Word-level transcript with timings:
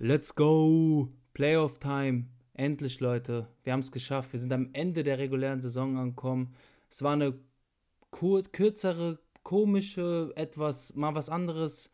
Let's 0.00 0.32
go! 0.32 1.08
Playoff 1.34 1.80
Time. 1.80 2.26
Endlich, 2.54 3.00
Leute. 3.00 3.48
Wir 3.64 3.72
haben 3.72 3.80
es 3.80 3.90
geschafft. 3.90 4.32
Wir 4.32 4.38
sind 4.38 4.52
am 4.52 4.68
Ende 4.72 5.02
der 5.02 5.18
regulären 5.18 5.60
Saison 5.60 5.98
angekommen. 5.98 6.54
Es 6.88 7.02
war 7.02 7.14
eine 7.14 7.34
kürzere, 8.12 9.18
komische, 9.42 10.30
etwas, 10.36 10.94
mal 10.94 11.16
was 11.16 11.28
anderes, 11.28 11.90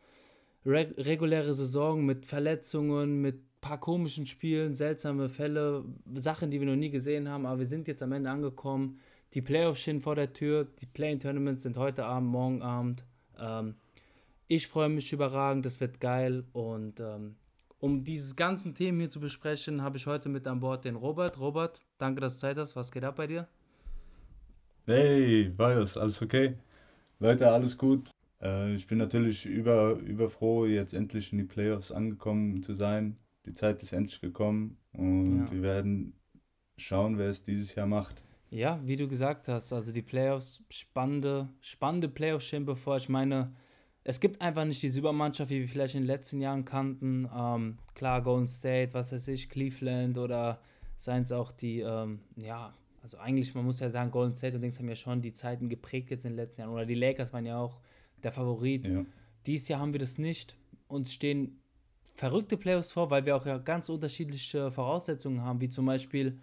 reg 0.67 0.93
reguläre 0.99 1.55
Saison 1.55 2.05
mit 2.05 2.27
Verletzungen, 2.27 3.21
mit 3.21 3.37
ein 3.37 3.59
paar 3.59 3.79
komischen 3.79 4.27
Spielen, 4.27 4.75
seltsame 4.75 5.27
Fälle, 5.27 5.83
Sachen, 6.13 6.51
die 6.51 6.59
wir 6.59 6.67
noch 6.67 6.75
nie 6.75 6.91
gesehen 6.91 7.27
haben. 7.27 7.47
Aber 7.47 7.57
wir 7.57 7.65
sind 7.65 7.87
jetzt 7.87 8.03
am 8.03 8.11
Ende 8.11 8.29
angekommen. 8.29 8.99
Die 9.33 9.41
Playoffs 9.41 9.81
stehen 9.81 10.01
vor 10.01 10.13
der 10.13 10.31
Tür. 10.31 10.67
Die 10.79 10.85
Play-In-Tournaments 10.85 11.63
sind 11.63 11.75
heute 11.75 12.05
Abend, 12.05 12.29
morgen 12.29 12.61
Abend. 12.61 13.03
Ähm, 13.39 13.73
ich 14.47 14.67
freue 14.67 14.89
mich 14.89 15.11
überragend. 15.11 15.65
Das 15.65 15.79
wird 15.79 15.99
geil. 15.99 16.43
Und 16.53 16.99
ähm, 16.99 17.37
um 17.79 18.03
dieses 18.03 18.35
ganzen 18.35 18.73
Themen 18.73 18.99
hier 18.99 19.09
zu 19.09 19.19
besprechen, 19.19 19.81
habe 19.81 19.97
ich 19.97 20.07
heute 20.07 20.29
mit 20.29 20.47
an 20.47 20.59
Bord 20.59 20.85
den 20.85 20.95
Robert. 20.95 21.39
Robert, 21.39 21.81
danke, 21.97 22.21
dass 22.21 22.35
du 22.35 22.41
Zeit 22.41 22.57
hast. 22.57 22.75
Was 22.75 22.91
geht 22.91 23.03
ab 23.03 23.15
bei 23.15 23.27
dir? 23.27 23.47
Hey, 24.85 25.51
Vajos, 25.57 25.97
alles 25.97 26.21
okay? 26.21 26.55
Leute, 27.19 27.49
alles 27.49 27.77
gut. 27.77 28.09
Äh, 28.41 28.75
ich 28.75 28.87
bin 28.87 28.97
natürlich 28.97 29.45
über, 29.45 29.93
überfroh, 29.93 30.65
jetzt 30.65 30.93
endlich 30.93 31.31
in 31.31 31.39
die 31.39 31.45
Playoffs 31.45 31.91
angekommen 31.91 32.61
zu 32.61 32.75
sein. 32.75 33.17
Die 33.45 33.53
Zeit 33.53 33.81
ist 33.83 33.93
endlich 33.93 34.21
gekommen 34.21 34.77
und 34.93 35.45
ja. 35.45 35.51
wir 35.51 35.61
werden 35.61 36.13
schauen, 36.77 37.17
wer 37.17 37.29
es 37.29 37.43
dieses 37.43 37.75
Jahr 37.75 37.87
macht. 37.87 38.21
Ja, 38.49 38.79
wie 38.83 38.95
du 38.95 39.07
gesagt 39.07 39.47
hast, 39.47 39.73
also 39.73 39.91
die 39.91 40.01
Playoffs, 40.01 40.63
spannende, 40.69 41.49
spannende 41.61 42.07
Playoffs 42.07 42.45
stehen 42.45 42.65
bevor. 42.65 42.97
Ich 42.97 43.09
meine, 43.09 43.53
es 44.07 44.19
gibt 44.19 44.39
einfach 44.39 44.65
nicht 44.65 44.83
die 44.83 44.87
Übermannschaft, 44.87 45.49
wie 45.49 45.61
wir 45.61 45.67
vielleicht 45.67 45.95
in 45.95 46.01
den 46.01 46.07
letzten 46.07 46.39
Jahren 46.39 46.63
kannten. 46.63 47.27
Ähm, 47.35 47.79
klar, 47.95 48.21
Golden 48.21 48.47
State, 48.47 48.93
was 48.93 49.11
weiß 49.11 49.27
ich, 49.29 49.49
Cleveland 49.49 50.19
oder 50.19 50.61
seien 50.95 51.23
es 51.23 51.31
auch 51.31 51.51
die, 51.51 51.79
ähm, 51.79 52.19
ja, 52.35 52.71
also 53.01 53.17
eigentlich, 53.17 53.55
man 53.55 53.65
muss 53.65 53.79
ja 53.79 53.89
sagen, 53.89 54.11
Golden 54.11 54.35
State 54.35 54.55
und 54.55 54.61
Dings 54.61 54.77
haben 54.77 54.87
ja 54.87 54.95
schon 54.95 55.21
die 55.21 55.33
Zeiten 55.33 55.69
geprägt 55.69 56.11
jetzt 56.11 56.23
in 56.23 56.33
den 56.33 56.37
letzten 56.37 56.61
Jahren. 56.61 56.71
Oder 56.71 56.85
die 56.85 56.93
Lakers 56.93 57.33
waren 57.33 57.47
ja 57.47 57.57
auch 57.57 57.79
der 58.23 58.31
Favorit. 58.31 58.85
Ja. 58.85 59.05
Dieses 59.47 59.67
Jahr 59.67 59.79
haben 59.79 59.91
wir 59.91 59.99
das 59.99 60.19
nicht. 60.19 60.55
Uns 60.87 61.11
stehen 61.11 61.59
verrückte 62.13 62.57
Playoffs 62.57 62.91
vor, 62.91 63.09
weil 63.09 63.25
wir 63.25 63.35
auch 63.35 63.45
ja 63.47 63.57
ganz 63.57 63.89
unterschiedliche 63.89 64.69
Voraussetzungen 64.69 65.41
haben, 65.41 65.61
wie 65.61 65.69
zum 65.69 65.87
Beispiel 65.87 66.37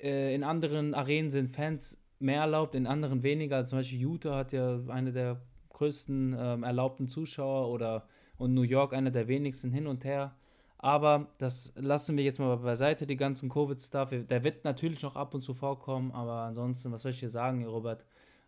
äh, 0.00 0.32
in 0.32 0.44
anderen 0.44 0.94
Arenen 0.94 1.30
sind 1.30 1.50
Fans 1.50 1.98
mehr 2.20 2.42
erlaubt, 2.42 2.76
in 2.76 2.86
anderen 2.86 3.24
weniger. 3.24 3.56
Also 3.56 3.70
zum 3.70 3.78
Beispiel 3.80 4.00
Utah 4.00 4.36
hat 4.36 4.52
ja 4.52 4.80
eine 4.88 5.12
der 5.12 5.40
größten 5.74 6.34
ähm, 6.38 6.62
erlaubten 6.62 7.06
Zuschauer 7.06 7.68
oder 7.68 8.06
und 8.36 8.54
New 8.54 8.62
York 8.62 8.92
einer 8.94 9.10
der 9.10 9.28
wenigsten 9.28 9.70
hin 9.70 9.86
und 9.86 10.04
her. 10.04 10.34
Aber 10.78 11.28
das 11.38 11.72
lassen 11.76 12.16
wir 12.16 12.24
jetzt 12.24 12.38
mal 12.38 12.56
beiseite, 12.56 13.06
die 13.06 13.16
ganzen 13.16 13.48
Covid-Stuff. 13.48 14.10
Der 14.28 14.44
wird 14.44 14.64
natürlich 14.64 15.02
noch 15.02 15.16
ab 15.16 15.32
und 15.34 15.42
zu 15.42 15.54
vorkommen, 15.54 16.12
aber 16.12 16.40
ansonsten, 16.40 16.92
was 16.92 17.02
soll 17.02 17.12
ich 17.12 17.20
dir 17.20 17.28
sagen, 17.30 17.64
Robert? 17.64 18.04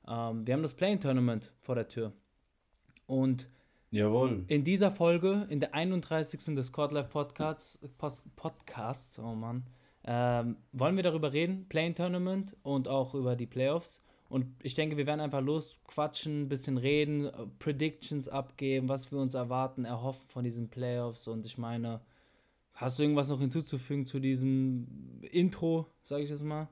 Ähm, 0.07 0.47
wir 0.47 0.55
haben 0.55 0.63
das 0.63 0.75
Playing-Tournament 0.75 1.53
vor 1.61 1.75
der 1.77 1.89
Tür. 1.89 2.13
Und 3.07 3.49
Jawohl. 3.91 4.45
in 4.49 4.65
dieser 4.65 4.91
Folge, 4.91 5.47
in 5.49 5.61
der 5.61 5.75
31. 5.75 6.55
des 6.55 6.73
Court 6.73 6.93
Life 6.93 7.09
Podcasts, 7.09 7.79
Podcasts, 8.37 9.19
oh 9.19 9.35
Mann, 9.35 9.65
ähm, 10.05 10.57
wollen 10.73 10.97
wir 10.97 11.03
darüber 11.03 11.33
reden, 11.33 11.67
Playing 11.69 11.95
Tournament 11.95 12.55
und 12.63 12.87
auch 12.87 13.15
über 13.15 13.35
die 13.35 13.47
Playoffs. 13.47 14.03
Und 14.29 14.47
ich 14.63 14.75
denke, 14.75 14.97
wir 14.97 15.07
werden 15.07 15.21
einfach 15.21 15.41
losquatschen, 15.41 16.43
ein 16.43 16.49
bisschen 16.49 16.79
reden, 16.79 17.27
äh, 17.27 17.33
Predictions 17.59 18.29
abgeben, 18.29 18.89
was 18.89 19.13
wir 19.13 19.19
uns 19.19 19.35
erwarten, 19.35 19.85
erhoffen 19.85 20.27
von 20.29 20.45
diesen 20.45 20.69
Playoffs. 20.69 21.29
Und 21.29 21.47
ich 21.47 21.59
meine, 21.59 22.01
hast 22.75 22.99
du 22.99 23.03
irgendwas 23.03 23.29
noch 23.29 23.41
hinzuzufügen 23.41 24.07
zu 24.07 24.19
diesem 24.19 25.21
Intro, 25.31 25.87
sage 26.05 26.25
ich 26.25 26.31
jetzt 26.31 26.45
mal? 26.45 26.69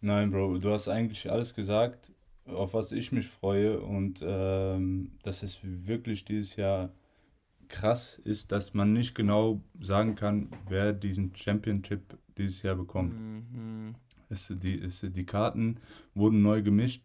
Nein, 0.00 0.30
Bro, 0.30 0.58
du 0.58 0.70
hast 0.70 0.88
eigentlich 0.88 1.30
alles 1.30 1.54
gesagt, 1.54 2.12
auf 2.44 2.74
was 2.74 2.92
ich 2.92 3.10
mich 3.12 3.26
freue. 3.26 3.80
Und 3.80 4.20
ähm, 4.22 5.12
dass 5.22 5.42
es 5.42 5.58
wirklich 5.62 6.24
dieses 6.24 6.56
Jahr 6.56 6.92
krass 7.68 8.20
ist, 8.24 8.52
dass 8.52 8.74
man 8.74 8.92
nicht 8.92 9.14
genau 9.14 9.60
sagen 9.80 10.14
kann, 10.14 10.50
wer 10.68 10.92
diesen 10.92 11.34
Championship 11.34 12.16
dieses 12.38 12.62
Jahr 12.62 12.76
bekommt. 12.76 13.14
Mhm. 13.14 13.94
Es, 14.28 14.52
die, 14.54 14.80
es, 14.80 15.00
die 15.00 15.26
Karten 15.26 15.78
wurden 16.14 16.42
neu 16.42 16.62
gemischt. 16.62 17.02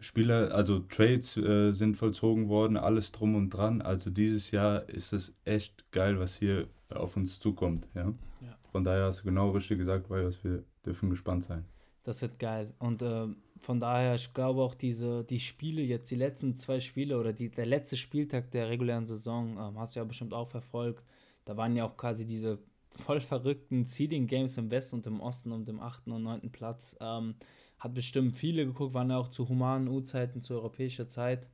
Spieler, 0.00 0.54
also 0.54 0.78
Trades 0.80 1.36
äh, 1.36 1.72
sind 1.72 1.96
vollzogen 1.96 2.48
worden, 2.48 2.76
alles 2.76 3.10
drum 3.10 3.34
und 3.34 3.50
dran. 3.50 3.82
Also 3.82 4.10
dieses 4.10 4.52
Jahr 4.52 4.88
ist 4.88 5.12
es 5.12 5.34
echt 5.44 5.90
geil, 5.90 6.20
was 6.20 6.36
hier 6.36 6.68
auf 6.90 7.16
uns 7.16 7.40
zukommt. 7.40 7.86
Ja? 7.94 8.12
ja. 8.40 8.58
Von 8.70 8.84
daher 8.84 9.06
hast 9.06 9.20
du 9.20 9.24
genau 9.24 9.50
richtig 9.50 9.78
gesagt, 9.78 10.08
weil 10.08 10.30
wir 10.42 10.62
dürfen 10.86 11.10
gespannt 11.10 11.44
sein. 11.44 11.64
Das 12.04 12.22
wird 12.22 12.38
geil. 12.38 12.72
Und 12.78 13.02
äh, 13.02 13.26
von 13.60 13.80
daher, 13.80 14.14
ich 14.14 14.32
glaube 14.32 14.62
auch 14.62 14.74
diese, 14.74 15.24
die 15.24 15.40
Spiele 15.40 15.82
jetzt, 15.82 16.10
die 16.10 16.16
letzten 16.16 16.56
zwei 16.56 16.80
Spiele 16.80 17.18
oder 17.18 17.32
die, 17.32 17.50
der 17.50 17.66
letzte 17.66 17.96
Spieltag 17.96 18.52
der 18.52 18.68
regulären 18.68 19.06
Saison, 19.06 19.56
äh, 19.56 19.78
hast 19.78 19.96
du 19.96 20.00
ja 20.00 20.04
bestimmt 20.04 20.32
auch 20.32 20.48
verfolgt. 20.48 21.02
Da 21.44 21.56
waren 21.56 21.74
ja 21.74 21.84
auch 21.84 21.96
quasi 21.96 22.24
diese 22.24 22.58
voll 22.98 23.20
verrückten 23.20 23.84
Seeding 23.84 24.26
Games 24.26 24.56
im 24.56 24.70
Westen 24.70 24.96
und 24.96 25.06
im 25.06 25.20
Osten 25.20 25.52
um 25.52 25.64
den 25.64 25.80
8. 25.80 26.08
und 26.08 26.22
9. 26.22 26.50
Platz. 26.52 26.96
Ähm, 27.00 27.34
hat 27.78 27.94
bestimmt 27.94 28.36
viele 28.36 28.66
geguckt, 28.66 28.94
waren 28.94 29.10
ja 29.10 29.18
auch 29.18 29.28
zu 29.28 29.48
humanen 29.48 29.88
U-Zeiten, 29.88 30.42
zu 30.42 30.54
europäischer 30.54 31.08
Zeit. 31.08 31.46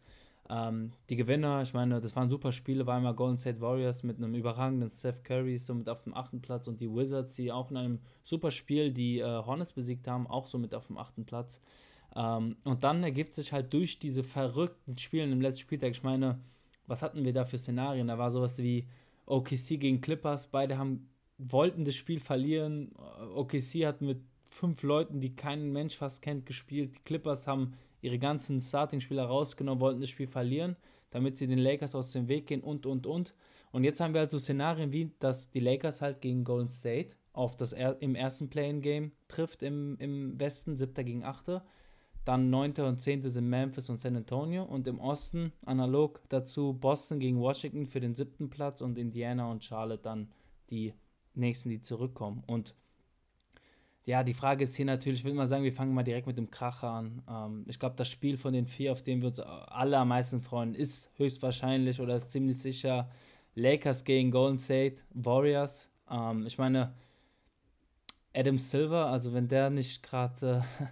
Ähm, 0.51 0.93
die 1.09 1.17
Gewinner, 1.17 1.63
ich 1.63 1.73
meine, 1.73 2.01
das 2.01 2.15
waren 2.17 2.29
super 2.29 2.53
Spiele, 2.53 2.87
war 2.87 2.97
einmal 2.97 3.15
Golden 3.15 3.39
State 3.39 3.61
Warriors 3.61 4.03
mit 4.03 4.19
einem 4.19 4.35
überragenden 4.35 4.91
Steph 4.91 5.23
Curry, 5.23 5.59
somit 5.59 5.89
auf 5.89 6.03
dem 6.03 6.15
8. 6.15 6.41
Platz 6.43 6.69
und 6.69 6.81
die 6.81 6.91
Wizards, 6.91 7.37
die 7.37 7.51
auch 7.51 7.71
in 7.71 7.77
einem 7.77 7.99
super 8.23 8.51
Spiel 8.51 8.93
die 8.93 9.21
äh, 9.21 9.25
Hornets 9.25 9.73
besiegt 9.73 10.07
haben, 10.07 10.27
auch 10.27 10.47
somit 10.47 10.75
auf 10.75 10.87
dem 10.87 10.99
8. 10.99 11.25
Platz. 11.25 11.61
Ähm, 12.15 12.57
und 12.65 12.85
dann 12.85 13.03
ergibt 13.03 13.35
sich 13.35 13.53
halt 13.53 13.73
durch 13.73 13.99
diese 13.99 14.23
verrückten 14.23 14.99
Spiele 14.99 15.25
im 15.25 15.41
letzten 15.41 15.63
Spieltag, 15.63 15.93
ich 15.93 16.03
meine, 16.03 16.39
was 16.87 17.03
hatten 17.03 17.25
wir 17.25 17.33
da 17.33 17.47
für 17.47 17.59
Szenarien? 17.59 18.09
Da 18.09 18.19
war 18.19 18.31
sowas 18.31 18.59
wie 18.59 18.87
OKC 19.27 19.81
gegen 19.81 20.03
Clippers, 20.03 20.49
beide 20.49 20.77
haben 20.77 21.09
wollten 21.39 21.85
das 21.85 21.95
Spiel 21.95 22.21
verlieren. 22.21 22.93
OKC 23.35 23.87
hat 23.87 24.01
mit 24.01 24.21
fünf 24.49 24.83
Leuten, 24.83 25.21
die 25.21 25.35
kein 25.35 25.73
Mensch 25.73 25.97
fast 25.97 26.23
kennt, 26.23 26.47
gespielt. 26.47 26.95
Die 26.95 27.03
Clippers 27.05 27.47
haben 27.47 27.75
ihre 28.01 28.19
ganzen 28.19 28.61
Starting-Spieler 28.61 29.25
rausgenommen, 29.25 29.81
wollten 29.81 30.01
das 30.01 30.11
Spiel 30.11 30.27
verlieren, 30.27 30.77
damit 31.11 31.37
sie 31.37 31.47
den 31.47 31.59
Lakers 31.59 31.95
aus 31.95 32.13
dem 32.13 32.29
Weg 32.29 32.47
gehen 32.47 32.63
und, 32.63 32.87
und, 32.87 33.07
und. 33.07 33.35
Und 33.73 33.85
jetzt 33.85 34.01
haben 34.01 34.15
wir 34.15 34.21
also 34.21 34.39
Szenarien 34.39 34.93
wie, 34.93 35.11
dass 35.19 35.51
die 35.51 35.61
Lakers 35.61 36.01
halt 36.01 36.21
gegen 36.21 36.45
Golden 36.45 36.71
State 36.71 37.17
auf 37.35 37.57
das 37.57 37.73
er 37.73 38.01
im 38.01 38.15
ersten 38.15 38.49
Play-in-Game 38.49 39.13
trifft 39.29 39.63
im, 39.63 39.97
im 39.99 40.39
Westen, 40.39 40.77
7. 40.77 41.05
gegen 41.05 41.25
8. 41.25 41.61
Dann 42.25 42.49
9. 42.49 42.75
und 42.79 43.01
10. 43.01 43.29
sind 43.29 43.49
Memphis 43.49 43.91
und 43.91 44.01
San 44.01 44.17
Antonio. 44.17 44.63
Und 44.63 44.87
im 44.87 45.01
Osten 45.01 45.53
analog 45.67 46.23
dazu 46.29 46.73
Boston 46.73 47.19
gegen 47.19 47.41
Washington 47.41 47.87
für 47.87 48.01
den 48.01 48.15
siebten 48.15 48.49
Platz 48.49 48.81
und 48.81 48.97
Indiana 48.97 49.51
und 49.51 49.63
Charlotte 49.63 50.03
dann 50.03 50.31
die 50.71 50.95
nächsten, 51.35 51.69
die 51.69 51.81
zurückkommen. 51.81 52.43
Und 52.47 52.75
ja, 54.07 54.23
die 54.23 54.35
Frage 54.35 54.65
ist 54.65 54.77
hier 54.77 54.85
natürlich, 54.85 55.21
ich 55.21 55.25
würde 55.25 55.37
mal 55.37 55.47
sagen, 55.47 55.65
wir 55.65 55.73
fangen 55.73 55.95
mal 55.95 56.03
direkt 56.03 56.27
mit 56.27 56.37
dem 56.37 56.51
Kracher 56.51 56.91
an. 56.91 57.23
Ähm, 57.29 57.65
ich 57.69 57.79
glaube, 57.79 57.97
das 57.97 58.09
Spiel 58.09 58.37
von 58.37 58.53
den 58.53 58.67
vier, 58.67 58.93
auf 58.93 59.03
dem 59.03 59.23
wir 59.23 59.29
uns 59.29 59.41
alle 59.41 59.99
am 59.99 60.09
meisten 60.09 60.43
freuen, 60.43 60.75
ist 60.75 61.11
höchstwahrscheinlich 61.17 62.01
oder 62.01 62.17
ist 62.17 62.31
ziemlich 62.31 62.59
sicher 62.59 63.11
Lakers 63.55 64.05
gegen 64.05 64.31
Golden 64.31 64.59
State 64.59 64.97
Warriors. 65.15 65.91
Ähm, 66.11 66.47
ich 66.47 66.59
meine, 66.59 66.95
Adam 68.35 68.59
Silver, 68.59 69.07
also 69.07 69.33
wenn 69.33 69.49
der 69.49 69.71
nicht 69.71 70.03
gerade 70.03 70.65
äh, 70.81 70.85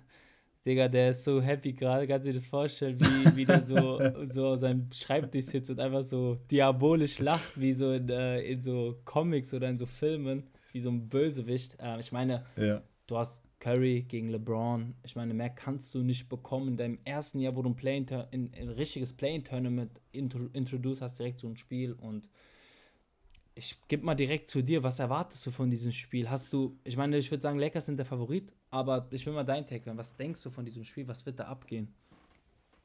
Digga, 0.65 0.89
der 0.89 1.11
ist 1.11 1.25
so 1.25 1.41
happy 1.41 1.73
gerade, 1.73 2.07
kannst 2.07 2.27
du 2.27 2.31
dir 2.31 2.39
das 2.39 2.47
vorstellen, 2.47 2.99
wie, 3.01 3.37
wie 3.37 3.45
der 3.45 3.65
so, 3.65 4.01
so 4.27 4.49
auf 4.49 4.61
seinem 4.61 4.93
Schreibtisch 4.93 5.47
sitzt 5.47 5.71
und 5.71 5.81
einfach 5.81 6.03
so 6.03 6.37
diabolisch 6.51 7.19
lacht, 7.19 7.61
wie 7.61 7.73
so 7.73 7.93
in, 7.93 8.09
äh, 8.09 8.41
in 8.43 8.63
so 8.63 9.01
Comics 9.05 9.53
oder 9.55 9.69
in 9.69 9.79
so 9.79 9.87
Filmen, 9.87 10.45
wie 10.73 10.81
so 10.81 10.91
ein 10.91 11.09
Bösewicht. 11.09 11.77
Äh, 11.81 11.99
ich 11.99 12.13
meine, 12.13 12.45
ja. 12.57 12.81
du 13.09 13.17
hast 13.17 13.43
Curry 13.59 14.03
gegen 14.03 14.29
LeBron. 14.29 14.95
Ich 15.05 15.17
meine, 15.17 15.35
mehr 15.35 15.51
kannst 15.51 15.95
du 15.95 16.03
nicht 16.03 16.29
bekommen. 16.29 16.69
In 16.69 16.77
deinem 16.77 16.99
ersten 17.05 17.39
Jahr, 17.39 17.57
wo 17.57 17.63
du 17.63 17.71
ein, 17.71 17.77
Play 17.77 17.97
ein, 17.97 18.53
ein 18.57 18.69
richtiges 18.69 19.13
Play-In-Tournament 19.13 20.01
introduce 20.13 21.01
hast, 21.01 21.19
direkt 21.19 21.41
so 21.41 21.49
ein 21.49 21.57
Spiel 21.57 21.93
und 21.93 22.29
ich 23.55 23.79
gebe 23.89 24.05
mal 24.05 24.15
direkt 24.15 24.49
zu 24.49 24.63
dir, 24.63 24.83
was 24.83 24.99
erwartest 24.99 25.47
du 25.47 25.51
von 25.51 25.71
diesem 25.71 25.93
Spiel? 25.93 26.31
Hast 26.31 26.53
du, 26.53 26.79
ich 26.85 26.97
meine, 26.97 27.19
ich 27.19 27.31
würde 27.31 27.43
sagen, 27.43 27.59
Lakers 27.59 27.87
sind 27.87 27.99
der 27.99 28.07
Favorit, 28.07 28.53
aber 28.71 29.07
ich 29.11 29.27
will 29.27 29.35
mal 29.35 29.45
dein 29.45 29.67
Take 29.67 29.87
hören. 29.87 29.99
Was 29.99 30.17
denkst 30.17 30.43
du 30.43 30.51
von 30.51 30.65
diesem 30.65 30.85
Spiel? 30.85 31.07
Was 31.09 31.27
wird 31.27 31.39
da 31.39 31.45
abgehen? 31.45 31.95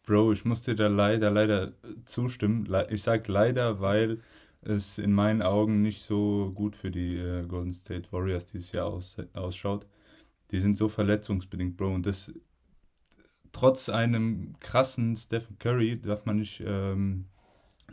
Bro, 0.03 0.33
ich 0.33 0.45
muss 0.45 0.63
dir 0.63 0.75
da 0.75 0.87
leider, 0.87 1.31
leider 1.31 1.73
zustimmen. 2.05 2.67
Ich 2.89 3.03
sage 3.03 3.31
leider, 3.31 3.79
weil 3.79 4.21
es 4.61 4.97
in 4.97 5.13
meinen 5.13 5.41
Augen 5.41 5.81
nicht 5.81 6.01
so 6.01 6.51
gut 6.53 6.75
für 6.75 6.91
die 6.91 7.17
äh, 7.17 7.45
Golden 7.45 7.73
State 7.73 8.11
Warriors 8.11 8.45
dieses 8.45 8.71
Jahr 8.71 8.87
aus, 8.87 9.17
ausschaut. 9.33 9.85
Die 10.51 10.59
sind 10.59 10.77
so 10.77 10.87
verletzungsbedingt, 10.87 11.77
Bro. 11.77 11.93
Und 11.93 12.05
das 12.05 12.33
trotz 13.51 13.89
einem 13.89 14.55
krassen 14.59 15.15
Stephen 15.15 15.57
Curry 15.59 15.99
darf 16.01 16.25
man 16.25 16.37
nicht, 16.37 16.61
ähm, 16.65 17.25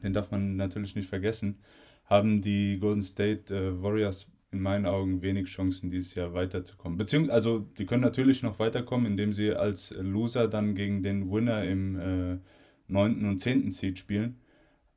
den 0.02 0.12
darf 0.12 0.30
man 0.30 0.56
natürlich 0.56 0.94
nicht 0.96 1.08
vergessen 1.08 1.58
haben 2.04 2.42
die 2.42 2.78
Golden 2.78 3.02
State 3.02 3.54
äh, 3.54 3.82
Warriors 3.82 4.30
in 4.54 4.60
meinen 4.60 4.86
Augen 4.86 5.20
wenig 5.20 5.48
Chancen, 5.48 5.90
dieses 5.90 6.14
Jahr 6.14 6.32
weiterzukommen. 6.32 6.96
Beziehungsweise, 6.96 7.34
also 7.34 7.58
die 7.78 7.86
können 7.86 8.02
natürlich 8.02 8.42
noch 8.42 8.58
weiterkommen, 8.58 9.06
indem 9.06 9.32
sie 9.32 9.52
als 9.52 9.92
Loser 9.98 10.48
dann 10.48 10.74
gegen 10.74 11.02
den 11.02 11.30
Winner 11.30 11.64
im 11.64 11.98
äh, 11.98 12.38
9. 12.88 13.24
und 13.26 13.38
10. 13.40 13.70
Seed 13.70 13.98
spielen. 13.98 14.40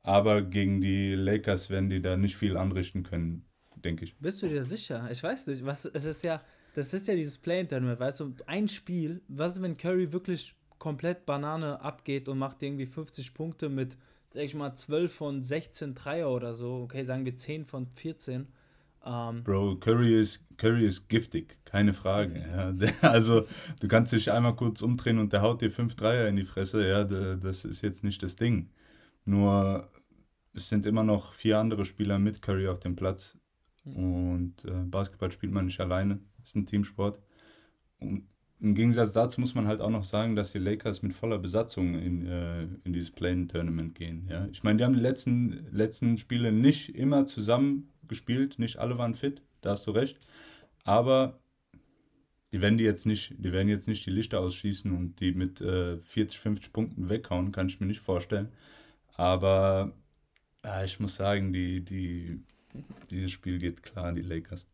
Aber 0.02 0.42
gegen 0.42 0.80
die 0.80 1.14
Lakers 1.14 1.70
werden 1.70 1.90
die 1.90 2.00
da 2.00 2.16
nicht 2.16 2.36
viel 2.36 2.56
anrichten 2.56 3.02
können, 3.02 3.44
denke 3.76 4.04
ich. 4.04 4.16
Bist 4.16 4.42
du 4.42 4.48
dir 4.48 4.62
sicher? 4.62 5.08
Ich 5.10 5.22
weiß 5.22 5.48
nicht. 5.48 5.64
Was, 5.66 5.84
es 5.86 6.04
ist 6.04 6.22
ja, 6.22 6.40
das 6.74 6.94
ist 6.94 7.08
ja 7.08 7.14
dieses 7.14 7.38
Play-In-Tournament, 7.38 7.98
weißt 7.98 8.20
du, 8.20 8.34
ein 8.46 8.68
Spiel, 8.68 9.20
was 9.28 9.56
ist, 9.56 9.62
wenn 9.62 9.76
Curry 9.76 10.12
wirklich 10.12 10.54
komplett 10.78 11.26
Banane 11.26 11.80
abgeht 11.80 12.28
und 12.28 12.38
macht 12.38 12.62
irgendwie 12.62 12.86
50 12.86 13.34
Punkte 13.34 13.68
mit, 13.68 13.96
sag 14.30 14.42
ich 14.42 14.54
mal, 14.54 14.74
12 14.74 15.12
von 15.12 15.42
16 15.42 15.94
Dreier 15.94 16.30
oder 16.30 16.54
so, 16.54 16.82
okay, 16.82 17.04
sagen 17.04 17.24
wir 17.24 17.36
10 17.36 17.64
von 17.64 17.86
14 17.86 18.48
um, 19.00 19.12
ähm, 19.38 19.44
Bro, 19.44 19.76
Curry 19.76 20.20
ist, 20.20 20.44
Curry 20.58 20.84
ist 20.84 21.08
giftig, 21.08 21.56
keine 21.64 21.94
Frage. 21.94 22.40
Ja. 22.40 22.74
Also, 23.08 23.46
du 23.80 23.88
kannst 23.88 24.12
dich 24.12 24.30
einmal 24.30 24.56
kurz 24.56 24.82
umdrehen 24.82 25.18
und 25.18 25.32
der 25.32 25.42
haut 25.42 25.62
dir 25.62 25.70
fünf 25.70 25.94
Dreier 25.94 26.28
in 26.28 26.36
die 26.36 26.44
Fresse. 26.44 26.86
Ja, 26.86 27.04
das 27.04 27.64
ist 27.64 27.82
jetzt 27.82 28.04
nicht 28.04 28.22
das 28.22 28.36
Ding. 28.36 28.70
Nur, 29.24 29.88
es 30.52 30.68
sind 30.68 30.84
immer 30.84 31.04
noch 31.04 31.32
vier 31.32 31.58
andere 31.58 31.84
Spieler 31.84 32.18
mit 32.18 32.42
Curry 32.42 32.68
auf 32.68 32.80
dem 32.80 32.96
Platz. 32.96 33.38
Mhm. 33.84 33.96
Und 33.96 34.64
äh, 34.64 34.82
Basketball 34.84 35.30
spielt 35.30 35.52
man 35.52 35.66
nicht 35.66 35.80
alleine. 35.80 36.18
Es 36.42 36.50
ist 36.50 36.56
ein 36.56 36.66
Teamsport. 36.66 37.20
Und 38.00 38.26
im 38.60 38.74
Gegensatz 38.74 39.12
dazu 39.12 39.40
muss 39.40 39.54
man 39.54 39.66
halt 39.66 39.80
auch 39.80 39.90
noch 39.90 40.04
sagen, 40.04 40.34
dass 40.34 40.52
die 40.52 40.58
Lakers 40.58 41.02
mit 41.02 41.12
voller 41.12 41.38
Besatzung 41.38 41.94
in, 41.94 42.26
äh, 42.26 42.62
in 42.84 42.92
dieses 42.92 43.10
Play-In-Tournament 43.12 43.94
gehen. 43.94 44.26
Ja? 44.28 44.48
Ich 44.52 44.64
meine, 44.64 44.78
die 44.78 44.84
haben 44.84 44.94
die 44.94 45.00
letzten, 45.00 45.68
letzten 45.70 46.18
Spiele 46.18 46.50
nicht 46.50 46.94
immer 46.94 47.26
zusammen 47.26 47.90
gespielt, 48.08 48.58
nicht 48.58 48.78
alle 48.78 48.98
waren 48.98 49.14
fit, 49.14 49.42
da 49.60 49.70
hast 49.70 49.86
du 49.86 49.92
recht. 49.92 50.18
Aber 50.84 51.38
die 52.52 52.60
werden 52.60 52.78
die 52.78 52.84
jetzt 52.84 53.06
nicht, 53.06 53.34
die 53.38 53.52
werden 53.52 53.68
jetzt 53.68 53.86
nicht 53.86 54.06
die 54.06 54.10
Lichter 54.10 54.40
ausschießen 54.40 54.90
und 54.90 55.20
die 55.20 55.32
mit 55.32 55.60
äh, 55.60 55.98
40, 55.98 56.40
50 56.40 56.72
Punkten 56.72 57.08
weghauen, 57.08 57.52
kann 57.52 57.68
ich 57.68 57.78
mir 57.78 57.86
nicht 57.86 58.00
vorstellen. 58.00 58.48
Aber 59.14 59.92
ja, 60.64 60.84
ich 60.84 60.98
muss 60.98 61.16
sagen, 61.16 61.52
die, 61.52 61.84
die, 61.84 62.40
dieses 63.10 63.32
Spiel 63.32 63.58
geht 63.58 63.82
klar 63.82 64.06
an 64.06 64.16
die 64.16 64.22
Lakers. 64.22 64.66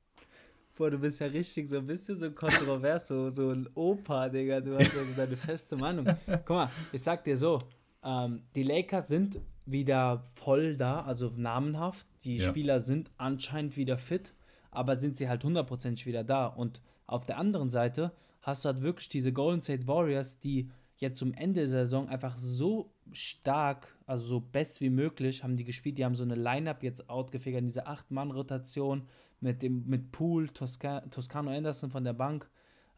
Boah, 0.76 0.90
du 0.90 0.98
bist 0.98 1.20
ja 1.20 1.28
richtig 1.28 1.68
so 1.68 1.78
ein 1.78 1.86
bisschen 1.86 2.18
so 2.18 2.32
kontrovers, 2.32 3.06
so, 3.06 3.30
so 3.30 3.50
ein 3.50 3.68
Opa, 3.74 4.28
Digga. 4.28 4.60
Du 4.60 4.74
hast 4.74 4.96
also 4.96 5.14
deine 5.16 5.36
feste 5.36 5.76
Meinung. 5.76 6.04
Guck 6.26 6.50
mal, 6.50 6.70
ich 6.92 7.00
sag 7.00 7.22
dir 7.22 7.36
so, 7.36 7.62
ähm, 8.02 8.42
die 8.56 8.64
Lakers 8.64 9.06
sind 9.06 9.40
wieder 9.66 10.24
voll 10.34 10.76
da, 10.76 11.02
also 11.02 11.32
namenhaft. 11.36 12.06
Die 12.24 12.36
ja. 12.36 12.48
Spieler 12.48 12.80
sind 12.80 13.12
anscheinend 13.18 13.76
wieder 13.76 13.98
fit, 13.98 14.34
aber 14.72 14.96
sind 14.96 15.16
sie 15.16 15.28
halt 15.28 15.44
hundertprozentig 15.44 16.06
wieder 16.06 16.24
da. 16.24 16.46
Und 16.46 16.80
auf 17.06 17.24
der 17.24 17.38
anderen 17.38 17.70
Seite 17.70 18.12
hast 18.42 18.64
du 18.64 18.70
halt 18.70 18.82
wirklich 18.82 19.08
diese 19.08 19.32
Golden 19.32 19.62
State 19.62 19.86
Warriors, 19.86 20.40
die 20.40 20.70
jetzt 20.96 21.18
zum 21.18 21.34
Ende 21.34 21.60
der 21.60 21.68
Saison 21.68 22.08
einfach 22.08 22.36
so 22.36 22.90
stark, 23.12 23.96
also 24.06 24.24
so 24.26 24.40
best 24.40 24.80
wie 24.80 24.90
möglich, 24.90 25.44
haben 25.44 25.56
die 25.56 25.64
gespielt. 25.64 25.98
Die 25.98 26.04
haben 26.04 26.14
so 26.14 26.24
eine 26.24 26.34
Line-Up 26.34 26.82
jetzt 26.82 27.08
outgefigert, 27.08 27.64
diese 27.64 27.86
8-Mann-Rotation 27.86 29.06
mit 29.40 29.62
dem 29.62 29.86
mit 29.86 30.12
Pool, 30.12 30.48
Tosca 30.48 31.00
Toscano 31.10 31.50
Anderson 31.50 31.90
von 31.90 32.04
der 32.04 32.12
Bank. 32.12 32.48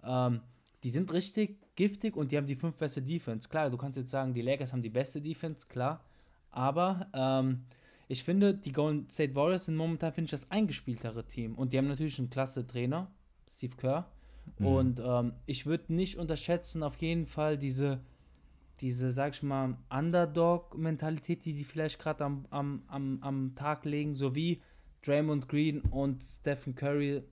Ähm, 0.02 0.40
die 0.82 0.90
sind 0.90 1.12
richtig 1.12 1.58
giftig 1.74 2.16
und 2.16 2.30
die 2.30 2.36
haben 2.36 2.46
die 2.46 2.54
fünf 2.54 2.76
beste 2.76 3.02
Defense. 3.02 3.48
Klar, 3.48 3.70
du 3.70 3.76
kannst 3.76 3.98
jetzt 3.98 4.10
sagen, 4.10 4.34
die 4.34 4.42
Lakers 4.42 4.72
haben 4.72 4.82
die 4.82 4.90
beste 4.90 5.20
Defense, 5.20 5.66
klar. 5.66 6.04
Aber 6.50 7.08
ähm, 7.12 7.64
ich 8.08 8.22
finde, 8.22 8.54
die 8.54 8.72
Golden 8.72 9.10
State 9.10 9.34
Warriors 9.34 9.66
sind 9.66 9.76
momentan, 9.76 10.12
finde 10.12 10.26
ich, 10.26 10.30
das 10.30 10.50
eingespieltere 10.50 11.26
Team. 11.26 11.54
Und 11.54 11.72
die 11.72 11.78
haben 11.78 11.88
natürlich 11.88 12.18
einen 12.18 12.30
klasse 12.30 12.66
Trainer, 12.66 13.10
Steve 13.52 13.76
Kerr. 13.76 14.08
Mhm. 14.58 14.66
Und 14.66 15.00
ähm, 15.04 15.32
ich 15.46 15.66
würde 15.66 15.92
nicht 15.92 16.18
unterschätzen, 16.18 16.82
auf 16.82 17.00
jeden 17.02 17.26
Fall 17.26 17.58
diese, 17.58 18.00
diese, 18.80 19.12
sag 19.12 19.34
ich 19.34 19.42
mal, 19.42 19.76
Underdog-Mentalität, 19.90 21.44
die 21.44 21.52
die 21.52 21.64
vielleicht 21.64 21.98
gerade 21.98 22.24
am, 22.24 22.46
am, 22.50 22.82
am, 22.86 23.18
am 23.22 23.54
Tag 23.56 23.84
legen, 23.84 24.14
sowie 24.14 24.62
Draymond 25.06 25.48
Green 25.48 25.80
und 25.80 26.22
Stephen 26.22 26.74
Curry. 26.74 27.22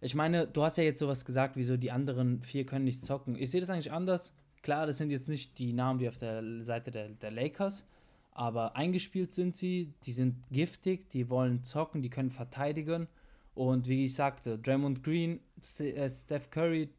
Ich 0.00 0.14
meine, 0.14 0.46
du 0.46 0.62
hast 0.62 0.78
ja 0.78 0.84
jetzt 0.84 1.00
sowas 1.00 1.24
gesagt, 1.24 1.56
wieso 1.56 1.76
die 1.76 1.90
anderen 1.90 2.42
vier 2.42 2.64
können 2.64 2.84
nicht 2.84 3.04
zocken. 3.04 3.36
Ich 3.36 3.50
sehe 3.50 3.60
das 3.60 3.70
eigentlich 3.70 3.92
anders. 3.92 4.34
Klar, 4.62 4.86
das 4.86 4.98
sind 4.98 5.10
jetzt 5.10 5.28
nicht 5.28 5.58
die 5.58 5.72
Namen 5.72 6.00
wie 6.00 6.08
auf 6.08 6.18
der 6.18 6.42
Seite 6.64 6.90
der, 6.90 7.10
der 7.10 7.30
Lakers, 7.30 7.86
aber 8.32 8.74
eingespielt 8.74 9.32
sind 9.32 9.54
sie, 9.54 9.94
die 10.04 10.12
sind 10.12 10.48
giftig, 10.50 11.10
die 11.10 11.30
wollen 11.30 11.62
zocken, 11.62 12.02
die 12.02 12.10
können 12.10 12.30
verteidigen. 12.30 13.06
Und 13.54 13.88
wie 13.88 14.04
ich 14.04 14.14
sagte, 14.14 14.58
Draymond 14.58 15.02
Green, 15.02 15.40
äh, 15.78 16.10
Steph 16.10 16.50
Curry, 16.50 16.90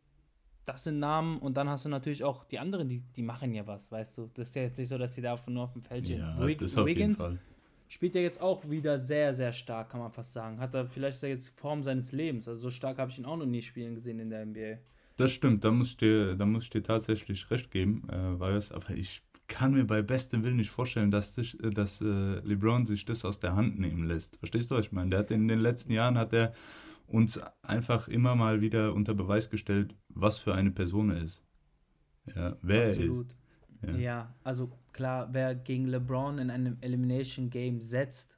das 0.65 0.85
sind 0.85 0.99
Namen. 0.99 1.37
Und 1.37 1.57
dann 1.57 1.69
hast 1.69 1.85
du 1.85 1.89
natürlich 1.89 2.23
auch 2.23 2.45
die 2.45 2.57
anderen, 2.57 2.87
die, 2.87 3.01
die 3.15 3.21
machen 3.21 3.53
ja 3.53 3.67
was, 3.67 3.91
weißt 3.91 4.17
du. 4.17 4.29
Das 4.33 4.49
ist 4.49 4.55
ja 4.55 4.63
jetzt 4.63 4.79
nicht 4.79 4.89
so, 4.89 4.97
dass 4.97 5.13
sie 5.13 5.21
da 5.21 5.35
nur 5.47 5.63
auf 5.63 5.73
dem 5.73 5.83
Feld 5.83 6.05
stehen. 6.05 6.19
Ja, 6.19 6.45
Wig 6.45 6.61
Wiggins 6.61 7.23
spielt 7.87 8.15
ja 8.15 8.21
jetzt 8.21 8.41
auch 8.41 8.69
wieder 8.69 8.99
sehr, 8.99 9.33
sehr 9.33 9.51
stark, 9.51 9.89
kann 9.89 9.99
man 9.99 10.11
fast 10.11 10.33
sagen. 10.33 10.59
Hat 10.59 10.73
er 10.73 10.85
vielleicht 10.87 11.17
ist 11.17 11.23
er 11.23 11.29
jetzt 11.29 11.59
Form 11.59 11.83
seines 11.83 12.11
Lebens. 12.11 12.47
Also 12.47 12.63
so 12.63 12.69
stark 12.69 12.97
habe 12.97 13.11
ich 13.11 13.17
ihn 13.17 13.25
auch 13.25 13.37
noch 13.37 13.45
nie 13.45 13.61
spielen 13.61 13.95
gesehen 13.95 14.19
in 14.19 14.29
der 14.29 14.45
NBA. 14.45 14.77
Das 15.15 15.31
stimmt, 15.31 15.63
da 15.63 15.71
muss 15.71 15.91
ich 15.91 15.97
dir, 15.97 16.35
da 16.35 16.45
muss 16.45 16.65
ich 16.65 16.69
dir 16.69 16.83
tatsächlich 16.83 17.49
recht 17.49 17.71
geben, 17.71 18.07
äh, 18.09 18.39
weil 18.39 18.55
es, 18.55 18.71
aber 18.71 18.91
ich 18.91 19.23
kann 19.47 19.73
mir 19.73 19.85
bei 19.85 20.01
bestem 20.01 20.43
Willen 20.43 20.57
nicht 20.57 20.69
vorstellen, 20.69 21.09
dass, 21.09 21.33
das, 21.33 21.57
dass 21.59 22.01
äh, 22.01 22.05
LeBron 22.05 22.85
sich 22.85 23.05
das 23.05 23.25
aus 23.25 23.39
der 23.39 23.55
Hand 23.55 23.79
nehmen 23.79 24.05
lässt. 24.05 24.37
Verstehst 24.37 24.69
du, 24.69 24.75
was 24.75 24.85
ich 24.85 24.91
meine? 24.91 25.11
Der 25.11 25.19
hat 25.19 25.31
in 25.31 25.47
den 25.47 25.59
letzten 25.59 25.91
Jahren 25.91 26.17
hat 26.17 26.33
er 26.33 26.53
uns 27.07 27.39
einfach 27.61 28.07
immer 28.09 28.35
mal 28.35 28.61
wieder 28.61 28.93
unter 28.93 29.13
Beweis 29.13 29.49
gestellt, 29.49 29.95
was 30.09 30.37
für 30.37 30.53
eine 30.53 30.71
Person 30.71 31.09
er 31.09 31.21
ist. 31.21 31.43
Ja, 32.35 32.57
wer 32.61 32.89
Absolut. 32.89 33.17
er 33.17 33.21
ist. 33.21 33.35
Ja. 33.81 33.95
ja. 33.95 34.35
also 34.43 34.71
klar, 34.93 35.29
wer 35.33 35.55
gegen 35.55 35.87
LeBron 35.87 36.39
in 36.39 36.49
einem 36.49 36.77
Elimination 36.81 37.49
Game 37.49 37.79
setzt, 37.79 38.37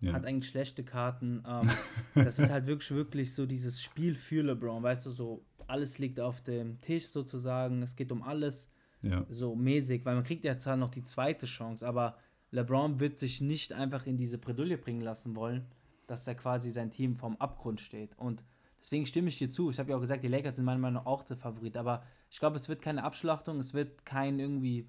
ja. 0.00 0.12
hat 0.12 0.26
eigentlich 0.26 0.50
schlechte 0.50 0.84
Karten. 0.84 1.42
Ähm, 1.46 1.70
das 2.14 2.38
ist 2.38 2.50
halt 2.50 2.66
wirklich, 2.66 2.90
wirklich 2.90 3.34
so 3.34 3.46
dieses 3.46 3.82
Spiel 3.82 4.14
für 4.14 4.42
LeBron, 4.42 4.82
weißt 4.82 5.06
du, 5.06 5.10
so 5.10 5.44
alles 5.66 5.98
liegt 5.98 6.20
auf 6.20 6.42
dem 6.42 6.80
Tisch 6.80 7.06
sozusagen, 7.06 7.82
es 7.82 7.96
geht 7.96 8.12
um 8.12 8.22
alles. 8.22 8.68
Ja. 9.02 9.26
So 9.28 9.54
mäßig, 9.54 10.04
weil 10.04 10.14
man 10.14 10.24
kriegt 10.24 10.44
ja 10.44 10.56
zwar 10.56 10.76
noch 10.76 10.90
die 10.90 11.04
zweite 11.04 11.44
Chance, 11.44 11.86
aber 11.86 12.16
LeBron 12.52 13.00
wird 13.00 13.18
sich 13.18 13.40
nicht 13.40 13.72
einfach 13.72 14.06
in 14.06 14.16
diese 14.16 14.38
Bredouille 14.38 14.78
bringen 14.78 15.02
lassen 15.02 15.36
wollen, 15.36 15.66
dass 16.06 16.24
da 16.24 16.34
quasi 16.34 16.70
sein 16.70 16.90
Team 16.90 17.16
vom 17.16 17.36
Abgrund 17.36 17.80
steht. 17.80 18.16
Und 18.16 18.44
deswegen 18.84 19.06
stimme 19.06 19.28
ich 19.28 19.38
dir 19.38 19.50
zu. 19.50 19.70
Ich 19.70 19.78
habe 19.78 19.90
ja 19.90 19.96
auch 19.96 20.00
gesagt, 20.00 20.22
die 20.22 20.28
Lakers 20.28 20.56
sind 20.56 20.66
meiner 20.66 20.78
Meinung 20.78 21.02
nach 21.02 21.06
auch 21.06 21.22
der 21.22 21.38
Favorit, 21.38 21.76
aber 21.76 22.04
ich 22.30 22.38
glaube, 22.38 22.56
es 22.56 22.68
wird 22.68 22.82
keine 22.82 23.02
Abschlachtung, 23.02 23.58
es 23.58 23.72
wird 23.72 24.04
kein 24.04 24.38
irgendwie 24.38 24.86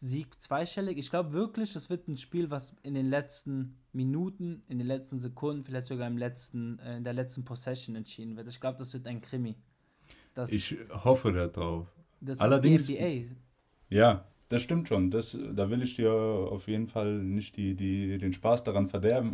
Sieg 0.00 0.40
zweistellig. 0.42 0.98
Ich 0.98 1.10
glaube 1.10 1.32
wirklich, 1.32 1.76
es 1.76 1.90
wird 1.90 2.08
ein 2.08 2.16
Spiel, 2.16 2.50
was 2.50 2.74
in 2.82 2.94
den 2.94 3.06
letzten 3.06 3.76
Minuten, 3.92 4.62
in 4.68 4.78
den 4.78 4.86
letzten 4.86 5.20
Sekunden, 5.20 5.64
vielleicht 5.64 5.86
sogar 5.86 6.08
im 6.08 6.18
letzten, 6.18 6.78
äh, 6.80 6.96
in 6.96 7.04
der 7.04 7.12
letzten 7.12 7.44
Possession 7.44 7.94
entschieden 7.94 8.36
wird. 8.36 8.48
Ich 8.48 8.60
glaube, 8.60 8.78
das 8.78 8.92
wird 8.92 9.06
ein 9.06 9.20
Krimi. 9.20 9.56
Das, 10.34 10.50
ich 10.50 10.76
hoffe 10.90 11.32
darauf. 11.32 11.86
Das 12.20 12.40
Allerdings, 12.40 12.82
ist 12.82 12.88
die 12.88 12.98
NBA. 12.98 13.36
Ja, 13.90 14.24
das 14.50 14.62
stimmt 14.62 14.88
schon. 14.88 15.10
Das, 15.10 15.38
da 15.54 15.70
will 15.70 15.80
ich 15.80 15.94
dir 15.94 16.12
auf 16.12 16.66
jeden 16.66 16.88
Fall 16.88 17.18
nicht 17.18 17.56
die, 17.56 17.74
die, 17.74 18.18
den 18.18 18.32
Spaß 18.32 18.64
daran 18.64 18.88
verderben. 18.88 19.32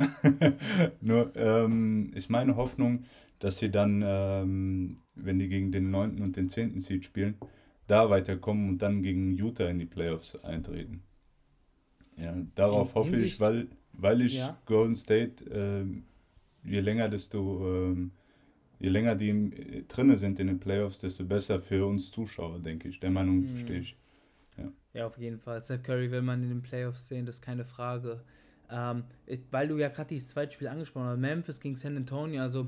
Nur 1.00 1.34
ähm, 1.36 2.12
ist 2.14 2.28
meine 2.28 2.56
Hoffnung, 2.56 3.04
dass 3.38 3.58
sie 3.58 3.70
dann, 3.70 4.02
ähm, 4.04 4.96
wenn 5.14 5.38
die 5.38 5.48
gegen 5.48 5.72
den 5.72 5.90
9. 5.90 6.22
und 6.22 6.36
den 6.36 6.48
10. 6.48 6.80
Seed 6.80 7.04
spielen, 7.04 7.36
da 7.86 8.10
weiterkommen 8.10 8.68
und 8.68 8.78
dann 8.82 9.02
gegen 9.02 9.34
Utah 9.34 9.68
in 9.68 9.78
die 9.78 9.86
Playoffs 9.86 10.36
eintreten. 10.36 11.02
Ja, 12.16 12.34
darauf 12.54 12.90
in, 12.90 12.94
hoffe 12.94 13.16
ich, 13.16 13.38
weil, 13.40 13.68
weil 13.92 14.22
ich 14.22 14.38
ja. 14.38 14.56
Golden 14.64 14.96
State, 14.96 15.44
äh, 15.50 16.68
je 16.68 16.80
länger, 16.80 17.08
desto 17.08 17.92
äh, 17.92 18.08
je 18.78 18.88
länger 18.88 19.14
die 19.14 19.30
äh, 19.30 19.84
drinne 19.86 20.16
sind 20.16 20.38
in 20.40 20.48
den 20.48 20.58
Playoffs, 20.58 20.98
desto 20.98 21.24
besser 21.24 21.60
für 21.60 21.86
uns 21.86 22.10
Zuschauer, 22.10 22.58
denke 22.58 22.88
ich. 22.88 23.00
Der 23.00 23.10
Meinung 23.10 23.40
mhm. 23.40 23.58
stehe 23.58 23.80
ich. 23.80 23.96
Ja. 24.56 24.72
ja, 24.94 25.06
auf 25.06 25.18
jeden 25.18 25.38
Fall. 25.38 25.62
Seth 25.62 25.84
Curry 25.84 26.10
will 26.10 26.22
man 26.22 26.42
in 26.42 26.48
den 26.48 26.62
Playoffs 26.62 27.08
sehen, 27.08 27.26
das 27.26 27.36
ist 27.36 27.42
keine 27.42 27.64
Frage. 27.64 28.22
Ähm, 28.70 29.04
weil 29.50 29.68
du 29.68 29.78
ja 29.78 29.88
gerade 29.88 30.08
dieses 30.08 30.28
zweite 30.28 30.52
Spiel 30.52 30.68
angesprochen 30.68 31.06
hast, 31.06 31.18
Memphis 31.18 31.60
gegen 31.60 31.76
San 31.76 31.96
Antonio, 31.96 32.42
also 32.42 32.66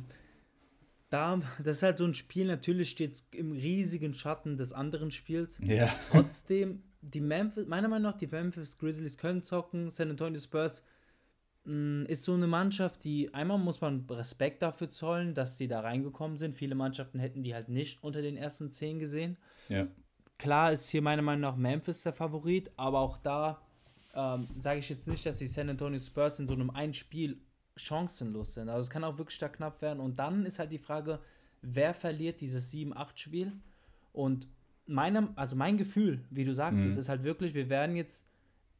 da, 1.11 1.41
das 1.62 1.79
ist 1.79 1.83
halt 1.83 1.99
so 1.99 2.05
ein 2.05 2.15
Spiel, 2.15 2.47
natürlich 2.47 2.91
steht 2.91 3.15
es 3.15 3.27
im 3.33 3.53
riesigen 3.53 4.15
Schatten 4.15 4.57
des 4.57 4.73
anderen 4.73 5.11
Spiels. 5.11 5.61
Ja. 5.65 5.88
Trotzdem, 6.11 6.83
die 7.00 7.21
Memphis, 7.21 7.67
meiner 7.67 7.88
Meinung 7.88 8.11
nach, 8.12 8.19
die 8.19 8.27
Memphis 8.27 8.79
Grizzlies 8.79 9.17
können 9.17 9.43
zocken, 9.43 9.91
San 9.91 10.11
Antonio 10.11 10.41
Spurs 10.41 10.83
Mm, 11.69 12.07
ist 12.07 12.25
so 12.25 12.33
eine 12.33 12.47
Mannschaft, 12.47 13.05
die 13.05 13.35
einmal 13.35 13.59
muss 13.59 13.83
man 13.83 14.07
Respekt 14.09 14.62
dafür 14.62 14.91
zollen, 14.91 15.35
dass 15.35 15.59
sie 15.59 15.69
da 15.69 15.81
reingekommen 15.81 16.38
sind. 16.38 16.57
Viele 16.57 16.75
Mannschaften 16.75 17.19
hätten 17.19 17.43
die 17.43 17.55
halt 17.55 17.69
nicht 17.69 18.03
unter 18.03 18.23
den 18.23 18.38
ersten 18.38 18.73
zehn 18.73 18.99
gesehen. 18.99 19.37
Ja. 19.69 19.87
Klar 20.38 20.73
ist 20.73 20.88
hier 20.88 21.03
meiner 21.03 21.21
Meinung 21.21 21.43
nach 21.43 21.57
Memphis 21.57 22.03
der 22.05 22.15
Favorit, 22.15 22.71
aber 22.77 23.00
auch 23.00 23.19
da 23.19 23.61
ähm, 24.15 24.49
sage 24.59 24.79
ich 24.79 24.88
jetzt 24.88 25.07
nicht, 25.07 25.27
dass 25.27 25.38
die 25.38 25.47
San 25.47 25.69
Antonio 25.69 26.00
Spurs 26.00 26.41
in 26.41 26.49
so 26.49 26.55
einem 26.55 26.71
ein 26.71 26.95
Spiel 26.95 27.38
chancenlos 27.79 28.55
sind. 28.55 28.69
Also 28.69 28.81
es 28.81 28.91
kann 28.91 29.05
auch 29.05 29.19
wirklich 29.19 29.39
da 29.39 29.49
knapp 29.49 29.81
werden. 29.83 30.01
Und 30.01 30.19
dann 30.19 30.45
ist 30.45 30.59
halt 30.59 30.73
die 30.73 30.79
Frage, 30.79 31.21
wer 31.63 31.95
verliert 31.95 32.41
dieses 32.41 32.73
7-8-Spiel? 32.73 33.53
Und 34.13 34.47
meinem, 34.87 35.31
also 35.37 35.57
mein 35.57 35.77
Gefühl, 35.77 36.25
wie 36.31 36.45
du 36.45 36.55
sagst, 36.55 36.79
mhm. 36.79 36.87
ist 36.87 37.09
halt 37.09 37.23
wirklich, 37.23 37.55
wir 37.55 37.69
werden 37.69 37.97
jetzt 37.97 38.27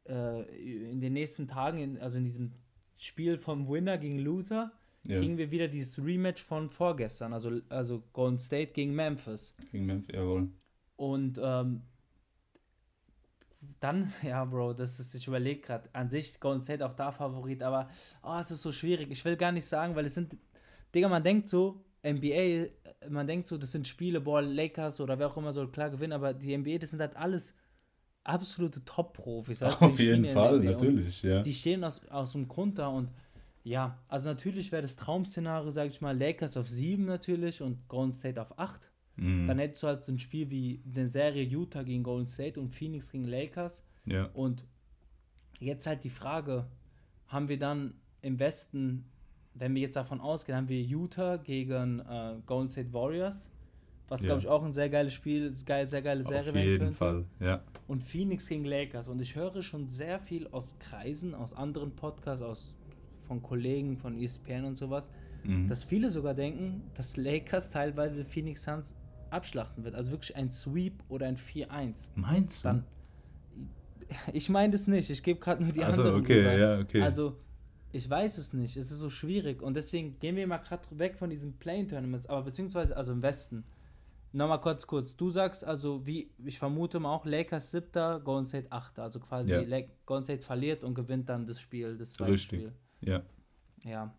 äh, 0.07 0.91
in 0.91 1.01
den 1.01 1.13
nächsten 1.13 1.47
Tagen, 1.47 1.79
in, 1.79 1.97
also 1.99 2.17
in 2.17 2.25
diesem 2.25 2.51
Spiel 2.97 3.37
vom 3.37 3.69
Winner 3.69 3.97
gegen 3.97 4.19
Loser, 4.19 4.71
ja. 5.03 5.17
kriegen 5.17 5.37
wir 5.37 5.51
wieder 5.51 5.67
dieses 5.67 6.03
Rematch 6.03 6.43
von 6.43 6.69
vorgestern, 6.69 7.33
also, 7.33 7.61
also 7.69 8.03
Golden 8.11 8.37
State 8.37 8.73
gegen 8.73 8.93
Memphis. 8.93 9.55
Gegen 9.71 9.85
Memphis, 9.85 10.13
jawohl. 10.13 10.49
Und 10.97 11.39
ähm, 11.41 11.83
dann, 13.79 14.11
ja, 14.23 14.43
Bro, 14.45 14.73
das 14.73 14.99
ist, 14.99 15.13
ich 15.15 15.27
überlege 15.27 15.61
gerade, 15.61 15.89
an 15.93 16.09
sich 16.09 16.39
Golden 16.39 16.61
State 16.61 16.85
auch 16.85 16.95
da 16.95 17.11
Favorit, 17.11 17.63
aber 17.63 17.89
oh, 18.23 18.37
es 18.39 18.51
ist 18.51 18.61
so 18.61 18.71
schwierig. 18.71 19.09
Ich 19.11 19.23
will 19.25 19.35
gar 19.35 19.51
nicht 19.51 19.65
sagen, 19.65 19.95
weil 19.95 20.05
es 20.05 20.15
sind, 20.15 20.35
Digga, 20.93 21.07
man 21.07 21.23
denkt 21.23 21.49
so, 21.49 21.83
NBA, 22.03 22.67
man 23.09 23.27
denkt 23.27 23.47
so, 23.47 23.57
das 23.57 23.71
sind 23.71 23.87
Spiele, 23.87 24.21
boah, 24.21 24.41
Lakers 24.41 25.01
oder 25.01 25.19
wer 25.19 25.27
auch 25.27 25.37
immer 25.37 25.51
soll 25.51 25.69
klar 25.69 25.89
gewinnen, 25.89 26.13
aber 26.13 26.33
die 26.33 26.57
NBA, 26.57 26.77
das 26.77 26.91
sind 26.91 27.01
halt 27.01 27.15
alles 27.15 27.53
absolute 28.23 28.83
Top-Profis. 28.85 29.63
Auf 29.63 29.99
jeden 29.99 30.25
Fall, 30.25 30.59
natürlich, 30.59 31.21
ja. 31.23 31.41
Die 31.41 31.53
stehen 31.53 31.83
aus, 31.83 32.05
aus 32.07 32.33
dem 32.33 32.47
Grund 32.47 32.79
da 32.79 32.87
und 32.87 33.09
ja, 33.63 33.99
also 34.07 34.29
natürlich 34.29 34.71
wäre 34.71 34.81
das 34.81 34.95
Traum-Szenario, 34.95 35.69
sage 35.71 35.89
ich 35.89 36.01
mal, 36.01 36.17
Lakers 36.17 36.55
auf 36.57 36.67
7 36.67 37.05
natürlich 37.05 37.61
und 37.61 37.87
Golden 37.87 38.13
State 38.13 38.41
auf 38.41 38.57
8. 38.57 38.89
Mhm. 39.19 39.47
Dann 39.47 39.59
hättest 39.59 39.83
du 39.83 39.87
halt 39.87 40.03
so 40.03 40.11
ein 40.11 40.19
Spiel 40.19 40.49
wie 40.49 40.81
eine 40.93 41.07
Serie 41.07 41.43
Utah 41.43 41.83
gegen 41.83 42.03
Golden 42.03 42.27
State 42.27 42.59
und 42.59 42.69
Phoenix 42.69 43.11
gegen 43.11 43.25
Lakers. 43.25 43.83
Ja. 44.05 44.29
Und 44.33 44.65
jetzt 45.59 45.87
halt 45.87 46.03
die 46.03 46.09
Frage, 46.09 46.67
haben 47.27 47.47
wir 47.47 47.59
dann 47.59 47.95
im 48.21 48.39
Westen, 48.39 49.05
wenn 49.53 49.75
wir 49.75 49.81
jetzt 49.81 49.95
davon 49.95 50.19
ausgehen, 50.21 50.57
haben 50.57 50.69
wir 50.69 50.81
Utah 50.81 51.37
gegen 51.37 51.99
äh, 51.99 52.35
Golden 52.45 52.69
State 52.69 52.93
Warriors, 52.93 53.49
was 54.07 54.21
ja. 54.21 54.27
glaube 54.27 54.41
ich 54.41 54.47
auch 54.47 54.63
ein 54.63 54.73
sehr 54.73 54.89
geiles 54.89 55.13
Spiel, 55.13 55.53
geil, 55.65 55.87
sehr 55.87 56.01
geile 56.01 56.23
Serie 56.23 56.53
werden 56.53 56.77
könnte. 56.79 57.05
Auf 57.05 57.11
jeden 57.11 57.25
Fall, 57.37 57.47
ja. 57.47 57.63
Und 57.87 58.03
Phoenix 58.03 58.47
gegen 58.47 58.65
Lakers. 58.65 59.07
Und 59.07 59.21
ich 59.21 59.35
höre 59.35 59.61
schon 59.63 59.87
sehr 59.87 60.19
viel 60.19 60.47
aus 60.47 60.77
Kreisen, 60.79 61.35
aus 61.35 61.53
anderen 61.53 61.95
Podcasts, 61.95 62.41
aus 62.41 62.75
von 63.29 63.43
Kollegen 63.43 63.95
von 63.95 64.19
ESPN 64.19 64.65
und 64.65 64.75
sowas, 64.75 65.07
mhm. 65.43 65.67
dass 65.67 65.83
viele 65.83 66.09
sogar 66.09 66.33
denken, 66.33 66.81
dass 66.95 67.15
Lakers 67.15 67.69
teilweise 67.69 68.25
Phoenix 68.25 68.63
Suns 68.63 68.95
abschlachten 69.31 69.83
wird. 69.83 69.95
Also 69.95 70.11
wirklich 70.11 70.35
ein 70.35 70.51
Sweep 70.51 71.03
oder 71.09 71.27
ein 71.27 71.37
4-1. 71.37 72.07
Meinst 72.15 72.63
du? 72.63 72.67
Dann, 72.69 72.83
ich 74.33 74.49
meine 74.49 74.71
das 74.71 74.87
nicht. 74.87 75.09
Ich 75.09 75.23
gebe 75.23 75.39
gerade 75.39 75.63
nur 75.63 75.73
die 75.73 75.83
also, 75.83 76.01
anderen. 76.01 76.21
okay, 76.21 76.59
ja, 76.59 76.79
okay. 76.79 77.01
Also, 77.01 77.37
ich 77.91 78.09
weiß 78.09 78.37
es 78.37 78.53
nicht. 78.53 78.77
Es 78.77 78.91
ist 78.91 78.99
so 78.99 79.09
schwierig. 79.09 79.61
Und 79.61 79.75
deswegen 79.75 80.19
gehen 80.19 80.35
wir 80.35 80.45
mal 80.47 80.57
gerade 80.57 80.83
weg 80.91 81.17
von 81.17 81.29
diesen 81.29 81.53
Play-Tournaments, 81.57 82.27
aber 82.27 82.43
beziehungsweise, 82.43 82.95
also 82.95 83.11
im 83.11 83.21
Westen. 83.21 83.63
Nochmal 84.31 84.61
kurz, 84.61 84.85
kurz. 84.85 85.15
Du 85.15 85.31
sagst 85.31 85.65
also, 85.65 86.05
wie 86.05 86.29
ich 86.45 86.59
vermute 86.59 86.99
mal 86.99 87.13
auch, 87.15 87.25
Lakers 87.25 87.71
7., 87.71 88.23
Golden 88.23 88.45
State 88.45 88.71
8. 88.71 88.99
Also 88.99 89.19
quasi 89.19 89.49
ja. 89.49 89.81
Golden 90.05 90.23
State 90.23 90.43
verliert 90.43 90.83
und 90.83 90.93
gewinnt 90.93 91.29
dann 91.29 91.47
das 91.47 91.59
Spiel, 91.59 91.97
das 91.97 92.13
zweite 92.13 92.33
Richtig. 92.33 92.59
Spiel. 92.59 92.73
Ja. 93.01 93.23
Ja. 93.83 94.13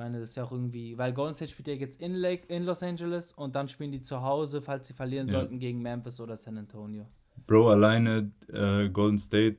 Ich 0.00 0.02
meine, 0.02 0.18
das 0.18 0.30
ist 0.30 0.36
ja 0.36 0.44
auch 0.44 0.52
irgendwie, 0.52 0.96
weil 0.96 1.12
Golden 1.12 1.34
State 1.34 1.50
spielt 1.50 1.68
ja 1.68 1.74
jetzt 1.74 2.00
in, 2.00 2.14
Lake, 2.14 2.46
in 2.48 2.64
Los 2.64 2.82
Angeles 2.82 3.34
und 3.34 3.54
dann 3.54 3.68
spielen 3.68 3.92
die 3.92 4.00
zu 4.00 4.22
Hause, 4.22 4.62
falls 4.62 4.88
sie 4.88 4.94
verlieren 4.94 5.28
ja. 5.28 5.34
sollten, 5.34 5.58
gegen 5.58 5.82
Memphis 5.82 6.18
oder 6.22 6.38
San 6.38 6.56
Antonio. 6.56 7.06
Bro, 7.46 7.68
alleine 7.68 8.32
äh, 8.50 8.88
Golden 8.88 9.18
State 9.18 9.58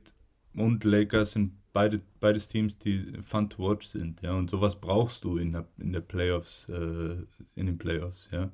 und 0.56 0.82
Lakers 0.82 1.34
sind 1.34 1.52
beide, 1.72 2.00
beides 2.18 2.48
Teams, 2.48 2.76
die 2.76 3.12
fun 3.22 3.50
to 3.50 3.62
watch 3.62 3.86
sind, 3.86 4.20
ja, 4.22 4.32
und 4.32 4.50
sowas 4.50 4.80
brauchst 4.80 5.22
du 5.22 5.36
in 5.36 5.52
der, 5.52 5.68
in 5.78 5.92
der 5.92 6.00
Playoffs, 6.00 6.68
äh, 6.68 7.18
in 7.54 7.66
den 7.66 7.78
Playoffs, 7.78 8.28
ja. 8.32 8.50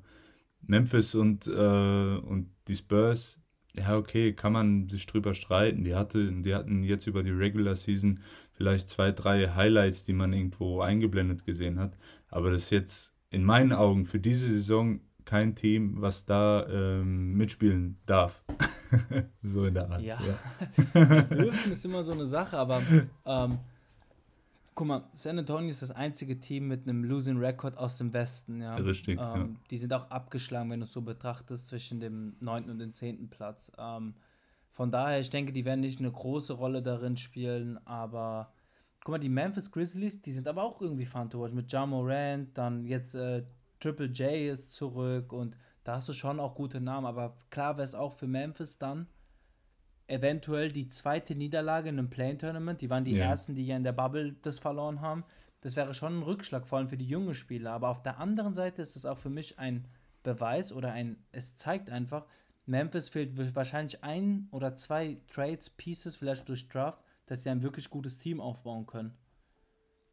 Memphis 0.60 1.14
und, 1.14 1.46
äh, 1.46 2.18
und 2.18 2.50
die 2.68 2.76
Spurs, 2.76 3.40
ja, 3.74 3.96
okay, 3.96 4.34
kann 4.34 4.52
man 4.52 4.90
sich 4.90 5.06
drüber 5.06 5.32
streiten. 5.32 5.84
Die, 5.84 5.94
hatte, 5.94 6.30
die 6.30 6.54
hatten 6.54 6.82
jetzt 6.82 7.06
über 7.06 7.22
die 7.22 7.30
Regular 7.30 7.76
Season 7.76 8.20
vielleicht 8.58 8.88
zwei, 8.88 9.12
drei 9.12 9.54
Highlights, 9.54 10.04
die 10.04 10.12
man 10.12 10.32
irgendwo 10.32 10.80
eingeblendet 10.80 11.44
gesehen 11.44 11.78
hat. 11.78 11.96
Aber 12.28 12.50
das 12.50 12.64
ist 12.64 12.70
jetzt 12.70 13.16
in 13.30 13.44
meinen 13.44 13.72
Augen 13.72 14.04
für 14.04 14.18
diese 14.18 14.48
Saison 14.48 15.00
kein 15.24 15.54
Team, 15.54 16.00
was 16.00 16.24
da 16.24 16.66
ähm, 16.68 17.34
mitspielen 17.34 17.98
darf. 18.04 18.42
so 19.42 19.64
in 19.64 19.74
der 19.74 19.88
Art. 19.88 20.02
Ja, 20.02 20.18
ja. 20.20 21.04
dürfen 21.22 21.72
ist 21.72 21.84
immer 21.84 22.02
so 22.02 22.10
eine 22.10 22.26
Sache, 22.26 22.58
aber 22.58 22.82
ähm, 23.24 23.58
guck 24.74 24.86
mal, 24.88 25.04
San 25.14 25.38
Antonio 25.38 25.70
ist 25.70 25.82
das 25.82 25.92
einzige 25.92 26.40
Team 26.40 26.66
mit 26.66 26.88
einem 26.88 27.04
Losing 27.04 27.38
Record 27.38 27.78
aus 27.78 27.96
dem 27.98 28.12
Westen. 28.12 28.60
Ja. 28.60 28.74
Richtig. 28.74 29.20
Ähm, 29.20 29.20
ja. 29.20 29.48
Die 29.70 29.76
sind 29.78 29.92
auch 29.92 30.10
abgeschlagen, 30.10 30.68
wenn 30.70 30.80
du 30.80 30.84
es 30.84 30.92
so 30.92 31.02
betrachtest, 31.02 31.68
zwischen 31.68 32.00
dem 32.00 32.34
9. 32.40 32.70
und 32.70 32.80
dem 32.80 32.92
10. 32.92 33.30
Platz. 33.30 33.70
Ähm, 33.78 34.14
von 34.78 34.92
daher, 34.92 35.18
ich 35.18 35.28
denke, 35.28 35.52
die 35.52 35.64
werden 35.64 35.80
nicht 35.80 35.98
eine 35.98 36.12
große 36.12 36.52
Rolle 36.52 36.82
darin 36.82 37.16
spielen, 37.16 37.84
aber 37.84 38.52
guck 39.02 39.10
mal, 39.10 39.18
die 39.18 39.28
Memphis 39.28 39.72
Grizzlies, 39.72 40.22
die 40.22 40.30
sind 40.30 40.46
aber 40.46 40.62
auch 40.62 40.80
irgendwie 40.80 41.04
fun 41.04 41.28
to 41.28 41.40
watch. 41.40 41.52
Mit 41.52 41.72
Ja 41.72 41.84
Morant, 41.84 42.56
dann 42.56 42.86
jetzt 42.86 43.16
äh, 43.16 43.42
Triple 43.80 44.06
J 44.06 44.52
ist 44.52 44.70
zurück 44.70 45.32
und 45.32 45.56
da 45.82 45.96
hast 45.96 46.08
du 46.08 46.12
schon 46.12 46.38
auch 46.38 46.54
gute 46.54 46.80
Namen, 46.80 47.06
aber 47.06 47.36
klar 47.50 47.76
wäre 47.76 47.86
es 47.86 47.96
auch 47.96 48.12
für 48.12 48.28
Memphis 48.28 48.78
dann 48.78 49.08
eventuell 50.06 50.70
die 50.70 50.86
zweite 50.86 51.34
Niederlage 51.34 51.88
in 51.88 51.98
einem 51.98 52.08
Play-Tournament. 52.08 52.80
Die 52.80 52.88
waren 52.88 53.04
die 53.04 53.16
ja. 53.16 53.24
ersten, 53.24 53.56
die 53.56 53.66
ja 53.66 53.76
in 53.76 53.82
der 53.82 53.90
Bubble 53.90 54.36
das 54.42 54.60
verloren 54.60 55.00
haben. 55.00 55.24
Das 55.60 55.74
wäre 55.74 55.92
schon 55.92 56.20
ein 56.20 56.22
Rückschlag, 56.22 56.68
vor 56.68 56.78
allem 56.78 56.88
für 56.88 56.96
die 56.96 57.08
jungen 57.08 57.34
Spieler. 57.34 57.72
Aber 57.72 57.88
auf 57.88 58.04
der 58.04 58.20
anderen 58.20 58.54
Seite 58.54 58.80
ist 58.80 58.94
es 58.94 59.06
auch 59.06 59.18
für 59.18 59.28
mich 59.28 59.58
ein 59.58 59.88
Beweis 60.22 60.72
oder 60.72 60.92
ein, 60.92 61.16
es 61.32 61.56
zeigt 61.56 61.90
einfach, 61.90 62.26
Memphis 62.68 63.08
fehlt 63.08 63.56
wahrscheinlich 63.56 64.04
ein 64.04 64.48
oder 64.50 64.76
zwei 64.76 65.18
Trades, 65.32 65.70
Pieces, 65.70 66.16
vielleicht 66.16 66.48
durch 66.48 66.68
Draft, 66.68 67.04
dass 67.26 67.42
sie 67.42 67.50
ein 67.50 67.62
wirklich 67.62 67.90
gutes 67.90 68.18
Team 68.18 68.40
aufbauen 68.40 68.86
können. 68.86 69.14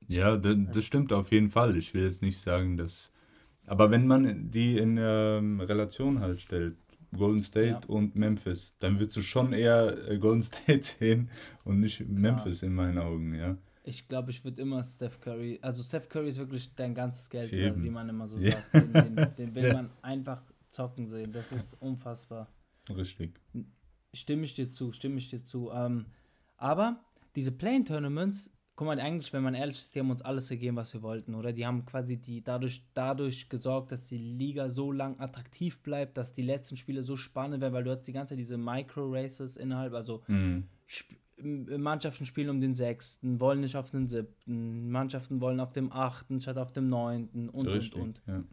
Ja, 0.07 0.37
das, 0.37 0.85
stimmt 0.85 1.11
auf 1.13 1.31
jeden 1.31 1.49
Fall. 1.49 1.75
Ich 1.77 1.93
will 1.93 2.03
jetzt 2.03 2.21
nicht 2.21 2.39
sagen, 2.39 2.77
dass. 2.77 3.11
Aber 3.67 3.89
wenn 3.89 4.05
man 4.05 4.51
die 4.51 4.77
in 4.77 4.97
ähm, 4.99 5.59
Relation 5.59 6.19
halt 6.19 6.39
stellt, 6.39 6.77
Golden 7.15 7.41
State 7.41 7.67
ja. 7.67 7.81
und 7.87 8.15
Memphis, 8.15 8.75
dann 8.79 8.99
würdest 8.99 9.17
du 9.17 9.21
schon 9.21 9.53
eher 9.53 10.09
äh, 10.09 10.19
Golden 10.19 10.41
State 10.43 10.83
sehen 10.83 11.29
und 11.63 11.79
nicht 11.79 12.07
Memphis 12.07 12.61
ja. 12.61 12.67
in 12.67 12.75
meinen 12.75 12.99
Augen, 12.99 13.33
ja. 13.33 13.57
Ich 13.83 14.07
glaube, 14.07 14.31
ich 14.31 14.43
würde 14.43 14.61
immer 14.61 14.83
Steph 14.83 15.19
Curry, 15.19 15.59
also 15.61 15.83
Steph 15.83 16.09
Curry 16.09 16.29
ist 16.29 16.39
wirklich 16.39 16.73
dein 16.75 16.95
ganzes 16.95 17.29
Geld, 17.29 17.53
Eben. 17.53 17.83
wie 17.83 17.89
man 17.89 18.09
immer 18.09 18.27
so 18.27 18.37
ja. 18.37 18.51
sagt. 18.51 18.95
Den, 18.95 19.15
den, 19.15 19.35
den 19.37 19.55
will 19.55 19.73
man 19.73 19.89
einfach 20.01 20.41
zocken 20.75 21.07
sehen. 21.07 21.31
Das 21.31 21.51
ist 21.51 21.73
unfassbar. 21.81 22.47
Richtig. 22.89 23.39
Stimme 24.13 24.45
ich 24.45 24.53
dir 24.53 24.69
zu, 24.69 24.91
stimme 24.91 25.17
ich 25.17 25.29
dir 25.29 25.43
zu. 25.43 25.71
Ähm, 25.71 26.05
aber 26.57 27.03
diese 27.35 27.51
Play-Tournaments, 27.51 28.51
guck 28.75 28.87
mal, 28.87 28.99
eigentlich, 28.99 29.33
wenn 29.33 29.43
man 29.43 29.55
ehrlich 29.55 29.77
ist, 29.77 29.95
die 29.95 29.99
haben 29.99 30.11
uns 30.11 30.21
alles 30.21 30.49
gegeben, 30.49 30.77
was 30.77 30.93
wir 30.93 31.01
wollten, 31.01 31.35
oder? 31.35 31.53
Die 31.53 31.65
haben 31.65 31.85
quasi 31.85 32.17
die 32.17 32.43
dadurch, 32.43 32.85
dadurch 32.93 33.49
gesorgt, 33.49 33.91
dass 33.91 34.05
die 34.05 34.17
Liga 34.17 34.69
so 34.69 34.91
lang 34.91 35.19
attraktiv 35.19 35.81
bleibt, 35.81 36.17
dass 36.17 36.33
die 36.33 36.43
letzten 36.43 36.77
Spiele 36.77 37.03
so 37.03 37.15
spannend 37.15 37.61
werden, 37.61 37.73
weil 37.73 37.83
du 37.83 37.91
hast 37.91 38.03
die 38.03 38.13
ganze 38.13 38.31
Zeit 38.31 38.39
diese 38.39 38.57
Micro-Races 38.57 39.57
innerhalb, 39.57 39.93
also 39.93 40.23
mhm. 40.27 40.65
Mannschaften 41.37 42.25
spielen 42.25 42.49
um 42.49 42.61
den 42.61 42.75
sechsten, 42.75 43.39
wollen 43.39 43.61
nicht 43.61 43.75
auf 43.75 43.91
den 43.91 44.07
siebten, 44.07 44.89
Mannschaften 44.89 45.41
wollen 45.41 45.59
auf 45.59 45.73
dem 45.73 45.91
achten 45.91 46.39
statt 46.39 46.57
auf 46.57 46.71
dem 46.71 46.87
neunten 46.87 47.49
und 47.49 47.67
Richtig, 47.67 47.95
und 47.95 48.01
und. 48.01 48.21
Ja. 48.25 48.43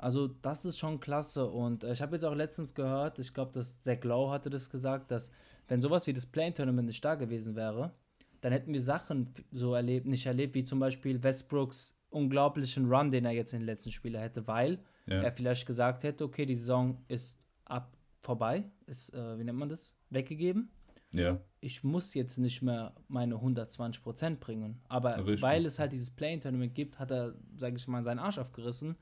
Also 0.00 0.28
das 0.28 0.64
ist 0.64 0.78
schon 0.78 0.98
klasse 0.98 1.46
und 1.46 1.84
äh, 1.84 1.92
ich 1.92 2.00
habe 2.00 2.16
jetzt 2.16 2.24
auch 2.24 2.34
letztens 2.34 2.74
gehört, 2.74 3.18
ich 3.18 3.34
glaube, 3.34 3.52
dass 3.52 3.82
Zach 3.82 4.02
Lowe 4.02 4.30
hatte 4.30 4.48
das 4.48 4.70
gesagt, 4.70 5.10
dass 5.10 5.30
wenn 5.68 5.82
sowas 5.82 6.06
wie 6.06 6.14
das 6.14 6.24
Play-Tournament 6.24 6.88
nicht 6.88 7.04
da 7.04 7.16
gewesen 7.16 7.54
wäre, 7.54 7.92
dann 8.40 8.50
hätten 8.50 8.72
wir 8.72 8.80
Sachen 8.80 9.34
so 9.52 9.74
erlebt, 9.74 10.06
nicht 10.06 10.24
erlebt, 10.24 10.54
wie 10.54 10.64
zum 10.64 10.80
Beispiel 10.80 11.22
Westbrooks 11.22 11.94
unglaublichen 12.08 12.90
Run, 12.90 13.10
den 13.10 13.26
er 13.26 13.32
jetzt 13.32 13.52
in 13.52 13.60
den 13.60 13.66
letzten 13.66 13.92
Spielen 13.92 14.18
hätte, 14.18 14.46
weil 14.46 14.78
ja. 15.06 15.20
er 15.20 15.32
vielleicht 15.32 15.66
gesagt 15.66 16.02
hätte, 16.02 16.24
okay, 16.24 16.46
die 16.46 16.56
Saison 16.56 17.04
ist 17.08 17.38
ab 17.66 17.94
vorbei, 18.22 18.64
ist, 18.86 19.12
äh, 19.12 19.38
wie 19.38 19.44
nennt 19.44 19.58
man 19.58 19.68
das, 19.68 19.94
weggegeben. 20.08 20.70
Ja. 21.12 21.38
Ich 21.60 21.84
muss 21.84 22.14
jetzt 22.14 22.38
nicht 22.38 22.62
mehr 22.62 22.94
meine 23.08 23.34
120% 23.34 24.36
bringen. 24.36 24.80
Aber 24.88 25.18
Richtig. 25.18 25.42
weil 25.42 25.66
es 25.66 25.78
halt 25.78 25.92
dieses 25.92 26.10
Play-Tournament 26.10 26.74
gibt, 26.74 26.98
hat 26.98 27.10
er, 27.10 27.34
sage 27.56 27.76
ich 27.76 27.86
mal, 27.86 28.02
seinen 28.02 28.18
Arsch 28.18 28.38
aufgerissen 28.38 28.96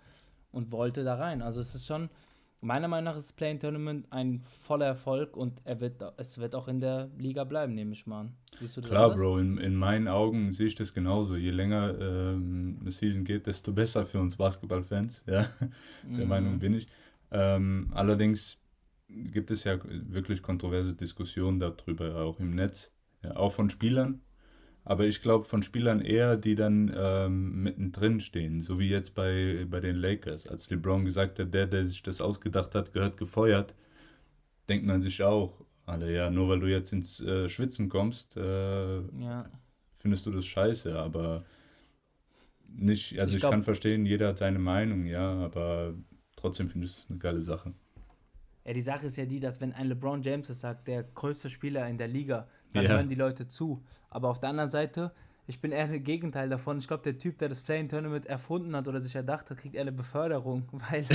und 0.52 0.73
wollte 0.73 1.05
da 1.05 1.14
rein. 1.14 1.43
Also 1.43 1.61
es 1.61 1.75
ist 1.75 1.87
schon, 1.87 2.09
meiner 2.61 2.88
Meinung 2.88 3.05
nach 3.05 3.17
ist 3.17 3.31
das 3.31 3.33
Playing 3.33 3.61
Tournament 3.61 4.07
ein 4.11 4.40
voller 4.40 4.87
Erfolg 4.87 5.37
und 5.37 5.61
er 5.64 5.81
wird, 5.81 6.02
es 6.17 6.38
wird 6.38 6.55
auch 6.55 6.69
in 6.69 6.81
der 6.81 7.11
Liga 7.17 7.45
bleiben, 7.45 7.75
nehme 7.75 7.93
ich 7.93 8.07
mal 8.07 8.21
an. 8.21 8.37
Klar, 8.83 9.14
Bro, 9.14 9.38
in, 9.38 9.59
in 9.59 9.75
meinen 9.75 10.09
Augen 10.09 10.52
sehe 10.52 10.67
ich 10.67 10.75
das 10.75 10.95
genauso. 10.95 11.37
Je 11.37 11.50
länger 11.50 11.95
ähm, 12.00 12.78
eine 12.81 12.90
Season 12.90 13.25
geht, 13.25 13.47
desto 13.47 13.73
besser 13.73 14.05
für 14.05 14.21
uns 14.21 14.37
Basketballfans. 14.37 15.25
Ja, 15.28 15.49
der 16.02 16.25
mhm. 16.25 16.28
Meinung 16.28 16.59
bin 16.59 16.75
ich. 16.75 16.88
Ähm, 17.31 17.90
allerdings 17.93 18.59
gibt 19.09 19.50
es 19.50 19.64
ja 19.64 19.78
wirklich 19.85 20.43
kontroverse 20.43 20.95
Diskussionen 20.95 21.61
darüber, 21.61 22.17
auch 22.17 22.40
im 22.40 22.50
Netz. 22.50 22.93
Ja, 23.23 23.37
auch 23.37 23.52
von 23.52 23.69
Spielern. 23.71 24.21
Aber 24.85 25.04
ich 25.04 25.20
glaube 25.20 25.44
von 25.44 25.62
Spielern 25.62 26.00
eher, 26.00 26.37
die 26.37 26.54
dann 26.54 26.90
ähm, 26.97 27.62
mittendrin 27.62 28.20
stehen. 28.20 28.62
So 28.62 28.78
wie 28.78 28.88
jetzt 28.88 29.14
bei, 29.14 29.66
bei 29.68 29.80
den 29.80 29.97
Lakers. 29.97 30.47
Als 30.47 30.70
LeBron 30.70 31.04
gesagt 31.04 31.38
hat, 31.38 31.52
der, 31.52 31.66
der 31.66 31.87
sich 31.87 32.02
das 32.02 32.20
ausgedacht 32.20 32.75
hat, 32.75 32.92
gehört 32.92 33.18
gefeuert, 33.18 33.75
denkt 34.68 34.87
man 34.87 35.00
sich 35.00 35.23
auch, 35.23 35.64
alle, 35.85 36.12
ja, 36.12 36.30
nur 36.30 36.49
weil 36.49 36.61
du 36.61 36.66
jetzt 36.66 36.92
ins 36.92 37.20
äh, 37.20 37.49
Schwitzen 37.49 37.88
kommst, 37.88 38.37
äh, 38.37 39.00
ja. 39.20 39.50
findest 39.99 40.26
du 40.26 40.30
das 40.30 40.47
scheiße. 40.47 40.99
Aber 40.99 41.44
nicht, 42.68 43.18
also 43.18 43.30
ich, 43.30 43.37
ich 43.37 43.40
glaub, 43.40 43.52
kann 43.52 43.62
verstehen, 43.62 44.06
jeder 44.06 44.28
hat 44.28 44.38
seine 44.38 44.58
Meinung, 44.58 45.06
ja, 45.06 45.32
aber 45.32 45.94
trotzdem 46.37 46.68
finde 46.68 46.87
ich 46.87 46.97
es 46.97 47.06
eine 47.08 47.18
geile 47.18 47.40
Sache. 47.40 47.73
Ja, 48.68 48.75
die 48.75 48.82
Sache 48.82 49.06
ist 49.06 49.16
ja 49.16 49.25
die, 49.25 49.40
dass 49.40 49.62
wenn 49.62 49.72
ein 49.72 49.87
LeBron 49.87 50.20
James 50.20 50.50
es 50.50 50.60
sagt, 50.60 50.88
der 50.88 51.02
größte 51.02 51.48
Spieler 51.48 51.88
in 51.88 51.96
der 51.96 52.06
Liga, 52.06 52.46
dann 52.75 52.84
ja. 52.84 52.90
hören 52.90 53.08
die 53.08 53.14
Leute 53.14 53.48
zu. 53.48 53.82
Aber 54.10 54.28
auf 54.28 54.40
der 54.40 54.50
anderen 54.50 54.68
Seite, 54.68 55.10
ich 55.46 55.62
bin 55.62 55.72
eher 55.72 55.88
das 55.88 56.02
Gegenteil 56.02 56.50
davon. 56.50 56.76
Ich 56.76 56.87
glaube, 56.87 57.02
der 57.02 57.16
Typ, 57.16 57.38
der 57.38 57.48
das 57.48 57.62
Playing 57.62 57.88
Tournament 57.88 58.26
erfunden 58.26 58.76
hat 58.76 58.87
oder 58.87 59.00
sich 59.00 59.14
erdacht 59.14 59.48
hat, 59.48 59.56
kriegt 59.56 59.75
eher 59.75 59.80
eine 59.80 59.92
Beförderung, 59.92 60.64
weil 60.72 61.06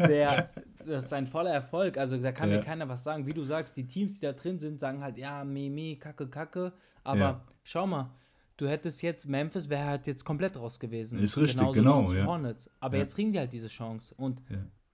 der, 0.00 0.50
das 0.84 1.04
ist 1.04 1.12
ein 1.12 1.28
voller 1.28 1.52
Erfolg. 1.52 1.98
Also 1.98 2.16
da 2.16 2.32
kann 2.32 2.50
ja. 2.50 2.56
mir 2.56 2.64
keiner 2.64 2.88
was 2.88 3.04
sagen. 3.04 3.26
Wie 3.26 3.32
du 3.32 3.44
sagst, 3.44 3.76
die 3.76 3.86
Teams, 3.86 4.18
die 4.18 4.26
da 4.26 4.32
drin 4.32 4.58
sind, 4.58 4.80
sagen 4.80 5.04
halt, 5.04 5.18
ja, 5.18 5.44
Mimi, 5.44 5.98
Kacke, 6.00 6.26
Kacke. 6.26 6.72
Aber 7.04 7.20
ja. 7.20 7.40
schau 7.62 7.86
mal, 7.86 8.10
du 8.56 8.66
hättest 8.66 9.02
jetzt, 9.02 9.28
Memphis 9.28 9.68
wäre 9.68 9.84
halt 9.84 10.08
jetzt 10.08 10.24
komplett 10.24 10.56
raus 10.56 10.80
gewesen. 10.80 11.20
Ist 11.20 11.36
richtig, 11.36 11.58
Genauso 11.58 11.74
genau. 11.74 12.12
Ja. 12.12 12.26
Hornets. 12.26 12.68
Aber 12.80 12.96
jetzt 12.96 13.14
kriegen 13.14 13.32
die 13.32 13.38
halt 13.38 13.52
diese 13.52 13.68
Chance. 13.68 14.12
Und 14.16 14.42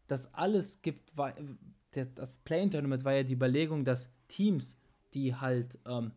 das 0.06 0.32
alles 0.34 0.82
gibt, 0.82 1.12
das 1.92 2.38
Play-In-Tournament 2.38 3.04
war 3.04 3.14
ja 3.14 3.22
die 3.22 3.34
Überlegung, 3.34 3.84
dass 3.84 4.10
Teams, 4.28 4.76
die 5.14 5.34
halt 5.34 5.78
ähm, 5.86 6.12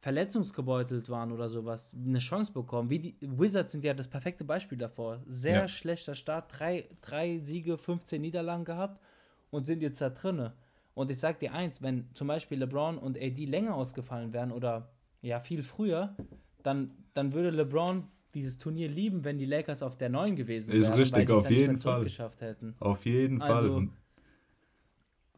verletzungsgebeutelt 0.00 1.08
waren 1.08 1.32
oder 1.32 1.48
sowas, 1.48 1.94
eine 1.94 2.18
Chance 2.18 2.52
bekommen. 2.52 2.88
Wie 2.88 2.98
die 2.98 3.16
Wizards 3.20 3.72
sind 3.72 3.84
ja 3.84 3.94
das 3.94 4.08
perfekte 4.08 4.44
Beispiel 4.44 4.78
davor. 4.78 5.20
Sehr 5.26 5.60
ja. 5.60 5.68
schlechter 5.68 6.14
Start, 6.14 6.50
drei, 6.58 6.88
drei 7.02 7.38
Siege, 7.40 7.76
15 7.76 8.20
Niederlagen 8.20 8.64
gehabt 8.64 9.02
und 9.50 9.66
sind 9.66 9.82
jetzt 9.82 10.00
da 10.00 10.10
drinne. 10.10 10.54
Und 10.94 11.10
ich 11.10 11.18
sag 11.18 11.40
dir 11.40 11.52
eins, 11.52 11.82
wenn 11.82 12.08
zum 12.14 12.28
Beispiel 12.28 12.58
LeBron 12.58 12.98
und 12.98 13.18
AD 13.18 13.44
länger 13.44 13.74
ausgefallen 13.74 14.32
wären 14.32 14.52
oder 14.52 14.90
ja 15.20 15.40
viel 15.40 15.62
früher, 15.62 16.16
dann, 16.62 16.90
dann 17.14 17.32
würde 17.32 17.50
LeBron 17.50 18.04
dieses 18.34 18.58
Turnier 18.58 18.88
lieben, 18.88 19.24
wenn 19.24 19.38
die 19.38 19.46
Lakers 19.46 19.82
auf 19.82 19.96
der 19.96 20.08
9 20.08 20.36
gewesen 20.36 20.68
wären. 20.68 20.78
Ist 20.78 20.96
richtig, 20.96 21.30
auf 21.30 21.50
jeden 21.50 21.78
Fall. 21.78 22.04
Geschafft 22.04 22.40
hätten. 22.40 22.74
Auf 22.78 23.04
jeden 23.06 23.40
also, 23.40 23.74
Fall. 23.74 23.88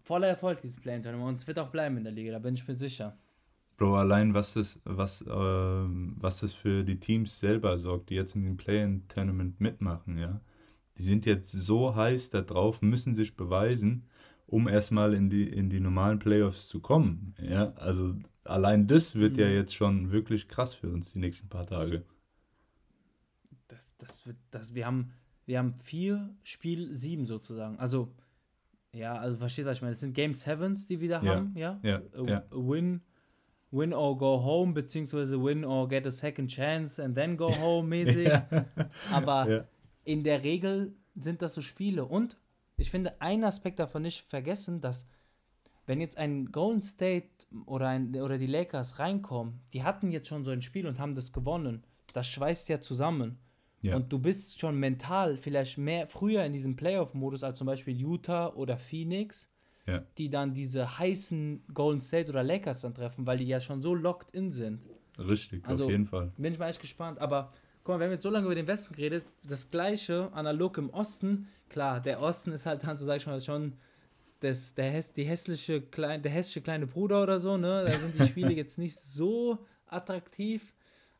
Voller 0.02 0.28
Erfolg, 0.28 0.60
dieses 0.60 0.80
Play-In-Tournament. 0.80 1.28
Und 1.28 1.36
es 1.36 1.46
wird 1.46 1.58
auch 1.58 1.68
bleiben 1.68 1.96
in 1.96 2.04
der 2.04 2.12
Liga, 2.12 2.32
da 2.32 2.38
bin 2.38 2.54
ich 2.54 2.66
mir 2.66 2.74
sicher. 2.74 3.16
Bro, 3.76 3.96
allein 3.96 4.34
was 4.34 4.54
das, 4.54 4.80
was, 4.84 5.22
äh, 5.22 5.28
was 5.28 6.40
das 6.40 6.52
für 6.52 6.84
die 6.84 6.98
Teams 6.98 7.38
selber 7.38 7.78
sorgt, 7.78 8.10
die 8.10 8.14
jetzt 8.14 8.34
in 8.34 8.44
dem 8.44 8.56
Play-In-Tournament 8.56 9.60
mitmachen, 9.60 10.18
ja. 10.18 10.40
Die 10.98 11.02
sind 11.02 11.24
jetzt 11.24 11.50
so 11.52 11.94
heiß 11.94 12.28
da 12.28 12.42
drauf, 12.42 12.82
müssen 12.82 13.14
sich 13.14 13.36
beweisen, 13.36 14.06
um 14.46 14.68
erstmal 14.68 15.14
in 15.14 15.30
die, 15.30 15.48
in 15.48 15.70
die 15.70 15.80
normalen 15.80 16.18
Playoffs 16.18 16.68
zu 16.68 16.80
kommen. 16.80 17.34
Ja, 17.40 17.72
also 17.76 18.16
allein 18.44 18.86
das 18.86 19.14
wird 19.14 19.34
mhm. 19.34 19.40
ja 19.40 19.48
jetzt 19.48 19.74
schon 19.74 20.10
wirklich 20.10 20.48
krass 20.48 20.74
für 20.74 20.90
uns 20.90 21.12
die 21.12 21.20
nächsten 21.20 21.48
paar 21.48 21.66
Tage 21.66 22.04
das 24.00 24.26
wird, 24.26 24.36
das, 24.50 24.74
wir 24.74 24.86
haben, 24.86 25.12
wir 25.46 25.58
haben 25.58 25.74
vier 25.74 26.34
Spiel 26.42 26.94
sieben 26.94 27.26
sozusagen. 27.26 27.78
Also, 27.78 28.12
ja, 28.92 29.14
also 29.14 29.36
versteht, 29.36 29.66
was 29.66 29.76
ich 29.76 29.82
meine. 29.82 29.92
Es 29.92 30.00
sind 30.00 30.14
Game 30.14 30.34
Sevens, 30.34 30.88
die 30.88 31.00
wir 31.00 31.08
ja. 31.08 31.22
haben, 31.22 31.56
ja? 31.56 31.78
Ja, 31.82 32.02
ja. 32.26 32.44
Win, 32.50 33.02
win 33.70 33.92
or 33.94 34.18
go 34.18 34.42
home, 34.42 34.72
beziehungsweise 34.72 35.42
win 35.42 35.64
or 35.64 35.88
get 35.88 36.06
a 36.06 36.10
second 36.10 36.48
chance 36.48 37.02
and 37.02 37.14
then 37.14 37.36
go 37.36 37.50
home 37.60 37.88
mäßig. 37.88 38.30
Aber 39.12 39.66
in 40.04 40.24
der 40.24 40.42
Regel 40.42 40.94
sind 41.14 41.42
das 41.42 41.54
so 41.54 41.60
Spiele. 41.60 42.04
Und 42.04 42.36
ich 42.76 42.90
finde, 42.90 43.20
ein 43.20 43.44
Aspekt 43.44 43.78
davon 43.78 44.02
nicht 44.02 44.22
vergessen, 44.22 44.80
dass 44.80 45.06
wenn 45.86 46.00
jetzt 46.00 46.18
ein 46.18 46.52
Golden 46.52 46.82
State 46.82 47.28
oder, 47.66 47.88
ein, 47.88 48.14
oder 48.14 48.38
die 48.38 48.46
Lakers 48.46 48.98
reinkommen, 48.98 49.60
die 49.72 49.82
hatten 49.82 50.10
jetzt 50.10 50.28
schon 50.28 50.44
so 50.44 50.50
ein 50.50 50.62
Spiel 50.62 50.86
und 50.86 50.98
haben 50.98 51.14
das 51.14 51.32
gewonnen. 51.32 51.84
Das 52.12 52.26
schweißt 52.26 52.68
ja 52.68 52.80
zusammen. 52.80 53.38
Ja. 53.82 53.96
Und 53.96 54.12
du 54.12 54.18
bist 54.18 54.60
schon 54.60 54.78
mental 54.78 55.36
vielleicht 55.36 55.78
mehr 55.78 56.06
früher 56.06 56.44
in 56.44 56.52
diesem 56.52 56.76
Playoff-Modus 56.76 57.42
als 57.42 57.58
zum 57.58 57.66
Beispiel 57.66 57.96
Utah 57.96 58.48
oder 58.48 58.76
Phoenix, 58.76 59.48
ja. 59.86 60.04
die 60.18 60.28
dann 60.28 60.52
diese 60.52 60.98
heißen 60.98 61.64
Golden 61.72 62.02
State 62.02 62.28
oder 62.28 62.42
Lakers 62.42 62.82
dann 62.82 62.94
treffen, 62.94 63.26
weil 63.26 63.38
die 63.38 63.46
ja 63.46 63.60
schon 63.60 63.80
so 63.80 63.94
locked 63.94 64.34
in 64.34 64.52
sind. 64.52 64.80
Richtig, 65.18 65.66
also, 65.66 65.84
auf 65.84 65.90
jeden 65.90 66.06
Fall. 66.06 66.32
Bin 66.36 66.52
ich 66.52 66.58
mal 66.58 66.68
echt 66.68 66.80
gespannt. 66.80 67.20
Aber 67.20 67.52
guck 67.82 67.94
mal, 67.94 68.00
wir 68.00 68.06
haben 68.06 68.12
jetzt 68.12 68.22
so 68.22 68.30
lange 68.30 68.46
über 68.46 68.54
den 68.54 68.66
Westen 68.66 68.94
geredet, 68.94 69.24
das 69.42 69.70
gleiche 69.70 70.30
analog 70.32 70.76
im 70.78 70.90
Osten. 70.90 71.48
Klar, 71.68 72.00
der 72.00 72.20
Osten 72.20 72.52
ist 72.52 72.66
halt 72.66 72.84
dann, 72.84 72.98
so 72.98 73.06
sag 73.06 73.16
ich 73.16 73.26
mal, 73.26 73.40
schon 73.40 73.74
das, 74.40 74.74
der, 74.74 74.90
häss, 74.90 75.12
die 75.12 75.24
hässliche 75.24 75.80
klein, 75.80 76.22
der 76.22 76.32
hässliche 76.32 76.62
kleine 76.62 76.86
Bruder 76.86 77.22
oder 77.22 77.40
so, 77.40 77.56
ne? 77.56 77.84
Da 77.86 77.90
sind 77.90 78.18
die 78.18 78.26
Spiele 78.26 78.52
jetzt 78.54 78.78
nicht 78.78 78.98
so 78.98 79.58
attraktiv. 79.86 80.74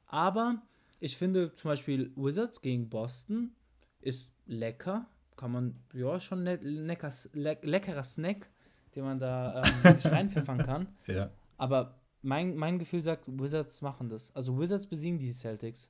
Aber 0.07 0.63
ich 1.01 1.17
finde 1.17 1.55
zum 1.55 1.71
Beispiel 1.71 2.13
Wizards 2.15 2.61
gegen 2.61 2.89
Boston 2.89 3.53
ist 4.01 4.31
lecker. 4.47 5.07
Kann 5.37 5.53
man, 5.53 5.75
ja, 5.95 6.21
schon 6.21 6.43
ne, 6.43 6.57
lecker, 6.57 7.11
le 7.33 7.59
leckerer 7.63 8.03
Snack, 8.05 8.51
den 8.95 9.05
man 9.05 9.19
da 9.19 9.63
ähm, 9.65 9.95
sich 9.95 10.11
reinpfeffern 10.11 10.59
kann. 10.59 10.89
Ja. 11.07 11.31
Aber 11.57 11.99
mein, 12.23 12.57
mein 12.57 12.79
Gefühl 12.79 13.03
sagt, 13.03 13.25
Wizards 13.27 13.81
machen 13.81 14.11
das. 14.11 14.35
Also 14.37 14.59
Wizards 14.59 14.87
besiegen 14.87 15.19
die 15.19 15.33
Celtics. 15.33 15.89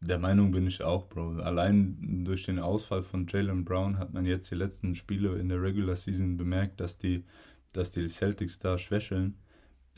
Der 0.00 0.18
Meinung 0.18 0.52
bin 0.52 0.66
ich 0.66 0.82
auch, 0.82 1.08
Bro. 1.08 1.40
Allein 1.40 2.24
durch 2.24 2.44
den 2.44 2.58
Ausfall 2.58 3.02
von 3.02 3.26
Jalen 3.26 3.64
Brown 3.64 3.98
hat 3.98 4.12
man 4.12 4.26
jetzt 4.26 4.50
die 4.50 4.54
letzten 4.54 4.94
Spiele 4.94 5.38
in 5.38 5.48
der 5.48 5.60
Regular 5.60 5.96
Season 5.96 6.36
bemerkt, 6.36 6.80
dass 6.80 6.98
die, 6.98 7.24
dass 7.72 7.90
die 7.92 8.06
Celtics 8.08 8.58
da 8.58 8.78
schwächeln. 8.78 9.38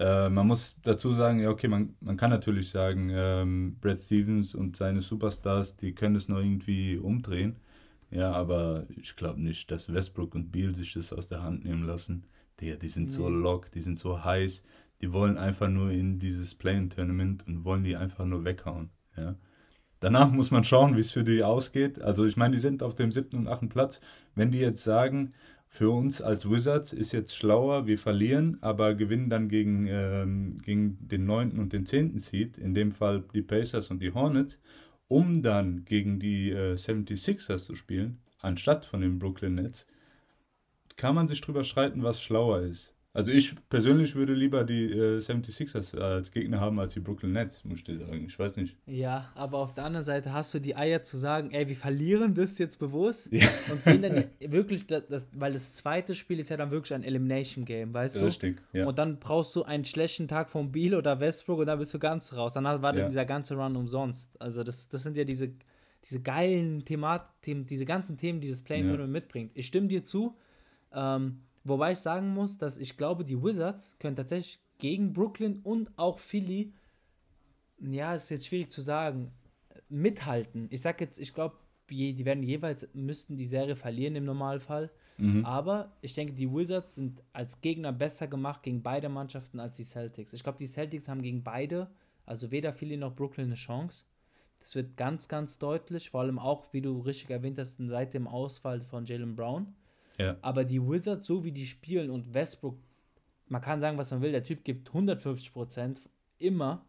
Äh, 0.01 0.31
man 0.31 0.47
muss 0.47 0.79
dazu 0.83 1.13
sagen, 1.13 1.41
ja, 1.41 1.51
okay, 1.51 1.69
man, 1.69 1.95
man 2.01 2.17
kann 2.17 2.31
natürlich 2.31 2.71
sagen, 2.71 3.11
ähm, 3.13 3.77
Brad 3.83 3.99
Stevens 3.99 4.55
und 4.55 4.75
seine 4.75 5.03
Superstars, 5.03 5.77
die 5.77 5.95
können 5.95 6.17
es 6.17 6.27
noch 6.27 6.39
irgendwie 6.39 6.97
umdrehen. 6.97 7.57
Ja, 8.11 8.33
aber 8.33 8.87
ich 8.97 9.15
glaube 9.15 9.43
nicht, 9.43 9.71
dass 9.71 9.93
Westbrook 9.93 10.35
und 10.35 10.51
Beal 10.51 10.75
sich 10.75 10.95
das 10.95 11.13
aus 11.13 11.29
der 11.29 11.43
Hand 11.43 11.67
nehmen 11.67 11.85
lassen. 11.85 12.25
Die, 12.61 12.79
die 12.79 12.89
sind 12.89 13.05
nee. 13.05 13.11
so 13.11 13.29
lock, 13.29 13.71
die 13.73 13.83
sind 13.83 13.99
so 13.99 14.25
heiß, 14.25 14.63
die 15.03 15.13
wollen 15.13 15.37
einfach 15.37 15.69
nur 15.69 15.91
in 15.91 16.19
dieses 16.19 16.55
Play-In-Tournament 16.55 17.47
und 17.47 17.65
wollen 17.65 17.85
die 17.85 17.97
einfach 17.97 18.25
nur 18.25 18.45
weghauen. 18.47 18.89
Ja. 19.19 19.37
Danach 20.01 20.33
muss 20.33 20.51
man 20.51 20.65
schauen, 20.65 20.97
wie 20.97 21.01
es 21.01 21.11
für 21.11 21.25
die 21.25 21.45
ausgeht. 21.45 22.01
Also 22.01 22.25
ich 22.25 22.39
meine, 22.39 22.55
die 22.55 22.61
sind 22.61 22.83
auf 22.83 22.95
dem 22.95 23.13
siebten 23.13 23.37
und 23.37 23.49
achten 23.49 23.69
Platz. 23.69 24.01
Wenn 24.35 24.51
die 24.51 24.61
jetzt 24.61 24.83
sagen, 24.83 25.35
für 25.73 25.89
uns 25.89 26.21
als 26.21 26.51
Wizards 26.51 26.93
ist 26.93 27.13
jetzt 27.13 27.37
schlauer, 27.37 27.87
wir 27.87 27.97
verlieren, 27.97 28.59
aber 28.61 28.95
gewinnen 28.95 29.31
dann 29.31 29.49
gegen, 29.49 29.87
ähm, 29.87 30.59
gegen 30.63 30.99
den 31.01 31.27
9. 31.27 31.61
und 31.61 31.73
den 31.73 31.87
10. 31.87 32.19
Seed, 32.19 32.59
in 32.59 32.75
dem 32.75 32.91
Fall 32.91 33.23
die 33.33 33.41
Pacers 33.41 33.89
und 33.91 34.03
die 34.03 34.13
Hornets, 34.13 34.59
um 35.07 35.43
dann 35.43 35.85
gegen 35.85 36.19
die 36.19 36.51
äh, 36.51 36.75
76ers 36.75 37.65
zu 37.67 37.77
spielen, 37.77 38.19
anstatt 38.41 38.85
von 38.85 39.01
den 39.01 39.21
Brooklyn 39.21 39.55
Nets, 39.55 39.87
kann 40.97 41.15
man 41.15 41.29
sich 41.29 41.41
drüber 41.41 41.63
streiten, 41.63 42.03
was 42.03 42.21
schlauer 42.21 42.63
ist. 42.63 42.93
Also 43.13 43.33
ich 43.33 43.57
persönlich 43.69 44.15
würde 44.15 44.35
lieber 44.35 44.63
die 44.63 44.85
äh, 44.85 45.19
76ers 45.19 45.99
als 45.99 46.31
Gegner 46.31 46.61
haben 46.61 46.79
als 46.79 46.93
die 46.93 47.01
Brooklyn 47.01 47.33
Nets, 47.33 47.65
muss 47.65 47.79
ich 47.79 47.85
dir 47.85 47.99
sagen. 47.99 48.25
Ich 48.25 48.39
weiß 48.39 48.57
nicht. 48.57 48.77
Ja, 48.87 49.33
aber 49.35 49.59
auf 49.59 49.75
der 49.75 49.85
anderen 49.85 50.05
Seite 50.05 50.33
hast 50.33 50.55
du 50.55 50.61
die 50.61 50.77
Eier 50.77 51.03
zu 51.03 51.17
sagen, 51.17 51.51
ey, 51.51 51.67
wir 51.67 51.75
verlieren 51.75 52.35
das 52.35 52.59
jetzt 52.59 52.79
bewusst 52.79 53.29
ja. 53.33 53.49
und 53.69 53.85
gehen 53.85 54.03
dann 54.03 54.25
wirklich, 54.53 54.87
das, 54.87 55.09
das, 55.09 55.27
weil 55.33 55.53
das 55.53 55.75
zweite 55.75 56.15
Spiel 56.15 56.39
ist 56.39 56.51
ja 56.51 56.57
dann 56.57 56.71
wirklich 56.71 56.95
ein 56.95 57.03
Elimination 57.03 57.65
Game, 57.65 57.93
weißt 57.93 58.21
du? 58.21 58.25
Richtig, 58.27 58.63
ja. 58.73 58.87
Und 58.87 58.97
dann 59.01 59.19
brauchst 59.19 59.57
du 59.57 59.65
einen 59.65 59.85
schlechten 59.85 60.29
Tag 60.29 60.49
von 60.49 60.71
Beal 60.71 60.95
oder 60.95 61.19
Westbrook 61.19 61.59
und 61.59 61.67
dann 61.67 61.81
bist 61.81 61.93
du 61.93 61.99
ganz 61.99 62.33
raus. 62.33 62.53
Dann 62.53 62.65
war 62.65 62.97
ja. 62.97 63.09
dieser 63.09 63.25
ganze 63.25 63.57
Run 63.57 63.75
umsonst. 63.75 64.41
Also 64.41 64.63
das, 64.63 64.89
das 64.89 65.03
sind 65.03 65.17
ja 65.17 65.25
diese, 65.25 65.51
diese 66.09 66.21
geilen 66.21 66.85
Themen, 66.85 67.67
diese 67.67 67.87
ganzen 67.87 68.19
Themen, 68.19 68.41
die 68.41 68.51
das 68.51 68.63
Playing 68.63 68.87
Tournament 68.87 69.13
mitbringt. 69.13 69.51
Ich 69.55 69.67
stimme 69.67 69.89
dir 69.89 70.05
zu. 70.05 70.37
Ähm, 70.93 71.41
Wobei 71.65 71.93
ich 71.93 71.99
sagen 71.99 72.33
muss, 72.33 72.59
dass 72.59 72.79
ich 72.79 72.97
glaube, 72.97 73.25
die 73.25 73.43
Wizards 73.43 73.95
können 73.99 74.17
tatsächlich 74.17 74.61
gegen 74.79 75.13
Brooklyn 75.13 75.61
und 75.63 75.91
auch 75.97 76.19
Philly, 76.19 76.73
ja, 77.79 78.15
ist 78.15 78.31
jetzt 78.31 78.47
schwierig 78.47 78.71
zu 78.71 78.81
sagen, 78.81 79.33
mithalten. 79.89 80.69
Ich 80.71 80.81
sag 80.81 81.01
jetzt, 81.01 81.19
ich 81.19 81.35
glaube, 81.35 81.57
die 81.91 82.25
werden 82.25 82.43
jeweils, 82.43 82.89
müssten 82.95 83.37
die 83.37 83.47
Serie 83.47 83.77
verlieren 83.77 84.17
im 84.17 84.25
Normalfall. 84.25 84.91
Mhm. 85.19 85.45
Aber 85.45 85.93
ich 86.01 86.15
denke, 86.15 86.33
die 86.33 86.51
Wizards 86.51 86.95
sind 86.95 87.23
als 87.33 87.61
Gegner 87.61 87.93
besser 87.93 88.27
gemacht 88.27 88.63
gegen 88.63 88.83
beide 88.83 89.09
Mannschaften 89.09 89.61
als 89.61 89.77
die 89.77 89.85
Celtics. 89.85 90.33
Ich 90.33 90.43
glaube, 90.43 90.59
die 90.59 90.67
Celtics 90.67 91.09
haben 91.09 91.23
gegen 91.23 91.43
beide, 91.43 91.91
also 92.25 92.51
weder 92.51 92.73
Philly 92.73 92.97
noch 92.97 93.15
Brooklyn, 93.15 93.47
eine 93.47 93.55
Chance. 93.57 94.05
Das 94.61 94.75
wird 94.75 94.97
ganz, 94.97 95.29
ganz 95.29 95.59
deutlich, 95.59 96.11
vor 96.11 96.21
allem 96.21 96.39
auch, 96.39 96.73
wie 96.73 96.81
du 96.81 97.01
richtig 97.01 97.31
erwähnt 97.31 97.59
hast, 97.59 97.79
seit 97.79 98.15
dem 98.15 98.29
Ausfall 98.29 98.81
von 98.81 99.05
Jalen 99.05 99.37
Brown. 99.37 99.75
Ja. 100.21 100.37
Aber 100.43 100.65
die 100.65 100.81
Wizards, 100.81 101.27
so 101.27 101.45
wie 101.45 101.53
die 101.53 101.67
spielen 101.67 102.11
und 102.11 102.35
Westbrook, 102.35 102.77
man 103.49 103.61
kann 103.61 103.81
sagen, 103.81 103.99
was 103.99 104.11
man 104.11 104.21
will, 104.21 104.33
der 104.33 104.45
Typ 104.45 104.65
gibt 104.65 104.89
150 104.89 105.53
Prozent 105.53 106.01
immer. 106.39 106.85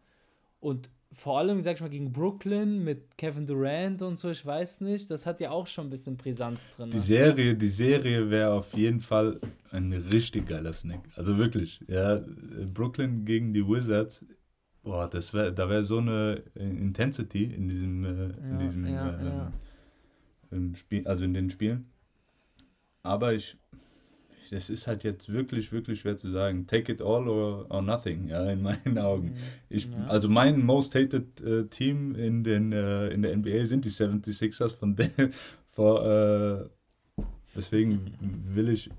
Und 0.60 0.90
vor 1.12 1.38
allem, 1.38 1.62
sag 1.62 1.76
ich 1.76 1.80
mal, 1.80 1.90
gegen 1.90 2.12
Brooklyn 2.12 2.84
mit 2.84 3.16
Kevin 3.18 3.46
Durant 3.46 4.02
und 4.02 4.18
so, 4.18 4.30
ich 4.30 4.44
weiß 4.44 4.80
nicht, 4.82 5.10
das 5.10 5.26
hat 5.26 5.40
ja 5.40 5.50
auch 5.50 5.66
schon 5.66 5.86
ein 5.86 5.90
bisschen 5.90 6.16
Brisanz 6.16 6.68
drin. 6.76 6.90
Die 6.90 6.98
Serie, 6.98 7.54
die 7.54 7.68
Serie 7.68 8.30
wäre 8.30 8.52
auf 8.52 8.74
jeden 8.74 9.00
Fall 9.00 9.40
ein 9.70 9.92
richtig 9.92 10.46
geiler 10.46 10.72
Snack. 10.72 11.00
Also 11.16 11.36
wirklich, 11.36 11.80
ja, 11.88 12.20
Brooklyn 12.72 13.24
gegen 13.24 13.52
die 13.52 13.66
Wizards, 13.66 14.24
boah, 14.82 15.08
das 15.08 15.34
wär, 15.34 15.50
da 15.50 15.68
wäre 15.68 15.82
so 15.82 15.98
eine 15.98 16.42
Intensity 16.54 17.44
in 17.44 17.68
diesem, 17.68 18.04
äh, 18.04 18.08
in 18.08 18.50
ja, 18.52 18.58
diesem 18.58 18.86
ja, 18.86 19.20
äh, 19.20 19.26
ja. 19.26 20.74
Spiel, 20.74 21.06
also 21.06 21.24
in 21.24 21.34
den 21.34 21.50
Spielen. 21.50 21.91
Aber 23.02 23.34
ich 23.34 23.56
das 24.52 24.68
ist 24.68 24.86
halt 24.86 25.02
jetzt 25.02 25.32
wirklich, 25.32 25.72
wirklich 25.72 26.00
schwer 26.00 26.18
zu 26.18 26.28
sagen. 26.28 26.66
Take 26.66 26.92
it 26.92 27.00
all 27.00 27.26
or, 27.26 27.66
or 27.70 27.80
nothing, 27.80 28.28
ja, 28.28 28.50
in 28.50 28.60
meinen 28.60 28.98
Augen. 28.98 29.28
Mhm. 29.28 29.36
Ich, 29.70 29.86
ja. 29.86 30.06
Also 30.08 30.28
mein 30.28 30.62
most 30.62 30.94
hated 30.94 31.40
äh, 31.40 31.64
Team 31.68 32.14
in, 32.14 32.44
den, 32.44 32.70
äh, 32.70 33.08
in 33.08 33.22
der 33.22 33.34
NBA 33.34 33.64
sind 33.64 33.86
die 33.86 33.90
76ers, 33.90 34.76
von 34.76 34.94
dem, 34.94 35.10
vor, 35.70 36.04
äh, 36.04 37.24
deswegen 37.56 38.12
will 38.20 38.68
ich, 38.68 38.90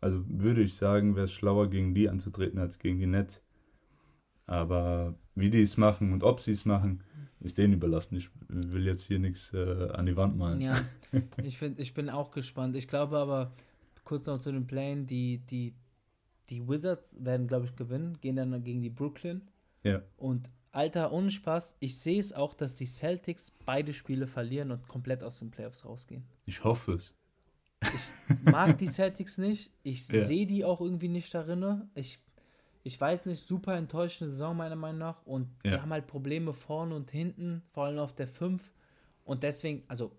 also 0.00 0.24
würde 0.26 0.62
ich 0.62 0.74
sagen, 0.74 1.16
wäre 1.16 1.26
es 1.26 1.32
schlauer, 1.32 1.68
gegen 1.68 1.94
die 1.94 2.08
anzutreten, 2.08 2.58
als 2.58 2.78
gegen 2.78 2.98
die 2.98 3.06
Nets. 3.06 3.42
Aber 4.48 5.14
wie 5.34 5.50
die 5.50 5.60
es 5.60 5.76
machen 5.76 6.12
und 6.12 6.24
ob 6.24 6.40
sie 6.40 6.52
es 6.52 6.64
machen, 6.64 7.04
ist 7.40 7.58
denen 7.58 7.74
überlassen. 7.74 8.16
Ich 8.16 8.30
will 8.48 8.86
jetzt 8.86 9.04
hier 9.04 9.18
nichts 9.18 9.52
äh, 9.52 9.90
an 9.92 10.06
die 10.06 10.16
Wand 10.16 10.36
malen. 10.36 10.60
Ja, 10.60 10.76
ich, 11.42 11.58
find, 11.58 11.78
ich 11.78 11.94
bin 11.94 12.10
auch 12.10 12.30
gespannt. 12.30 12.74
Ich 12.74 12.88
glaube 12.88 13.18
aber, 13.18 13.52
kurz 14.04 14.26
noch 14.26 14.40
zu 14.40 14.50
den 14.50 14.66
Plänen, 14.66 15.06
die, 15.06 15.38
die, 15.50 15.74
die 16.48 16.66
Wizards 16.66 17.14
werden, 17.18 17.46
glaube 17.46 17.66
ich, 17.66 17.76
gewinnen, 17.76 18.18
gehen 18.20 18.36
dann 18.36 18.64
gegen 18.64 18.80
die 18.80 18.90
Brooklyn. 18.90 19.42
Ja. 19.84 20.02
Und 20.16 20.50
alter, 20.72 21.12
ohne 21.12 21.30
Spaß, 21.30 21.76
ich 21.78 21.98
sehe 21.98 22.18
es 22.18 22.32
auch, 22.32 22.54
dass 22.54 22.76
die 22.76 22.86
Celtics 22.86 23.52
beide 23.66 23.92
Spiele 23.92 24.26
verlieren 24.26 24.70
und 24.70 24.88
komplett 24.88 25.22
aus 25.22 25.40
den 25.40 25.50
Playoffs 25.50 25.84
rausgehen. 25.84 26.24
Ich 26.46 26.64
hoffe 26.64 26.94
es. 26.94 27.14
Ich 27.82 28.50
mag 28.50 28.78
die 28.78 28.86
Celtics 28.88 29.36
nicht. 29.36 29.70
Ich 29.82 30.08
ja. 30.08 30.24
sehe 30.24 30.46
die 30.46 30.64
auch 30.64 30.80
irgendwie 30.80 31.08
nicht 31.08 31.32
darin. 31.34 31.90
Ich, 31.94 32.18
ich 32.82 33.00
weiß 33.00 33.26
nicht, 33.26 33.46
super 33.46 33.76
enttäuschende 33.76 34.30
Saison 34.30 34.56
meiner 34.56 34.76
Meinung 34.76 34.98
nach. 34.98 35.26
Und 35.26 35.48
ja. 35.64 35.72
die 35.72 35.80
haben 35.80 35.92
halt 35.92 36.06
Probleme 36.06 36.52
vorne 36.52 36.94
und 36.94 37.10
hinten, 37.10 37.62
vor 37.72 37.84
allem 37.84 37.98
auf 37.98 38.14
der 38.14 38.28
5. 38.28 38.62
Und 39.24 39.42
deswegen, 39.42 39.84
also 39.88 40.12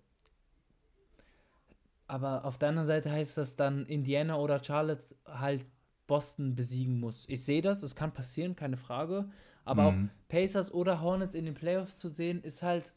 aber 2.10 2.44
auf 2.44 2.58
der 2.58 2.70
anderen 2.70 2.88
Seite 2.88 3.10
heißt 3.10 3.38
das 3.38 3.54
dann, 3.54 3.86
Indiana 3.86 4.36
oder 4.36 4.62
Charlotte 4.62 5.04
halt 5.26 5.64
Boston 6.08 6.56
besiegen 6.56 6.98
muss. 6.98 7.24
Ich 7.28 7.44
sehe 7.44 7.62
das, 7.62 7.78
das 7.78 7.94
kann 7.94 8.12
passieren, 8.12 8.56
keine 8.56 8.76
Frage. 8.76 9.30
Aber 9.64 9.92
mhm. 9.92 10.06
auch 10.06 10.28
Pacers 10.28 10.74
oder 10.74 11.00
Hornets 11.00 11.36
in 11.36 11.44
den 11.44 11.54
Playoffs 11.54 11.98
zu 11.98 12.08
sehen, 12.08 12.42
ist 12.42 12.64
halt, 12.64 12.92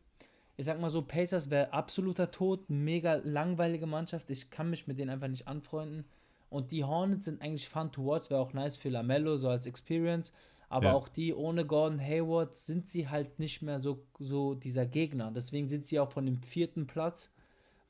ich 0.57 0.65
sag 0.65 0.81
mal 0.81 0.89
so, 0.89 1.03
Pacers 1.03 1.51
wäre 1.51 1.73
absoluter 1.73 2.31
Tod, 2.31 2.71
mega 2.71 3.21
langweilige 3.23 3.85
Mannschaft. 3.85 4.31
Ich 4.31 4.49
kann 4.49 4.71
mich 4.71 4.87
mit 4.87 4.97
denen 4.97 5.11
einfach 5.11 5.27
nicht 5.27 5.47
anfreunden. 5.47 6.05
Und 6.53 6.71
die 6.71 6.83
Hornets 6.83 7.25
sind 7.25 7.41
eigentlich 7.41 7.67
fun 7.67 7.91
to 7.91 8.05
watch, 8.05 8.29
wäre 8.29 8.41
auch 8.41 8.53
nice 8.53 8.77
für 8.77 8.89
Lamello, 8.89 9.37
so 9.37 9.49
als 9.49 9.65
Experience. 9.65 10.31
Aber 10.69 10.87
ja. 10.87 10.93
auch 10.93 11.07
die 11.07 11.33
ohne 11.33 11.65
Gordon 11.65 11.99
Hayward 11.99 12.55
sind 12.55 12.89
sie 12.89 13.09
halt 13.09 13.39
nicht 13.39 13.61
mehr 13.61 13.79
so, 13.79 14.05
so 14.19 14.53
dieser 14.53 14.85
Gegner. 14.85 15.31
Deswegen 15.31 15.67
sind 15.67 15.87
sie 15.87 15.99
auch 15.99 16.11
von 16.11 16.25
dem 16.25 16.41
vierten 16.41 16.87
Platz 16.87 17.29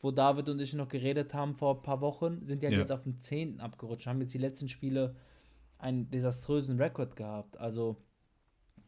wo 0.04 0.12
David 0.12 0.50
und 0.50 0.60
ich 0.60 0.74
noch 0.74 0.90
geredet 0.90 1.34
haben 1.34 1.56
vor 1.56 1.78
ein 1.78 1.82
paar 1.82 2.02
Wochen, 2.02 2.46
sind 2.46 2.62
ja, 2.62 2.70
ja. 2.70 2.80
jetzt 2.80 2.92
auf 2.92 3.04
dem 3.04 3.20
10. 3.22 3.62
abgerutscht, 3.62 4.06
haben 4.06 4.20
jetzt 4.20 4.34
die 4.34 4.40
letzten 4.40 4.68
Spiele 4.68 5.16
einen 5.80 6.12
desaströsen 6.12 6.78
Rekord 6.78 7.16
gehabt. 7.16 7.58
Also 7.58 7.96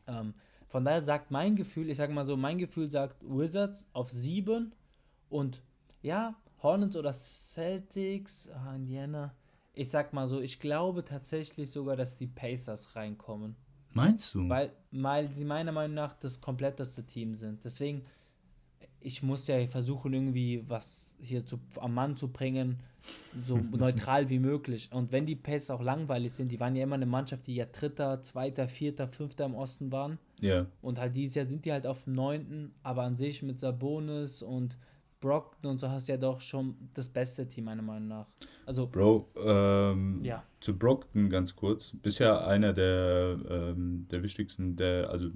ähm, 0.07 0.33
von 0.67 0.83
daher 0.83 1.01
sagt 1.01 1.31
mein 1.31 1.55
Gefühl, 1.55 1.89
ich 1.89 1.95
sage 1.95 2.13
mal 2.13 2.25
so, 2.25 2.35
mein 2.35 2.57
Gefühl 2.57 2.89
sagt 2.89 3.23
Wizards 3.23 3.87
auf 3.93 4.11
7 4.11 4.73
und 5.29 5.61
ja, 6.01 6.35
Hornets 6.61 6.97
oder 6.97 7.13
Celtics, 7.13 8.49
ah, 8.49 8.75
Indiana. 8.75 9.33
Ich 9.75 9.89
sag 9.89 10.13
mal 10.13 10.27
so, 10.27 10.39
ich 10.39 10.59
glaube 10.59 11.03
tatsächlich 11.03 11.71
sogar, 11.71 11.95
dass 11.95 12.17
die 12.17 12.27
Pacers 12.27 12.95
reinkommen. 12.95 13.55
Meinst 13.95 14.33
du? 14.33 14.49
Weil, 14.49 14.71
weil 14.91 15.31
sie 15.33 15.45
meiner 15.45 15.71
Meinung 15.71 15.95
nach 15.95 16.13
das 16.13 16.41
kompletteste 16.41 17.05
Team 17.05 17.35
sind. 17.35 17.63
Deswegen, 17.63 18.03
ich 18.99 19.23
muss 19.23 19.47
ja 19.47 19.65
versuchen, 19.67 20.13
irgendwie 20.13 20.63
was 20.67 21.11
hier 21.21 21.45
zu, 21.45 21.59
am 21.77 21.93
Mann 21.93 22.17
zu 22.17 22.27
bringen, 22.27 22.79
so 23.45 23.57
neutral 23.77 24.29
wie 24.29 24.39
möglich. 24.39 24.89
Und 24.91 25.11
wenn 25.11 25.25
die 25.25 25.35
Pace 25.35 25.69
auch 25.69 25.81
langweilig 25.81 26.33
sind, 26.33 26.51
die 26.51 26.59
waren 26.59 26.75
ja 26.75 26.83
immer 26.83 26.95
eine 26.95 27.05
Mannschaft, 27.05 27.47
die 27.47 27.55
ja 27.55 27.65
Dritter, 27.65 28.21
Zweiter, 28.23 28.67
Vierter, 28.67 29.07
Fünfter 29.07 29.45
im 29.45 29.55
Osten 29.55 29.91
waren. 29.91 30.19
Ja. 30.41 30.65
Und 30.81 30.99
halt 30.99 31.15
dieses 31.15 31.35
Jahr 31.35 31.45
sind 31.45 31.63
die 31.65 31.71
halt 31.71 31.87
auf 31.87 32.03
dem 32.03 32.13
Neunten, 32.13 32.73
aber 32.83 33.03
an 33.03 33.15
sich 33.15 33.43
mit 33.43 33.59
Sabonis 33.59 34.41
und 34.41 34.77
Brockton 35.21 35.71
und 35.71 35.79
so 35.79 35.89
hast 35.89 36.07
du 36.07 36.13
ja 36.13 36.17
doch 36.17 36.39
schon 36.39 36.75
das 36.93 37.09
beste 37.09 37.47
Team, 37.47 37.65
meiner 37.65 37.81
Meinung 37.81 38.07
nach. 38.07 38.27
Also, 38.65 38.87
Bro, 38.87 39.29
ähm, 39.37 40.23
ja. 40.23 40.43
zu 40.59 40.77
Brockton 40.77 41.29
ganz 41.29 41.55
kurz. 41.55 41.91
Bisher 42.01 42.47
einer 42.47 42.73
der, 42.73 43.37
ähm, 43.49 44.07
der 44.11 44.23
wichtigsten, 44.23 44.75
der, 44.75 45.09
also 45.09 45.29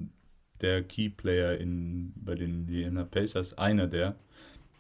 der 0.62 0.84
Key 0.84 1.10
Player 1.10 1.58
in, 1.58 2.14
bei 2.16 2.36
den 2.36 2.68
Vienna 2.68 3.06
Pacers, 3.06 3.58
einer 3.58 3.88
der 3.88 4.16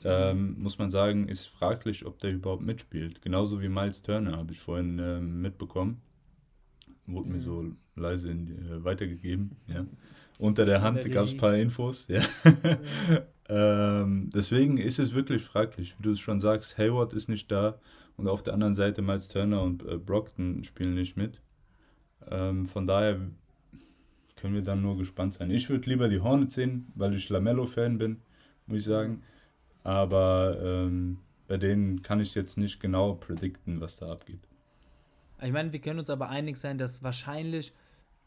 ähm, 0.04 0.56
muss 0.58 0.78
man 0.78 0.90
sagen, 0.90 1.28
ist 1.28 1.48
fraglich, 1.48 2.06
ob 2.06 2.20
der 2.20 2.32
überhaupt 2.32 2.64
mitspielt. 2.64 3.22
Genauso 3.22 3.62
wie 3.62 3.70
Miles 3.70 4.02
Turner, 4.02 4.38
habe 4.38 4.54
ich 4.54 4.60
vorhin 4.60 5.00
ähm, 5.00 5.42
mitbekommen. 5.42 6.02
Wurde 7.06 7.28
mhm. 7.28 7.36
mir 7.36 7.42
so 7.42 7.66
leise 7.96 8.32
in, 8.32 8.48
äh, 8.48 8.84
weitergegeben. 8.84 9.58
Ja. 9.68 9.86
Unter 10.38 10.66
der 10.66 10.82
Hand 10.82 11.10
gab 11.12 11.26
es 11.26 11.32
ein 11.32 11.38
paar 11.38 11.56
Infos. 11.56 12.08
Ja. 12.08 12.22
ähm, 13.50 14.30
deswegen 14.34 14.78
ist 14.78 15.00
es 15.00 15.14
wirklich 15.14 15.42
fraglich. 15.42 15.96
Wie 15.98 16.04
du 16.04 16.12
es 16.12 16.20
schon 16.20 16.40
sagst, 16.40 16.78
Hayward 16.78 17.14
ist 17.14 17.30
nicht 17.30 17.52
da 17.52 17.80
und 18.16 18.28
auf 18.28 18.44
der 18.44 18.54
anderen 18.54 18.76
Seite 18.76 19.02
Miles 19.02 19.28
Turner 19.28 19.64
und 19.64 19.84
äh, 19.84 19.98
Brockton 19.98 20.64
spielen 20.64 20.94
nicht 20.94 21.18
mit. 21.18 21.42
Ähm, 22.30 22.68
von 22.68 22.86
daher 22.86 23.20
können 24.36 24.54
wir 24.54 24.62
dann 24.62 24.82
nur 24.82 24.98
gespannt 24.98 25.34
sein. 25.34 25.50
Ich 25.50 25.70
würde 25.70 25.90
lieber 25.90 26.10
die 26.10 26.20
Hornets 26.20 26.54
sehen, 26.54 26.92
weil 26.96 27.16
ich 27.16 27.28
Lamello-Fan 27.30 27.98
bin, 27.98 28.22
muss 28.68 28.80
ich 28.80 28.86
sagen. 28.86 29.24
Aber 29.84 30.60
ähm, 30.62 31.18
bei 31.48 31.58
denen 31.58 32.04
kann 32.04 32.20
ich 32.20 32.36
jetzt 32.36 32.58
nicht 32.58 32.80
genau 32.80 33.16
predikten, 33.16 33.82
was 33.82 33.98
da 33.98 34.12
abgeht. 34.12 34.48
Ich 35.42 35.52
meine, 35.52 35.74
wir 35.74 35.80
können 35.80 36.00
uns 36.00 36.10
aber 36.12 36.30
einig 36.30 36.58
sein, 36.58 36.78
dass 36.78 37.02
wahrscheinlich, 37.02 37.74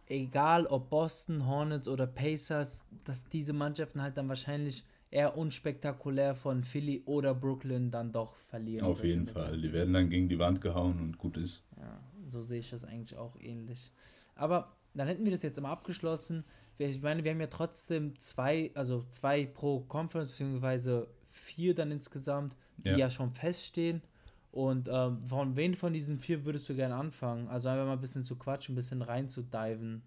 egal 0.06 0.66
ob 0.66 0.90
Boston, 0.90 1.46
Hornets 1.46 1.86
oder 1.86 2.06
Pacers, 2.08 2.84
dass 3.04 3.24
diese 3.28 3.52
Mannschaften 3.52 4.02
halt 4.02 4.16
dann 4.16 4.28
wahrscheinlich 4.28 4.84
eher 5.12 5.36
unspektakulär 5.36 6.34
von 6.34 6.64
Philly 6.64 7.02
oder 7.04 7.34
Brooklyn 7.34 7.90
dann 7.90 8.12
doch 8.12 8.34
verlieren. 8.34 8.86
Auf 8.86 9.04
jeden 9.04 9.26
Fall. 9.26 9.60
Die 9.60 9.72
werden 9.72 9.92
dann 9.92 10.08
gegen 10.08 10.28
die 10.28 10.38
Wand 10.38 10.60
gehauen 10.60 10.98
und 11.00 11.18
gut 11.18 11.36
ist. 11.36 11.64
Ja, 11.76 12.00
so 12.24 12.42
sehe 12.42 12.60
ich 12.60 12.70
das 12.70 12.84
eigentlich 12.84 13.16
auch 13.18 13.38
ähnlich. 13.38 13.92
Aber 14.34 14.74
dann 14.94 15.06
hätten 15.06 15.24
wir 15.24 15.30
das 15.30 15.42
jetzt 15.42 15.58
immer 15.58 15.68
abgeschlossen. 15.68 16.44
Ich 16.78 17.02
meine, 17.02 17.22
wir 17.22 17.30
haben 17.30 17.40
ja 17.40 17.46
trotzdem 17.46 18.18
zwei, 18.18 18.70
also 18.74 19.04
zwei 19.10 19.44
pro 19.46 19.80
Conference, 19.80 20.30
beziehungsweise 20.30 21.08
vier 21.28 21.74
dann 21.74 21.90
insgesamt, 21.90 22.56
die 22.78 22.88
ja, 22.88 22.96
ja 22.96 23.10
schon 23.10 23.30
feststehen. 23.30 24.02
Und 24.50 24.88
ähm, 24.90 25.20
von 25.20 25.56
wen 25.56 25.74
von 25.74 25.92
diesen 25.92 26.18
vier 26.18 26.44
würdest 26.46 26.68
du 26.68 26.74
gerne 26.74 26.94
anfangen? 26.94 27.48
Also 27.48 27.68
einfach 27.68 27.86
mal 27.86 27.92
ein 27.92 28.00
bisschen 28.00 28.24
zu 28.24 28.36
quatschen, 28.36 28.72
ein 28.72 28.76
bisschen 28.76 29.02
rein 29.02 29.28
zu 29.28 29.42
diven. 29.42 30.02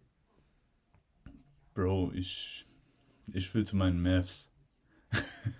Bro, 1.75 2.11
ich, 2.13 2.65
ich 3.31 3.53
will 3.53 3.65
zu 3.65 3.75
meinen 3.75 4.01
Mavs. 4.01 4.49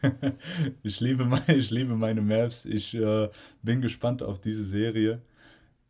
ich, 0.84 1.00
liebe 1.00 1.26
meine, 1.26 1.56
ich 1.56 1.72
liebe 1.72 1.96
meine 1.96 2.22
Mavs. 2.22 2.66
Ich 2.66 2.94
äh, 2.94 3.30
bin 3.62 3.82
gespannt 3.82 4.24
auf 4.24 4.40
diese 4.40 4.64
Serie 4.64 5.22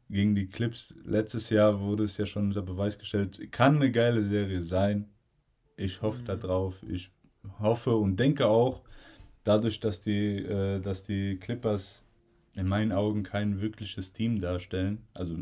gegen 0.09 0.35
die 0.35 0.47
Clips. 0.47 0.93
Letztes 1.03 1.49
Jahr 1.49 1.79
wurde 1.79 2.03
es 2.03 2.17
ja 2.17 2.25
schon 2.25 2.47
unter 2.47 2.61
Beweis 2.61 2.97
gestellt. 2.97 3.51
Kann 3.51 3.77
eine 3.77 3.91
geile 3.91 4.23
Serie 4.23 4.61
sein. 4.61 5.09
Ich 5.77 6.01
hoffe 6.01 6.21
mhm. 6.21 6.25
darauf. 6.25 6.75
Ich 6.87 7.11
hoffe 7.59 7.95
und 7.95 8.19
denke 8.19 8.47
auch, 8.47 8.83
dadurch, 9.43 9.79
dass 9.79 10.01
die, 10.01 10.37
äh, 10.37 10.79
dass 10.79 11.03
die 11.03 11.37
Clippers 11.37 12.03
in 12.55 12.67
meinen 12.67 12.91
Augen 12.91 13.23
kein 13.23 13.61
wirkliches 13.61 14.13
Team 14.13 14.39
darstellen, 14.39 15.03
also 15.13 15.37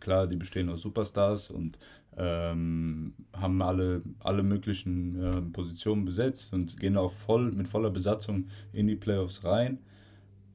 klar, 0.00 0.26
die 0.26 0.36
bestehen 0.36 0.68
aus 0.68 0.82
Superstars 0.82 1.50
und 1.50 1.78
ähm, 2.16 3.14
haben 3.32 3.62
alle, 3.62 4.02
alle 4.18 4.42
möglichen 4.42 5.22
äh, 5.22 5.40
Positionen 5.42 6.04
besetzt 6.04 6.52
und 6.52 6.78
gehen 6.78 6.96
auch 6.96 7.12
voll 7.12 7.52
mit 7.52 7.68
voller 7.68 7.90
Besatzung 7.90 8.48
in 8.72 8.86
die 8.86 8.96
Playoffs 8.96 9.44
rein. 9.44 9.78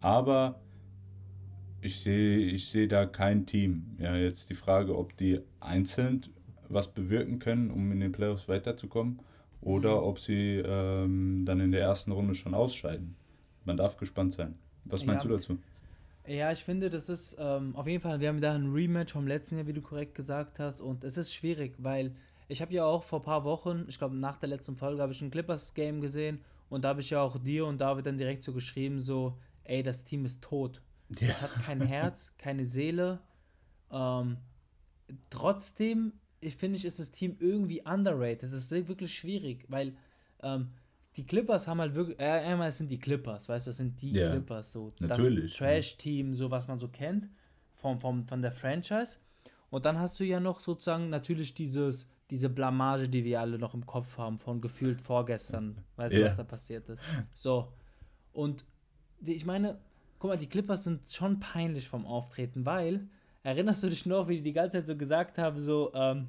Aber 0.02 0.60
ich 1.82 2.00
sehe 2.02 2.40
ich 2.40 2.68
seh 2.68 2.88
da 2.88 3.06
kein 3.06 3.46
Team. 3.46 3.96
Ja, 4.00 4.16
jetzt 4.16 4.50
die 4.50 4.56
Frage, 4.56 4.98
ob 4.98 5.16
die 5.18 5.40
einzeln 5.60 6.22
was 6.68 6.94
bewirken 6.94 7.40
können, 7.40 7.72
um 7.72 7.92
in 7.92 8.00
den 8.00 8.12
Playoffs 8.12 8.48
weiterzukommen 8.48 9.20
oder 9.62 10.04
ob 10.04 10.20
sie 10.20 10.62
ähm, 10.66 11.44
dann 11.46 11.60
in 11.60 11.72
der 11.72 11.82
ersten 11.82 12.12
Runde 12.12 12.36
schon 12.36 12.54
ausscheiden. 12.54 13.16
Man 13.66 13.78
darf 13.78 13.98
gespannt 13.98 14.34
sein. 14.34 14.56
Was 14.86 15.06
meinst 15.06 15.26
ja. 15.26 15.30
du 15.30 15.38
dazu? 15.38 15.58
Ja, 16.28 16.52
ich 16.52 16.64
finde, 16.64 16.90
das 16.90 17.10
ist 17.10 17.36
ähm, 17.40 17.76
auf 17.76 17.88
jeden 17.88 18.02
Fall, 18.02 18.20
wir 18.20 18.30
haben 18.30 18.42
da 18.42 18.54
ein 18.54 18.72
Rematch 18.72 19.14
vom 19.14 19.28
letzten 19.28 19.58
Jahr, 19.58 19.68
wie 19.68 19.74
du 19.74 19.82
korrekt 19.82 20.16
gesagt 20.16 20.60
hast, 20.60 20.82
und 20.82 21.04
es 21.04 21.18
ist 21.18 21.34
schwierig, 21.34 21.76
weil 21.78 22.16
ich 22.48 22.62
habe 22.62 22.74
ja 22.74 22.86
auch 22.86 23.04
vor 23.04 23.20
ein 23.20 23.26
paar 23.26 23.44
Wochen, 23.44 23.86
ich 23.88 23.98
glaube 23.98 24.16
nach 24.16 24.38
der 24.38 24.50
letzten 24.50 24.76
Folge, 24.76 25.02
habe 25.02 25.14
ich 25.14 25.22
ein 25.22 25.32
Clippers-Game 25.32 26.02
gesehen 26.02 26.40
und 26.70 26.84
da 26.84 26.90
habe 26.90 27.02
ich 27.02 27.12
ja 27.12 27.22
auch 27.22 27.38
dir 27.38 27.66
und 27.66 27.80
David 27.80 28.06
dann 28.08 28.18
direkt 28.18 28.44
so 28.44 28.54
geschrieben, 28.54 29.00
so, 29.00 29.38
ey, 29.64 29.84
das 29.84 30.04
Team 30.04 30.26
ist 30.26 30.42
tot. 30.44 30.82
Ja. 31.20 31.28
Es 31.28 31.42
hat 31.42 31.54
kein 31.64 31.82
Herz, 31.82 32.34
keine 32.38 32.66
Seele. 32.66 33.20
Ähm, 33.92 34.38
trotzdem, 35.30 36.14
ich 36.40 36.56
finde, 36.56 36.80
ist 36.80 37.00
das 37.00 37.12
Team 37.12 37.38
irgendwie 37.40 37.82
underrated. 37.84 38.44
Das 38.44 38.54
ist 38.54 38.88
wirklich 38.88 39.14
schwierig, 39.14 39.66
weil 39.68 39.96
ähm, 40.42 40.72
die 41.18 41.26
Clippers 41.26 41.68
haben 41.68 41.80
halt 41.80 41.96
wirklich, 41.96 42.20
äh, 42.20 42.24
einmal 42.24 42.72
sind 42.72 42.90
die 42.90 43.00
Clippers, 43.00 43.48
weißt 43.48 43.68
du, 43.68 43.70
das 43.70 43.78
sind 43.78 44.02
die 44.02 44.14
yeah, 44.14 44.32
Clippers, 44.32 44.72
so 44.72 44.94
natürlich, 45.00 45.52
das 45.52 45.58
Trash-Team, 45.58 46.36
so 46.36 46.52
was 46.52 46.68
man 46.68 46.78
so 46.78 46.88
kennt 46.90 47.30
vom, 47.74 48.00
vom, 48.00 48.28
von 48.28 48.42
der 48.42 48.52
Franchise. 48.52 49.18
Und 49.70 49.86
dann 49.86 49.98
hast 49.98 50.20
du 50.20 50.24
ja 50.24 50.40
noch 50.40 50.60
sozusagen 50.60 51.10
natürlich 51.10 51.54
dieses, 51.54 52.08
diese 52.30 52.50
Blamage, 52.50 53.08
die 53.08 53.24
wir 53.24 53.40
alle 53.40 53.58
noch 53.58 53.74
im 53.74 53.86
Kopf 53.86 54.18
haben, 54.18 54.40
von 54.40 54.62
gefühlt 54.62 55.02
vorgestern, 55.02 55.78
weißt 55.96 56.14
yeah. 56.14 56.24
du, 56.24 56.30
was 56.30 56.38
da 56.38 56.44
passiert 56.44 56.90
ist. 56.90 57.02
So, 57.34 57.72
und 58.34 58.66
ich 59.26 59.46
meine, 59.46 59.80
guck 60.20 60.32
mal, 60.32 60.38
die 60.38 60.50
Clippers 60.50 60.84
sind 60.84 61.10
schon 61.10 61.40
peinlich 61.40 61.88
vom 61.88 62.06
Auftreten, 62.06 62.66
weil, 62.66 63.08
erinnerst 63.44 63.84
du 63.84 63.90
dich 63.90 64.06
noch, 64.06 64.28
wie 64.28 64.38
die 64.38 64.44
die 64.44 64.54
ganze 64.54 64.78
Zeit 64.78 64.88
so 64.88 64.98
gesagt 64.98 65.38
haben, 65.38 65.60
so, 65.60 65.94
ähm, 65.94 66.28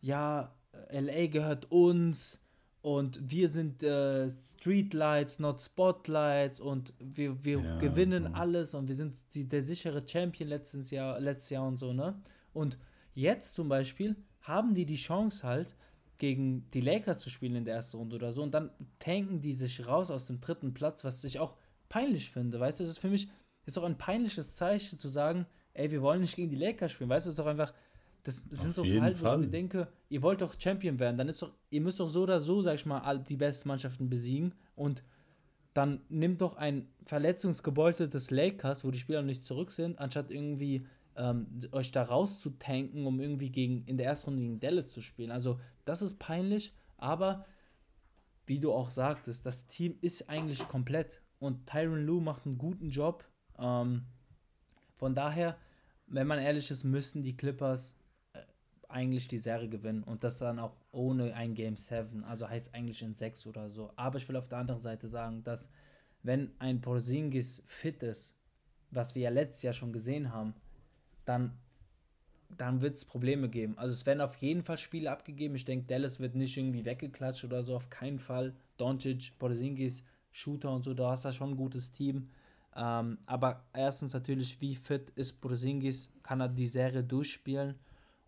ja, 0.00 0.54
LA 0.90 1.26
gehört 1.26 1.70
uns, 1.70 2.40
und 2.80 3.20
wir 3.22 3.48
sind 3.48 3.82
äh, 3.82 4.30
Streetlights, 4.30 5.38
not 5.38 5.60
Spotlights 5.60 6.60
und 6.60 6.94
wir, 6.98 7.44
wir 7.44 7.60
ja, 7.60 7.78
gewinnen 7.78 8.24
ja. 8.24 8.32
alles 8.32 8.74
und 8.74 8.88
wir 8.88 8.94
sind 8.94 9.16
die, 9.34 9.48
der 9.48 9.62
sichere 9.62 10.02
Champion 10.06 10.48
letztes 10.48 10.90
Jahr, 10.90 11.18
letztes 11.18 11.50
Jahr 11.50 11.66
und 11.66 11.76
so, 11.76 11.92
ne? 11.92 12.20
Und 12.52 12.78
jetzt 13.14 13.54
zum 13.54 13.68
Beispiel 13.68 14.16
haben 14.42 14.74
die 14.74 14.86
die 14.86 14.96
Chance 14.96 15.46
halt, 15.46 15.74
gegen 16.18 16.68
die 16.72 16.80
Lakers 16.80 17.18
zu 17.18 17.30
spielen 17.30 17.54
in 17.54 17.64
der 17.64 17.76
ersten 17.76 17.96
Runde 17.96 18.16
oder 18.16 18.32
so 18.32 18.42
und 18.42 18.52
dann 18.52 18.70
tanken 18.98 19.40
die 19.40 19.52
sich 19.52 19.86
raus 19.86 20.10
aus 20.10 20.26
dem 20.26 20.40
dritten 20.40 20.74
Platz, 20.74 21.04
was 21.04 21.22
ich 21.24 21.38
auch 21.38 21.56
peinlich 21.88 22.30
finde, 22.30 22.60
weißt 22.60 22.80
du, 22.80 22.84
es 22.84 22.90
ist 22.90 22.98
für 22.98 23.08
mich, 23.08 23.28
ist 23.66 23.78
auch 23.78 23.84
ein 23.84 23.98
peinliches 23.98 24.54
Zeichen 24.54 24.98
zu 24.98 25.08
sagen, 25.08 25.46
ey, 25.74 25.90
wir 25.90 26.02
wollen 26.02 26.20
nicht 26.20 26.36
gegen 26.36 26.50
die 26.50 26.56
Lakers 26.56 26.92
spielen, 26.92 27.10
weißt 27.10 27.26
du, 27.26 27.30
es 27.30 27.36
ist 27.36 27.40
auch 27.40 27.46
einfach, 27.46 27.72
das, 28.28 28.46
das 28.46 28.60
sind 28.60 28.76
so 28.76 28.84
Verhalten, 28.84 29.20
wo 29.20 29.26
ich 29.26 29.38
mir 29.38 29.48
denke, 29.48 29.88
ihr 30.10 30.20
wollt 30.20 30.42
doch 30.42 30.54
Champion 30.60 30.98
werden, 30.98 31.16
dann 31.16 31.28
ist 31.28 31.40
doch, 31.40 31.54
ihr 31.70 31.80
müsst 31.80 31.98
doch 31.98 32.08
so 32.08 32.24
oder 32.24 32.40
so, 32.40 32.60
sag 32.60 32.74
ich 32.74 32.84
mal, 32.84 33.18
die 33.20 33.36
besten 33.36 33.68
Mannschaften 33.68 34.10
besiegen 34.10 34.54
und 34.74 35.02
dann 35.72 36.02
nimmt 36.10 36.42
doch 36.42 36.56
ein 36.56 36.88
verletzungsgebeuteltes 37.06 38.30
Lakers, 38.30 38.84
wo 38.84 38.90
die 38.90 38.98
Spieler 38.98 39.22
noch 39.22 39.28
nicht 39.28 39.46
zurück 39.46 39.70
sind, 39.70 39.98
anstatt 39.98 40.30
irgendwie 40.30 40.86
ähm, 41.16 41.46
euch 41.72 41.90
da 41.90 42.02
rauszutanken, 42.02 43.06
um 43.06 43.18
irgendwie 43.18 43.50
gegen, 43.50 43.84
in 43.86 43.96
der 43.96 44.06
ersten 44.06 44.30
Runde 44.30 44.42
gegen 44.42 44.60
Dallas 44.60 44.90
zu 44.90 45.00
spielen. 45.00 45.30
Also, 45.30 45.58
das 45.86 46.02
ist 46.02 46.18
peinlich, 46.18 46.74
aber 46.98 47.46
wie 48.46 48.60
du 48.60 48.72
auch 48.72 48.90
sagtest, 48.90 49.46
das 49.46 49.66
Team 49.68 49.96
ist 50.02 50.28
eigentlich 50.28 50.68
komplett 50.68 51.22
und 51.38 51.66
Tyron 51.66 52.04
Lue 52.04 52.20
macht 52.20 52.44
einen 52.44 52.58
guten 52.58 52.90
Job. 52.90 53.24
Ähm, 53.58 54.04
von 54.96 55.14
daher, 55.14 55.56
wenn 56.06 56.26
man 56.26 56.40
ehrlich 56.40 56.70
ist, 56.70 56.84
müssen 56.84 57.22
die 57.22 57.36
Clippers 57.36 57.94
eigentlich 58.88 59.28
die 59.28 59.38
Serie 59.38 59.68
gewinnen 59.68 60.02
und 60.02 60.24
das 60.24 60.38
dann 60.38 60.58
auch 60.58 60.76
ohne 60.92 61.34
ein 61.34 61.54
Game 61.54 61.76
7, 61.76 62.24
also 62.24 62.48
heißt 62.48 62.74
eigentlich 62.74 63.02
in 63.02 63.14
6 63.14 63.46
oder 63.46 63.68
so. 63.68 63.90
Aber 63.96 64.18
ich 64.18 64.28
will 64.28 64.36
auf 64.36 64.48
der 64.48 64.58
anderen 64.58 64.80
Seite 64.80 65.08
sagen, 65.08 65.44
dass 65.44 65.68
wenn 66.22 66.50
ein 66.58 66.80
Porzingis 66.80 67.62
fit 67.66 68.02
ist, 68.02 68.34
was 68.90 69.14
wir 69.14 69.22
ja 69.22 69.30
letztes 69.30 69.62
Jahr 69.62 69.74
schon 69.74 69.92
gesehen 69.92 70.32
haben, 70.32 70.54
dann, 71.26 71.58
dann 72.56 72.80
wird 72.80 72.96
es 72.96 73.04
Probleme 73.04 73.48
geben. 73.50 73.76
Also 73.76 73.92
es 73.92 74.06
werden 74.06 74.22
auf 74.22 74.36
jeden 74.36 74.62
Fall 74.62 74.78
Spiele 74.78 75.10
abgegeben. 75.10 75.54
Ich 75.54 75.66
denke, 75.66 75.86
Dallas 75.86 76.18
wird 76.18 76.34
nicht 76.34 76.56
irgendwie 76.56 76.84
weggeklatscht 76.84 77.44
oder 77.44 77.62
so, 77.62 77.76
auf 77.76 77.90
keinen 77.90 78.18
Fall. 78.18 78.54
Doncic, 78.78 79.38
Porzingis, 79.38 80.02
Shooter 80.32 80.72
und 80.72 80.82
so, 80.82 80.94
da 80.94 81.10
hast 81.10 81.26
du 81.26 81.32
schon 81.32 81.50
ein 81.50 81.56
gutes 81.56 81.92
Team. 81.92 82.30
Ähm, 82.74 83.18
aber 83.26 83.64
erstens 83.74 84.14
natürlich, 84.14 84.60
wie 84.60 84.74
fit 84.74 85.10
ist 85.10 85.40
Porzingis? 85.40 86.10
Kann 86.22 86.40
er 86.40 86.48
die 86.48 86.66
Serie 86.66 87.04
durchspielen? 87.04 87.74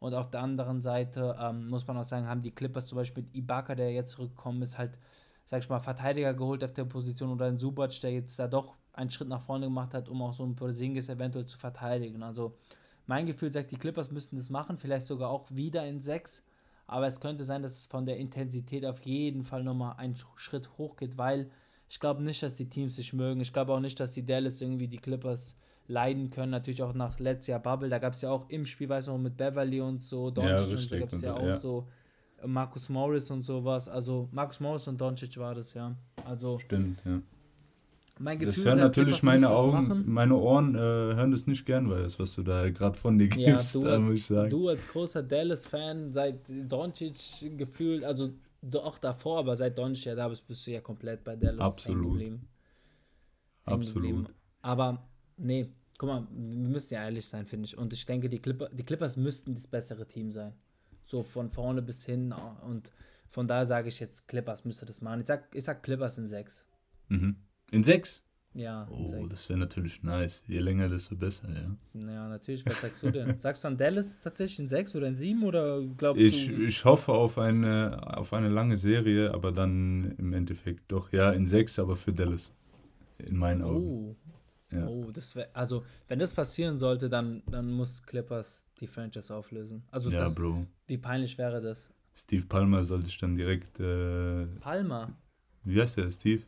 Und 0.01 0.15
auf 0.15 0.31
der 0.31 0.41
anderen 0.41 0.81
Seite 0.81 1.37
ähm, 1.39 1.69
muss 1.69 1.87
man 1.87 1.99
auch 1.99 2.05
sagen, 2.05 2.27
haben 2.27 2.43
die 2.43 2.51
Clippers 2.51 2.87
zum 2.87 2.97
Beispiel 2.97 3.23
mit 3.23 3.35
Ibaka, 3.35 3.75
der 3.75 3.93
jetzt 3.93 4.13
zurückgekommen 4.13 4.63
ist, 4.63 4.79
halt, 4.79 4.99
sag 5.45 5.63
ich 5.63 5.69
mal, 5.69 5.81
Verteidiger 5.81 6.35
geholt 6.35 6.65
auf 6.65 6.73
der 6.73 6.87
Position 6.87 7.31
oder 7.31 7.47
ein 7.47 7.59
Subac, 7.59 8.01
der 8.01 8.13
jetzt 8.13 8.39
da 8.39 8.49
doch 8.49 8.77
einen 8.95 9.11
Schritt 9.11 9.29
nach 9.29 9.43
vorne 9.43 9.67
gemacht 9.67 9.95
hat, 9.95 10.09
um 10.09 10.23
auch 10.23 10.33
so 10.33 10.45
ein 10.45 10.57
Porzingis 10.57 11.11
eventuell 11.11 11.47
zu 11.47 11.59
verteidigen. 11.59 12.23
Also 12.23 12.57
mein 13.07 13.27
Gefühl 13.27 13.53
sagt, 13.53 13.71
die 13.71 13.77
Clippers 13.77 14.11
müssten 14.11 14.37
das 14.37 14.51
machen, 14.51 14.79
vielleicht 14.79 15.07
sogar 15.07 15.31
auch 15.31 15.47
wieder 15.51 15.87
in 15.87 16.01
sechs. 16.01 16.43
Aber 16.87 17.07
es 17.07 17.21
könnte 17.21 17.45
sein, 17.45 17.63
dass 17.63 17.79
es 17.79 17.87
von 17.87 18.07
der 18.07 18.17
Intensität 18.17 18.85
auf 18.85 19.01
jeden 19.03 19.45
Fall 19.45 19.63
nochmal 19.63 19.97
einen 19.99 20.17
Schritt 20.37 20.71
hoch 20.79 20.97
geht, 20.97 21.19
weil 21.19 21.51
ich 21.89 22.01
glaube 22.01 22.23
nicht, 22.23 22.43
dass 22.43 22.57
die 22.57 22.69
Teams 22.69 22.97
sich 22.97 23.13
mögen. 23.13 23.41
Ich 23.41 23.53
glaube 23.53 23.73
auch 23.73 23.81
nicht, 23.81 24.01
dass 24.01 24.13
die 24.13 24.25
Dallas 24.25 24.61
irgendwie 24.61 24.89
die 24.89 24.99
Clippers 24.99 25.57
leiden 25.90 26.31
können. 26.31 26.53
Natürlich 26.53 26.83
auch 26.83 26.94
nach 26.94 27.18
letztes 27.18 27.48
Jahr 27.48 27.61
Bubble. 27.61 27.88
Da 27.88 27.98
gab 27.98 28.14
es 28.14 28.22
ja 28.22 28.31
auch 28.31 28.48
im 28.48 28.64
Spiel, 28.64 28.88
weiß 28.88 29.09
noch, 29.09 29.18
mit 29.18 29.37
Beverly 29.37 29.81
und 29.81 30.03
so, 30.03 30.31
Doncic 30.31 30.53
ja, 30.53 30.62
und 30.62 30.79
so 30.79 30.98
gab 30.98 31.12
es 31.12 31.20
ja 31.20 31.35
auch 31.35 31.46
ja. 31.46 31.59
so 31.59 31.88
äh, 32.42 32.46
Marcus 32.46 32.88
Morris 32.88 33.31
und 33.31 33.42
sowas. 33.42 33.88
Also 33.88 34.29
Marcus 34.33 34.61
Morris 34.61 34.87
und 34.88 35.00
Doncic 35.00 35.37
war 35.38 35.55
das, 35.55 35.74
ja. 35.74 35.94
Also 36.24 36.59
Stimmt, 36.61 37.03
ja. 37.05 37.20
Mein 38.22 38.38
Gefühl 38.38 38.55
das 38.55 38.64
hören 38.66 38.79
natürlich 38.79 39.22
meine 39.22 39.48
Augen, 39.48 40.05
meine 40.07 40.37
Ohren 40.37 40.74
äh, 40.74 40.79
hören 40.79 41.31
das 41.31 41.46
nicht 41.46 41.64
gern, 41.64 41.88
weil 41.88 42.03
das, 42.03 42.18
was 42.18 42.35
du 42.35 42.42
da 42.42 42.68
gerade 42.68 42.98
von 42.98 43.18
dir 43.18 43.29
gibst, 43.29 43.74
ja, 43.74 43.81
du, 43.81 43.87
als, 43.88 44.00
muss 44.00 44.12
ich 44.12 44.26
sagen. 44.26 44.50
du 44.50 44.68
als 44.68 44.87
großer 44.87 45.22
Dallas-Fan, 45.22 46.12
seit 46.12 46.40
Doncic 46.46 47.57
gefühlt, 47.57 48.05
also 48.05 48.31
auch 48.74 48.98
davor, 48.98 49.38
aber 49.38 49.57
seit 49.57 49.79
Doncic 49.79 50.05
ja 50.05 50.14
da 50.14 50.29
bist, 50.29 50.46
bist 50.46 50.66
du 50.66 50.72
ja 50.72 50.83
komplett 50.83 51.24
bei 51.24 51.35
Dallas 51.35 51.61
Absolut. 51.61 52.40
Absolut. 53.64 54.35
Aber 54.61 55.03
nee, 55.38 55.70
guck 56.01 56.09
mal, 56.09 56.27
wir 56.31 56.71
müssen 56.71 56.95
ja 56.95 57.05
ehrlich 57.05 57.29
sein, 57.29 57.45
finde 57.45 57.67
ich. 57.67 57.77
Und 57.77 57.93
ich 57.93 58.07
denke, 58.07 58.31
die, 58.31 58.39
Clipper, 58.39 58.71
die 58.71 58.85
Clippers 58.85 59.19
müssten 59.19 59.55
das 59.55 59.67
bessere 59.67 60.09
Team 60.09 60.33
sein. 60.33 60.55
So 61.05 61.23
von 61.23 61.51
vorne 61.51 61.83
bis 61.83 62.07
hin. 62.07 62.35
Und 62.67 62.91
von 63.29 63.47
daher 63.47 63.67
sage 63.67 63.91
ich 63.91 64.01
jetzt, 64.01 64.27
Clippers 64.27 64.65
müsste 64.65 64.87
das 64.87 65.03
machen. 65.03 65.21
Ich 65.21 65.27
sag, 65.27 65.55
ich 65.55 65.63
sag 65.63 65.83
Clippers 65.83 66.17
in 66.17 66.27
sechs. 66.27 66.65
Mhm. 67.09 67.37
In 67.71 67.85
sechs? 67.85 68.25
Ja. 68.55 68.89
Oh, 68.91 69.09
sechs. 69.09 69.29
das 69.29 69.49
wäre 69.51 69.59
natürlich 69.59 70.03
nice. 70.03 70.43
Je 70.47 70.61
länger, 70.61 70.89
desto 70.89 71.17
besser, 71.17 71.51
ja. 71.53 71.77
Ja, 71.93 72.29
natürlich. 72.31 72.65
Was 72.65 72.81
sagst 72.81 73.03
du 73.03 73.11
denn? 73.11 73.39
Sagst 73.39 73.65
du 73.65 73.69
an 73.69 73.77
Dallas 73.77 74.19
tatsächlich 74.25 74.59
in 74.59 74.69
sechs 74.69 74.95
oder 74.97 75.07
in 75.07 75.17
sieben 75.17 75.43
oder 75.43 75.83
glaubst 75.99 76.23
ich, 76.23 76.47
du? 76.47 76.63
Ich 76.63 76.83
hoffe 76.83 77.13
auf 77.13 77.37
eine, 77.37 78.17
auf 78.17 78.33
eine 78.33 78.49
lange 78.49 78.79
Serie, 78.79 79.35
aber 79.35 79.53
dann 79.53 80.15
im 80.17 80.33
Endeffekt 80.33 80.91
doch, 80.91 81.13
ja, 81.13 81.31
in 81.31 81.47
sechs, 81.47 81.79
aber 81.79 81.95
für 81.95 82.15
Dallas. 82.15 82.55
In 83.19 83.37
meinen 83.37 83.61
Augen. 83.61 83.87
Oh, 83.87 84.17
ja. 84.72 84.87
Oh, 84.87 85.11
das 85.11 85.35
wäre, 85.35 85.48
also, 85.54 85.85
wenn 86.09 86.18
das 86.18 86.33
passieren 86.35 86.78
sollte, 86.78 87.09
dann, 87.09 87.42
dann 87.50 87.70
muss 87.70 88.02
Clippers 88.02 88.64
die 88.80 88.87
Franchise 88.87 89.35
auflösen. 89.35 89.83
Also, 89.90 90.11
ja, 90.11 90.20
das, 90.20 90.35
Bro. 90.35 90.66
Wie 90.87 90.98
peinlich 90.98 91.37
wäre 91.38 91.61
das? 91.61 91.90
Steve 92.14 92.46
Palmer 92.46 92.83
sollte 92.85 93.06
ich 93.06 93.18
dann 93.18 93.37
direkt. 93.37 93.78
Äh, 93.80 94.46
Palmer? 94.61 95.09
Wie 95.62 95.80
heißt 95.80 95.98
der, 95.98 96.11
Steve? 96.11 96.42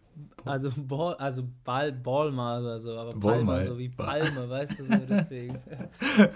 Also, 0.44 0.70
Ball, 0.76 1.14
also 1.16 1.46
Ball, 1.64 1.92
Ballmer 1.92 2.61
oder 2.61 2.80
so, 2.80 2.96
aber 2.96 3.11
Palmer, 3.11 3.44
Ballmer. 3.44 3.64
so 3.64 3.78
wie 3.78 3.88
Palme, 3.88 4.48
weißt 4.48 4.78
du, 4.78 4.85
so 4.87 4.96
deswegen. 5.08 5.58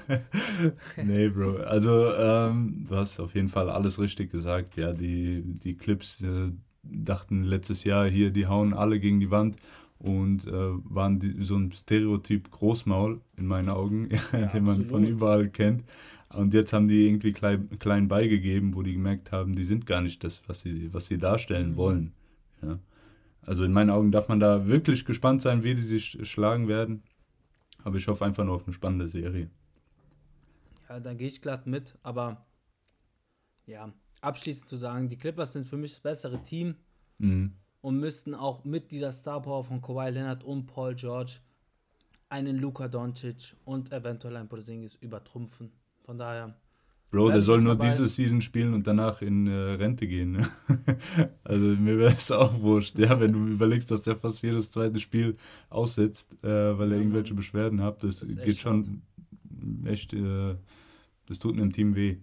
nee, 1.04 1.28
Bro. 1.28 1.58
Also, 1.58 2.12
ähm, 2.14 2.86
du 2.88 2.96
hast 2.96 3.18
auf 3.18 3.34
jeden 3.34 3.48
Fall 3.48 3.70
alles 3.70 3.98
richtig 3.98 4.30
gesagt. 4.30 4.76
Ja, 4.76 4.92
die, 4.92 5.42
die 5.44 5.76
Clips 5.76 6.20
äh, 6.22 6.50
dachten 6.82 7.44
letztes 7.44 7.84
Jahr 7.84 8.06
hier, 8.06 8.30
die 8.30 8.46
hauen 8.46 8.74
alle 8.74 9.00
gegen 9.00 9.20
die 9.20 9.30
Wand 9.30 9.56
und 9.98 10.46
äh, 10.46 10.50
waren 10.52 11.18
die, 11.18 11.42
so 11.42 11.56
ein 11.56 11.72
Stereotyp 11.72 12.50
Großmaul 12.50 13.20
in 13.36 13.46
meinen 13.46 13.68
Augen, 13.68 14.10
ja, 14.32 14.46
den 14.46 14.64
man 14.64 14.86
von 14.86 15.04
überall 15.04 15.48
kennt. 15.48 15.84
Und 16.28 16.54
jetzt 16.54 16.72
haben 16.72 16.88
die 16.88 17.06
irgendwie 17.06 17.32
klein, 17.32 17.78
klein 17.78 18.08
beigegeben, 18.08 18.74
wo 18.74 18.82
die 18.82 18.92
gemerkt 18.92 19.32
haben, 19.32 19.54
die 19.54 19.64
sind 19.64 19.86
gar 19.86 20.02
nicht 20.02 20.22
das, 20.24 20.42
was 20.48 20.60
sie, 20.60 20.92
was 20.92 21.06
sie 21.06 21.18
darstellen 21.18 21.72
mhm. 21.72 21.76
wollen. 21.76 22.12
Ja. 22.62 22.78
Also 23.42 23.64
in 23.64 23.72
meinen 23.72 23.90
Augen 23.90 24.10
darf 24.10 24.28
man 24.28 24.40
da 24.40 24.66
wirklich 24.66 25.04
gespannt 25.04 25.40
sein, 25.40 25.62
wie 25.62 25.74
die 25.74 25.80
sich 25.80 26.18
schlagen 26.28 26.68
werden. 26.68 27.02
Aber 27.84 27.96
ich 27.96 28.08
hoffe 28.08 28.24
einfach 28.24 28.44
nur 28.44 28.56
auf 28.56 28.64
eine 28.66 28.74
spannende 28.74 29.06
Serie. 29.06 29.48
Ja, 30.88 30.98
da 30.98 31.14
gehe 31.14 31.28
ich 31.28 31.40
glatt 31.40 31.66
mit, 31.66 31.96
aber 32.02 32.44
ja, 33.66 33.92
abschließend 34.20 34.68
zu 34.68 34.76
sagen, 34.76 35.08
die 35.08 35.16
Clippers 35.16 35.52
sind 35.52 35.66
für 35.66 35.76
mich 35.76 35.92
das 35.92 36.00
bessere 36.00 36.42
Team. 36.42 36.74
Mhm 37.18 37.52
und 37.86 38.00
müssten 38.00 38.34
auch 38.34 38.64
mit 38.64 38.90
dieser 38.90 39.12
Star 39.12 39.40
Power 39.40 39.62
von 39.62 39.80
Kawhi 39.80 40.10
Leonard 40.10 40.42
und 40.42 40.66
Paul 40.66 40.96
George 40.96 41.34
einen 42.28 42.56
Luka 42.56 42.88
Doncic 42.88 43.54
und 43.64 43.92
eventuell 43.92 44.34
einen 44.34 44.48
Porzingis 44.48 44.96
übertrumpfen. 44.96 45.70
Von 46.04 46.18
daher. 46.18 46.56
Bro, 47.12 47.30
der 47.30 47.42
soll 47.42 47.60
nur 47.60 47.76
diese 47.76 48.08
Season 48.08 48.42
spielen 48.42 48.74
und 48.74 48.88
danach 48.88 49.22
in 49.22 49.46
äh, 49.46 49.52
Rente 49.52 50.08
gehen. 50.08 50.32
Ne? 50.32 50.48
also 51.44 51.64
mir 51.64 51.96
wäre 51.96 52.12
es 52.12 52.32
auch 52.32 52.60
wurscht. 52.60 52.98
Ja, 52.98 53.20
wenn 53.20 53.32
du 53.32 53.46
überlegst, 53.46 53.88
dass 53.88 54.02
der 54.02 54.16
fast 54.16 54.42
jedes 54.42 54.72
zweite 54.72 54.98
Spiel 54.98 55.36
aussetzt, 55.70 56.34
äh, 56.42 56.76
weil 56.76 56.90
er 56.90 56.98
irgendwelche 56.98 57.34
Beschwerden 57.34 57.82
hat, 57.82 58.02
das, 58.02 58.18
das 58.18 58.34
geht 58.34 58.58
schon 58.58 59.02
hart. 59.84 59.92
echt, 59.92 60.12
äh, 60.12 60.56
das 61.28 61.38
tut 61.38 61.54
einem 61.54 61.72
Team 61.72 61.94
weh. 61.94 62.16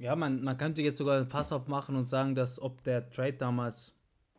Ja, 0.00 0.16
man, 0.16 0.42
man 0.42 0.58
könnte 0.58 0.82
jetzt 0.82 0.98
sogar 0.98 1.20
ein 1.20 1.28
Fass 1.28 1.52
aufmachen 1.52 1.94
und 1.94 2.08
sagen, 2.08 2.34
dass 2.34 2.60
ob 2.60 2.82
der 2.82 3.10
Trade 3.10 3.34
damals 3.34 3.94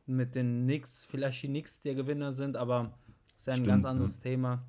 mit 0.05 0.35
den 0.35 0.63
Knicks, 0.63 1.05
vielleicht 1.05 1.43
die 1.43 1.47
Knicks 1.47 1.81
der 1.81 1.95
Gewinner 1.95 2.33
sind, 2.33 2.57
aber 2.57 2.97
ist 3.37 3.47
ja 3.47 3.53
ein 3.53 3.57
Stimmt, 3.57 3.67
ganz 3.67 3.85
anderes 3.85 4.15
ja. 4.15 4.21
Thema. 4.21 4.65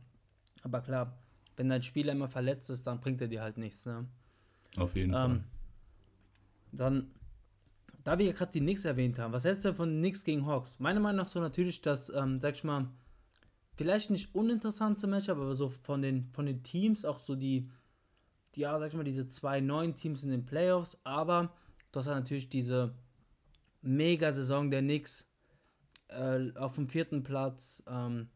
Aber 0.63 0.81
klar, 0.81 1.19
wenn 1.57 1.69
dein 1.69 1.83
Spieler 1.83 2.13
immer 2.13 2.29
verletzt 2.29 2.71
ist, 2.71 2.87
dann 2.87 3.01
bringt 3.01 3.21
er 3.21 3.29
dir 3.29 3.43
halt 3.43 3.59
nichts. 3.59 3.85
Ne? 3.85 4.07
Auf 4.77 4.95
jeden 4.97 5.11
ähm, 5.11 5.15
Fall. 5.15 5.45
Dann, 6.73 7.11
da 8.05 8.19
wir 8.19 8.27
ja 8.27 8.33
gerade 8.33 8.53
die 8.53 8.61
Knicks 8.61 8.85
erwähnt 8.85 9.19
haben, 9.19 9.33
was 9.33 9.45
hältst 9.45 9.65
du 9.65 9.75
von 9.75 9.91
Knicks 9.91 10.25
gegen 10.25 10.47
Hawks? 10.47 10.79
Meiner 10.79 11.01
Meinung 11.01 11.19
nach 11.19 11.29
so 11.29 11.41
natürlich 11.41 11.83
das, 11.83 12.11
ähm, 12.11 12.41
sag 12.41 12.55
ich 12.55 12.65
mal, 12.65 12.89
vielleicht 13.75 14.11
nicht 14.11 14.35
uninteressanteste 14.35 15.07
Match, 15.07 15.29
aber 15.29 15.55
so 15.55 15.69
von 15.69 16.03
den, 16.03 16.29
von 16.31 16.47
den 16.47 16.63
Teams 16.63 17.05
auch 17.05 17.19
so 17.19 17.35
die, 17.35 17.69
die, 18.55 18.61
ja, 18.61 18.79
sag 18.79 18.89
ich 18.89 18.97
mal, 18.97 19.05
diese 19.05 19.29
zwei 19.29 19.61
neuen 19.61 19.95
Teams 19.95 20.23
in 20.23 20.31
den 20.31 20.47
Playoffs, 20.47 20.99
aber 21.05 21.53
du 21.91 21.99
hast 21.99 22.07
ja 22.07 22.15
natürlich 22.15 22.49
diese 22.49 22.95
Mega-Saison 23.83 24.71
der 24.71 24.81
Knicks 24.81 25.27
äh, 26.09 26.53
auf 26.57 26.77
dem 26.77 26.89
vierten 26.89 27.23
Platz, 27.23 27.83
ähm, 27.89 28.29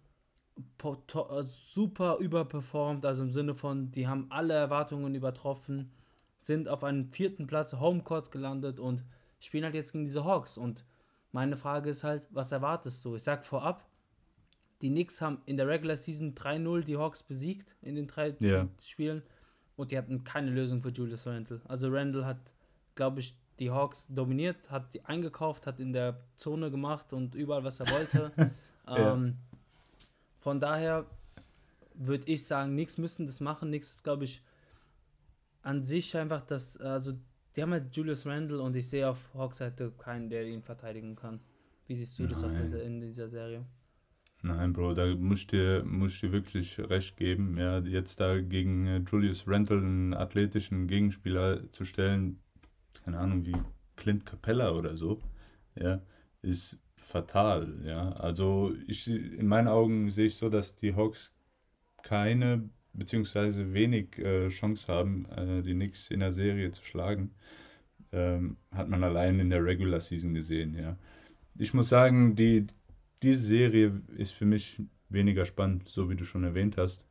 äh, 0.56 1.42
super 1.44 2.18
überperformt, 2.18 3.04
also 3.04 3.22
im 3.22 3.30
Sinne 3.30 3.54
von, 3.54 3.90
die 3.92 4.06
haben 4.06 4.26
alle 4.30 4.54
Erwartungen 4.54 5.14
übertroffen, 5.14 5.92
sind 6.38 6.68
auf 6.68 6.85
einem 6.85 7.11
vierten 7.11 7.46
Platz 7.46 7.74
Homecourt 7.74 8.30
gelandet 8.30 8.78
und 8.78 9.04
spielen 9.40 9.64
halt 9.64 9.74
jetzt 9.74 9.92
gegen 9.92 10.04
diese 10.04 10.24
Hawks. 10.24 10.56
Und 10.56 10.85
meine 11.32 11.56
Frage 11.56 11.90
ist 11.90 12.04
halt, 12.04 12.26
was 12.30 12.52
erwartest 12.52 13.04
du? 13.04 13.16
Ich 13.16 13.22
sag 13.22 13.46
vorab, 13.46 13.87
die 14.82 14.90
Knicks 14.90 15.20
haben 15.20 15.42
in 15.46 15.56
der 15.56 15.68
Regular 15.68 15.96
Season 15.96 16.35
3-0 16.35 16.85
die 16.85 16.96
Hawks 16.96 17.22
besiegt 17.22 17.74
in 17.82 17.94
den 17.94 18.06
drei 18.06 18.37
yeah. 18.42 18.68
Spielen 18.82 19.22
und 19.76 19.90
die 19.90 19.98
hatten 19.98 20.24
keine 20.24 20.50
Lösung 20.50 20.82
für 20.82 20.90
Julius 20.90 21.26
Randle. 21.26 21.61
Also 21.66 21.88
Randle 21.90 22.24
hat, 22.26 22.52
glaube 22.94 23.20
ich, 23.20 23.35
die 23.58 23.70
Hawks 23.70 24.06
dominiert, 24.08 24.56
hat 24.70 24.94
die 24.94 25.04
eingekauft, 25.04 25.66
hat 25.66 25.80
in 25.80 25.92
der 25.92 26.20
Zone 26.36 26.70
gemacht 26.70 27.12
und 27.12 27.34
überall, 27.34 27.64
was 27.64 27.80
er 27.80 27.90
wollte. 27.90 28.32
ja. 28.86 29.14
ähm, 29.14 29.36
von 30.40 30.60
daher 30.60 31.06
würde 31.94 32.30
ich 32.30 32.46
sagen, 32.46 32.74
nichts 32.74 32.98
müssen 32.98 33.26
das 33.26 33.40
machen. 33.40 33.70
Nichts 33.70 33.94
ist, 33.94 34.04
glaube 34.04 34.24
ich, 34.24 34.42
an 35.62 35.84
sich 35.84 36.16
einfach 36.16 36.42
das, 36.42 36.76
also 36.78 37.12
die 37.56 37.62
haben 37.62 37.72
halt 37.72 37.96
Julius 37.96 38.26
Randle 38.26 38.60
und 38.60 38.76
ich 38.76 38.88
sehe 38.88 39.08
auf 39.08 39.32
Hawks 39.34 39.58
Seite 39.58 39.92
keinen, 39.98 40.28
der 40.28 40.46
ihn 40.46 40.62
verteidigen 40.62 41.16
kann. 41.16 41.40
Wie 41.86 41.96
siehst 41.96 42.18
du 42.18 42.24
Nein. 42.24 42.32
das 42.32 42.44
auf 42.44 42.52
dieser, 42.60 42.82
in 42.82 43.00
dieser 43.00 43.28
Serie? 43.28 43.64
Nein, 44.42 44.72
Bro, 44.72 44.94
da 44.94 45.14
muss 45.14 45.40
ich 45.40 45.46
dir, 45.48 45.82
muss 45.84 46.14
ich 46.14 46.20
dir 46.20 46.32
wirklich 46.32 46.78
recht 46.78 47.16
geben. 47.16 47.56
Ja, 47.56 47.78
jetzt 47.78 48.20
da 48.20 48.38
gegen 48.40 48.86
äh, 48.86 48.98
Julius 48.98 49.44
Randle 49.46 49.78
einen 49.78 50.14
athletischen 50.14 50.86
Gegenspieler 50.86 51.70
zu 51.72 51.84
stellen, 51.84 52.38
keine 53.04 53.18
Ahnung, 53.18 53.44
wie 53.46 53.56
Clint 53.96 54.26
Capella 54.26 54.72
oder 54.72 54.96
so, 54.96 55.20
ja, 55.74 56.02
ist 56.42 56.78
fatal, 56.96 57.82
ja. 57.85 58.12
Also 58.12 58.74
ich, 58.87 59.09
in 59.09 59.46
meinen 59.46 59.68
Augen 59.68 60.11
sehe 60.11 60.26
ich 60.26 60.37
so, 60.37 60.48
dass 60.48 60.74
die 60.74 60.94
Hawks 60.94 61.35
keine 62.02 62.68
beziehungsweise 62.96 63.74
wenig 63.74 64.18
äh, 64.18 64.48
Chance 64.48 64.92
haben, 64.92 65.26
äh, 65.26 65.62
die 65.62 65.74
Knicks 65.74 66.11
in 66.11 66.20
der 66.20 66.32
Serie 66.32 66.70
zu 66.72 66.85
schlagen. 66.85 67.35
Ähm, 68.12 68.56
hat 68.70 68.88
man 68.88 69.04
allein 69.04 69.40
in 69.40 69.50
der 69.50 69.64
Regular 69.64 70.00
Season 70.00 70.35
gesehen, 70.35 70.74
ja. 70.74 70.96
Ich 71.59 71.74
muss 71.74 71.88
sagen, 71.88 72.37
die, 72.37 72.66
diese 73.22 73.40
Serie 73.40 74.00
ist 74.16 74.32
für 74.32 74.44
mich 74.44 74.80
weniger 75.09 75.44
spannend, 75.46 75.88
so 75.88 76.11
wie 76.11 76.16
du 76.16 76.24
schon 76.24 76.44
erwähnt 76.44 76.76
hast. 76.76 77.04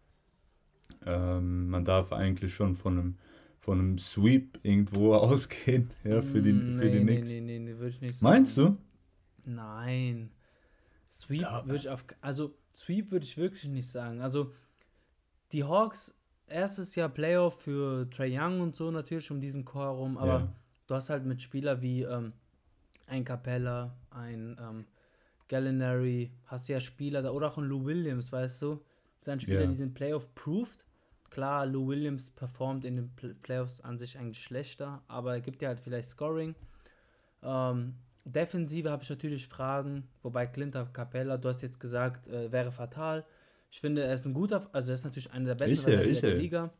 Ähm, 1.05 1.69
man 1.69 1.85
darf 1.85 2.13
eigentlich 2.13 2.53
schon 2.53 2.75
von 2.75 2.97
einem 2.97 3.17
von 3.65 3.79
einem 3.79 3.97
Sweep 3.97 4.59
irgendwo 4.61 5.15
ausgehen, 5.15 5.89
ja, 6.03 6.21
für 6.21 6.39
die, 6.39 6.53
nee, 6.53 6.81
für 6.81 6.91
die 6.91 6.99
nee, 6.99 7.13
Knicks. 7.13 7.29
Nee, 7.29 7.41
nee, 7.41 7.59
nee, 7.59 7.77
würde 7.77 7.89
ich 7.89 8.01
nicht 8.01 8.19
sagen. 8.19 8.31
Meinst 8.31 8.57
du? 8.57 8.77
Nein. 9.43 10.29
Sweep 11.11 11.47
würde 11.65 11.77
ich 11.77 11.89
auf, 11.89 12.05
also 12.21 12.53
Sweep 12.75 13.11
würde 13.11 13.25
ich 13.25 13.37
wirklich 13.37 13.65
nicht 13.65 13.89
sagen. 13.89 14.21
Also 14.21 14.53
die 15.51 15.63
Hawks, 15.63 16.13
erstes 16.45 16.93
Jahr 16.93 17.09
Playoff 17.09 17.59
für 17.59 18.07
Trey 18.11 18.37
Young 18.39 18.61
und 18.61 18.75
so 18.75 18.91
natürlich 18.91 19.31
um 19.31 19.41
diesen 19.41 19.65
Core 19.65 19.97
rum, 19.97 20.17
aber 20.19 20.39
ja. 20.39 20.55
du 20.85 20.95
hast 20.95 21.09
halt 21.09 21.25
mit 21.25 21.41
Spieler 21.41 21.81
wie 21.81 22.03
ähm, 22.03 22.33
ein 23.07 23.25
Capella, 23.25 23.95
ein 24.11 24.57
ähm, 24.61 24.85
Gallinary, 25.47 26.31
hast 26.45 26.69
du 26.69 26.73
ja 26.73 26.79
Spieler 26.79 27.23
da, 27.23 27.31
oder 27.31 27.47
auch 27.47 27.57
ein 27.57 27.65
Lou 27.65 27.83
Williams, 27.83 28.31
weißt 28.31 28.61
du? 28.61 28.83
Das 29.21 29.25
sind 29.25 29.41
Spieler, 29.41 29.61
yeah. 29.61 29.69
die 29.69 29.75
sind 29.75 29.95
Playoff-proofed 29.95 30.84
Klar, 31.35 31.65
Lou 31.65 31.89
Williams 31.89 32.29
performt 32.29 32.85
in 32.85 32.95
den 32.95 33.11
Playoffs 33.41 33.81
an 33.81 33.97
sich 33.97 34.17
eigentlich 34.17 34.41
schlechter, 34.41 35.01
aber 35.09 35.33
er 35.33 35.41
gibt 35.41 35.61
ja 35.61 35.67
halt 35.67 35.81
vielleicht 35.81 36.07
Scoring. 36.07 36.55
Ähm, 37.43 37.95
Defensive 38.23 38.89
habe 38.89 39.03
ich 39.03 39.09
natürlich 39.09 39.45
Fragen, 39.45 40.07
wobei 40.23 40.47
Clinton 40.47 40.87
Capella, 40.93 41.35
du 41.35 41.49
hast 41.49 41.61
jetzt 41.61 41.81
gesagt, 41.81 42.25
äh, 42.29 42.49
wäre 42.53 42.71
fatal. 42.71 43.25
Ich 43.69 43.81
finde, 43.81 44.05
er 44.05 44.13
ist 44.13 44.25
ein 44.25 44.33
guter, 44.33 44.69
also 44.71 44.93
er 44.93 44.93
ist 44.93 45.03
natürlich 45.03 45.29
einer 45.33 45.47
der 45.47 45.55
besten 45.55 45.71
ist 45.73 45.87
er, 45.87 46.03
ist 46.05 46.23
der 46.23 46.29
er. 46.29 46.37
Liga. 46.37 46.73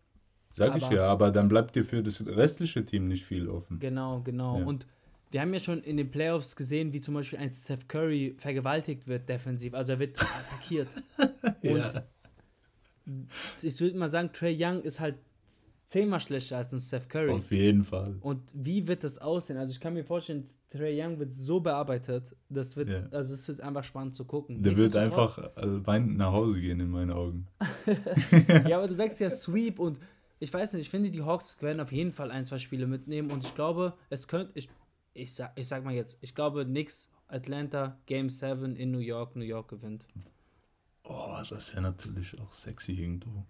Sag 0.54 0.70
aber, 0.70 0.78
ich 0.78 0.90
ja, 0.90 1.06
aber 1.06 1.32
dann 1.32 1.50
bleibt 1.50 1.76
dir 1.76 1.84
für 1.84 2.02
das 2.02 2.26
restliche 2.26 2.86
Team 2.86 3.10
nicht 3.10 3.26
viel 3.26 3.50
offen. 3.50 3.80
Genau, 3.80 4.22
genau. 4.22 4.60
Ja. 4.60 4.66
Und 4.66 4.88
wir 5.32 5.42
haben 5.42 5.54
ja 5.54 5.60
schon 5.60 5.82
in 5.82 5.98
den 5.98 6.10
Playoffs 6.10 6.56
gesehen, 6.56 6.94
wie 6.94 7.02
zum 7.02 7.16
Beispiel 7.16 7.40
ein 7.40 7.52
Steph 7.52 7.90
Curry 7.90 8.38
vergewaltigt 8.38 9.06
wird 9.06 9.28
defensiv. 9.28 9.74
Also 9.74 9.92
er 9.92 10.00
wird 10.00 10.18
attackiert. 10.22 10.88
Und 11.62 11.78
ja 11.78 12.06
ich 13.62 13.80
würde 13.80 13.98
mal 13.98 14.10
sagen, 14.10 14.32
Trey 14.34 14.56
Young 14.60 14.82
ist 14.82 15.00
halt 15.00 15.16
zehnmal 15.88 16.20
schlechter 16.20 16.58
als 16.58 16.74
ein 16.74 16.80
Steph 16.80 17.08
Curry. 17.08 17.32
Auf 17.32 17.52
jeden 17.52 17.84
Fall. 17.84 18.18
Und 18.22 18.42
wie 18.54 18.88
wird 18.88 19.04
das 19.04 19.20
aussehen? 19.20 19.58
Also 19.58 19.72
ich 19.72 19.80
kann 19.80 19.94
mir 19.94 20.04
vorstellen, 20.04 20.44
Trey 20.70 21.02
Young 21.02 21.20
wird 21.20 21.34
so 21.34 21.60
bearbeitet, 21.60 22.36
das 22.50 22.76
wird, 22.76 22.90
yeah. 22.90 23.08
also 23.12 23.34
es 23.34 23.48
wird 23.48 23.62
einfach 23.62 23.84
spannend 23.84 24.16
zu 24.16 24.26
gucken. 24.26 24.62
Der 24.62 24.76
wird 24.76 24.96
einfach 24.96 25.38
äh, 25.38 25.86
weinend 25.86 26.18
nach 26.18 26.32
Hause 26.32 26.60
gehen 26.60 26.80
in 26.80 26.90
meinen 26.90 27.12
Augen. 27.12 27.48
ja, 28.68 28.78
aber 28.78 28.88
du 28.88 28.96
sagst 28.96 29.20
ja 29.20 29.30
Sweep 29.30 29.80
und 29.80 30.00
ich 30.40 30.54
weiß 30.54 30.74
nicht, 30.74 30.82
ich 30.82 30.90
finde, 30.90 31.12
die 31.12 31.22
Hawks 31.22 31.62
werden 31.62 31.80
auf 31.80 31.92
jeden 31.92 32.12
Fall 32.12 32.32
ein, 32.32 32.46
zwei 32.46 32.60
Spiele 32.60 32.88
mitnehmen 32.88 33.32
und 33.32 33.44
ich 33.44 33.56
glaube, 33.56 33.94
es 34.10 34.28
könnte, 34.28 34.52
ich, 34.56 34.70
ich, 35.14 35.34
sag, 35.34 35.54
ich 35.56 35.68
sag 35.68 35.84
mal 35.84 35.94
jetzt, 35.94 36.18
ich 36.22 36.36
glaube, 36.36 36.66
Knicks, 36.66 37.10
Atlanta, 37.28 37.98
Game 38.06 38.30
7 38.30 38.76
in 38.76 38.92
New 38.92 39.00
York, 39.00 39.36
New 39.36 39.46
York 39.46 39.70
gewinnt. 39.70 40.06
Oh, 41.08 41.38
das 41.50 41.72
wäre 41.74 41.84
natürlich 41.84 42.40
auch 42.40 42.52
sexy 42.52 42.94
irgendwo. 42.94 43.46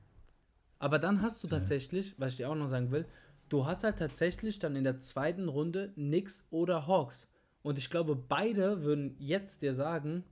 Aber 0.79 0.99
dann 0.99 1.21
hast 1.21 1.43
du 1.43 1.47
tatsächlich, 1.47 2.09
ja. 2.09 2.15
was 2.17 2.31
ich 2.31 2.37
dir 2.37 2.49
auch 2.49 2.55
noch 2.55 2.67
sagen 2.67 2.91
will, 2.91 3.05
du 3.49 3.65
hast 3.65 3.83
halt 3.83 3.97
tatsächlich 3.97 4.59
dann 4.59 4.75
in 4.75 4.83
der 4.83 4.99
zweiten 4.99 5.47
Runde 5.47 5.93
Knicks 5.93 6.45
oder 6.51 6.87
Hawks. 6.87 7.29
Und 7.61 7.77
ich 7.77 7.89
glaube, 7.89 8.15
beide 8.15 8.83
würden 8.83 9.15
jetzt 9.17 9.61
dir 9.61 9.73
sagen, 9.73 10.23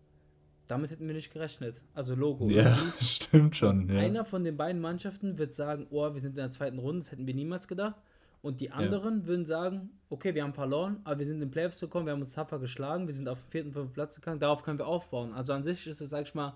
damit 0.68 0.92
hätten 0.92 1.08
wir 1.08 1.16
nicht 1.16 1.32
gerechnet. 1.32 1.82
Also 1.94 2.16
Logo. 2.16 2.50
Ja, 2.50 2.78
stimmt 3.02 3.56
schon. 3.56 3.90
Ja. 3.90 4.00
Einer 4.00 4.26
von 4.26 4.44
den 4.44 4.58
beiden 4.58 4.82
Mannschaften 4.82 5.38
wird 5.38 5.54
sagen, 5.54 5.88
oh, 5.90 6.14
wir 6.14 6.20
sind 6.20 6.32
in 6.32 6.36
der 6.38 6.52
zweiten 6.52 6.80
Runde, 6.80 7.00
das 7.00 7.12
hätten 7.12 7.28
wir 7.28 7.34
niemals 7.34 7.68
gedacht. 7.68 7.96
Und 8.42 8.60
die 8.60 8.72
anderen 8.72 9.22
ja. 9.22 9.28
würden 9.28 9.46
sagen, 9.46 9.90
okay, 10.10 10.36
wir 10.36 10.44
haben 10.44 10.54
verloren, 10.54 11.00
aber 11.06 11.20
wir 11.20 11.26
sind 11.26 11.36
in 11.36 11.42
den 11.42 11.52
Playoffs 11.52 11.80
gekommen, 11.80 12.06
wir 12.06 12.14
haben 12.14 12.22
uns 12.22 12.34
tapfer 12.34 12.60
geschlagen, 12.60 13.08
wir 13.08 13.14
sind 13.14 13.30
auf 13.30 13.42
dem 13.42 13.50
vierten, 13.52 13.72
fünften 13.72 13.94
Platz 13.94 14.16
gegangen, 14.16 14.42
darauf 14.42 14.64
können 14.64 14.78
wir 14.78 14.88
aufbauen. 14.88 15.34
Also 15.34 15.54
an 15.54 15.64
sich 15.64 15.88
ist 15.88 16.02
es, 16.02 16.10
sag 16.10 16.24
ich 16.24 16.36
mal, 16.36 16.54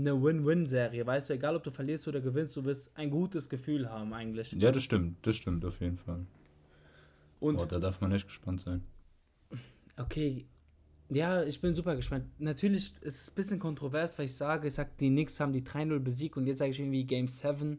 eine 0.00 0.22
Win-Win-Serie. 0.22 1.06
Weißt 1.06 1.30
du, 1.30 1.34
egal 1.34 1.56
ob 1.56 1.62
du 1.62 1.70
verlierst 1.70 2.08
oder 2.08 2.20
gewinnst, 2.20 2.56
du 2.56 2.64
wirst 2.64 2.90
ein 2.96 3.10
gutes 3.10 3.48
Gefühl 3.48 3.88
haben 3.88 4.12
eigentlich. 4.12 4.52
Ja, 4.52 4.72
das 4.72 4.82
stimmt, 4.82 5.24
das 5.26 5.36
stimmt 5.36 5.64
auf 5.64 5.80
jeden 5.80 5.98
Fall. 5.98 6.26
Und 7.38 7.58
oh, 7.58 7.64
da 7.64 7.78
darf 7.78 8.00
man 8.00 8.12
echt 8.12 8.26
gespannt 8.26 8.60
sein. 8.60 8.82
Okay, 9.96 10.46
ja, 11.08 11.42
ich 11.42 11.60
bin 11.60 11.74
super 11.74 11.96
gespannt. 11.96 12.26
Natürlich 12.38 12.94
ist 13.00 13.22
es 13.22 13.30
ein 13.30 13.34
bisschen 13.34 13.58
kontrovers, 13.58 14.18
weil 14.18 14.26
ich 14.26 14.36
sage, 14.36 14.68
ich 14.68 14.74
sage, 14.74 14.90
die 15.00 15.08
Knicks 15.08 15.40
haben 15.40 15.52
die 15.52 15.62
3-0 15.62 15.98
besiegt 15.98 16.36
und 16.36 16.46
jetzt 16.46 16.58
sage 16.58 16.70
ich 16.70 16.80
irgendwie 16.80 17.04
Game 17.04 17.28
7. 17.28 17.78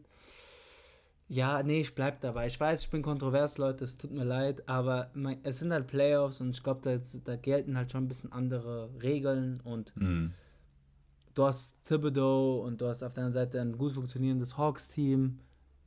Ja, 1.28 1.62
nee, 1.62 1.80
ich 1.80 1.94
bleib 1.94 2.20
dabei. 2.20 2.46
Ich 2.46 2.60
weiß, 2.60 2.82
ich 2.82 2.90
bin 2.90 3.00
kontrovers, 3.00 3.56
Leute, 3.56 3.84
es 3.84 3.96
tut 3.96 4.10
mir 4.10 4.24
leid, 4.24 4.68
aber 4.68 5.10
mein, 5.14 5.38
es 5.44 5.60
sind 5.60 5.72
halt 5.72 5.86
Playoffs 5.86 6.42
und 6.42 6.50
ich 6.50 6.62
glaube, 6.62 6.80
da, 6.82 7.00
da, 7.24 7.36
gelten 7.36 7.78
halt 7.78 7.90
schon 7.90 8.04
ein 8.04 8.08
bisschen 8.08 8.32
andere 8.32 8.90
Regeln 9.02 9.60
und 9.60 9.96
mhm 9.96 10.34
du 11.34 11.44
hast 11.44 11.74
Thibodeau 11.84 12.62
und 12.64 12.80
du 12.80 12.86
hast 12.86 13.02
auf 13.02 13.14
deiner 13.14 13.32
Seite 13.32 13.60
ein 13.60 13.76
gut 13.76 13.92
funktionierendes 13.92 14.56
Hawks-Team. 14.56 15.38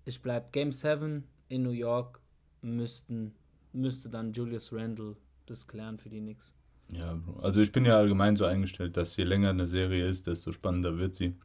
Ich 0.05 0.21
bleibe 0.21 0.47
Game 0.51 0.71
7 0.71 1.23
in 1.49 1.63
New 1.63 1.71
York, 1.71 2.19
müssten, 2.61 3.33
müsste 3.73 4.09
dann 4.09 4.33
Julius 4.33 4.71
Randle 4.73 5.15
das 5.45 5.67
klären 5.67 5.97
für 5.97 6.09
die 6.09 6.19
Knicks. 6.19 6.53
Ja, 6.91 7.19
also 7.41 7.61
ich 7.61 7.71
bin 7.71 7.85
ja 7.85 7.97
allgemein 7.97 8.35
so 8.35 8.45
eingestellt, 8.45 8.95
dass 8.97 9.15
je 9.17 9.23
länger 9.23 9.49
eine 9.49 9.67
Serie 9.67 10.07
ist, 10.07 10.27
desto 10.27 10.51
spannender 10.51 10.97
wird 10.97 11.15
sie. 11.15 11.35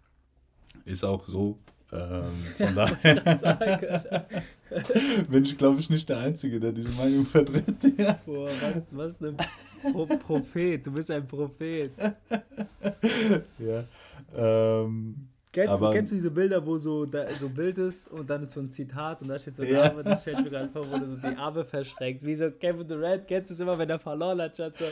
Ist 0.85 1.05
auch 1.05 1.27
so. 1.27 1.59
Ähm, 1.93 2.45
von 2.57 2.75
daher 2.75 4.27
bin 5.29 5.45
ich, 5.45 5.59
glaube 5.59 5.81
ich, 5.81 5.91
nicht 5.91 6.09
der 6.09 6.19
Einzige, 6.19 6.61
der 6.61 6.73
diese 6.73 6.93
Meinung 6.93 7.27
vertritt. 7.27 7.99
Ja. 7.99 8.19
Boah, 8.25 8.49
was, 8.61 8.85
was 8.93 9.23
ein 9.23 9.37
Pro 9.81 10.07
Prophet, 10.07 10.87
du 10.87 10.93
bist 10.93 11.11
ein 11.11 11.27
Prophet. 11.27 11.93
ja. 13.59 13.85
Ähm, 14.37 15.31
Kennst, 15.53 15.73
aber, 15.73 15.93
kennst 15.93 16.13
du 16.13 16.17
diese 16.17 16.31
Bilder, 16.31 16.65
wo 16.65 16.79
so, 16.79 17.05
da, 17.07 17.27
so 17.29 17.47
ein 17.47 17.55
Bild 17.55 17.77
ist 17.77 18.09
und 18.09 18.31
dann 18.31 18.45
ist 18.45 18.53
so 18.53 18.61
ein 18.61 18.71
Zitat 18.71 19.21
und 19.21 19.29
da 19.29 19.37
steht 19.37 19.57
so 19.57 19.65
ein 19.65 19.73
ja. 19.73 19.89
Name, 19.89 20.05
das 20.05 20.23
stellt 20.23 20.45
mir 20.45 20.51
gerade 20.51 20.69
vor, 20.69 20.89
wo 20.89 20.97
du 20.97 21.07
so 21.07 21.17
die 21.17 21.37
Arme 21.37 21.65
verschränkst. 21.65 22.25
Wie 22.25 22.37
so 22.37 22.53
Kevin 22.53 22.87
Durant, 22.87 23.27
kennst 23.27 23.51
du 23.51 23.55
es 23.55 23.61
immer, 23.61 23.77
wenn 23.77 23.91
er 23.91 23.99
verloren 23.99 24.41
hat, 24.41 24.55
statt 24.55 24.77
so 24.77 24.85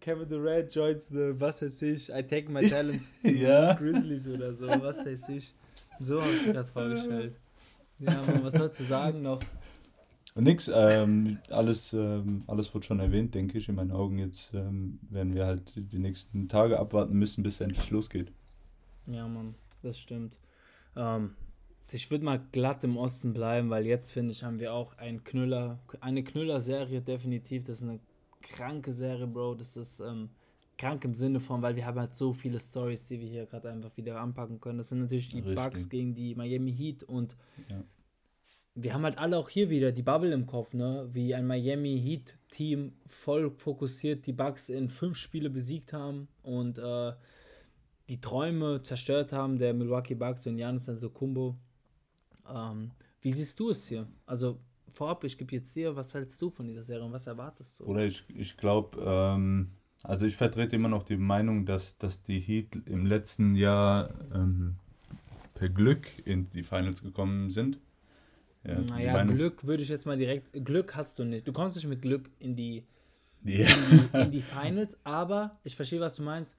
Kevin 0.00 0.28
Durant 0.28 0.72
joins 0.72 1.08
the, 1.08 1.32
was 1.40 1.60
weiß 1.60 1.82
ich, 1.82 2.08
I 2.08 2.22
take 2.22 2.48
my 2.48 2.60
talents 2.60 3.14
to 3.22 3.30
ja. 3.30 3.74
Grizzlies 3.74 4.28
oder 4.28 4.54
so, 4.54 4.68
was 4.68 5.04
weiß 5.04 5.28
ich. 5.30 5.52
So 5.98 6.22
habe 6.22 6.30
ich 6.30 6.46
mir 6.46 6.52
das 6.52 6.70
vorgestellt. 6.70 7.34
Ja, 7.98 8.12
man, 8.28 8.44
was 8.44 8.54
sollst 8.54 8.78
du 8.78 8.84
sagen 8.84 9.22
noch? 9.22 9.40
Nix, 10.36 10.70
ähm, 10.72 11.38
alles, 11.48 11.92
ähm, 11.92 12.44
alles 12.46 12.72
wird 12.72 12.84
schon 12.84 13.00
erwähnt, 13.00 13.34
denke 13.34 13.58
ich, 13.58 13.68
in 13.68 13.74
meinen 13.74 13.90
Augen. 13.90 14.18
Jetzt 14.18 14.54
ähm, 14.54 15.00
werden 15.10 15.34
wir 15.34 15.46
halt 15.46 15.72
die 15.76 15.98
nächsten 15.98 16.48
Tage 16.48 16.78
abwarten 16.78 17.14
müssen, 17.18 17.42
bis 17.42 17.54
es 17.54 17.60
endlich 17.62 17.90
losgeht. 17.90 18.32
Ja, 19.06 19.26
Mann 19.26 19.54
das 19.82 19.98
stimmt. 19.98 20.36
Ähm, 20.96 21.34
ich 21.92 22.10
würde 22.10 22.24
mal 22.24 22.40
glatt 22.52 22.84
im 22.84 22.96
Osten 22.96 23.32
bleiben, 23.32 23.70
weil 23.70 23.86
jetzt 23.86 24.12
finde 24.12 24.32
ich, 24.32 24.44
haben 24.44 24.60
wir 24.60 24.72
auch 24.72 24.96
einen 24.98 25.24
Knüller, 25.24 25.80
eine 26.00 26.22
Knüller-Serie 26.22 27.00
definitiv. 27.00 27.64
Das 27.64 27.76
ist 27.76 27.82
eine 27.82 28.00
kranke 28.42 28.92
Serie, 28.92 29.26
Bro. 29.26 29.56
Das 29.56 29.76
ist 29.76 30.00
ähm, 30.00 30.30
krank 30.78 31.04
im 31.04 31.14
Sinne 31.14 31.40
von, 31.40 31.62
weil 31.62 31.76
wir 31.76 31.86
haben 31.86 31.98
halt 31.98 32.14
so 32.14 32.32
viele 32.32 32.60
Stories, 32.60 33.06
die 33.06 33.20
wir 33.20 33.28
hier 33.28 33.46
gerade 33.46 33.70
einfach 33.70 33.96
wieder 33.96 34.20
anpacken 34.20 34.60
können. 34.60 34.78
Das 34.78 34.90
sind 34.90 35.00
natürlich 35.00 35.30
die 35.30 35.40
Richtig. 35.40 35.56
Bugs 35.56 35.88
gegen 35.88 36.14
die 36.14 36.34
Miami 36.34 36.72
Heat 36.72 37.02
und 37.04 37.36
ja. 37.68 37.82
Wir 38.82 38.94
haben 38.94 39.04
halt 39.04 39.18
alle 39.18 39.36
auch 39.36 39.48
hier 39.48 39.70
wieder 39.70 39.92
die 39.92 40.02
Bubble 40.02 40.32
im 40.32 40.46
Kopf, 40.46 40.74
ne? 40.74 41.08
Wie 41.12 41.34
ein 41.34 41.46
Miami 41.46 42.00
Heat 42.00 42.38
Team 42.50 42.92
voll 43.06 43.50
fokussiert 43.50 44.26
die 44.26 44.32
Bugs 44.32 44.68
in 44.68 44.88
fünf 44.88 45.16
Spiele 45.16 45.50
besiegt 45.50 45.92
haben 45.92 46.28
und 46.42 46.78
äh, 46.78 47.12
die 48.08 48.20
Träume 48.20 48.82
zerstört 48.82 49.32
haben 49.32 49.58
der 49.58 49.72
Milwaukee 49.72 50.14
Bucks 50.14 50.46
und 50.46 50.56
Giannis 50.56 50.88
Antetokounmpo. 50.88 51.56
Ähm, 52.52 52.90
wie 53.20 53.30
siehst 53.30 53.58
du 53.60 53.70
es 53.70 53.86
hier? 53.86 54.08
Also 54.26 54.58
vorab, 54.92 55.22
ich 55.24 55.38
gebe 55.38 55.54
jetzt 55.54 55.74
dir, 55.76 55.94
was 55.94 56.14
hältst 56.14 56.40
du 56.42 56.50
von 56.50 56.66
dieser 56.66 56.82
Serie 56.82 57.04
und 57.04 57.12
was 57.12 57.26
erwartest 57.26 57.78
du? 57.78 57.84
Oder 57.84 58.04
ich, 58.04 58.24
ich 58.34 58.56
glaube, 58.56 59.00
ähm, 59.04 59.70
also 60.02 60.26
ich 60.26 60.36
vertrete 60.36 60.76
immer 60.76 60.88
noch 60.88 61.02
die 61.02 61.16
Meinung, 61.16 61.66
dass, 61.66 61.96
dass 61.98 62.22
die 62.22 62.40
Heat 62.40 62.76
im 62.86 63.06
letzten 63.06 63.54
Jahr 63.54 64.10
ähm, 64.34 64.76
per 65.54 65.68
Glück 65.68 66.06
in 66.24 66.50
die 66.50 66.62
Finals 66.62 67.02
gekommen 67.02 67.50
sind. 67.50 67.78
Ja, 68.66 68.80
naja, 68.80 69.24
Glück 69.24 69.66
würde 69.66 69.82
ich 69.82 69.88
jetzt 69.88 70.06
mal 70.06 70.18
direkt. 70.18 70.52
Glück 70.64 70.94
hast 70.94 71.18
du 71.18 71.24
nicht. 71.24 71.48
Du 71.48 71.52
kommst 71.52 71.76
nicht 71.76 71.86
mit 71.86 72.02
Glück 72.02 72.30
in 72.38 72.56
die, 72.56 72.84
yeah. 73.44 73.70
in, 73.70 74.08
die 74.12 74.18
in 74.24 74.30
die 74.32 74.42
Finals, 74.42 74.98
aber 75.04 75.52
ich 75.64 75.76
verstehe, 75.76 76.00
was 76.00 76.16
du 76.16 76.22
meinst 76.22 76.56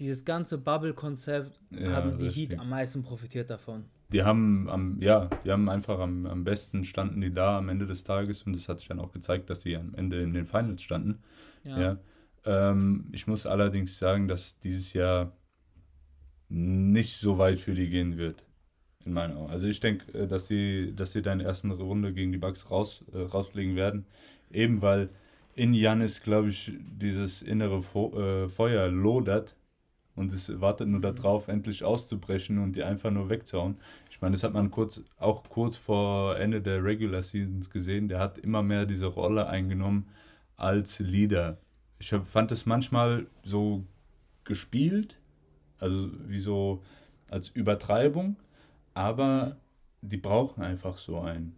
dieses 0.00 0.24
ganze 0.24 0.58
Bubble-Konzept 0.58 1.60
ja, 1.70 1.92
haben 1.92 2.18
die 2.18 2.28
Heat 2.28 2.58
am 2.58 2.70
meisten 2.70 3.02
profitiert 3.02 3.50
davon. 3.50 3.84
Die 4.12 4.22
haben 4.22 4.68
am, 4.68 5.00
ja, 5.00 5.28
die 5.44 5.52
haben 5.52 5.68
einfach 5.68 6.00
am, 6.00 6.26
am 6.26 6.42
besten 6.42 6.84
standen 6.84 7.20
die 7.20 7.32
da 7.32 7.58
am 7.58 7.68
Ende 7.68 7.86
des 7.86 8.02
Tages 8.02 8.42
und 8.42 8.54
das 8.54 8.68
hat 8.68 8.80
sich 8.80 8.88
dann 8.88 8.98
auch 8.98 9.12
gezeigt, 9.12 9.50
dass 9.50 9.62
sie 9.62 9.76
am 9.76 9.94
Ende 9.94 10.20
in 10.22 10.32
den 10.32 10.46
Finals 10.46 10.82
standen. 10.82 11.22
Ja. 11.64 11.80
ja. 11.80 11.98
Ähm, 12.44 13.08
ich 13.12 13.26
muss 13.26 13.46
allerdings 13.46 13.98
sagen, 13.98 14.26
dass 14.26 14.58
dieses 14.58 14.94
Jahr 14.94 15.36
nicht 16.48 17.18
so 17.18 17.38
weit 17.38 17.60
für 17.60 17.74
die 17.74 17.88
gehen 17.88 18.16
wird. 18.16 18.42
In 19.04 19.12
meinen 19.14 19.36
Augen. 19.36 19.50
Also 19.50 19.66
ich 19.66 19.80
denke, 19.80 20.12
äh, 20.18 20.26
dass 20.26 20.46
sie, 20.46 20.92
dass 20.94 21.12
sie 21.12 21.22
da 21.22 21.32
in 21.32 21.38
der 21.38 21.48
ersten 21.48 21.70
Runde 21.70 22.12
gegen 22.12 22.32
die 22.32 22.38
Bucks 22.38 22.70
raus, 22.70 23.04
äh, 23.12 23.18
rausfliegen 23.18 23.76
werden. 23.76 24.04
Eben 24.52 24.82
weil 24.82 25.08
in 25.54 25.74
Janis, 25.74 26.22
glaube 26.22 26.50
ich, 26.50 26.72
dieses 27.00 27.42
innere 27.42 27.82
Fo 27.82 28.18
äh, 28.18 28.48
Feuer 28.48 28.88
lodert 28.88 29.56
und 30.16 30.32
es 30.32 30.60
wartet 30.60 30.88
nur 30.88 31.00
darauf, 31.00 31.48
endlich 31.48 31.82
auszubrechen 31.82 32.58
und 32.58 32.76
die 32.76 32.82
einfach 32.82 33.10
nur 33.10 33.30
wegzuhauen. 33.30 33.76
Ich 34.10 34.20
meine, 34.20 34.34
das 34.34 34.42
hat 34.42 34.52
man 34.52 34.70
kurz, 34.70 35.00
auch 35.18 35.44
kurz 35.48 35.76
vor 35.76 36.38
Ende 36.38 36.60
der 36.60 36.84
Regular 36.84 37.22
Seasons 37.22 37.70
gesehen. 37.70 38.08
Der 38.08 38.18
hat 38.18 38.38
immer 38.38 38.62
mehr 38.62 38.86
diese 38.86 39.06
Rolle 39.06 39.46
eingenommen 39.46 40.08
als 40.56 40.98
Leader. 40.98 41.56
Ich 41.98 42.10
fand 42.10 42.52
es 42.52 42.66
manchmal 42.66 43.26
so 43.44 43.84
gespielt, 44.44 45.18
also 45.78 46.10
wie 46.26 46.38
so 46.38 46.82
als 47.30 47.48
Übertreibung, 47.48 48.36
aber 49.00 49.56
die 50.02 50.18
brauchen 50.18 50.62
einfach 50.62 50.98
so 50.98 51.20
einen. 51.20 51.56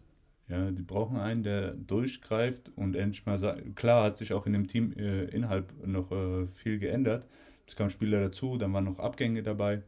Ja, 0.49 0.71
die 0.71 0.83
brauchen 0.83 1.17
einen, 1.17 1.43
der 1.43 1.73
durchgreift 1.73 2.71
und 2.77 2.95
endlich 2.95 3.25
mal 3.27 3.39
sagt, 3.39 3.75
klar 3.75 4.05
hat 4.05 4.17
sich 4.17 4.33
auch 4.33 4.47
in 4.47 4.53
dem 4.53 4.69
Team 4.69 4.93
äh, 4.93 5.25
innerhalb 5.25 5.73
noch 5.87 6.13
äh, 6.13 6.47
viel 6.49 6.79
geändert, 6.79 7.27
es 7.67 7.75
kamen 7.75 7.91
Spieler 7.91 8.21
dazu, 8.21 8.59
dann 8.59 8.73
waren 8.73 8.85
noch 8.85 8.99
Abgänge 8.99 9.43
dabei. 9.43 9.83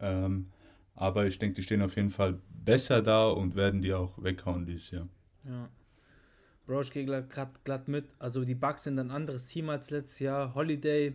Ähm, 0.00 0.50
aber 0.94 1.26
ich 1.26 1.38
denke, 1.38 1.56
die 1.56 1.62
stehen 1.62 1.82
auf 1.82 1.96
jeden 1.96 2.10
Fall 2.10 2.40
besser 2.48 3.02
da 3.02 3.28
und 3.28 3.56
werden 3.56 3.82
die 3.82 3.92
auch 3.92 4.22
weghauen 4.22 4.64
dieses 4.64 4.90
Jahr. 4.90 5.08
Ja. 5.44 5.68
Bro, 6.66 6.80
ich 6.80 6.92
gehe 6.92 7.04
gerade 7.04 7.28
glatt 7.64 7.88
mit. 7.88 8.06
Also 8.18 8.44
die 8.44 8.54
Bucks 8.54 8.84
sind 8.84 8.98
ein 8.98 9.10
anderes 9.10 9.46
Team 9.46 9.68
als 9.68 9.90
letztes 9.90 10.18
Jahr. 10.18 10.54
Holiday 10.54 11.14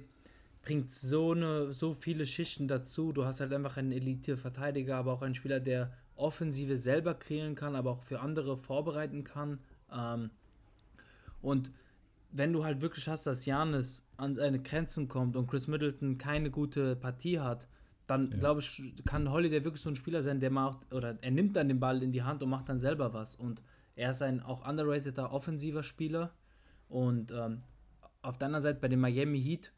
bringt 0.63 0.93
so 0.93 1.31
eine, 1.31 1.71
so 1.71 1.93
viele 1.93 2.25
Schichten 2.25 2.67
dazu. 2.67 3.11
Du 3.11 3.25
hast 3.25 3.41
halt 3.41 3.53
einfach 3.53 3.77
einen 3.77 3.91
Elite-Verteidiger, 3.91 4.95
aber 4.95 5.13
auch 5.13 5.21
einen 5.21 5.35
Spieler, 5.35 5.59
der 5.59 5.91
Offensive 6.15 6.77
selber 6.77 7.13
kreieren 7.13 7.55
kann, 7.55 7.75
aber 7.75 7.91
auch 7.91 8.03
für 8.03 8.21
andere 8.21 8.57
vorbereiten 8.57 9.23
kann. 9.23 9.59
Ähm, 9.91 10.31
und 11.41 11.71
wenn 12.31 12.53
du 12.53 12.63
halt 12.63 12.81
wirklich 12.81 13.07
hast, 13.07 13.27
dass 13.27 13.45
Janis 13.45 14.03
an 14.17 14.35
seine 14.35 14.61
Grenzen 14.61 15.07
kommt 15.07 15.35
und 15.35 15.47
Chris 15.47 15.67
Middleton 15.67 16.17
keine 16.17 16.49
gute 16.49 16.95
Partie 16.95 17.39
hat, 17.39 17.67
dann 18.07 18.31
ja. 18.31 18.37
glaube 18.37 18.61
ich, 18.61 18.93
kann 19.05 19.31
Holiday 19.31 19.63
wirklich 19.63 19.81
so 19.81 19.89
ein 19.89 19.95
Spieler 19.95 20.23
sein, 20.23 20.39
der 20.39 20.49
macht, 20.49 20.91
oder 20.93 21.17
er 21.21 21.31
nimmt 21.31 21.55
dann 21.55 21.67
den 21.67 21.79
Ball 21.79 22.01
in 22.01 22.11
die 22.11 22.23
Hand 22.23 22.41
und 22.41 22.49
macht 22.49 22.69
dann 22.69 22.79
selber 22.79 23.13
was. 23.13 23.35
Und 23.35 23.61
er 23.95 24.11
ist 24.11 24.21
ein 24.21 24.41
auch 24.41 24.67
underrateder 24.67 25.31
offensiver 25.31 25.83
Spieler. 25.83 26.33
Und 26.87 27.31
ähm, 27.31 27.63
auf 28.21 28.37
der 28.37 28.47
anderen 28.47 28.63
Seite 28.63 28.79
bei 28.79 28.87
den 28.87 28.99
Miami 28.99 29.41
Heat, 29.41 29.72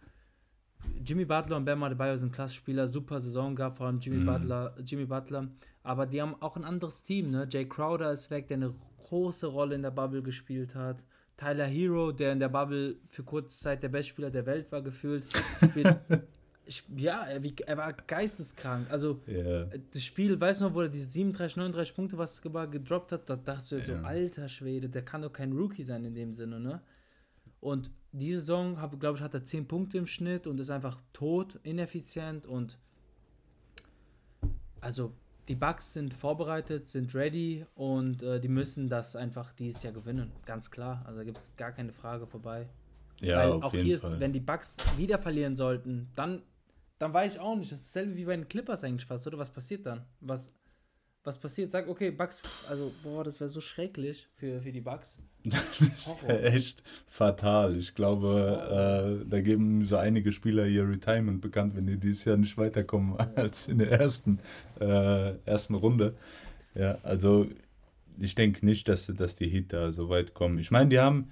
Jimmy 1.04 1.26
Butler 1.26 1.58
und 1.58 1.66
Bam 1.66 1.84
Adebayo 1.84 2.18
sind 2.18 2.34
Klasse-Spieler, 2.34 2.88
super 2.88 3.22
Saison 3.22 3.56
gehabt, 3.56 3.78
vor 3.78 3.88
allem 3.88 4.00
Jimmy, 4.00 4.18
mhm. 4.18 4.26
Butler, 4.26 4.76
Jimmy 4.84 5.06
Butler. 5.06 5.48
Aber 5.84 6.06
die 6.06 6.22
haben 6.22 6.36
auch 6.42 6.56
ein 6.58 6.64
anderes 6.64 7.04
Team, 7.04 7.30
ne? 7.32 7.48
Jay 7.50 7.66
Crowder 7.66 8.12
ist 8.12 8.32
weg, 8.32 8.48
der 8.48 8.58
eine 8.58 8.74
große 9.04 9.48
Rolle 9.48 9.76
in 9.76 9.84
der 9.84 9.92
Bubble 9.92 10.24
gespielt 10.24 10.74
hat. 10.74 11.04
Tyler 11.38 11.66
Hero, 11.66 12.12
der 12.12 12.32
in 12.32 12.40
der 12.40 12.50
Bubble 12.50 12.96
für 13.10 13.24
kurze 13.24 13.60
Zeit 13.60 13.84
der 13.84 13.90
Bestspieler 13.90 14.32
der 14.32 14.46
Welt 14.46 14.72
war, 14.72 14.82
gefühlt. 14.82 15.26
ja, 16.96 17.24
er, 17.24 17.42
er, 17.68 17.78
war 17.78 17.94
geisteskrank. 17.94 18.90
Also, 18.90 19.22
yeah. 19.28 19.70
das 19.92 20.04
Spiel, 20.04 20.40
weißt 20.40 20.62
du 20.62 20.66
noch, 20.66 20.74
wo 20.74 20.82
er 20.82 20.90
diese 20.90 21.12
37, 21.12 21.58
39 21.58 21.96
Punkte, 21.96 22.18
was 22.18 22.40
er 22.40 22.68
gedroppt 22.68 23.12
hat, 23.12 23.30
da 23.30 23.36
dachte 23.36 23.78
ich 23.78 23.88
yeah. 23.88 24.00
so, 24.00 24.06
alter 24.06 24.48
Schwede, 24.48 24.90
der 24.90 25.04
kann 25.04 25.22
doch 25.22 25.34
kein 25.34 25.52
Rookie 25.52 25.84
sein 25.84 26.06
in 26.06 26.16
dem 26.16 26.34
Sinne, 26.34 26.60
ne? 26.60 26.82
Und 27.60 27.92
diese 28.18 28.40
Saison, 28.40 28.78
glaube 29.00 29.18
ich, 29.18 29.24
hat 29.24 29.34
er 29.34 29.44
10 29.44 29.68
Punkte 29.68 29.98
im 29.98 30.08
Schnitt 30.08 30.48
und 30.48 30.60
ist 30.60 30.70
einfach 30.70 31.02
tot, 31.14 31.60
ineffizient 31.64 32.46
und 32.46 32.78
also 34.82 35.14
die 35.48 35.56
Bucks 35.56 35.94
sind 35.94 36.14
vorbereitet, 36.14 36.88
sind 36.88 37.14
ready 37.14 37.66
und 37.76 38.24
äh, 38.24 38.40
die 38.40 38.48
müssen 38.48 38.90
das 38.90 39.16
einfach 39.16 39.54
dieses 39.54 39.84
Jahr 39.84 39.94
gewinnen. 39.94 40.32
Ganz 40.46 40.72
klar. 40.72 41.04
Also 41.06 41.20
da 41.20 41.24
gibt 41.24 41.40
es 41.40 41.56
gar 41.56 41.72
keine 41.72 41.92
Frage 41.94 42.26
vorbei. 42.26 42.68
Ja, 43.22 43.38
Weil 43.38 43.52
auf 43.52 43.64
auch 43.64 43.74
jeden 43.74 43.86
hier 43.86 44.00
Fall. 44.00 44.14
ist, 44.14 44.20
wenn 44.20 44.34
die 44.34 44.40
Bucks 44.40 44.76
wieder 44.98 45.20
verlieren 45.20 45.56
sollten, 45.56 46.10
dann, 46.16 46.42
dann 47.00 47.14
weiß 47.14 47.36
ich 47.36 47.40
auch 47.40 47.56
nicht. 47.56 47.72
Das 47.72 47.80
ist 47.80 47.96
dasselbe 47.96 48.18
wie 48.18 48.26
bei 48.26 48.36
den 48.36 48.48
Clippers 48.48 48.84
eigentlich 48.84 49.06
fast, 49.06 49.28
oder? 49.28 49.38
Was 49.38 49.52
passiert 49.52 49.86
dann? 49.86 50.06
Was, 50.20 50.52
was 51.26 51.38
passiert? 51.38 51.72
Sag, 51.72 51.88
okay, 51.88 52.12
Bugs, 52.12 52.42
also, 52.70 52.92
boah, 53.04 53.24
das 53.24 53.40
wäre 53.40 53.50
so 53.50 53.60
schrecklich 53.62 54.28
für, 54.36 54.62
für 54.62 54.72
die 54.72 54.82
Bugs. 54.82 55.18
das 55.44 56.24
wäre 56.24 56.44
echt 56.44 56.84
fatal. 57.08 57.76
Ich 57.76 57.96
glaube, 57.96 59.22
äh, 59.24 59.30
da 59.30 59.42
geben 59.42 59.84
so 59.86 59.98
einige 59.98 60.32
Spieler 60.32 60.66
ihr 60.68 60.88
Retirement 60.88 61.42
bekannt, 61.42 61.76
wenn 61.76 61.88
die 61.88 61.98
dieses 61.98 62.26
Jahr 62.26 62.38
nicht 62.38 62.58
weiterkommen 62.58 63.18
als 63.36 63.68
in 63.68 63.80
der 63.80 63.92
ersten, 63.92 64.40
äh, 64.80 65.36
ersten 65.46 65.76
Runde. 65.76 66.16
Ja, 66.76 67.00
also 67.04 67.48
ich 68.20 68.36
denke 68.36 68.66
nicht, 68.66 68.88
dass, 68.88 69.08
dass 69.08 69.36
die 69.36 69.50
Heat 69.50 69.74
da 69.74 69.92
so 69.92 70.10
weit 70.10 70.34
kommen. 70.34 70.60
Ich 70.60 70.72
meine, 70.72 70.90
die 70.90 71.00
haben, 71.00 71.32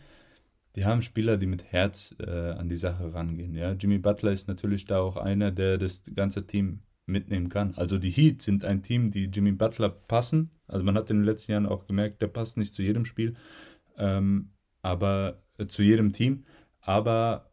die 0.76 0.86
haben 0.86 1.02
Spieler, 1.02 1.38
die 1.38 1.46
mit 1.46 1.72
Herz 1.72 2.16
äh, 2.20 2.30
an 2.30 2.70
die 2.70 2.76
Sache 2.76 3.14
rangehen. 3.14 3.56
Ja? 3.56 3.74
Jimmy 3.74 4.00
Butler 4.00 4.32
ist 4.32 4.48
natürlich 4.48 4.86
da 4.86 5.00
auch 5.00 5.18
einer, 5.18 5.52
der 5.52 5.78
das 5.78 6.02
ganze 6.16 6.46
Team 6.46 6.80
mitnehmen 7.06 7.49
kann. 7.49 7.74
Also 7.76 7.97
die 7.97 8.10
Heat 8.10 8.41
sind 8.41 8.64
ein 8.66 8.82
Team, 8.82 9.12
die 9.12 9.26
Jimmy 9.26 9.51
Butler 9.51 9.89
passen. 9.89 10.51
Also 10.68 10.86
man 10.86 10.95
hat 10.95 11.10
in 11.10 11.18
den 11.18 11.26
letzten 11.26 11.51
Jahren 11.51 11.66
auch 11.66 11.86
gemerkt, 11.86 12.22
der 12.22 12.28
passt 12.28 12.58
nicht 12.58 12.74
zu 12.74 12.82
jedem 12.82 13.06
Spiel, 13.06 13.36
ähm, 13.97 14.49
aber 14.82 15.43
äh, 15.58 15.68
zu 15.68 15.84
jedem 15.84 16.14
Team. 16.14 16.45
Aber 16.82 17.51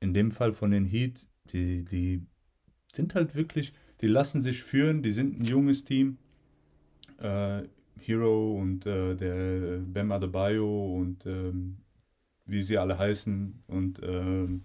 in 0.00 0.14
dem 0.14 0.30
Fall 0.30 0.52
von 0.52 0.70
den 0.70 0.84
Heat, 0.84 1.26
die, 1.52 1.84
die 1.84 2.26
sind 2.92 3.14
halt 3.14 3.34
wirklich, 3.34 3.72
die 4.00 4.06
lassen 4.06 4.40
sich 4.40 4.62
führen, 4.62 5.02
die 5.02 5.12
sind 5.12 5.40
ein 5.40 5.44
junges 5.44 5.84
Team. 5.84 6.18
Äh, 7.18 7.62
Hero 8.00 8.58
und 8.58 8.84
äh, 8.86 9.14
der 9.14 9.78
Bam 9.78 10.10
Adebayo 10.12 10.96
und 10.96 11.24
ähm, 11.26 11.78
wie 12.46 12.62
sie 12.62 12.78
alle 12.78 12.98
heißen 12.98 13.62
und 13.68 14.00
ähm, 14.02 14.64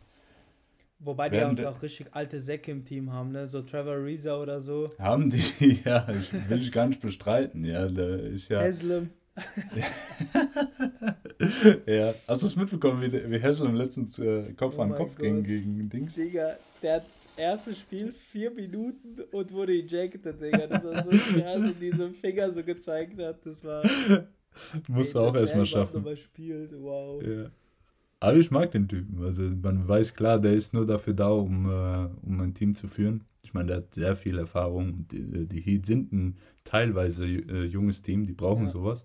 Wobei 1.00 1.30
die 1.30 1.42
auch, 1.42 1.76
auch, 1.76 1.82
richtig 1.84 2.08
alte 2.12 2.40
Säcke 2.40 2.72
im 2.72 2.84
Team 2.84 3.14
haben, 3.14 3.32
ne? 3.32 3.46
So 3.46 3.62
Trevor 3.62 4.04
Reza 4.04 4.42
oder 4.42 4.62
so. 4.62 4.92
Haben 4.98 5.30
die, 5.30 5.80
ja, 5.86 6.08
ich 6.10 6.34
will 6.50 6.60
ich 6.60 6.72
gar 6.72 6.88
nicht 6.88 7.02
bestreiten, 7.02 7.64
ja. 7.64 7.88
Da 7.88 8.16
ist 8.16 8.50
ja. 8.50 8.62
Haslam. 8.62 9.12
ja. 11.86 12.16
Hast 12.28 12.42
du 12.42 12.48
es 12.48 12.56
mitbekommen, 12.56 13.04
wie, 13.04 13.32
wie 13.32 13.42
Haslam 13.42 13.76
letztens 13.76 14.18
äh, 14.18 14.54
Kopf 14.54 14.74
oh 14.80 14.82
an 14.82 14.96
Kopf 14.96 15.16
Gott. 15.16 15.24
ging 15.24 15.44
gegen 15.44 15.88
Dings? 15.88 16.16
Digga, 16.16 16.58
der 16.82 16.96
hat 16.96 17.06
erstes 17.36 17.78
Spiel 17.78 18.16
vier 18.32 18.50
Minuten 18.50 19.22
und 19.32 19.54
wurde 19.54 19.74
ejected, 19.74 20.42
Digga. 20.42 20.66
Das 20.66 20.84
war 20.84 21.04
so 21.04 21.12
krass 21.40 21.58
und 21.58 21.80
diese 21.80 22.10
Finger 22.10 22.52
so 22.52 22.64
gezeigt 22.64 23.22
hat. 23.22 23.46
Das 23.46 23.64
war. 23.64 23.84
Musst 24.88 25.14
du 25.14 25.20
auch 25.20 25.36
erstmal 25.36 25.68
schaffen. 25.68 26.04
Spielt. 26.18 26.72
Wow. 26.74 27.22
Ja. 27.22 27.52
Aber 28.20 28.38
ich 28.38 28.50
mag 28.50 28.72
den 28.72 28.88
Typen. 28.88 29.24
Also 29.24 29.44
man 29.44 29.88
weiß 29.88 30.14
klar, 30.16 30.40
der 30.40 30.54
ist 30.54 30.74
nur 30.74 30.88
dafür 30.88 31.14
da, 31.14 31.30
um, 31.30 31.66
äh, 31.66 32.10
um 32.26 32.42
ein 32.42 32.54
Team 32.54 32.74
zu 32.74 32.88
führen. 32.88 33.26
Ich 33.44 33.54
meine, 33.54 33.68
der 33.68 33.78
hat 33.78 33.94
sehr 33.94 34.16
viel 34.16 34.40
Erfahrung. 34.40 35.08
Die, 35.08 35.48
die 35.48 35.62
Heat 35.62 35.86
sind 35.86 36.12
ein 36.12 36.38
teilweise 36.64 37.26
äh, 37.26 37.66
junges 37.66 38.02
Team, 38.02 38.26
die 38.26 38.34
brauchen 38.34 38.66
ja. 38.66 38.72
sowas. 38.72 39.04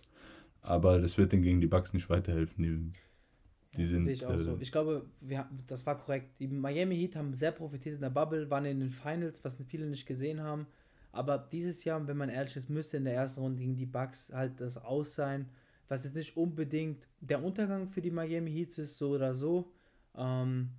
Aber 0.62 0.98
das 0.98 1.18
wird 1.18 1.32
denen 1.32 1.42
gegen 1.42 1.60
die 1.60 1.66
Bucks 1.66 1.92
nicht 1.92 2.08
weiterhelfen. 2.08 2.64
Die, 2.64 3.76
die 3.76 3.84
sind, 3.84 4.04
Sehe 4.04 4.14
ich 4.14 4.26
auch 4.26 4.32
äh, 4.32 4.42
so. 4.42 4.56
Ich 4.60 4.72
glaube, 4.72 5.04
wir, 5.20 5.46
das 5.66 5.84
war 5.84 5.98
korrekt. 5.98 6.40
Die 6.40 6.48
Miami 6.48 6.96
Heat 6.96 7.16
haben 7.16 7.34
sehr 7.34 7.52
profitiert 7.52 7.96
in 7.96 8.00
der 8.00 8.10
Bubble, 8.10 8.48
waren 8.50 8.64
in 8.64 8.80
den 8.80 8.90
Finals, 8.90 9.44
was 9.44 9.58
viele 9.66 9.86
nicht 9.86 10.06
gesehen 10.06 10.40
haben. 10.40 10.66
Aber 11.12 11.36
dieses 11.36 11.84
Jahr, 11.84 12.06
wenn 12.06 12.16
man 12.16 12.30
ehrlich 12.30 12.56
ist, 12.56 12.70
müsste 12.70 12.96
in 12.96 13.04
der 13.04 13.14
ersten 13.14 13.42
Runde 13.42 13.58
gegen 13.58 13.76
die 13.76 13.86
Bucks 13.86 14.32
halt 14.32 14.60
das 14.60 14.78
Aus 14.78 15.14
sein 15.14 15.50
was 15.93 16.05
jetzt 16.05 16.16
nicht 16.16 16.38
unbedingt 16.38 17.07
der 17.20 17.45
Untergang 17.45 17.86
für 17.86 18.01
die 18.01 18.11
Miami 18.11 18.51
Heats 18.51 18.78
ist, 18.78 18.97
so 18.97 19.11
oder 19.11 19.34
so. 19.34 19.70
Ähm, 20.16 20.70